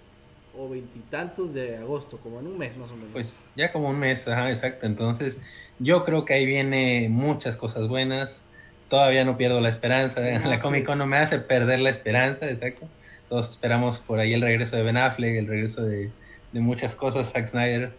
o 0.56 0.68
veintitantos 0.68 1.54
de 1.54 1.76
agosto, 1.78 2.18
como 2.18 2.40
en 2.40 2.46
un 2.46 2.58
mes 2.58 2.76
más 2.76 2.90
o 2.90 2.94
menos. 2.94 3.10
Pues 3.12 3.44
ya 3.56 3.72
como 3.72 3.88
un 3.88 3.98
mes, 3.98 4.26
ajá, 4.28 4.50
exacto. 4.50 4.86
Entonces, 4.86 5.38
yo 5.78 6.04
creo 6.04 6.24
que 6.24 6.34
ahí 6.34 6.46
viene 6.46 7.08
muchas 7.10 7.56
cosas 7.56 7.88
buenas. 7.88 8.42
Todavía 8.88 9.24
no 9.24 9.38
pierdo 9.38 9.60
la 9.60 9.70
esperanza. 9.70 10.20
Ben 10.20 10.48
La 10.48 10.60
Comic. 10.60 10.84
Con 10.84 10.98
no 10.98 11.06
me 11.06 11.16
hace 11.16 11.38
perder 11.38 11.80
la 11.80 11.90
esperanza, 11.90 12.50
exacto. 12.50 12.86
Todos 13.28 13.50
esperamos 13.50 14.00
por 14.00 14.18
ahí 14.18 14.34
el 14.34 14.42
regreso 14.42 14.76
de 14.76 14.82
Ben 14.82 14.98
Affleck, 14.98 15.34
el 15.36 15.46
regreso 15.46 15.82
de, 15.82 16.10
de 16.52 16.60
muchas 16.60 16.94
cosas, 16.94 17.32
Zack 17.32 17.48
Snyder. 17.48 17.92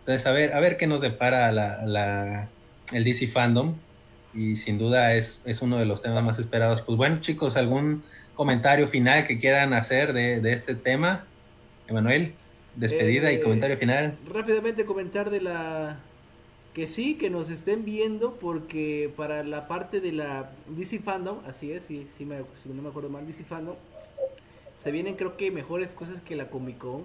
Entonces, 0.00 0.26
a 0.26 0.32
ver, 0.32 0.52
a 0.52 0.60
ver 0.60 0.76
qué 0.76 0.88
nos 0.88 1.00
depara 1.00 1.52
la, 1.52 1.84
la, 1.86 2.48
el 2.92 3.04
DC 3.04 3.28
Fandom. 3.28 3.76
Y 4.34 4.56
sin 4.56 4.78
duda 4.78 5.14
es, 5.14 5.40
es 5.44 5.62
uno 5.62 5.78
de 5.78 5.84
los 5.84 6.02
temas 6.02 6.24
más 6.24 6.38
esperados. 6.38 6.82
Pues 6.82 6.96
bueno, 6.96 7.20
chicos, 7.20 7.56
¿algún 7.56 8.02
comentario 8.34 8.88
final 8.88 9.26
que 9.26 9.38
quieran 9.38 9.72
hacer 9.74 10.12
de, 10.12 10.40
de 10.40 10.52
este 10.52 10.74
tema? 10.74 11.26
Emanuel, 11.90 12.34
despedida 12.76 13.32
y 13.32 13.36
Eh, 13.36 13.40
comentario 13.40 13.76
final. 13.76 14.16
Rápidamente 14.28 14.86
comentar 14.86 15.28
de 15.30 15.40
la 15.40 15.98
que 16.72 16.86
sí, 16.86 17.16
que 17.16 17.30
nos 17.30 17.50
estén 17.50 17.84
viendo 17.84 18.34
porque 18.34 19.12
para 19.16 19.42
la 19.42 19.66
parte 19.66 20.00
de 20.00 20.12
la 20.12 20.52
DC 20.68 21.00
Fandom, 21.00 21.40
así 21.46 21.72
es, 21.72 21.82
sí, 21.82 22.06
sí 22.16 22.24
me, 22.24 22.38
si 22.62 22.68
no 22.68 22.80
me 22.80 22.88
acuerdo 22.90 23.08
mal, 23.08 23.26
DC 23.26 23.42
Fandom, 23.42 23.74
se 24.78 24.92
vienen 24.92 25.16
creo 25.16 25.36
que 25.36 25.50
mejores 25.50 25.92
cosas 25.92 26.22
que 26.22 26.36
la 26.36 26.48
Comic 26.48 26.78
Con. 26.78 27.02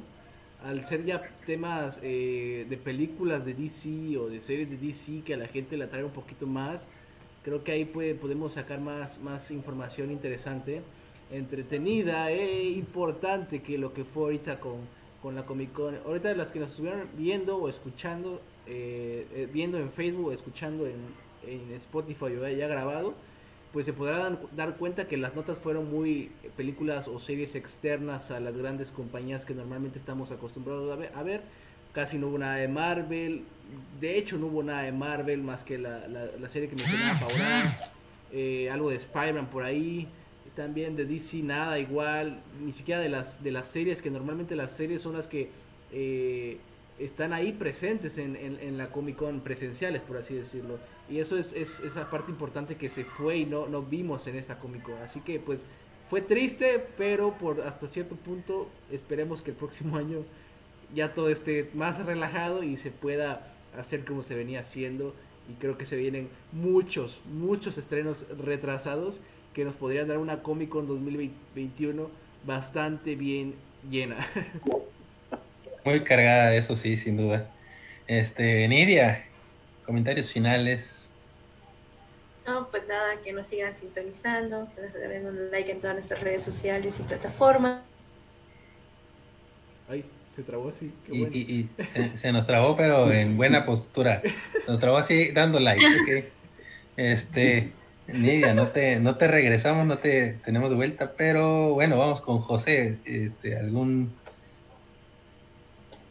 Al 0.63 0.87
ser 0.87 1.05
ya 1.05 1.21
temas 1.45 1.99
eh, 2.01 2.65
de 2.69 2.77
películas 2.77 3.45
de 3.45 3.53
DC 3.53 4.17
o 4.17 4.29
de 4.29 4.41
series 4.41 4.69
de 4.69 4.77
DC 4.77 5.21
que 5.23 5.33
a 5.33 5.37
la 5.37 5.47
gente 5.47 5.77
la 5.77 5.89
trae 5.89 6.03
un 6.03 6.11
poquito 6.11 6.47
más, 6.47 6.87
creo 7.43 7.63
que 7.63 7.71
ahí 7.71 7.85
puede, 7.85 8.15
podemos 8.15 8.53
sacar 8.53 8.79
más, 8.79 9.19
más 9.19 9.51
información 9.51 10.11
interesante, 10.11 10.81
entretenida 11.31 12.31
e 12.31 12.69
importante 12.69 13.61
que 13.61 13.77
lo 13.77 13.93
que 13.93 14.03
fue 14.03 14.23
ahorita 14.23 14.59
con, 14.59 14.77
con 15.21 15.35
la 15.35 15.45
Comic 15.45 15.71
Con. 15.73 15.97
Ahorita 16.05 16.33
las 16.35 16.51
que 16.51 16.59
nos 16.59 16.71
estuvieron 16.71 17.07
viendo 17.17 17.57
o 17.57 17.69
escuchando, 17.69 18.41
eh, 18.67 19.27
eh, 19.33 19.49
viendo 19.51 19.77
en 19.77 19.91
Facebook 19.91 20.27
o 20.27 20.31
escuchando 20.31 20.85
en, 20.85 20.95
en 21.47 21.73
Spotify 21.73 22.55
ya 22.57 22.67
grabado, 22.67 23.13
pues 23.73 23.85
se 23.85 23.93
podrán 23.93 24.39
dar 24.55 24.77
cuenta 24.77 25.07
que 25.07 25.17
las 25.17 25.35
notas 25.35 25.57
fueron 25.57 25.91
muy 25.91 26.31
películas 26.55 27.07
o 27.07 27.19
series 27.19 27.55
externas 27.55 28.31
a 28.31 28.39
las 28.39 28.55
grandes 28.55 28.89
compañías 28.89 29.45
que 29.45 29.53
normalmente 29.53 29.99
estamos 29.99 30.31
acostumbrados 30.31 30.91
a 30.93 30.95
ver. 30.95 31.11
A 31.15 31.23
ver 31.23 31.41
casi 31.95 32.17
no 32.17 32.27
hubo 32.27 32.37
nada 32.37 32.57
de 32.57 32.67
Marvel. 32.67 33.45
De 33.99 34.17
hecho, 34.19 34.37
no 34.37 34.47
hubo 34.47 34.61
nada 34.61 34.83
de 34.83 34.91
Marvel 34.91 35.41
más 35.41 35.63
que 35.63 35.77
la, 35.77 36.07
la, 36.07 36.49
serie 36.49 36.67
que 36.67 36.75
mencionaba 36.75 37.19
Paola. 37.19 37.77
Eh, 38.31 38.69
algo 38.69 38.89
de 38.89 38.97
Spider-Man 38.97 39.47
por 39.47 39.63
ahí. 39.63 40.07
También 40.55 40.95
de 40.95 41.05
DC 41.05 41.43
nada 41.43 41.79
igual. 41.79 42.41
Ni 42.63 42.73
siquiera 42.73 43.01
de 43.01 43.09
las, 43.09 43.43
de 43.43 43.51
las 43.51 43.67
series, 43.67 44.01
que 44.01 44.09
normalmente 44.09 44.55
las 44.55 44.71
series 44.71 45.01
son 45.01 45.13
las 45.13 45.27
que 45.27 45.49
eh, 45.91 46.57
están 46.99 47.33
ahí 47.33 47.51
presentes 47.51 48.17
en, 48.17 48.35
en, 48.35 48.77
la 48.77 48.89
Comic 48.91 49.17
Con 49.17 49.41
presenciales, 49.41 50.01
por 50.01 50.17
así 50.17 50.33
decirlo. 50.33 50.79
Y 51.09 51.19
eso 51.19 51.37
es, 51.37 51.53
es, 51.53 51.81
esa 51.81 52.09
parte 52.09 52.31
importante 52.31 52.75
que 52.75 52.89
se 52.89 53.03
fue 53.03 53.37
y 53.37 53.45
no, 53.45 53.67
no 53.67 53.81
vimos 53.81 54.27
en 54.27 54.37
esta 54.37 54.59
Comic 54.59 54.83
Con. 54.83 54.97
Así 54.99 55.19
que 55.19 55.39
pues 55.39 55.65
fue 56.09 56.21
triste, 56.21 56.85
pero 56.97 57.33
por 57.37 57.61
hasta 57.61 57.87
cierto 57.87 58.15
punto 58.15 58.69
esperemos 58.91 59.41
que 59.41 59.51
el 59.51 59.57
próximo 59.57 59.97
año 59.97 60.23
ya 60.93 61.13
todo 61.13 61.29
esté 61.29 61.69
más 61.73 62.03
relajado 62.05 62.63
y 62.63 62.77
se 62.77 62.91
pueda 62.91 63.53
hacer 63.77 64.05
como 64.05 64.23
se 64.23 64.35
venía 64.35 64.61
haciendo. 64.61 65.13
Y 65.49 65.53
creo 65.55 65.77
que 65.77 65.85
se 65.85 65.97
vienen 65.97 66.29
muchos, 66.53 67.21
muchos 67.31 67.77
estrenos 67.77 68.25
retrasados 68.43 69.19
que 69.55 69.63
nos 69.63 69.73
podrían 69.73 70.07
dar 70.09 70.17
una 70.17 70.43
Comic 70.43 70.69
Con 70.69 70.85
2021 70.85 72.11
bastante 72.45 73.15
bien 73.15 73.55
llena. 73.89 74.17
Muy 75.85 76.01
cargada, 76.01 76.53
eso 76.53 76.75
sí, 76.75 76.97
sin 76.97 77.15
duda. 77.15 77.49
Este, 78.05 78.67
Nidia, 78.67 79.25
comentarios 79.85 80.31
finales. 80.31 81.07
No, 82.45 82.69
pues 82.69 82.85
nada, 82.87 83.15
que 83.23 83.31
nos 83.31 83.47
sigan 83.47 83.73
sintonizando, 83.75 84.67
que 84.75 84.81
nos 84.81 84.93
den 84.93 85.25
un 85.25 85.51
like 85.51 85.71
en 85.71 85.79
todas 85.79 85.95
nuestras 85.95 86.21
redes 86.21 86.43
sociales 86.43 86.99
y 86.99 87.03
plataformas. 87.03 87.81
Ay, 89.87 90.03
se 90.35 90.43
trabó 90.43 90.69
así. 90.69 90.91
y, 91.09 91.23
y, 91.23 91.69
se, 92.21 92.31
nos 92.33 92.45
trabó, 92.45 92.75
pero 92.75 93.09
en 93.11 93.37
buena 93.37 93.65
postura. 93.65 94.21
Nos 94.67 94.79
trabó 94.79 94.97
así 94.97 95.31
dando 95.31 95.59
like. 95.59 96.31
Este, 96.97 97.71
Nidia, 98.07 98.53
no 98.53 98.67
te, 98.67 98.99
no 98.99 99.17
te 99.17 99.27
regresamos, 99.27 99.85
no 99.87 99.97
te 99.97 100.33
tenemos 100.45 100.69
de 100.69 100.75
vuelta, 100.75 101.13
pero 101.17 101.73
bueno, 101.73 101.97
vamos 101.97 102.21
con 102.21 102.39
José. 102.39 102.99
Este, 103.05 103.57
algún 103.57 104.11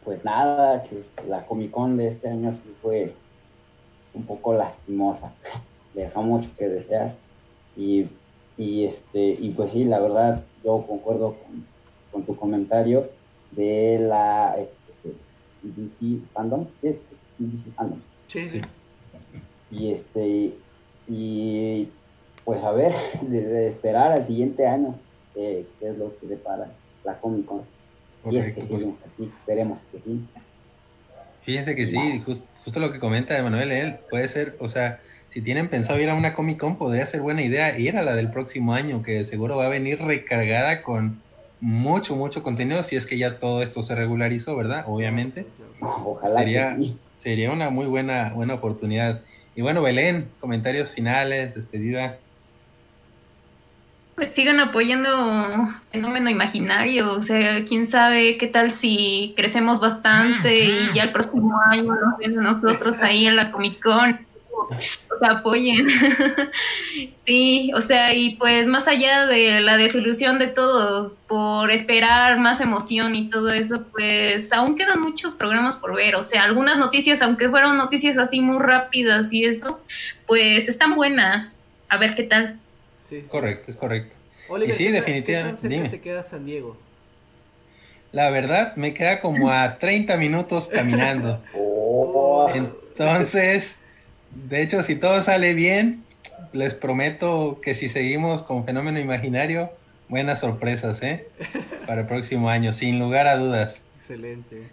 pues 0.05 0.23
nada, 0.23 0.83
que 0.83 1.03
la 1.27 1.45
Comic 1.47 1.71
Con 1.71 1.97
de 1.97 2.09
este 2.09 2.29
año 2.29 2.53
sí 2.53 2.75
fue 2.81 3.13
un 4.13 4.23
poco 4.23 4.53
lastimosa, 4.53 5.33
mucho 6.15 6.49
que 6.57 6.69
desear. 6.69 7.15
Y, 7.75 8.07
este, 8.57 9.19
y 9.19 9.49
pues 9.49 9.73
sí, 9.73 9.83
la 9.83 9.99
verdad, 9.99 10.43
yo 10.63 10.85
concuerdo 10.87 11.35
con, 12.11 12.23
tu 12.23 12.37
comentario 12.37 13.09
de 13.51 13.99
la 13.99 14.55
este, 14.57 15.17
DC 15.63 16.23
Fandom, 16.31 16.67
es 16.81 17.01
DC 17.37 17.71
Fandom. 17.75 17.99
Sí, 18.27 18.49
sí. 18.49 18.61
Y 19.71 19.91
este, 19.91 20.53
y 21.07 21.87
pues 22.43 22.63
a 22.63 22.71
ver, 22.71 22.93
de, 23.21 23.67
esperar 23.67 24.11
al 24.11 24.27
siguiente 24.27 24.67
año 24.67 24.95
eh, 25.35 25.65
qué 25.79 25.89
es 25.89 25.97
lo 25.97 26.17
que 26.19 26.27
depara 26.27 26.71
la 27.03 27.19
Comic 27.19 27.45
Con 27.45 27.61
y 28.31 28.37
es 28.37 28.55
que 28.55 28.61
sí, 28.61 29.31
esperemos 29.39 29.79
que 29.91 29.99
sí. 29.99 30.25
Fíjense 31.43 31.75
que 31.75 31.85
sí, 31.85 32.23
justo 32.25 32.79
lo 32.79 32.91
que 32.91 32.99
comenta 32.99 33.37
Emanuel, 33.37 33.71
él 33.71 33.97
puede 34.09 34.27
ser, 34.27 34.55
o 34.59 34.67
sea, 34.67 34.99
si 35.29 35.41
tienen 35.41 35.67
pensado 35.67 35.99
ir 35.99 36.09
a 36.09 36.15
una 36.15 36.33
Comic 36.33 36.57
Con, 36.57 36.77
podría 36.77 37.05
ser 37.05 37.21
buena 37.21 37.43
idea 37.43 37.77
ir 37.77 37.97
a 37.97 38.03
la 38.03 38.15
del 38.15 38.31
próximo 38.31 38.73
año, 38.73 39.03
que 39.03 39.25
seguro 39.25 39.57
va 39.57 39.65
a 39.65 39.69
venir 39.69 40.01
recargada 40.01 40.81
con 40.81 41.21
mucho, 41.59 42.15
mucho 42.15 42.41
contenido, 42.41 42.81
si 42.83 42.95
es 42.95 43.05
que 43.05 43.17
ya 43.17 43.37
todo 43.37 43.61
esto 43.61 43.83
se 43.83 43.95
regularizó, 43.95 44.55
¿verdad? 44.55 44.85
Obviamente. 44.87 45.45
Ojalá. 45.81 46.39
Sería, 46.39 46.77
sería 47.17 47.51
una 47.51 47.69
muy 47.69 47.85
buena, 47.85 48.31
buena 48.33 48.55
oportunidad. 48.55 49.21
Y 49.55 49.61
bueno, 49.61 49.81
Belén, 49.81 50.29
comentarios 50.39 50.89
finales, 50.89 51.55
despedida. 51.55 52.17
Pues 54.15 54.29
sigan 54.29 54.59
apoyando 54.59 55.09
Fenómeno 55.91 56.29
Imaginario, 56.29 57.11
o 57.13 57.23
sea, 57.23 57.65
quién 57.65 57.87
sabe 57.87 58.37
qué 58.37 58.47
tal 58.47 58.71
si 58.71 59.33
crecemos 59.35 59.79
bastante 59.79 60.55
y 60.55 60.93
ya 60.93 61.03
el 61.03 61.11
próximo 61.11 61.59
año 61.69 61.83
nos 61.83 62.17
ven 62.17 62.39
a 62.39 62.41
nosotros 62.41 62.95
ahí 63.01 63.27
en 63.27 63.35
la 63.35 63.51
Comic 63.51 63.81
Con. 63.81 64.25
O 64.57 65.19
sea, 65.19 65.37
apoyen. 65.37 65.87
sí, 67.17 67.71
o 67.75 67.81
sea, 67.81 68.13
y 68.13 68.35
pues 68.35 68.67
más 68.67 68.87
allá 68.87 69.25
de 69.27 69.61
la 69.61 69.77
desilusión 69.77 70.39
de 70.39 70.47
todos 70.47 71.15
por 71.27 71.71
esperar 71.71 72.37
más 72.39 72.61
emoción 72.61 73.15
y 73.15 73.29
todo 73.29 73.51
eso, 73.51 73.85
pues 73.91 74.51
aún 74.53 74.75
quedan 74.75 75.01
muchos 75.01 75.33
programas 75.33 75.75
por 75.77 75.95
ver. 75.95 76.15
O 76.15 76.23
sea, 76.23 76.43
algunas 76.43 76.77
noticias, 76.77 77.21
aunque 77.21 77.49
fueron 77.49 77.77
noticias 77.77 78.17
así 78.17 78.41
muy 78.41 78.61
rápidas 78.61 79.31
y 79.33 79.45
eso, 79.45 79.81
pues 80.27 80.69
están 80.69 80.95
buenas. 80.95 81.59
A 81.89 81.97
ver 81.97 82.15
qué 82.15 82.23
tal. 82.23 82.59
Correcto, 83.29 83.71
es 83.71 83.77
correcto. 83.77 84.15
y 84.67 84.71
sí, 84.73 84.87
definitivamente. 84.87 85.69
¿qué 85.69 85.89
te 85.89 86.01
queda 86.01 86.23
San 86.23 86.45
Diego? 86.45 86.77
La 88.11 88.29
verdad, 88.29 88.75
me 88.77 88.93
queda 88.93 89.19
como 89.19 89.51
a 89.51 89.77
30 89.77 90.17
minutos 90.17 90.69
caminando. 90.69 91.41
Oh. 91.97 92.49
Entonces, 92.53 93.77
de 94.35 94.61
hecho, 94.61 94.83
si 94.83 94.95
todo 94.95 95.23
sale 95.23 95.53
bien, 95.53 96.03
les 96.53 96.73
prometo 96.73 97.59
que 97.61 97.73
si 97.73 97.89
seguimos 97.89 98.43
con 98.43 98.65
Fenómeno 98.65 98.99
Imaginario, 98.99 99.71
buenas 100.09 100.41
sorpresas, 100.41 101.01
¿eh? 101.01 101.27
Para 101.87 102.01
el 102.01 102.07
próximo 102.07 102.49
año, 102.49 102.73
sin 102.73 102.99
lugar 102.99 103.27
a 103.27 103.37
dudas. 103.37 103.81
Excelente. 103.97 104.67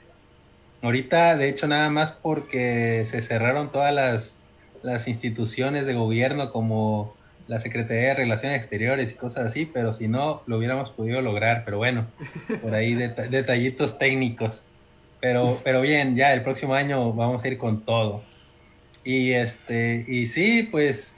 Ahorita, 0.83 1.37
de 1.37 1.49
hecho, 1.49 1.69
nada 1.69 1.89
más 1.91 2.13
porque 2.13 3.07
se 3.09 3.23
cerraron 3.23 3.71
todas 3.71 3.95
las, 3.95 4.37
las 4.83 5.07
instituciones 5.07 5.87
de 5.87 5.95
gobierno 5.95 6.51
como 6.51 7.15
la 7.47 7.61
Secretaría 7.61 8.09
de 8.09 8.15
Relaciones 8.15 8.59
Exteriores 8.59 9.13
y 9.13 9.15
cosas 9.15 9.47
así, 9.47 9.67
pero 9.67 9.95
si 9.95 10.09
no, 10.09 10.43
lo 10.47 10.59
hubiéramos 10.59 10.91
podido 10.91 11.21
lograr, 11.23 11.63
pero 11.65 11.79
bueno, 11.79 12.07
por 12.61 12.75
ahí 12.75 12.95
detallitos 13.31 13.99
técnicos. 13.99 14.63
Pero, 15.21 15.61
pero 15.63 15.81
bien, 15.83 16.17
ya 16.17 16.35
el 16.35 16.43
próximo 16.43 16.75
año 16.75 17.13
vamos 17.13 17.45
a 17.45 17.49
ir 17.49 17.59
con 17.59 17.85
todo. 17.85 18.25
Y 19.05 19.33
este, 19.33 20.05
y 20.07 20.27
sí, 20.27 20.69
pues 20.71 21.15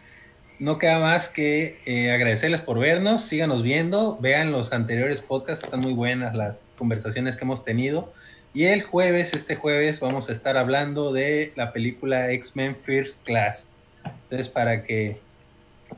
no 0.58 0.78
queda 0.78 1.00
más 1.00 1.28
que 1.28 1.78
eh, 1.84 2.10
agradecerles 2.10 2.60
por 2.60 2.78
vernos, 2.78 3.24
síganos 3.24 3.62
viendo, 3.62 4.18
vean 4.20 4.52
los 4.52 4.72
anteriores 4.72 5.20
podcasts, 5.20 5.64
están 5.64 5.80
muy 5.80 5.92
buenas 5.92 6.34
las 6.34 6.64
conversaciones 6.78 7.36
que 7.36 7.44
hemos 7.44 7.64
tenido. 7.64 8.12
Y 8.54 8.64
el 8.64 8.82
jueves, 8.82 9.34
este 9.34 9.56
jueves, 9.56 9.98
vamos 9.98 10.28
a 10.28 10.32
estar 10.32 10.56
hablando 10.56 11.12
de 11.12 11.52
la 11.56 11.72
película 11.72 12.30
X-Men 12.30 12.76
First 12.76 13.24
Class. 13.24 13.66
Entonces, 14.04 14.48
para 14.48 14.84
que 14.84 15.18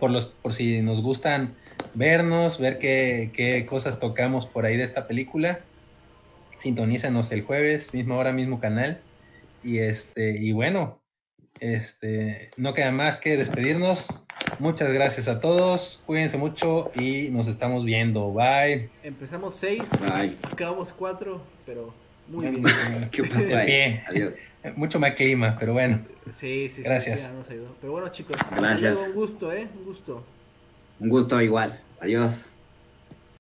por, 0.01 0.11
los, 0.11 0.27
por 0.27 0.55
si 0.55 0.81
nos 0.81 1.03
gustan 1.03 1.55
vernos, 1.95 2.59
ver 2.59 2.79
qué, 2.79 3.31
qué 3.35 3.67
cosas 3.67 3.99
tocamos 3.99 4.47
por 4.47 4.65
ahí 4.65 4.77
de 4.77 4.85
esta 4.85 5.07
película. 5.07 5.61
Sintonízanos 6.59 7.31
el 7.31 7.43
jueves, 7.43 7.93
misma 7.93 8.17
hora, 8.17 8.33
mismo 8.33 8.59
canal. 8.59 9.01
Y 9.63 9.79
este, 9.79 10.39
y 10.39 10.53
bueno, 10.53 11.03
este, 11.61 12.51
no 12.57 12.75
queda 12.75 12.91
más 12.93 13.21
que 13.21 13.37
despedirnos. 13.37 14.23
Muchas 14.59 14.93
gracias 14.93 15.29
a 15.29 15.41
todos, 15.41 16.03
cuídense 16.07 16.37
mucho 16.37 16.91
y 16.95 17.31
nos 17.31 17.49
estamos 17.49 17.85
viendo. 17.85 18.33
Bye. 18.33 18.91
Empezamos 19.03 19.55
seis, 19.57 19.83
acabamos 20.43 20.93
cuatro, 20.93 21.43
pero 21.65 21.93
muy 22.29 22.49
bien. 22.49 22.63
bien. 23.67 24.03
Adiós. 24.09 24.35
Mucho 24.75 24.99
más 24.99 25.13
clima, 25.13 25.57
pero 25.59 25.73
bueno. 25.75 26.01
Sí, 26.33 26.69
sí, 26.69 26.83
Gracias. 26.83 27.33
Sí, 27.49 27.55
Pero 27.81 27.93
bueno, 27.93 28.09
chicos, 28.09 28.37
Gracias. 28.51 28.99
un 28.99 29.13
gusto, 29.13 29.53
¿eh? 29.53 29.69
Un 29.79 29.85
gusto. 29.85 30.25
Un 30.99 31.09
gusto 31.09 31.41
igual. 31.41 31.81
Adiós. 32.01 32.35